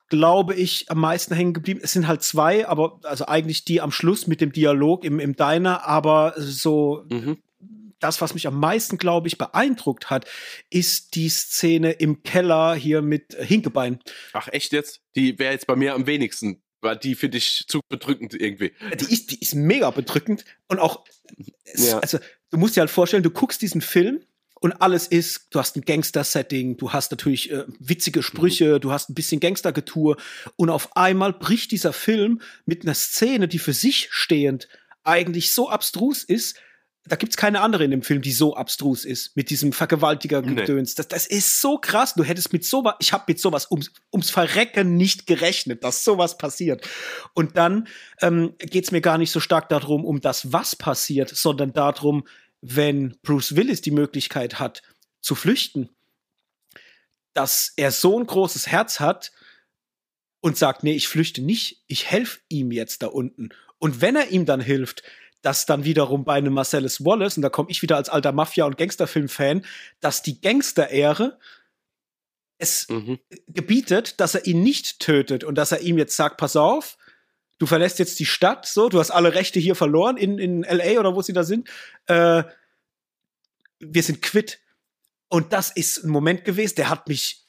glaube 0.08 0.54
ich 0.54 0.88
am 0.90 1.00
meisten 1.00 1.34
hängen 1.34 1.54
geblieben. 1.54 1.80
Es 1.82 1.92
sind 1.92 2.06
halt 2.06 2.22
zwei, 2.22 2.68
aber 2.68 3.00
also 3.02 3.26
eigentlich 3.26 3.64
die 3.64 3.80
am 3.80 3.90
Schluss 3.90 4.28
mit 4.28 4.40
dem 4.40 4.52
Dialog 4.52 5.04
im, 5.04 5.18
im 5.18 5.34
Diner, 5.34 5.84
aber 5.86 6.34
so 6.36 7.04
Mhm. 7.10 7.38
Das, 7.98 8.20
was 8.20 8.34
mich 8.34 8.46
am 8.46 8.58
meisten, 8.58 8.98
glaube 8.98 9.28
ich, 9.28 9.38
beeindruckt 9.38 10.10
hat, 10.10 10.26
ist 10.70 11.14
die 11.14 11.28
Szene 11.28 11.92
im 11.92 12.22
Keller 12.22 12.74
hier 12.74 13.02
mit 13.02 13.34
äh, 13.34 13.44
Hinkebein. 13.44 14.00
Ach, 14.32 14.48
echt 14.48 14.72
jetzt? 14.72 15.00
Die 15.14 15.38
wäre 15.38 15.52
jetzt 15.52 15.66
bei 15.66 15.76
mir 15.76 15.94
am 15.94 16.06
wenigsten, 16.06 16.62
weil 16.80 16.96
die 16.96 17.14
finde 17.14 17.38
ich 17.38 17.64
zu 17.68 17.80
bedrückend 17.88 18.34
irgendwie. 18.34 18.72
Die 19.00 19.12
ist, 19.12 19.30
die 19.30 19.40
ist 19.40 19.54
mega 19.54 19.90
bedrückend 19.90 20.44
und 20.68 20.78
auch, 20.78 21.04
Ja. 21.74 21.98
also 22.00 22.18
du 22.50 22.58
musst 22.58 22.76
dir 22.76 22.80
halt 22.80 22.90
vorstellen, 22.90 23.22
du 23.22 23.30
guckst 23.30 23.62
diesen 23.62 23.80
Film 23.80 24.20
und 24.60 24.72
alles 24.80 25.06
ist, 25.06 25.48
du 25.50 25.58
hast 25.58 25.76
ein 25.76 25.82
Gangster-Setting, 25.82 26.76
du 26.76 26.92
hast 26.92 27.10
natürlich 27.10 27.50
äh, 27.50 27.64
witzige 27.78 28.22
Sprüche, 28.22 28.80
du 28.80 28.92
hast 28.92 29.10
ein 29.10 29.14
bisschen 29.14 29.40
Gangstergetue 29.40 30.16
und 30.56 30.70
auf 30.70 30.96
einmal 30.96 31.32
bricht 31.32 31.72
dieser 31.72 31.92
Film 31.92 32.40
mit 32.64 32.82
einer 32.84 32.94
Szene, 32.94 33.48
die 33.48 33.58
für 33.58 33.72
sich 33.74 34.08
stehend 34.10 34.68
eigentlich 35.02 35.52
so 35.52 35.68
abstrus 35.70 36.24
ist, 36.24 36.58
da 37.08 37.16
gibt's 37.16 37.36
keine 37.36 37.60
andere 37.60 37.84
in 37.84 37.90
dem 37.90 38.02
Film, 38.02 38.22
die 38.22 38.32
so 38.32 38.56
abstrus 38.56 39.04
ist, 39.04 39.36
mit 39.36 39.50
diesem 39.50 39.72
Vergewaltiger-Gedöns. 39.72 40.94
Das, 40.94 41.08
das 41.08 41.26
ist 41.26 41.60
so 41.60 41.78
krass. 41.78 42.14
Du 42.14 42.24
hättest 42.24 42.52
mit 42.52 42.64
sowas, 42.64 42.94
ich 42.98 43.12
habe 43.12 43.24
mit 43.28 43.40
sowas 43.40 43.70
ums, 43.70 43.92
ums 44.12 44.30
Verrecken 44.30 44.96
nicht 44.96 45.26
gerechnet, 45.26 45.84
dass 45.84 46.04
sowas 46.04 46.36
passiert. 46.36 46.88
Und 47.34 47.56
dann 47.56 47.88
ähm, 48.20 48.54
geht's 48.58 48.90
mir 48.90 49.00
gar 49.00 49.18
nicht 49.18 49.30
so 49.30 49.40
stark 49.40 49.68
darum, 49.68 50.04
um 50.04 50.20
das, 50.20 50.52
was 50.52 50.74
passiert, 50.74 51.30
sondern 51.30 51.72
darum, 51.72 52.26
wenn 52.60 53.16
Bruce 53.22 53.54
Willis 53.54 53.80
die 53.80 53.90
Möglichkeit 53.92 54.58
hat, 54.58 54.82
zu 55.20 55.34
flüchten, 55.34 55.90
dass 57.34 57.72
er 57.76 57.92
so 57.92 58.18
ein 58.18 58.26
großes 58.26 58.66
Herz 58.66 58.98
hat 59.00 59.32
und 60.40 60.56
sagt, 60.56 60.82
nee, 60.82 60.94
ich 60.94 61.08
flüchte 61.08 61.42
nicht, 61.42 61.82
ich 61.86 62.06
helfe 62.06 62.40
ihm 62.48 62.72
jetzt 62.72 63.02
da 63.02 63.08
unten. 63.08 63.50
Und 63.78 64.00
wenn 64.00 64.16
er 64.16 64.28
ihm 64.28 64.46
dann 64.46 64.60
hilft, 64.60 65.02
dass 65.46 65.64
dann 65.64 65.84
wiederum 65.84 66.24
bei 66.24 66.34
einem 66.34 66.52
Marcellus 66.54 67.04
Wallace, 67.04 67.36
und 67.36 67.42
da 67.42 67.50
komme 67.50 67.70
ich 67.70 67.80
wieder 67.80 67.94
als 67.96 68.08
alter 68.08 68.32
Mafia- 68.32 68.64
und 68.64 68.76
Gangsterfilm-Fan, 68.76 69.64
dass 70.00 70.20
die 70.22 70.40
Gangster-Ehre 70.40 71.38
es 72.58 72.88
Mhm. 72.88 73.20
gebietet, 73.46 74.18
dass 74.18 74.34
er 74.34 74.44
ihn 74.46 74.64
nicht 74.64 74.98
tötet 74.98 75.44
und 75.44 75.54
dass 75.54 75.70
er 75.70 75.82
ihm 75.82 75.98
jetzt 75.98 76.16
sagt, 76.16 76.36
pass 76.38 76.56
auf, 76.56 76.96
du 77.58 77.66
verlässt 77.66 78.00
jetzt 78.00 78.18
die 78.18 78.26
Stadt, 78.26 78.66
so, 78.66 78.88
du 78.88 78.98
hast 78.98 79.12
alle 79.12 79.34
Rechte 79.34 79.60
hier 79.60 79.76
verloren 79.76 80.16
in, 80.16 80.38
in 80.40 80.62
LA 80.64 80.98
oder 80.98 81.14
wo 81.14 81.22
sie 81.22 81.32
da 81.32 81.44
sind. 81.44 81.68
Äh, 82.06 82.42
wir 83.78 84.02
sind 84.02 84.22
quitt. 84.22 84.58
Und 85.28 85.52
das 85.52 85.70
ist 85.70 86.02
ein 86.02 86.10
Moment 86.10 86.44
gewesen, 86.44 86.74
der 86.76 86.88
hat 86.90 87.06
mich 87.08 87.44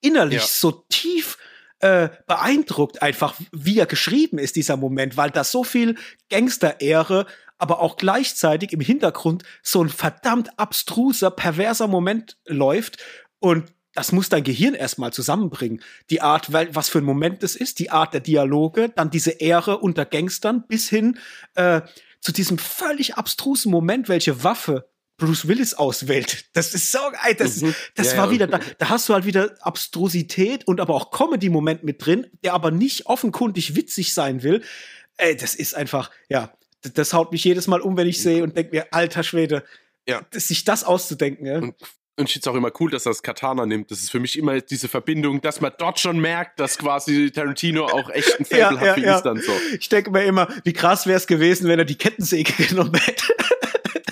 innerlich 0.00 0.40
Ja. 0.40 0.46
so 0.46 0.70
tief 0.88 1.35
äh, 1.80 2.08
beeindruckt, 2.26 3.02
einfach 3.02 3.34
wie 3.52 3.78
er 3.78 3.86
geschrieben 3.86 4.38
ist, 4.38 4.56
dieser 4.56 4.76
Moment, 4.76 5.16
weil 5.16 5.30
da 5.30 5.44
so 5.44 5.64
viel 5.64 5.96
Gangster-Ehre, 6.30 7.26
aber 7.58 7.80
auch 7.80 7.96
gleichzeitig 7.96 8.72
im 8.72 8.80
Hintergrund 8.80 9.44
so 9.62 9.82
ein 9.82 9.88
verdammt 9.88 10.58
abstruser, 10.58 11.30
perverser 11.30 11.88
Moment 11.88 12.38
läuft. 12.46 12.98
Und 13.38 13.72
das 13.94 14.12
muss 14.12 14.28
dein 14.28 14.44
Gehirn 14.44 14.74
erstmal 14.74 15.12
zusammenbringen. 15.12 15.82
Die 16.10 16.20
Art, 16.20 16.52
was 16.52 16.88
für 16.90 16.98
ein 16.98 17.04
Moment 17.04 17.42
das 17.42 17.56
ist, 17.56 17.78
die 17.78 17.90
Art 17.90 18.12
der 18.12 18.20
Dialoge, 18.20 18.90
dann 18.90 19.10
diese 19.10 19.30
Ehre 19.30 19.78
unter 19.78 20.04
Gangstern 20.04 20.64
bis 20.68 20.88
hin 20.88 21.18
äh, 21.54 21.80
zu 22.20 22.32
diesem 22.32 22.58
völlig 22.58 23.14
abstrusen 23.14 23.70
Moment, 23.70 24.08
welche 24.08 24.44
Waffe 24.44 24.88
Bruce 25.18 25.48
Willis 25.48 25.74
auswählt. 25.74 26.44
Das 26.52 26.74
ist 26.74 26.92
so 26.92 26.98
geil. 27.22 27.34
Das, 27.38 27.60
Mhm. 27.62 27.74
das 27.94 28.12
Ja, 28.12 28.18
war 28.18 28.26
ja. 28.26 28.30
wieder, 28.32 28.46
da, 28.46 28.60
da 28.78 28.88
hast 28.90 29.08
du 29.08 29.14
halt 29.14 29.24
wieder 29.24 29.54
Abstrusität 29.60 30.66
und 30.66 30.80
aber 30.80 30.94
auch 30.94 31.10
Comedy-Moment 31.10 31.84
mit 31.84 32.04
drin, 32.04 32.26
der 32.44 32.52
aber 32.54 32.70
nicht 32.70 33.06
offenkundig 33.06 33.74
witzig 33.76 34.12
sein 34.14 34.42
will. 34.42 34.62
Ey, 35.16 35.36
das 35.36 35.54
ist 35.54 35.74
einfach, 35.74 36.10
ja, 36.28 36.52
das, 36.82 36.92
das 36.92 37.12
haut 37.14 37.32
mich 37.32 37.42
jedes 37.44 37.66
Mal 37.66 37.80
um, 37.80 37.96
wenn 37.96 38.06
ich 38.06 38.20
sehe 38.22 38.42
und 38.42 38.56
denke 38.56 38.74
mir, 38.76 38.86
alter 38.92 39.22
Schwede, 39.22 39.64
Ja. 40.06 40.20
das, 40.32 40.48
sich 40.48 40.64
das 40.64 40.84
auszudenken, 40.84 41.46
ja. 41.46 41.56
Und, 41.58 41.74
und 42.18 42.26
ich 42.26 42.32
finde 42.34 42.48
es 42.48 42.48
auch 42.48 42.54
immer 42.56 42.70
cool, 42.80 42.90
dass 42.90 43.06
er 43.06 43.10
das 43.10 43.22
Katana 43.22 43.64
nimmt. 43.66 43.90
Das 43.90 44.00
ist 44.00 44.10
für 44.10 44.20
mich 44.20 44.38
immer 44.38 44.60
diese 44.60 44.88
Verbindung, 44.88 45.40
dass 45.40 45.60
man 45.60 45.72
dort 45.78 45.98
schon 46.00 46.18
merkt, 46.18 46.60
dass 46.60 46.76
quasi 46.78 47.30
Tarantino 47.30 47.86
auch 47.86 48.08
echt 48.10 48.38
ein 48.38 48.44
Fable 48.44 48.58
Ja, 48.60 48.70
hat 48.80 48.86
ja, 48.86 48.94
für 48.94 49.00
ja. 49.00 49.20
dann 49.22 49.40
so. 49.40 49.52
Ich 49.78 49.88
denke 49.88 50.10
mir 50.10 50.24
immer, 50.24 50.48
wie 50.64 50.72
krass 50.74 51.06
wäre 51.06 51.16
es 51.18 51.26
gewesen, 51.26 51.68
wenn 51.68 51.78
er 51.78 51.84
die 51.86 51.96
Kettensäge 51.96 52.52
genommen 52.68 52.94
hätte. 52.94 53.24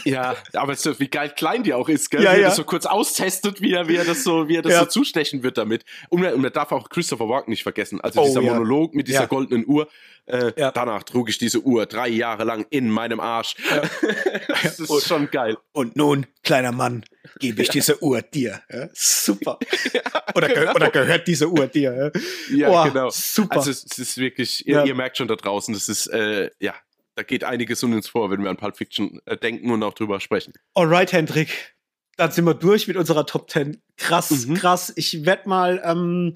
Ja, 0.05 0.37
aber 0.53 0.75
so, 0.77 0.99
wie 1.01 1.09
geil 1.09 1.33
klein 1.35 1.63
die 1.63 1.73
auch 1.75 1.89
ist, 1.89 2.11
gell? 2.11 2.23
Ja, 2.23 2.33
wie 2.33 2.37
er 2.37 2.41
ja. 2.43 2.47
das 2.49 2.57
so 2.57 2.65
kurz 2.65 2.87
austestet, 2.87 3.61
wie 3.61 3.73
er, 3.73 3.89
wie 3.89 3.97
er 3.97 4.05
das 4.05 4.23
so, 4.25 4.49
wie 4.49 4.57
er 4.57 4.63
das 4.63 4.73
Ja. 4.73 4.81
so 4.81 4.87
zustechen 4.87 5.43
wird 5.43 5.57
damit. 5.59 5.85
Und 6.11 6.21
man, 6.23 6.35
und 6.35 6.57
darf 6.57 6.73
auch 6.73 6.89
Christopher 6.89 7.29
Walken 7.29 7.51
nicht 7.51 7.63
vergessen. 7.63 8.01
Also 8.01 8.21
Oh, 8.21 8.27
dieser. 8.27 8.43
Monolog 8.43 8.95
mit 8.95 9.09
dieser 9.09 9.27
goldenen 9.27 9.67
Uhr. 9.67 9.89
Äh, 10.27 10.53
Ja. 10.57 10.71
Danach 10.71 11.03
trug 11.03 11.29
ich 11.29 11.37
diese 11.39 11.61
Uhr 11.61 11.85
drei 11.87 12.09
Jahre 12.09 12.45
lang 12.45 12.67
in 12.71 12.89
meinem 12.91 13.21
Arsch. 13.21 13.57
das 14.63 14.81
ist 14.81 14.91
Und- 14.91 15.03
schon 15.03 15.31
geil. 15.31 15.57
Und 15.73 15.97
nun, 15.97 16.27
kleiner 16.43 16.73
Mann, 16.73 17.05
gebe 17.41 17.63
ich 17.63 17.69
diese 17.69 18.03
Uhr 18.03 18.23
dir. 18.23 18.63
Super. 18.93 19.59
oder, 20.35 20.49
genau. 20.49 20.75
oder 20.75 20.91
gehört 20.91 21.27
diese 21.29 21.49
Uhr 21.49 21.67
dir? 21.67 22.13
Ja? 22.51 22.69
Boah, 22.69 22.89
genau. 22.89 23.11
Super. 23.11 23.57
Also 23.57 23.71
es, 23.71 23.85
es 23.85 23.99
ist 23.99 24.19
wirklich, 24.19 24.67
ihr, 24.67 24.85
ihr 24.85 24.95
merkt 24.95 25.17
schon 25.19 25.29
da 25.29 25.37
draußen, 25.37 25.75
das 25.75 25.89
ist, 25.89 26.07
äh, 26.09 26.51
ja, 26.59 26.75
da 27.15 27.23
geht 27.23 27.45
einiges 27.45 27.83
um 27.83 27.93
uns 27.93 28.09
vor, 28.09 28.31
wenn 28.31 28.43
wir 28.43 28.51
an 28.51 28.57
Pulp 28.57 28.77
Fiction 28.77 29.21
äh, 29.27 29.37
denken 29.37 29.71
und 29.71 29.83
auch 29.83 29.95
drüber 29.95 30.21
sprechen. 30.21 30.53
Alright, 30.75 31.13
Hendrik. 31.13 31.75
Dann 32.17 32.31
sind 32.31 32.45
wir 32.45 32.55
durch 32.55 32.87
mit 32.87 32.97
unserer 32.97 33.27
Top 33.27 33.51
10. 33.51 33.81
Krass, 33.97 34.47
Mhm. 34.47 34.55
krass. 34.55 34.93
Ich 34.97 35.25
werde 35.25 35.49
mal 35.49 35.81
ähm, 35.85 36.35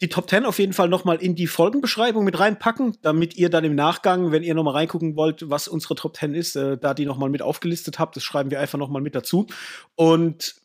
die 0.00 0.08
Top 0.08 0.28
10 0.28 0.44
auf 0.44 0.58
jeden 0.58 0.74
Fall 0.74 0.88
noch 0.88 1.04
mal 1.04 1.16
in 1.16 1.34
die 1.34 1.46
Folgenbeschreibung 1.46 2.24
mit 2.24 2.38
reinpacken, 2.38 2.96
damit 3.02 3.36
ihr 3.36 3.48
dann 3.50 3.64
im 3.64 3.74
Nachgang, 3.74 4.30
wenn 4.32 4.42
ihr 4.42 4.54
noch 4.54 4.64
mal 4.64 4.72
reingucken 4.72 5.16
wollt, 5.16 5.48
was 5.50 5.66
unsere 5.66 5.94
Top 5.94 6.16
10 6.16 6.34
ist, 6.34 6.56
äh, 6.56 6.76
da 6.78 6.94
die 6.94 7.06
noch 7.06 7.16
mal 7.18 7.30
mit 7.30 7.42
aufgelistet 7.42 7.98
habt. 7.98 8.16
Das 8.16 8.22
schreiben 8.22 8.50
wir 8.50 8.60
einfach 8.60 8.78
noch 8.78 8.90
mal 8.90 9.02
mit 9.02 9.14
dazu. 9.14 9.46
Und 9.94 10.56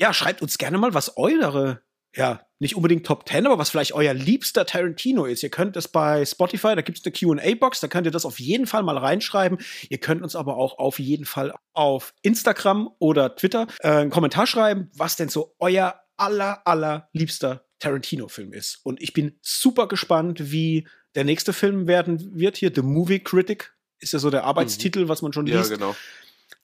ja, 0.00 0.12
schreibt 0.14 0.42
uns 0.42 0.58
gerne 0.58 0.78
mal, 0.78 0.94
was 0.94 1.16
eure, 1.16 1.82
ja, 2.14 2.46
nicht 2.58 2.76
unbedingt 2.76 3.06
Top 3.06 3.28
10, 3.28 3.46
aber 3.46 3.58
was 3.58 3.70
vielleicht 3.70 3.92
euer 3.92 4.14
liebster 4.14 4.66
Tarantino 4.66 5.24
ist. 5.24 5.42
Ihr 5.42 5.48
könnt 5.50 5.76
es 5.76 5.88
bei 5.88 6.24
Spotify, 6.24 6.76
da 6.76 6.82
gibt 6.82 6.98
es 6.98 7.04
eine 7.04 7.12
QA-Box, 7.12 7.80
da 7.80 7.88
könnt 7.88 8.06
ihr 8.06 8.12
das 8.12 8.24
auf 8.24 8.38
jeden 8.38 8.66
Fall 8.66 8.82
mal 8.82 8.98
reinschreiben. 8.98 9.58
Ihr 9.88 9.98
könnt 9.98 10.22
uns 10.22 10.36
aber 10.36 10.56
auch 10.56 10.78
auf 10.78 10.98
jeden 10.98 11.24
Fall 11.24 11.54
auf 11.72 12.14
Instagram 12.22 12.90
oder 12.98 13.34
Twitter 13.34 13.66
äh, 13.80 13.88
einen 13.88 14.10
Kommentar 14.10 14.46
schreiben, 14.46 14.90
was 14.94 15.16
denn 15.16 15.28
so 15.28 15.54
euer 15.58 16.00
aller, 16.16 16.66
allerliebster 16.66 17.64
Tarantino-Film 17.80 18.52
ist. 18.52 18.80
Und 18.84 19.02
ich 19.02 19.12
bin 19.12 19.38
super 19.40 19.88
gespannt, 19.88 20.52
wie 20.52 20.86
der 21.14 21.24
nächste 21.24 21.52
Film 21.52 21.88
werden 21.88 22.38
wird 22.38 22.56
hier. 22.56 22.70
The 22.74 22.82
Movie 22.82 23.20
Critic 23.20 23.74
ist 23.98 24.12
ja 24.12 24.18
so 24.18 24.30
der 24.30 24.44
Arbeitstitel, 24.44 25.04
mhm. 25.04 25.08
was 25.08 25.22
man 25.22 25.32
schon 25.32 25.46
liest. 25.46 25.70
Ja, 25.70 25.76
genau. 25.76 25.96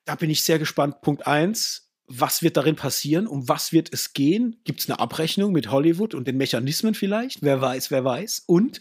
Da 0.05 0.15
bin 0.15 0.31
ich 0.31 0.43
sehr 0.45 0.59
gespannt. 0.59 1.01
Punkt 1.01 1.27
eins. 1.27 1.88
Was 2.09 2.43
wird 2.43 2.56
darin 2.56 2.76
passieren? 2.76 3.26
Um 3.26 3.48
was 3.48 3.72
wird 3.72 3.93
es 3.93 4.14
gehen? 4.14 4.56
Gibt 4.64 4.80
es 4.80 4.89
eine 4.89 4.98
Abrechnung 4.98 5.52
mit 5.52 5.70
Hollywood 5.70 6.14
und 6.14 6.26
den 6.26 6.39
Mechanismen 6.39 6.94
vielleicht? 6.94 7.43
Wer 7.43 7.60
weiß, 7.60 7.90
wer 7.90 8.05
weiß. 8.05 8.44
Und 8.47 8.80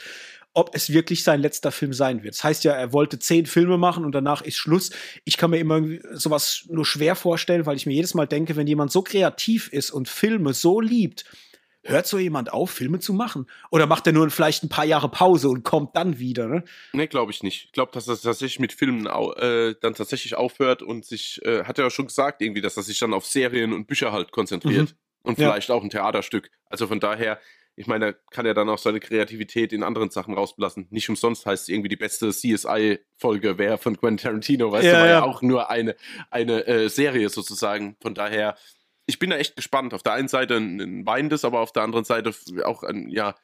ob 0.53 0.73
es 0.73 0.91
wirklich 0.91 1.23
sein 1.23 1.39
letzter 1.39 1.71
Film 1.71 1.93
sein 1.93 2.23
wird. 2.23 2.33
Das 2.33 2.43
heißt 2.43 2.63
ja, 2.63 2.71
er 2.71 2.91
wollte 2.91 3.19
zehn 3.19 3.45
Filme 3.45 3.77
machen 3.77 4.05
und 4.05 4.13
danach 4.13 4.41
ist 4.41 4.57
Schluss. 4.57 4.89
Ich 5.23 5.37
kann 5.37 5.51
mir 5.51 5.59
immer 5.59 5.83
sowas 6.13 6.65
nur 6.67 6.83
schwer 6.83 7.15
vorstellen, 7.15 7.67
weil 7.67 7.77
ich 7.77 7.85
mir 7.85 7.93
jedes 7.93 8.15
Mal 8.15 8.25
denke, 8.25 8.55
wenn 8.55 8.65
jemand 8.65 8.91
so 8.91 9.03
kreativ 9.03 9.67
ist 9.71 9.91
und 9.91 10.09
Filme 10.09 10.55
so 10.55 10.81
liebt, 10.81 11.25
hört 11.87 12.07
so 12.07 12.17
jemand 12.17 12.51
auf, 12.53 12.71
Filme 12.71 12.99
zu 12.99 13.13
machen? 13.13 13.47
Oder 13.71 13.87
macht 13.87 14.05
er 14.07 14.13
nur 14.13 14.29
vielleicht 14.29 14.63
ein 14.63 14.69
paar 14.69 14.85
Jahre 14.85 15.09
Pause 15.09 15.49
und 15.49 15.63
kommt 15.63 15.95
dann 15.95 16.19
wieder? 16.19 16.47
Ne, 16.47 16.63
nee, 16.93 17.07
glaube 17.07 17.31
ich 17.31 17.43
nicht. 17.43 17.65
Ich 17.65 17.71
glaube, 17.71 17.91
dass 17.93 18.07
er 18.07 18.19
tatsächlich 18.19 18.59
mit 18.59 18.73
Filmen 18.73 19.05
äh, 19.05 19.75
dann 19.81 19.93
tatsächlich 19.95 20.35
aufhört 20.35 20.81
und 20.81 21.05
sich, 21.05 21.41
äh, 21.45 21.63
hat 21.63 21.77
er 21.77 21.85
ja 21.85 21.89
schon 21.89 22.07
gesagt, 22.07 22.41
irgendwie, 22.41 22.61
dass 22.61 22.77
er 22.77 22.83
sich 22.83 22.99
dann 22.99 23.13
auf 23.13 23.25
Serien 23.25 23.73
und 23.73 23.87
Bücher 23.87 24.11
halt 24.11 24.31
konzentriert. 24.31 24.91
Mhm. 24.91 24.97
Und 25.23 25.35
vielleicht 25.35 25.69
ja. 25.69 25.75
auch 25.75 25.83
ein 25.83 25.89
Theaterstück. 25.89 26.49
Also 26.69 26.87
von 26.87 27.01
daher, 27.01 27.39
ich 27.75 27.85
meine, 27.85 28.13
da 28.13 28.17
kann 28.31 28.45
er 28.45 28.55
dann 28.55 28.69
auch 28.69 28.79
seine 28.79 28.99
Kreativität 28.99 29.71
in 29.71 29.83
anderen 29.83 30.09
Sachen 30.09 30.33
rausblassen. 30.33 30.87
Nicht 30.89 31.09
umsonst 31.09 31.45
heißt 31.45 31.63
es 31.63 31.69
irgendwie 31.69 31.89
die 31.89 31.95
beste 31.95 32.31
CSI-Folge 32.31 33.57
wäre 33.57 33.77
von 33.77 33.97
Quentin 33.99 34.17
Tarantino, 34.17 34.71
weißt 34.71 34.85
ja, 34.85 34.91
du, 34.91 34.97
war 34.97 35.05
ja. 35.05 35.11
ja 35.13 35.23
auch 35.23 35.41
nur 35.43 35.69
eine, 35.69 35.95
eine 36.31 36.65
äh, 36.65 36.89
Serie 36.89 37.29
sozusagen. 37.29 37.95
Von 38.01 38.15
daher, 38.15 38.55
ich 39.07 39.19
bin 39.19 39.29
da 39.31 39.37
echt 39.37 39.55
gespannt. 39.55 39.93
Auf 39.93 40.03
der 40.03 40.13
einen 40.13 40.27
Seite 40.27 40.55
ein, 40.55 40.79
ein 40.79 41.05
weinendes, 41.05 41.43
aber 41.45 41.61
auf 41.61 41.71
der 41.71 41.83
anderen 41.83 42.05
Seite 42.05 42.33
auch 42.65 42.83
ein, 42.83 43.09
ja, 43.09 43.35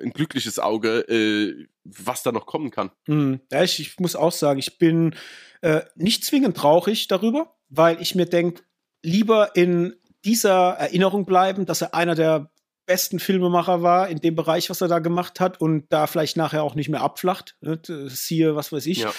ein 0.00 0.10
glückliches 0.10 0.58
Auge, 0.58 1.00
äh, 1.08 1.66
was 1.84 2.22
da 2.22 2.32
noch 2.32 2.46
kommen 2.46 2.70
kann. 2.70 2.90
Hm. 3.06 3.40
Ja, 3.50 3.62
ich, 3.62 3.80
ich, 3.80 3.98
muss 3.98 4.14
auch 4.14 4.32
sagen, 4.32 4.58
ich 4.58 4.78
bin 4.78 5.14
äh, 5.62 5.80
nicht 5.96 6.24
zwingend 6.24 6.56
traurig 6.56 7.08
darüber, 7.08 7.56
weil 7.68 8.00
ich 8.00 8.14
mir 8.14 8.26
denke, 8.26 8.62
lieber 9.02 9.56
in 9.56 9.96
dieser 10.24 10.72
Erinnerung 10.72 11.24
bleiben, 11.24 11.66
dass 11.66 11.82
er 11.82 11.94
einer 11.94 12.14
der 12.14 12.50
besten 12.86 13.18
Filmemacher 13.18 13.82
war 13.82 14.08
in 14.08 14.20
dem 14.20 14.34
Bereich, 14.34 14.70
was 14.70 14.80
er 14.80 14.88
da 14.88 15.00
gemacht 15.00 15.40
hat 15.40 15.60
und 15.60 15.92
da 15.92 16.06
vielleicht 16.06 16.36
nachher 16.36 16.62
auch 16.62 16.74
nicht 16.74 16.88
mehr 16.88 17.02
abflacht. 17.02 17.56
Ne? 17.60 17.80
Siehe, 18.08 18.56
was 18.56 18.72
weiß 18.72 18.86
ich. 18.86 18.98
Ja. 18.98 19.12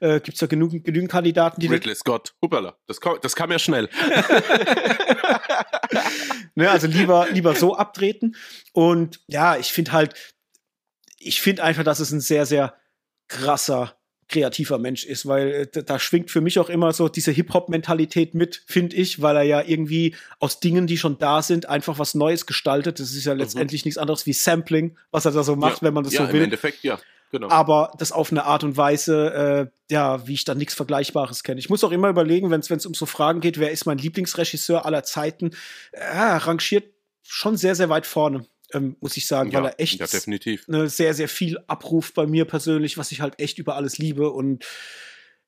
Äh, 0.00 0.20
Gibt 0.20 0.34
es 0.34 0.40
ja 0.40 0.46
genügend, 0.46 0.84
genügend 0.84 1.10
Kandidaten, 1.10 1.60
die. 1.60 1.68
Ridley 1.68 1.94
Scott, 1.94 2.34
Hoppala, 2.42 2.76
das, 2.86 3.00
kam, 3.00 3.18
das 3.20 3.36
kam 3.36 3.52
ja 3.52 3.58
schnell. 3.58 3.88
ne, 6.54 6.70
also 6.70 6.86
lieber, 6.86 7.28
lieber 7.30 7.54
so 7.54 7.76
abtreten. 7.76 8.36
Und 8.72 9.20
ja, 9.26 9.56
ich 9.56 9.72
finde 9.72 9.92
halt, 9.92 10.14
ich 11.18 11.40
finde 11.40 11.62
einfach, 11.62 11.84
dass 11.84 12.00
es 12.00 12.10
ein 12.10 12.20
sehr, 12.20 12.46
sehr 12.46 12.74
krasser 13.28 13.99
kreativer 14.30 14.78
Mensch 14.78 15.04
ist, 15.04 15.26
weil 15.26 15.68
äh, 15.74 15.82
da 15.82 15.98
schwingt 15.98 16.30
für 16.30 16.40
mich 16.40 16.58
auch 16.58 16.70
immer 16.70 16.92
so 16.92 17.08
diese 17.08 17.32
Hip-Hop-Mentalität 17.32 18.34
mit, 18.34 18.62
finde 18.66 18.96
ich, 18.96 19.20
weil 19.20 19.36
er 19.36 19.42
ja 19.42 19.62
irgendwie 19.62 20.14
aus 20.38 20.60
Dingen, 20.60 20.86
die 20.86 20.96
schon 20.96 21.18
da 21.18 21.42
sind, 21.42 21.68
einfach 21.68 21.98
was 21.98 22.14
Neues 22.14 22.46
gestaltet. 22.46 23.00
Das 23.00 23.12
ist 23.12 23.24
ja 23.24 23.34
letztendlich 23.34 23.84
mhm. 23.84 23.88
nichts 23.88 23.98
anderes 23.98 24.24
wie 24.26 24.32
Sampling, 24.32 24.96
was 25.10 25.26
er 25.26 25.32
da 25.32 25.42
so 25.42 25.56
macht, 25.56 25.82
ja. 25.82 25.88
wenn 25.88 25.94
man 25.94 26.04
das 26.04 26.14
ja, 26.14 26.26
so 26.26 26.32
will. 26.32 26.38
Im 26.38 26.44
Endeffekt, 26.44 26.82
ja. 26.82 26.98
Genau. 27.32 27.48
Aber 27.48 27.92
das 27.98 28.10
auf 28.10 28.32
eine 28.32 28.44
Art 28.44 28.64
und 28.64 28.76
Weise, 28.76 29.70
äh, 29.90 29.92
ja, 29.92 30.26
wie 30.26 30.34
ich 30.34 30.44
da 30.44 30.54
nichts 30.54 30.74
Vergleichbares 30.74 31.44
kenne. 31.44 31.60
Ich 31.60 31.70
muss 31.70 31.84
auch 31.84 31.92
immer 31.92 32.08
überlegen, 32.08 32.50
wenn 32.50 32.60
es 32.60 32.86
um 32.86 32.94
so 32.94 33.06
Fragen 33.06 33.40
geht, 33.40 33.60
wer 33.60 33.70
ist 33.70 33.86
mein 33.86 33.98
Lieblingsregisseur 33.98 34.84
aller 34.84 35.04
Zeiten, 35.04 35.52
äh, 35.92 36.18
rangiert 36.18 36.92
schon 37.22 37.56
sehr, 37.56 37.76
sehr 37.76 37.88
weit 37.88 38.06
vorne 38.06 38.46
ähm, 38.72 38.96
muss 39.00 39.16
ich 39.16 39.26
sagen, 39.26 39.50
ja, 39.50 39.62
weil 39.62 39.70
er 39.70 39.80
echt 39.80 40.00
ja. 40.00 40.56
Ne, 40.66 40.88
sehr, 40.88 41.14
sehr 41.14 41.28
viel 41.28 41.58
abruft 41.66 42.14
bei 42.14 42.26
mir 42.26 42.44
persönlich, 42.44 42.98
was 42.98 43.12
ich 43.12 43.20
halt 43.20 43.38
echt 43.38 43.58
über 43.58 43.76
alles 43.76 43.98
liebe. 43.98 44.30
Und 44.30 44.64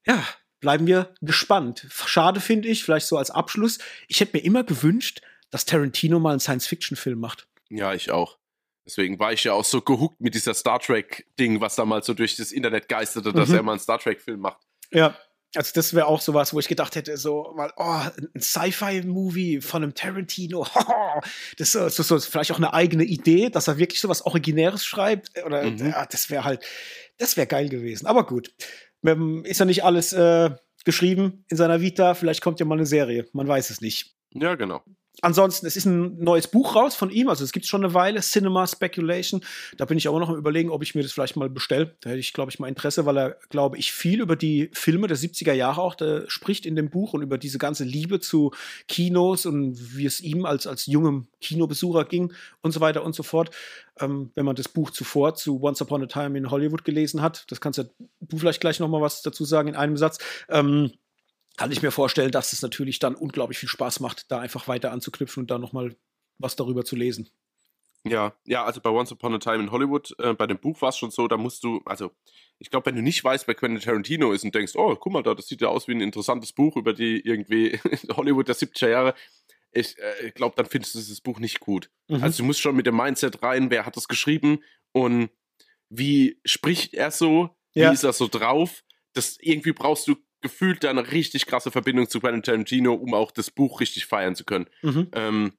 ja, 0.06 0.26
bleiben 0.60 0.86
wir 0.86 1.14
gespannt. 1.20 1.86
Schade 1.90 2.40
finde 2.40 2.68
ich, 2.68 2.84
vielleicht 2.84 3.06
so 3.06 3.16
als 3.16 3.30
Abschluss. 3.30 3.78
Ich 4.08 4.20
hätte 4.20 4.36
mir 4.36 4.44
immer 4.44 4.64
gewünscht, 4.64 5.20
dass 5.50 5.64
Tarantino 5.64 6.18
mal 6.18 6.30
einen 6.30 6.40
Science-Fiction-Film 6.40 7.18
macht. 7.18 7.46
Ja, 7.68 7.94
ich 7.94 8.10
auch. 8.10 8.38
Deswegen 8.84 9.18
war 9.18 9.32
ich 9.32 9.44
ja 9.44 9.52
auch 9.52 9.64
so 9.64 9.80
gehuckt 9.80 10.20
mit 10.20 10.34
dieser 10.34 10.54
Star 10.54 10.80
Trek-Ding, 10.80 11.60
was 11.60 11.76
damals 11.76 12.06
so 12.06 12.14
durch 12.14 12.36
das 12.36 12.50
Internet 12.50 12.88
geisterte, 12.88 13.30
mhm. 13.30 13.34
dass 13.34 13.50
er 13.50 13.62
mal 13.62 13.72
einen 13.72 13.80
Star 13.80 13.98
Trek-Film 13.98 14.40
macht. 14.40 14.58
Ja, 14.90 15.16
also 15.54 15.72
das 15.74 15.94
wäre 15.94 16.06
auch 16.06 16.20
sowas, 16.20 16.54
wo 16.54 16.58
ich 16.58 16.68
gedacht 16.68 16.96
hätte, 16.96 17.16
so 17.16 17.52
mal, 17.56 17.72
oh, 17.76 18.00
ein 18.34 18.40
Sci-Fi-Movie 18.40 19.60
von 19.60 19.82
einem 19.82 19.94
Tarantino, 19.94 20.66
das 21.58 21.74
ist 21.74 21.96
so, 21.96 22.02
so, 22.02 22.18
vielleicht 22.18 22.52
auch 22.52 22.58
eine 22.58 22.72
eigene 22.72 23.04
Idee, 23.04 23.50
dass 23.50 23.68
er 23.68 23.78
wirklich 23.78 24.00
sowas 24.00 24.22
Originäres 24.22 24.84
schreibt. 24.84 25.30
Oder 25.44 25.64
mhm. 25.64 25.78
ja, 25.78 26.06
das 26.06 26.30
wäre 26.30 26.44
halt, 26.44 26.64
das 27.18 27.36
wäre 27.36 27.46
geil 27.46 27.68
gewesen. 27.68 28.06
Aber 28.06 28.26
gut, 28.26 28.54
ist 29.44 29.60
ja 29.60 29.66
nicht 29.66 29.84
alles 29.84 30.12
äh, 30.12 30.50
geschrieben 30.84 31.44
in 31.48 31.56
seiner 31.56 31.80
Vita. 31.80 32.14
Vielleicht 32.14 32.40
kommt 32.40 32.60
ja 32.60 32.66
mal 32.66 32.76
eine 32.76 32.86
Serie, 32.86 33.26
man 33.32 33.48
weiß 33.48 33.70
es 33.70 33.80
nicht. 33.80 34.16
Ja, 34.34 34.54
genau. 34.54 34.82
Ansonsten, 35.20 35.66
es 35.66 35.76
ist 35.76 35.84
ein 35.84 36.18
neues 36.18 36.48
Buch 36.48 36.74
raus 36.74 36.94
von 36.94 37.10
ihm, 37.10 37.28
also 37.28 37.44
es 37.44 37.52
gibt 37.52 37.66
schon 37.66 37.84
eine 37.84 37.92
Weile, 37.92 38.20
Cinema 38.20 38.66
Speculation. 38.66 39.42
Da 39.76 39.84
bin 39.84 39.98
ich 39.98 40.08
auch 40.08 40.18
noch 40.18 40.30
am 40.30 40.36
überlegen, 40.36 40.70
ob 40.70 40.82
ich 40.82 40.94
mir 40.94 41.02
das 41.02 41.12
vielleicht 41.12 41.36
mal 41.36 41.50
bestelle. 41.50 41.94
Da 42.00 42.10
hätte 42.10 42.18
ich, 42.18 42.32
glaube 42.32 42.50
ich, 42.50 42.58
mal 42.58 42.66
Interesse, 42.66 43.04
weil 43.04 43.18
er, 43.18 43.36
glaube 43.50 43.76
ich, 43.76 43.92
viel 43.92 44.20
über 44.20 44.36
die 44.36 44.70
Filme 44.72 45.08
der 45.08 45.18
70er 45.18 45.52
Jahre 45.52 45.82
auch 45.82 45.94
da 45.94 46.28
spricht 46.28 46.64
in 46.64 46.76
dem 46.76 46.88
Buch 46.88 47.12
und 47.12 47.22
über 47.22 47.36
diese 47.36 47.58
ganze 47.58 47.84
Liebe 47.84 48.20
zu 48.20 48.52
Kinos 48.88 49.44
und 49.44 49.96
wie 49.96 50.06
es 50.06 50.20
ihm 50.20 50.46
als, 50.46 50.66
als 50.66 50.86
jungem 50.86 51.28
Kinobesucher 51.40 52.06
ging 52.06 52.32
und 52.62 52.72
so 52.72 52.80
weiter 52.80 53.04
und 53.04 53.14
so 53.14 53.22
fort. 53.22 53.50
Ähm, 54.00 54.30
wenn 54.34 54.46
man 54.46 54.56
das 54.56 54.68
Buch 54.68 54.90
zuvor 54.90 55.34
zu 55.34 55.62
Once 55.62 55.82
Upon 55.82 56.02
a 56.02 56.06
Time 56.06 56.38
in 56.38 56.50
Hollywood 56.50 56.84
gelesen 56.84 57.20
hat, 57.20 57.44
das 57.50 57.60
kannst 57.60 57.78
ja 57.78 57.84
du 58.20 58.38
vielleicht 58.38 58.62
gleich 58.62 58.80
noch 58.80 58.88
mal 58.88 59.02
was 59.02 59.20
dazu 59.20 59.44
sagen 59.44 59.68
in 59.68 59.76
einem 59.76 59.98
Satz. 59.98 60.18
Ähm, 60.48 60.92
kann 61.56 61.70
ich 61.70 61.82
mir 61.82 61.90
vorstellen, 61.90 62.30
dass 62.30 62.52
es 62.52 62.62
natürlich 62.62 62.98
dann 62.98 63.14
unglaublich 63.14 63.58
viel 63.58 63.68
Spaß 63.68 64.00
macht, 64.00 64.30
da 64.30 64.40
einfach 64.40 64.68
weiter 64.68 64.92
anzuknüpfen 64.92 65.42
und 65.42 65.50
da 65.50 65.58
nochmal 65.58 65.96
was 66.38 66.56
darüber 66.56 66.84
zu 66.84 66.96
lesen. 66.96 67.30
Ja, 68.04 68.34
ja, 68.44 68.64
also 68.64 68.80
bei 68.80 68.90
Once 68.90 69.12
Upon 69.12 69.34
a 69.34 69.38
Time 69.38 69.62
in 69.62 69.70
Hollywood, 69.70 70.14
äh, 70.18 70.34
bei 70.34 70.48
dem 70.48 70.58
Buch 70.58 70.82
war 70.82 70.88
es 70.88 70.98
schon 70.98 71.12
so, 71.12 71.28
da 71.28 71.36
musst 71.36 71.62
du, 71.62 71.80
also 71.84 72.10
ich 72.58 72.68
glaube, 72.68 72.86
wenn 72.86 72.96
du 72.96 73.02
nicht 73.02 73.22
weißt, 73.22 73.46
wer 73.46 73.54
Quentin 73.54 73.80
Tarantino 73.80 74.32
ist 74.32 74.42
und 74.44 74.54
denkst, 74.54 74.74
oh, 74.74 74.96
guck 74.96 75.12
mal 75.12 75.22
da, 75.22 75.34
das 75.34 75.46
sieht 75.46 75.60
ja 75.60 75.68
aus 75.68 75.86
wie 75.86 75.92
ein 75.92 76.00
interessantes 76.00 76.52
Buch 76.52 76.76
über 76.76 76.94
die 76.94 77.20
irgendwie 77.20 77.78
Hollywood 78.16 78.48
der 78.48 78.56
70er 78.56 78.88
Jahre, 78.88 79.14
ich 79.70 79.96
äh, 79.98 80.30
glaube, 80.32 80.54
dann 80.56 80.66
findest 80.66 80.94
du 80.94 80.98
dieses 80.98 81.20
Buch 81.20 81.38
nicht 81.38 81.60
gut. 81.60 81.90
Mhm. 82.08 82.22
Also 82.22 82.42
du 82.42 82.46
musst 82.46 82.60
schon 82.60 82.76
mit 82.76 82.86
dem 82.86 82.96
Mindset 82.96 83.42
rein, 83.42 83.70
wer 83.70 83.86
hat 83.86 83.96
das 83.96 84.08
geschrieben 84.08 84.62
und 84.92 85.30
wie 85.88 86.40
spricht 86.44 86.94
er 86.94 87.10
so, 87.10 87.50
ja. 87.74 87.90
wie 87.90 87.94
ist 87.94 88.04
er 88.04 88.12
so 88.12 88.28
drauf. 88.28 88.84
Das 89.14 89.36
irgendwie 89.40 89.72
brauchst 89.72 90.08
du 90.08 90.16
gefühlt 90.42 90.84
da 90.84 90.90
eine 90.90 91.10
richtig 91.10 91.46
krasse 91.46 91.70
Verbindung 91.70 92.08
zu 92.08 92.20
Quentin 92.20 92.42
Tarantino, 92.42 92.94
um 92.94 93.14
auch 93.14 93.30
das 93.30 93.50
Buch 93.50 93.80
richtig 93.80 94.06
feiern 94.06 94.34
zu 94.34 94.44
können. 94.44 94.66
Mhm. 94.82 95.08
Ähm, 95.14 95.52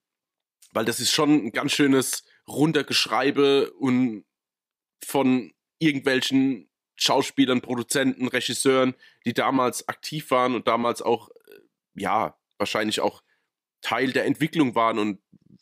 weil 0.74 0.86
das 0.86 1.00
ist 1.00 1.12
schon 1.12 1.46
ein 1.46 1.52
ganz 1.52 1.72
schönes 1.72 2.26
Runtergeschreibe 2.48 3.72
und 3.74 4.26
von 5.04 5.54
irgendwelchen 5.80 6.70
Schauspielern, 6.96 7.62
Produzenten, 7.62 8.28
Regisseuren, 8.28 8.94
die 9.26 9.34
damals 9.34 9.88
aktiv 9.88 10.30
waren 10.32 10.56
und 10.56 10.68
damals 10.68 11.02
auch, 11.02 11.30
äh, 11.30 12.02
ja, 12.02 12.38
wahrscheinlich 12.58 13.00
auch 13.00 13.24
Teil 13.82 14.12
der 14.12 14.26
Entwicklung 14.26 14.76
waren 14.76 15.00
und 15.00 15.20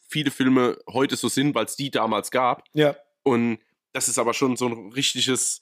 viele 0.07 0.31
Filme 0.31 0.77
heute 0.89 1.15
so 1.15 1.29
sind, 1.29 1.55
weil 1.55 1.65
es 1.65 1.75
die 1.75 1.89
damals 1.89 2.31
gab. 2.31 2.65
Ja. 2.73 2.95
Und 3.23 3.59
das 3.93 4.07
ist 4.07 4.19
aber 4.19 4.33
schon 4.33 4.57
so 4.57 4.67
ein 4.67 4.91
richtiges 4.91 5.61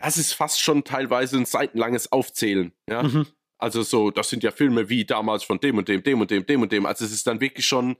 das 0.00 0.16
ist 0.16 0.32
fast 0.32 0.60
schon 0.60 0.82
teilweise 0.82 1.36
ein 1.36 1.46
seitenlanges 1.46 2.10
Aufzählen. 2.10 2.72
Ja? 2.88 3.02
Mhm. 3.02 3.26
Also 3.58 3.82
so, 3.82 4.10
das 4.10 4.30
sind 4.30 4.42
ja 4.42 4.50
Filme 4.50 4.88
wie 4.88 5.04
damals 5.04 5.44
von 5.44 5.60
dem 5.60 5.76
und 5.76 5.88
dem, 5.88 6.02
dem 6.02 6.20
und 6.20 6.30
dem, 6.30 6.46
dem 6.46 6.62
und 6.62 6.72
dem. 6.72 6.86
Also 6.86 7.04
es 7.04 7.12
ist 7.12 7.26
dann 7.26 7.40
wirklich 7.40 7.66
schon, 7.66 7.96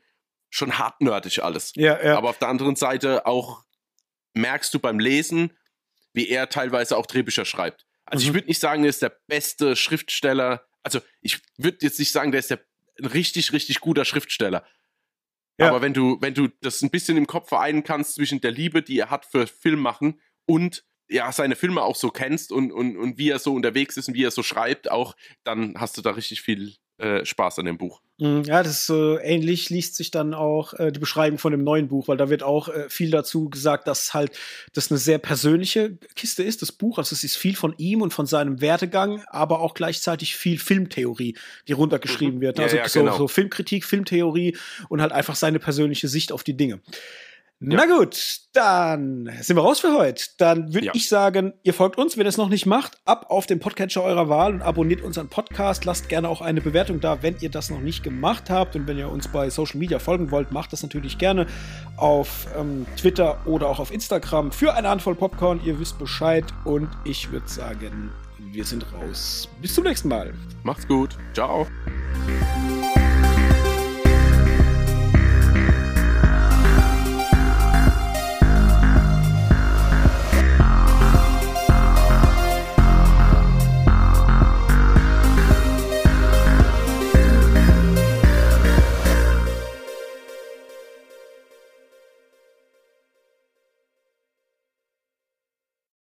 schon 0.49 0.79
hartnördig 0.79 1.45
alles. 1.45 1.73
Ja, 1.77 2.03
ja. 2.03 2.17
Aber 2.17 2.31
auf 2.31 2.39
der 2.39 2.49
anderen 2.49 2.77
Seite 2.77 3.27
auch 3.27 3.65
merkst 4.33 4.73
du 4.73 4.79
beim 4.79 4.99
Lesen, 4.99 5.53
wie 6.15 6.29
er 6.29 6.49
teilweise 6.49 6.97
auch 6.97 7.05
Drehbücher 7.05 7.45
schreibt. 7.45 7.87
Also 8.07 8.25
mhm. 8.25 8.29
ich 8.29 8.35
würde 8.35 8.49
nicht 8.49 8.61
sagen, 8.61 8.83
er 8.85 8.91
ist 8.91 9.03
der 9.03 9.17
beste 9.27 9.77
Schriftsteller. 9.77 10.67
Also 10.83 11.01
ich 11.21 11.43
würde 11.59 11.79
jetzt 11.83 11.99
nicht 11.99 12.13
sagen, 12.13 12.33
der 12.33 12.39
ist 12.39 12.51
der 12.51 12.61
ein 12.99 13.07
richtig, 13.07 13.53
richtig 13.53 13.81
guter 13.81 14.07
Schriftsteller. 14.07 14.65
Ja. 15.59 15.69
Aber 15.69 15.83
wenn 15.83 15.93
du, 15.93 16.17
wenn 16.23 16.33
du 16.33 16.49
das 16.63 16.81
ein 16.81 16.91
bisschen 16.91 17.19
im 17.19 17.27
Kopf 17.27 17.51
vereinen 17.51 17.85
kannst 17.85 18.15
zwischen 18.15 18.41
der 18.41 18.51
Liebe, 18.51 18.83
die 18.83 18.99
er 18.99 19.11
hat 19.11 19.27
für 19.27 19.47
Filmmachen 19.47 20.21
und 20.47 20.85
ja, 21.11 21.33
seine 21.33 21.57
Filme 21.57 21.83
auch 21.83 21.97
so 21.97 22.11
kennst 22.11 22.53
und, 22.53 22.73
und, 22.73 22.97
und 22.97 23.19
wie 23.19 23.31
er 23.31 23.39
so 23.39 23.55
unterwegs 23.55 23.97
ist 23.97 24.09
und 24.09 24.15
wie 24.15 24.25
er 24.25 24.31
so 24.31 24.43
schreibt, 24.43 24.91
auch, 24.91 25.17
dann 25.45 25.75
hast 25.77 25.99
du 25.99 26.03
da 26.03 26.11
richtig 26.13 26.41
viel 26.41 26.75
äh, 26.99 27.25
Spaß 27.25 27.59
an 27.59 27.65
dem 27.65 27.79
Buch. 27.79 28.01
Mhm, 28.19 28.45
ja, 28.45 28.63
das 28.63 28.83
ist 28.83 28.91
äh, 28.91 29.17
ähnlich 29.23 29.71
liest 29.71 29.97
sich 29.97 30.11
dann 30.11 30.35
auch 30.35 30.75
äh, 30.75 30.93
die 30.93 31.01
Beschreibung 31.01 31.39
von 31.39 31.51
dem 31.51 31.65
neuen 31.65 31.89
Buch, 31.89 32.09
weil 32.09 32.19
da 32.19 32.29
wird 32.29 32.43
auch 32.43 32.69
äh, 32.69 32.89
viel 32.91 33.11
dazu 33.11 33.49
gesagt, 33.49 33.89
dass 33.89 34.13
halt 34.13 34.39
das 34.75 34.91
eine 34.91 34.99
sehr 34.99 35.19
persönliche 35.19 35.97
Kiste 36.15 36.43
ist, 36.43 36.61
das 36.61 36.73
Buch. 36.73 36.99
Also 36.99 37.15
es 37.15 37.25
ist 37.25 37.37
viel 37.37 37.57
von 37.57 37.75
ihm 37.79 38.03
und 38.03 38.13
von 38.13 38.27
seinem 38.27 38.61
Werdegang, 38.61 39.25
aber 39.29 39.61
auch 39.61 39.73
gleichzeitig 39.73 40.37
viel 40.37 40.59
Filmtheorie, 40.59 41.37
die 41.67 41.73
runtergeschrieben 41.73 42.37
mhm. 42.37 42.43
wird. 42.43 42.61
Also 42.61 42.77
ja, 42.77 42.83
ja, 42.83 42.89
so, 42.89 43.01
genau. 43.01 43.17
so 43.17 43.29
Filmkritik, 43.29 43.85
Filmtheorie 43.85 44.57
und 44.91 45.01
halt 45.01 45.13
einfach 45.13 45.35
seine 45.35 45.59
persönliche 45.59 46.09
Sicht 46.09 46.33
auf 46.33 46.45
die 46.45 46.57
Dinge. 46.57 46.81
Ja. 47.63 47.77
Na 47.77 47.85
gut, 47.85 48.39
dann 48.55 49.31
sind 49.43 49.55
wir 49.55 49.63
raus 49.63 49.81
für 49.81 49.93
heute. 49.93 50.25
Dann 50.39 50.73
würde 50.73 50.87
ja. 50.87 50.93
ich 50.95 51.11
sagen, 51.11 51.53
ihr 51.63 51.75
folgt 51.75 51.99
uns, 51.99 52.17
wenn 52.17 52.25
ihr 52.25 52.31
es 52.31 52.39
noch 52.39 52.49
nicht 52.49 52.65
macht, 52.65 52.97
ab 53.05 53.27
auf 53.29 53.45
den 53.45 53.61
Podcatcher 53.61 54.03
eurer 54.03 54.31
Wahl 54.31 54.55
und 54.55 54.63
abonniert 54.63 55.03
unseren 55.03 55.29
Podcast. 55.29 55.85
Lasst 55.85 56.09
gerne 56.09 56.31
auch 56.31 56.41
eine 56.41 56.63
Bewertung 56.63 57.01
da, 57.01 57.23
wenn 57.23 57.37
ihr 57.41 57.51
das 57.51 57.69
noch 57.69 57.81
nicht 57.81 58.03
gemacht 58.03 58.49
habt. 58.49 58.77
Und 58.77 58.87
wenn 58.87 58.97
ihr 58.97 59.11
uns 59.11 59.29
bei 59.29 59.51
Social 59.51 59.79
Media 59.79 59.99
folgen 59.99 60.31
wollt, 60.31 60.53
macht 60.53 60.73
das 60.73 60.83
natürlich 60.83 61.19
gerne 61.19 61.47
auf 61.99 62.47
ähm, 62.57 62.87
Twitter 62.97 63.47
oder 63.47 63.69
auch 63.69 63.79
auf 63.79 63.93
Instagram 63.93 64.53
für 64.53 64.73
eine 64.73 64.89
Handvoll 64.89 65.15
Popcorn. 65.15 65.61
Ihr 65.63 65.79
wisst 65.79 65.99
Bescheid 65.99 66.47
und 66.65 66.89
ich 67.05 67.31
würde 67.31 67.47
sagen, 67.47 68.11
wir 68.39 68.65
sind 68.65 68.87
raus. 68.95 69.51
Bis 69.61 69.75
zum 69.75 69.85
nächsten 69.85 70.09
Mal. 70.09 70.33
Macht's 70.63 70.89
gut. 70.89 71.19
Ciao. 71.35 71.67